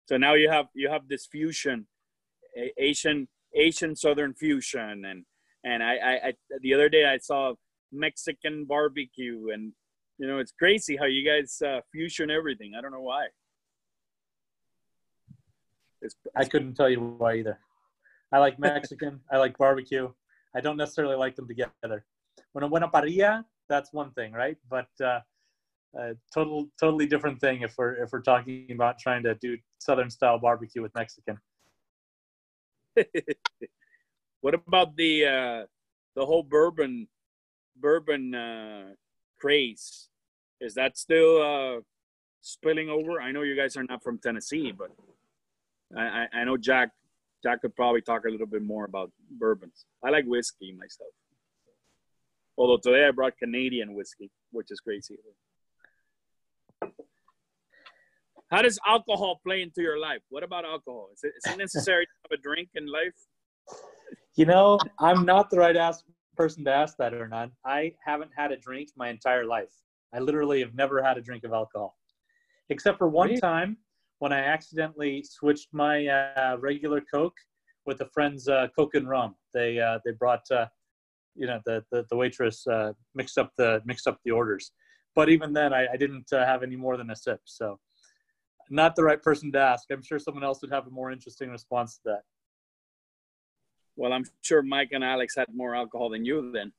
so 0.08 0.16
now 0.16 0.34
you 0.34 0.48
have 0.48 0.66
you 0.72 0.88
have 0.88 1.08
this 1.08 1.26
fusion, 1.26 1.88
Asian 2.78 3.26
Asian 3.54 3.96
Southern 3.96 4.34
fusion, 4.34 5.04
and 5.04 5.24
and 5.64 5.82
I, 5.82 5.94
I, 5.96 6.12
I 6.28 6.32
the 6.60 6.74
other 6.74 6.88
day 6.88 7.06
I 7.06 7.18
saw 7.18 7.54
Mexican 7.90 8.66
barbecue, 8.66 9.48
and 9.52 9.72
you 10.18 10.28
know 10.28 10.38
it's 10.38 10.52
crazy 10.52 10.96
how 10.96 11.06
you 11.06 11.26
guys 11.26 11.60
uh, 11.60 11.80
fusion 11.90 12.30
everything. 12.30 12.72
I 12.78 12.80
don't 12.80 12.92
know 12.92 13.02
why. 13.02 13.26
It's, 16.00 16.14
I 16.36 16.44
couldn't 16.44 16.74
tell 16.74 16.88
you 16.88 17.00
why 17.00 17.34
either. 17.34 17.58
I 18.30 18.38
like 18.38 18.60
Mexican. 18.60 19.20
I 19.30 19.38
like 19.38 19.58
barbecue. 19.58 20.08
I 20.54 20.60
don't 20.60 20.76
necessarily 20.76 21.16
like 21.16 21.34
them 21.34 21.48
together. 21.48 22.04
When 22.52 22.64
a 22.64 22.68
buena 22.68 22.88
parrilla, 22.88 23.44
that's 23.68 23.92
one 23.92 24.12
thing, 24.12 24.32
right? 24.32 24.56
But 24.68 24.88
uh, 25.02 25.20
uh, 25.98 26.14
total, 26.32 26.68
totally 26.80 27.06
different 27.06 27.40
thing 27.40 27.62
if 27.62 27.74
we're 27.76 27.94
if 28.02 28.12
we're 28.12 28.20
talking 28.20 28.66
about 28.70 28.98
trying 28.98 29.22
to 29.24 29.34
do 29.36 29.56
Southern 29.78 30.10
style 30.10 30.38
barbecue 30.38 30.82
with 30.82 30.94
Mexican. 30.94 31.38
what 34.40 34.54
about 34.54 34.96
the 34.96 35.26
uh, 35.26 35.66
the 36.14 36.26
whole 36.26 36.42
bourbon 36.42 37.08
bourbon 37.76 38.34
uh, 38.34 38.84
craze? 39.40 40.08
Is 40.60 40.74
that 40.74 40.96
still 40.96 41.42
uh, 41.42 41.80
spilling 42.40 42.88
over? 42.88 43.20
I 43.20 43.32
know 43.32 43.42
you 43.42 43.56
guys 43.56 43.76
are 43.76 43.84
not 43.84 44.02
from 44.02 44.18
Tennessee, 44.18 44.72
but 44.72 44.90
I, 45.96 46.02
I, 46.02 46.40
I 46.40 46.44
know 46.44 46.56
Jack 46.56 46.90
Jack 47.42 47.62
could 47.62 47.74
probably 47.74 48.02
talk 48.02 48.24
a 48.24 48.30
little 48.30 48.46
bit 48.46 48.62
more 48.62 48.84
about 48.84 49.10
bourbons. 49.30 49.84
I 50.04 50.10
like 50.10 50.24
whiskey 50.24 50.72
myself. 50.72 51.10
Although 52.58 52.78
today 52.82 53.06
I 53.06 53.10
brought 53.10 53.36
Canadian 53.38 53.94
whiskey, 53.94 54.30
which 54.50 54.68
is 54.70 54.80
crazy. 54.80 55.16
How 58.50 58.60
does 58.60 58.78
alcohol 58.86 59.40
play 59.44 59.62
into 59.62 59.80
your 59.80 59.98
life? 59.98 60.20
What 60.28 60.42
about 60.42 60.64
alcohol? 60.66 61.08
Is 61.14 61.20
it, 61.24 61.32
is 61.38 61.54
it 61.54 61.58
necessary 61.58 62.04
to 62.04 62.12
have 62.24 62.38
a 62.38 62.42
drink 62.42 62.68
in 62.74 62.86
life? 62.86 63.14
You 64.36 64.44
know, 64.44 64.78
I'm 64.98 65.24
not 65.24 65.48
the 65.48 65.58
right 65.58 65.76
ask 65.76 66.04
person 66.36 66.64
to 66.64 66.72
ask 66.72 66.96
that, 66.98 67.12
Hernan. 67.12 67.52
I 67.64 67.92
haven't 68.04 68.30
had 68.36 68.52
a 68.52 68.56
drink 68.56 68.90
my 68.96 69.08
entire 69.08 69.44
life. 69.44 69.72
I 70.14 70.18
literally 70.18 70.60
have 70.60 70.74
never 70.74 71.02
had 71.02 71.16
a 71.16 71.22
drink 71.22 71.44
of 71.44 71.52
alcohol, 71.52 71.96
except 72.68 72.98
for 72.98 73.08
one 73.08 73.28
Really? 73.28 73.40
time 73.40 73.78
when 74.18 74.32
I 74.32 74.40
accidentally 74.40 75.24
switched 75.24 75.68
my 75.72 76.06
uh, 76.06 76.56
regular 76.60 77.00
Coke 77.00 77.36
with 77.86 78.00
a 78.02 78.06
friend's 78.12 78.48
uh, 78.48 78.68
Coke 78.76 78.94
and 78.94 79.08
rum. 79.08 79.34
They 79.54 79.80
uh, 79.80 79.98
they 80.04 80.12
brought, 80.12 80.42
uh, 80.50 80.66
you 81.34 81.46
know, 81.46 81.60
the 81.64 81.84
the, 81.90 82.04
the 82.10 82.16
waitress 82.16 82.66
uh, 82.66 82.92
mixed 83.14 83.38
up 83.38 83.52
the 83.56 83.80
mixed 83.84 84.06
up 84.06 84.18
the 84.24 84.30
orders. 84.30 84.72
But 85.14 85.28
even 85.28 85.52
then, 85.52 85.74
I, 85.74 85.86
I 85.92 85.96
didn't 85.96 86.32
uh, 86.32 86.46
have 86.46 86.62
any 86.62 86.76
more 86.76 86.96
than 86.96 87.10
a 87.10 87.16
sip. 87.16 87.40
So, 87.44 87.78
not 88.70 88.96
the 88.96 89.04
right 89.04 89.20
person 89.22 89.52
to 89.52 89.58
ask. 89.58 89.84
I'm 89.90 90.02
sure 90.02 90.18
someone 90.18 90.44
else 90.44 90.62
would 90.62 90.72
have 90.72 90.86
a 90.86 90.90
more 90.90 91.10
interesting 91.12 91.50
response 91.50 91.96
to 91.96 92.02
that. 92.06 92.22
Well, 93.96 94.12
I'm 94.12 94.24
sure 94.40 94.62
Mike 94.62 94.90
and 94.92 95.04
Alex 95.04 95.34
had 95.36 95.48
more 95.54 95.74
alcohol 95.74 96.08
than 96.10 96.24
you 96.24 96.50
then. 96.52 96.72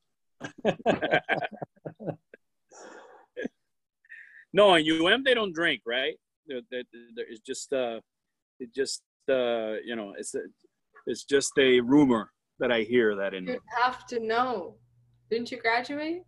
no, 4.54 4.74
in 4.76 4.90
UM 4.90 5.24
they 5.24 5.34
don't 5.36 5.54
drink, 5.54 5.82
right? 5.86 6.16
There- 6.48 6.62
It's 6.72 7.40
just, 7.42 7.72
uh, 7.72 8.00
it 8.60 8.74
just, 8.74 9.04
uh, 9.30 9.74
you 9.86 9.96
know, 9.96 10.14
it's 10.18 10.34
a, 10.36 10.40
it's 11.06 11.24
just 11.24 11.52
a 11.60 11.80
rumor 11.82 12.32
that 12.60 12.72
I 12.72 12.82
hear 12.82 13.16
that 13.16 13.34
in. 13.34 13.48
You 13.48 13.60
have 13.82 14.06
to 14.08 14.20
know. 14.20 14.76
Didn't 15.30 15.52
you 15.52 15.60
graduate? 15.60 16.24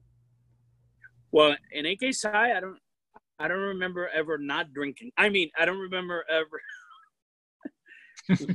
Well, 1.31 1.55
in 1.71 1.85
AK 1.85 2.13
Psi, 2.13 2.29
I 2.33 2.59
don't, 2.59 2.77
I 3.39 3.47
don't 3.47 3.59
remember 3.59 4.09
ever 4.09 4.37
not 4.37 4.73
drinking. 4.73 5.11
I 5.17 5.29
mean, 5.29 5.49
I 5.59 5.65
don't 5.65 5.79
remember 5.79 6.23
ever. 6.29 6.61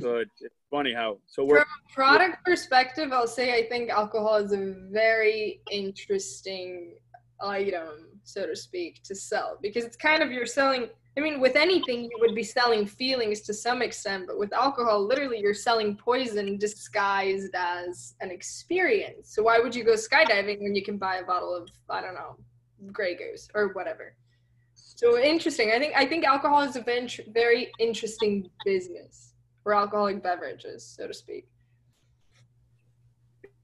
so 0.01 0.17
it, 0.17 0.29
it's 0.39 0.55
funny 0.69 0.93
how. 0.93 1.19
So 1.27 1.45
we're 1.45 1.57
From 1.57 1.67
a 1.89 1.93
product 1.93 2.45
perspective, 2.45 3.11
I'll 3.11 3.27
say 3.27 3.57
I 3.57 3.69
think 3.69 3.89
alcohol 3.89 4.35
is 4.37 4.51
a 4.51 4.75
very 4.91 5.61
interesting 5.71 6.95
item, 7.39 8.19
so 8.23 8.45
to 8.47 8.55
speak, 8.55 9.01
to 9.03 9.15
sell 9.15 9.57
because 9.61 9.85
it's 9.85 9.97
kind 9.97 10.23
of 10.23 10.31
you're 10.31 10.45
selling. 10.45 10.89
I 11.17 11.19
mean, 11.19 11.41
with 11.41 11.57
anything, 11.57 12.03
you 12.05 12.17
would 12.19 12.33
be 12.33 12.43
selling 12.43 12.85
feelings 12.85 13.41
to 13.41 13.53
some 13.53 13.81
extent, 13.81 14.27
but 14.27 14.39
with 14.39 14.53
alcohol, 14.53 15.05
literally, 15.05 15.39
you're 15.39 15.53
selling 15.53 15.97
poison 15.97 16.57
disguised 16.57 17.53
as 17.53 18.15
an 18.21 18.31
experience. 18.31 19.33
So 19.33 19.43
why 19.43 19.59
would 19.59 19.75
you 19.75 19.83
go 19.83 19.93
skydiving 19.93 20.61
when 20.61 20.73
you 20.73 20.83
can 20.83 20.97
buy 20.97 21.17
a 21.17 21.25
bottle 21.25 21.53
of 21.53 21.69
I 21.89 22.01
don't 22.01 22.13
know, 22.13 22.37
Grey 22.93 23.15
Goose 23.15 23.49
or 23.53 23.73
whatever? 23.73 24.15
So 24.75 25.17
interesting. 25.17 25.71
I 25.71 25.79
think 25.79 25.93
I 25.95 26.05
think 26.05 26.23
alcohol 26.23 26.61
is 26.61 26.77
a 26.77 26.81
very 26.81 27.71
interesting 27.79 28.49
business 28.63 29.33
for 29.63 29.75
alcoholic 29.75 30.23
beverages, 30.23 30.85
so 30.97 31.07
to 31.07 31.13
speak. 31.13 31.45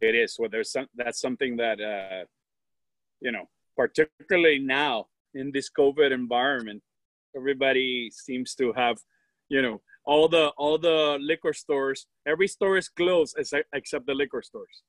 it 0.02 0.15
is 0.15 0.38
well 0.38 0.49
there's 0.49 0.72
some 0.72 0.88
that's 0.95 1.19
something 1.19 1.57
that 1.57 1.80
uh 1.82 2.26
you 3.19 3.32
know 3.32 3.45
particularly 3.76 4.60
now 4.60 5.06
in 5.34 5.52
this 5.52 5.69
covid 5.69 6.11
environment 6.11 6.82
everybody 7.35 8.09
seems 8.11 8.55
to 8.55 8.73
have 8.73 8.97
you 9.49 9.61
know 9.61 9.81
all 10.05 10.27
the 10.27 10.47
all 10.57 10.77
the 10.77 11.17
liquor 11.21 11.53
stores 11.53 12.07
every 12.25 12.47
store 12.47 12.77
is 12.77 12.89
closed 12.89 13.35
except, 13.37 13.67
except 13.73 14.05
the 14.05 14.13
liquor 14.13 14.41
stores. 14.41 14.83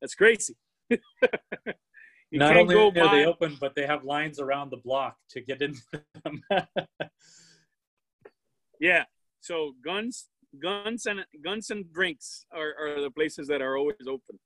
That's 0.00 0.14
crazy. 0.14 0.56
You 2.32 2.38
Not 2.38 2.56
only 2.56 2.76
are 2.76 2.92
they 2.92 3.26
open, 3.26 3.58
but 3.60 3.74
they 3.74 3.84
have 3.86 4.04
lines 4.04 4.38
around 4.38 4.70
the 4.70 4.76
block 4.76 5.16
to 5.30 5.40
get 5.40 5.60
into 5.62 5.80
them. 6.24 6.40
yeah. 8.78 9.02
So 9.40 9.72
guns 9.84 10.28
guns 10.62 11.06
and 11.06 11.24
guns 11.44 11.70
and 11.70 11.92
drinks 11.92 12.44
are, 12.52 12.74
are 12.80 13.00
the 13.00 13.10
places 13.10 13.48
that 13.48 13.62
are 13.62 13.76
always 13.76 13.96
open. 14.06 14.38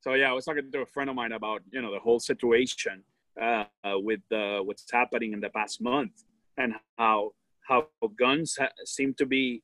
So 0.00 0.12
yeah 0.12 0.28
i 0.28 0.32
was 0.32 0.44
talking 0.44 0.70
to 0.70 0.80
a 0.80 0.86
friend 0.86 1.08
of 1.08 1.16
mine 1.16 1.32
about 1.32 1.62
you 1.70 1.80
know 1.80 1.90
the 1.90 1.98
whole 1.98 2.20
situation 2.20 3.02
uh, 3.40 3.64
with 3.84 4.20
uh, 4.32 4.58
what's 4.60 4.90
happening 4.90 5.32
in 5.32 5.40
the 5.40 5.50
past 5.50 5.82
month 5.82 6.12
and 6.56 6.74
how 6.98 7.32
how 7.68 7.86
guns 8.18 8.56
ha- 8.60 8.68
seem 8.84 9.14
to 9.14 9.26
be 9.26 9.62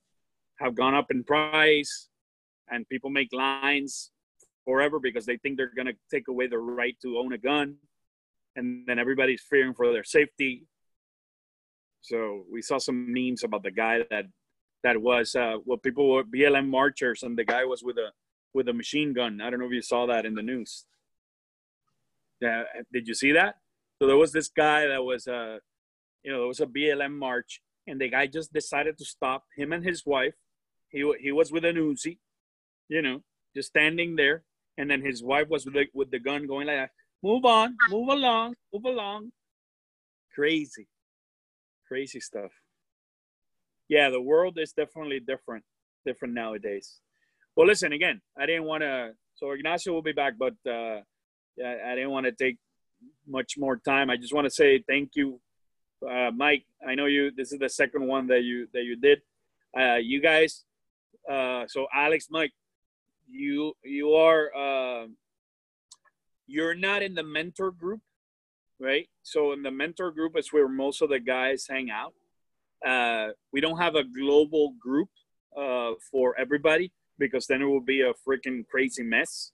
have 0.58 0.74
gone 0.74 0.94
up 0.94 1.10
in 1.10 1.22
price 1.24 2.08
and 2.70 2.88
people 2.88 3.10
make 3.10 3.32
lines 3.32 4.10
forever 4.64 4.98
because 4.98 5.26
they 5.26 5.36
think 5.38 5.56
they're 5.56 5.74
going 5.74 5.86
to 5.86 5.96
take 6.10 6.28
away 6.28 6.46
the 6.46 6.58
right 6.58 6.96
to 7.02 7.18
own 7.18 7.32
a 7.32 7.38
gun 7.38 7.76
and 8.56 8.84
then 8.86 8.98
everybody's 8.98 9.42
fearing 9.48 9.74
for 9.74 9.92
their 9.92 10.04
safety 10.04 10.66
so 12.00 12.44
we 12.50 12.62
saw 12.62 12.78
some 12.78 13.12
memes 13.12 13.44
about 13.44 13.62
the 13.62 13.70
guy 13.70 14.00
that 14.10 14.26
that 14.82 15.00
was 15.00 15.34
uh, 15.34 15.56
well 15.64 15.78
people 15.78 16.10
were 16.10 16.24
BLM 16.24 16.68
marchers 16.68 17.22
and 17.22 17.36
the 17.36 17.44
guy 17.44 17.64
was 17.64 17.82
with 17.82 17.98
a 17.98 18.10
with 18.52 18.68
a 18.68 18.72
machine 18.72 19.12
gun. 19.12 19.40
I 19.40 19.50
don't 19.50 19.60
know 19.60 19.66
if 19.66 19.72
you 19.72 19.82
saw 19.82 20.06
that 20.06 20.26
in 20.26 20.34
the 20.34 20.42
news. 20.42 20.86
Yeah, 22.40 22.64
did 22.92 23.06
you 23.06 23.14
see 23.14 23.32
that? 23.32 23.56
So 23.98 24.06
there 24.06 24.16
was 24.16 24.32
this 24.32 24.48
guy 24.48 24.86
that 24.86 25.04
was 25.04 25.26
uh 25.26 25.58
you 26.22 26.32
know 26.32 26.38
there 26.38 26.48
was 26.48 26.60
a 26.60 26.66
BLM 26.66 27.16
march 27.18 27.60
and 27.86 28.00
the 28.00 28.08
guy 28.08 28.26
just 28.26 28.52
decided 28.52 28.98
to 28.98 29.04
stop 29.04 29.44
him 29.56 29.72
and 29.72 29.84
his 29.84 30.04
wife. 30.06 30.34
He 30.88 31.00
he 31.20 31.32
was 31.32 31.52
with 31.52 31.64
an 31.64 31.76
Uzi, 31.76 32.18
you 32.88 33.02
know, 33.02 33.22
just 33.54 33.68
standing 33.68 34.16
there, 34.16 34.44
and 34.78 34.90
then 34.90 35.02
his 35.02 35.22
wife 35.22 35.48
was 35.48 35.64
with 35.64 35.74
the, 35.74 35.86
with 35.94 36.10
the 36.10 36.18
gun 36.18 36.46
going 36.46 36.66
like, 36.66 36.76
that, 36.76 36.90
"Move 37.22 37.44
on, 37.44 37.76
move 37.88 38.08
along, 38.08 38.54
move 38.72 38.84
along." 38.84 39.32
Crazy 40.34 40.88
crazy 41.90 42.20
stuff. 42.20 42.52
Yeah, 43.88 44.10
the 44.10 44.20
world 44.20 44.56
is 44.58 44.72
definitely 44.72 45.18
different, 45.18 45.64
different 46.06 46.34
nowadays. 46.34 47.00
Well, 47.56 47.66
listen 47.66 47.92
again. 47.92 48.20
I 48.38 48.46
didn't 48.46 48.64
want 48.64 48.82
to. 48.82 49.10
So 49.34 49.50
Ignacio 49.50 49.92
will 49.92 50.08
be 50.12 50.12
back, 50.12 50.34
but 50.38 50.54
uh, 50.70 51.00
yeah, 51.56 51.76
I 51.86 51.94
didn't 51.94 52.10
want 52.10 52.26
to 52.26 52.32
take 52.32 52.58
much 53.26 53.56
more 53.58 53.76
time. 53.76 54.10
I 54.10 54.16
just 54.16 54.32
want 54.32 54.46
to 54.46 54.50
say 54.50 54.82
thank 54.88 55.10
you, 55.14 55.40
uh, 56.08 56.30
Mike. 56.34 56.64
I 56.86 56.94
know 56.94 57.06
you. 57.06 57.30
This 57.30 57.52
is 57.52 57.58
the 57.58 57.68
second 57.68 58.06
one 58.06 58.26
that 58.28 58.42
you 58.42 58.68
that 58.72 58.84
you 58.84 58.96
did. 58.96 59.20
Uh, 59.78 59.96
you 59.96 60.20
guys. 60.20 60.64
Uh, 61.30 61.64
so 61.68 61.86
Alex, 61.94 62.28
Mike, 62.30 62.52
you 63.28 63.74
you 63.84 64.14
are 64.14 64.50
uh, 64.54 65.06
you're 66.46 66.74
not 66.74 67.02
in 67.02 67.14
the 67.14 67.22
mentor 67.22 67.70
group 67.70 68.00
right? 68.80 69.08
So 69.22 69.52
in 69.52 69.62
the 69.62 69.70
mentor 69.70 70.10
group 70.10 70.36
is 70.36 70.52
where 70.52 70.68
most 70.68 71.02
of 71.02 71.10
the 71.10 71.20
guys 71.20 71.66
hang 71.68 71.90
out. 71.90 72.14
Uh, 72.84 73.32
we 73.52 73.60
don't 73.60 73.78
have 73.78 73.94
a 73.94 74.02
global 74.02 74.74
group 74.80 75.10
uh, 75.56 75.92
for 76.10 76.34
everybody 76.38 76.90
because 77.18 77.46
then 77.46 77.60
it 77.60 77.66
will 77.66 77.82
be 77.82 78.00
a 78.00 78.14
freaking 78.26 78.66
crazy 78.66 79.02
mess. 79.02 79.52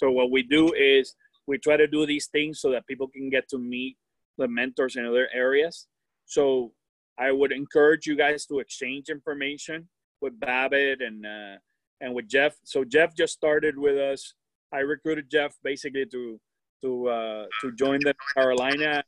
So 0.00 0.10
what 0.10 0.30
we 0.30 0.42
do 0.42 0.72
is 0.72 1.14
we 1.46 1.58
try 1.58 1.76
to 1.76 1.86
do 1.86 2.06
these 2.06 2.28
things 2.28 2.60
so 2.62 2.70
that 2.70 2.86
people 2.86 3.06
can 3.06 3.28
get 3.28 3.48
to 3.50 3.58
meet 3.58 3.98
the 4.38 4.48
mentors 4.48 4.96
in 4.96 5.04
other 5.04 5.28
areas. 5.34 5.88
So 6.24 6.72
I 7.18 7.32
would 7.32 7.52
encourage 7.52 8.06
you 8.06 8.16
guys 8.16 8.46
to 8.46 8.60
exchange 8.60 9.10
information 9.10 9.88
with 10.22 10.40
Babbitt 10.40 11.02
and 11.02 11.26
uh, 11.26 11.56
and 12.00 12.14
with 12.14 12.28
Jeff. 12.28 12.56
So 12.64 12.82
Jeff 12.82 13.14
just 13.14 13.34
started 13.34 13.76
with 13.76 13.98
us. 13.98 14.32
I 14.72 14.78
recruited 14.78 15.26
Jeff 15.30 15.52
basically 15.62 16.06
to 16.06 16.40
to 16.82 17.08
uh, 17.08 17.44
to 17.60 17.72
join 17.72 18.00
the 18.00 18.14
Carolina 18.32 19.04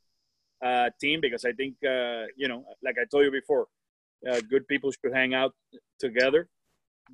uh, 0.63 0.91
team 1.01 1.23
because 1.23 1.47
I 1.47 1.53
think 1.53 1.77
uh, 1.83 2.25
you 2.37 2.49
know, 2.49 2.65
like 2.85 2.97
I 3.01 3.07
told 3.11 3.25
you 3.25 3.31
before, 3.31 3.67
uh, 4.31 4.41
good 4.51 4.69
people 4.69 4.91
should 4.93 5.15
hang 5.15 5.33
out 5.33 5.55
together. 5.99 6.49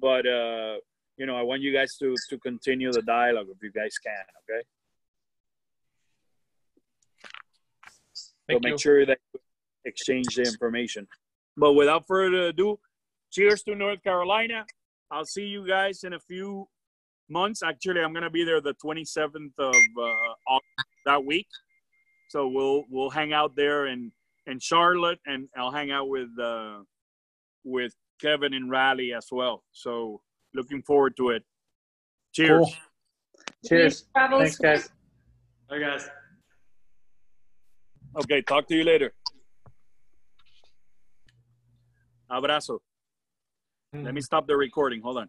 But 0.00 0.26
uh, 0.26 0.78
you 1.18 1.26
know, 1.26 1.36
I 1.36 1.42
want 1.42 1.60
you 1.62 1.72
guys 1.72 1.96
to 1.98 2.14
to 2.30 2.38
continue 2.38 2.92
the 2.92 3.02
dialogue 3.02 3.48
if 3.50 3.62
you 3.62 3.72
guys 3.72 3.98
can. 3.98 4.24
Okay. 4.42 4.62
so 8.12 8.32
Thank 8.48 8.62
make 8.62 8.72
you. 8.72 8.78
sure 8.78 9.04
that 9.04 9.18
you 9.34 9.40
exchange 9.84 10.36
the 10.36 10.42
information. 10.42 11.06
But 11.56 11.72
without 11.72 12.06
further 12.06 12.48
ado, 12.48 12.78
cheers 13.32 13.62
to 13.64 13.74
North 13.74 14.02
Carolina. 14.02 14.64
I'll 15.10 15.24
see 15.24 15.46
you 15.46 15.66
guys 15.66 16.04
in 16.04 16.12
a 16.12 16.20
few 16.20 16.68
months. 17.28 17.62
Actually, 17.62 18.00
I'm 18.02 18.12
gonna 18.12 18.30
be 18.30 18.44
there 18.44 18.60
the 18.60 18.74
27th 18.74 19.58
of 19.58 19.74
uh, 19.98 20.32
August 20.46 20.88
that 21.04 21.24
week. 21.24 21.48
So 22.28 22.46
we'll 22.46 22.84
we'll 22.90 23.10
hang 23.10 23.32
out 23.32 23.56
there 23.56 23.86
in 23.88 24.12
in 24.46 24.60
Charlotte, 24.60 25.18
and 25.26 25.48
I'll 25.56 25.72
hang 25.72 25.90
out 25.90 26.08
with 26.08 26.28
uh, 26.40 26.78
with 27.64 27.92
Kevin 28.20 28.54
and 28.54 28.70
Raleigh 28.70 29.14
as 29.14 29.26
well. 29.32 29.64
So 29.72 30.20
looking 30.58 30.82
forward 30.82 31.16
to 31.16 31.30
it. 31.30 31.42
Cheers. 32.34 32.50
Cool. 32.50 32.72
Cheers. 33.66 34.04
Thanks, 34.14 34.56
guys. 34.56 34.90
Bye, 35.70 35.78
guys. 35.78 36.08
Okay, 38.20 38.42
talk 38.42 38.66
to 38.68 38.74
you 38.74 38.84
later. 38.84 39.12
Abrazo. 42.30 42.78
Let 43.92 44.12
me 44.12 44.20
stop 44.20 44.46
the 44.46 44.56
recording. 44.56 45.00
Hold 45.00 45.18
on. 45.18 45.28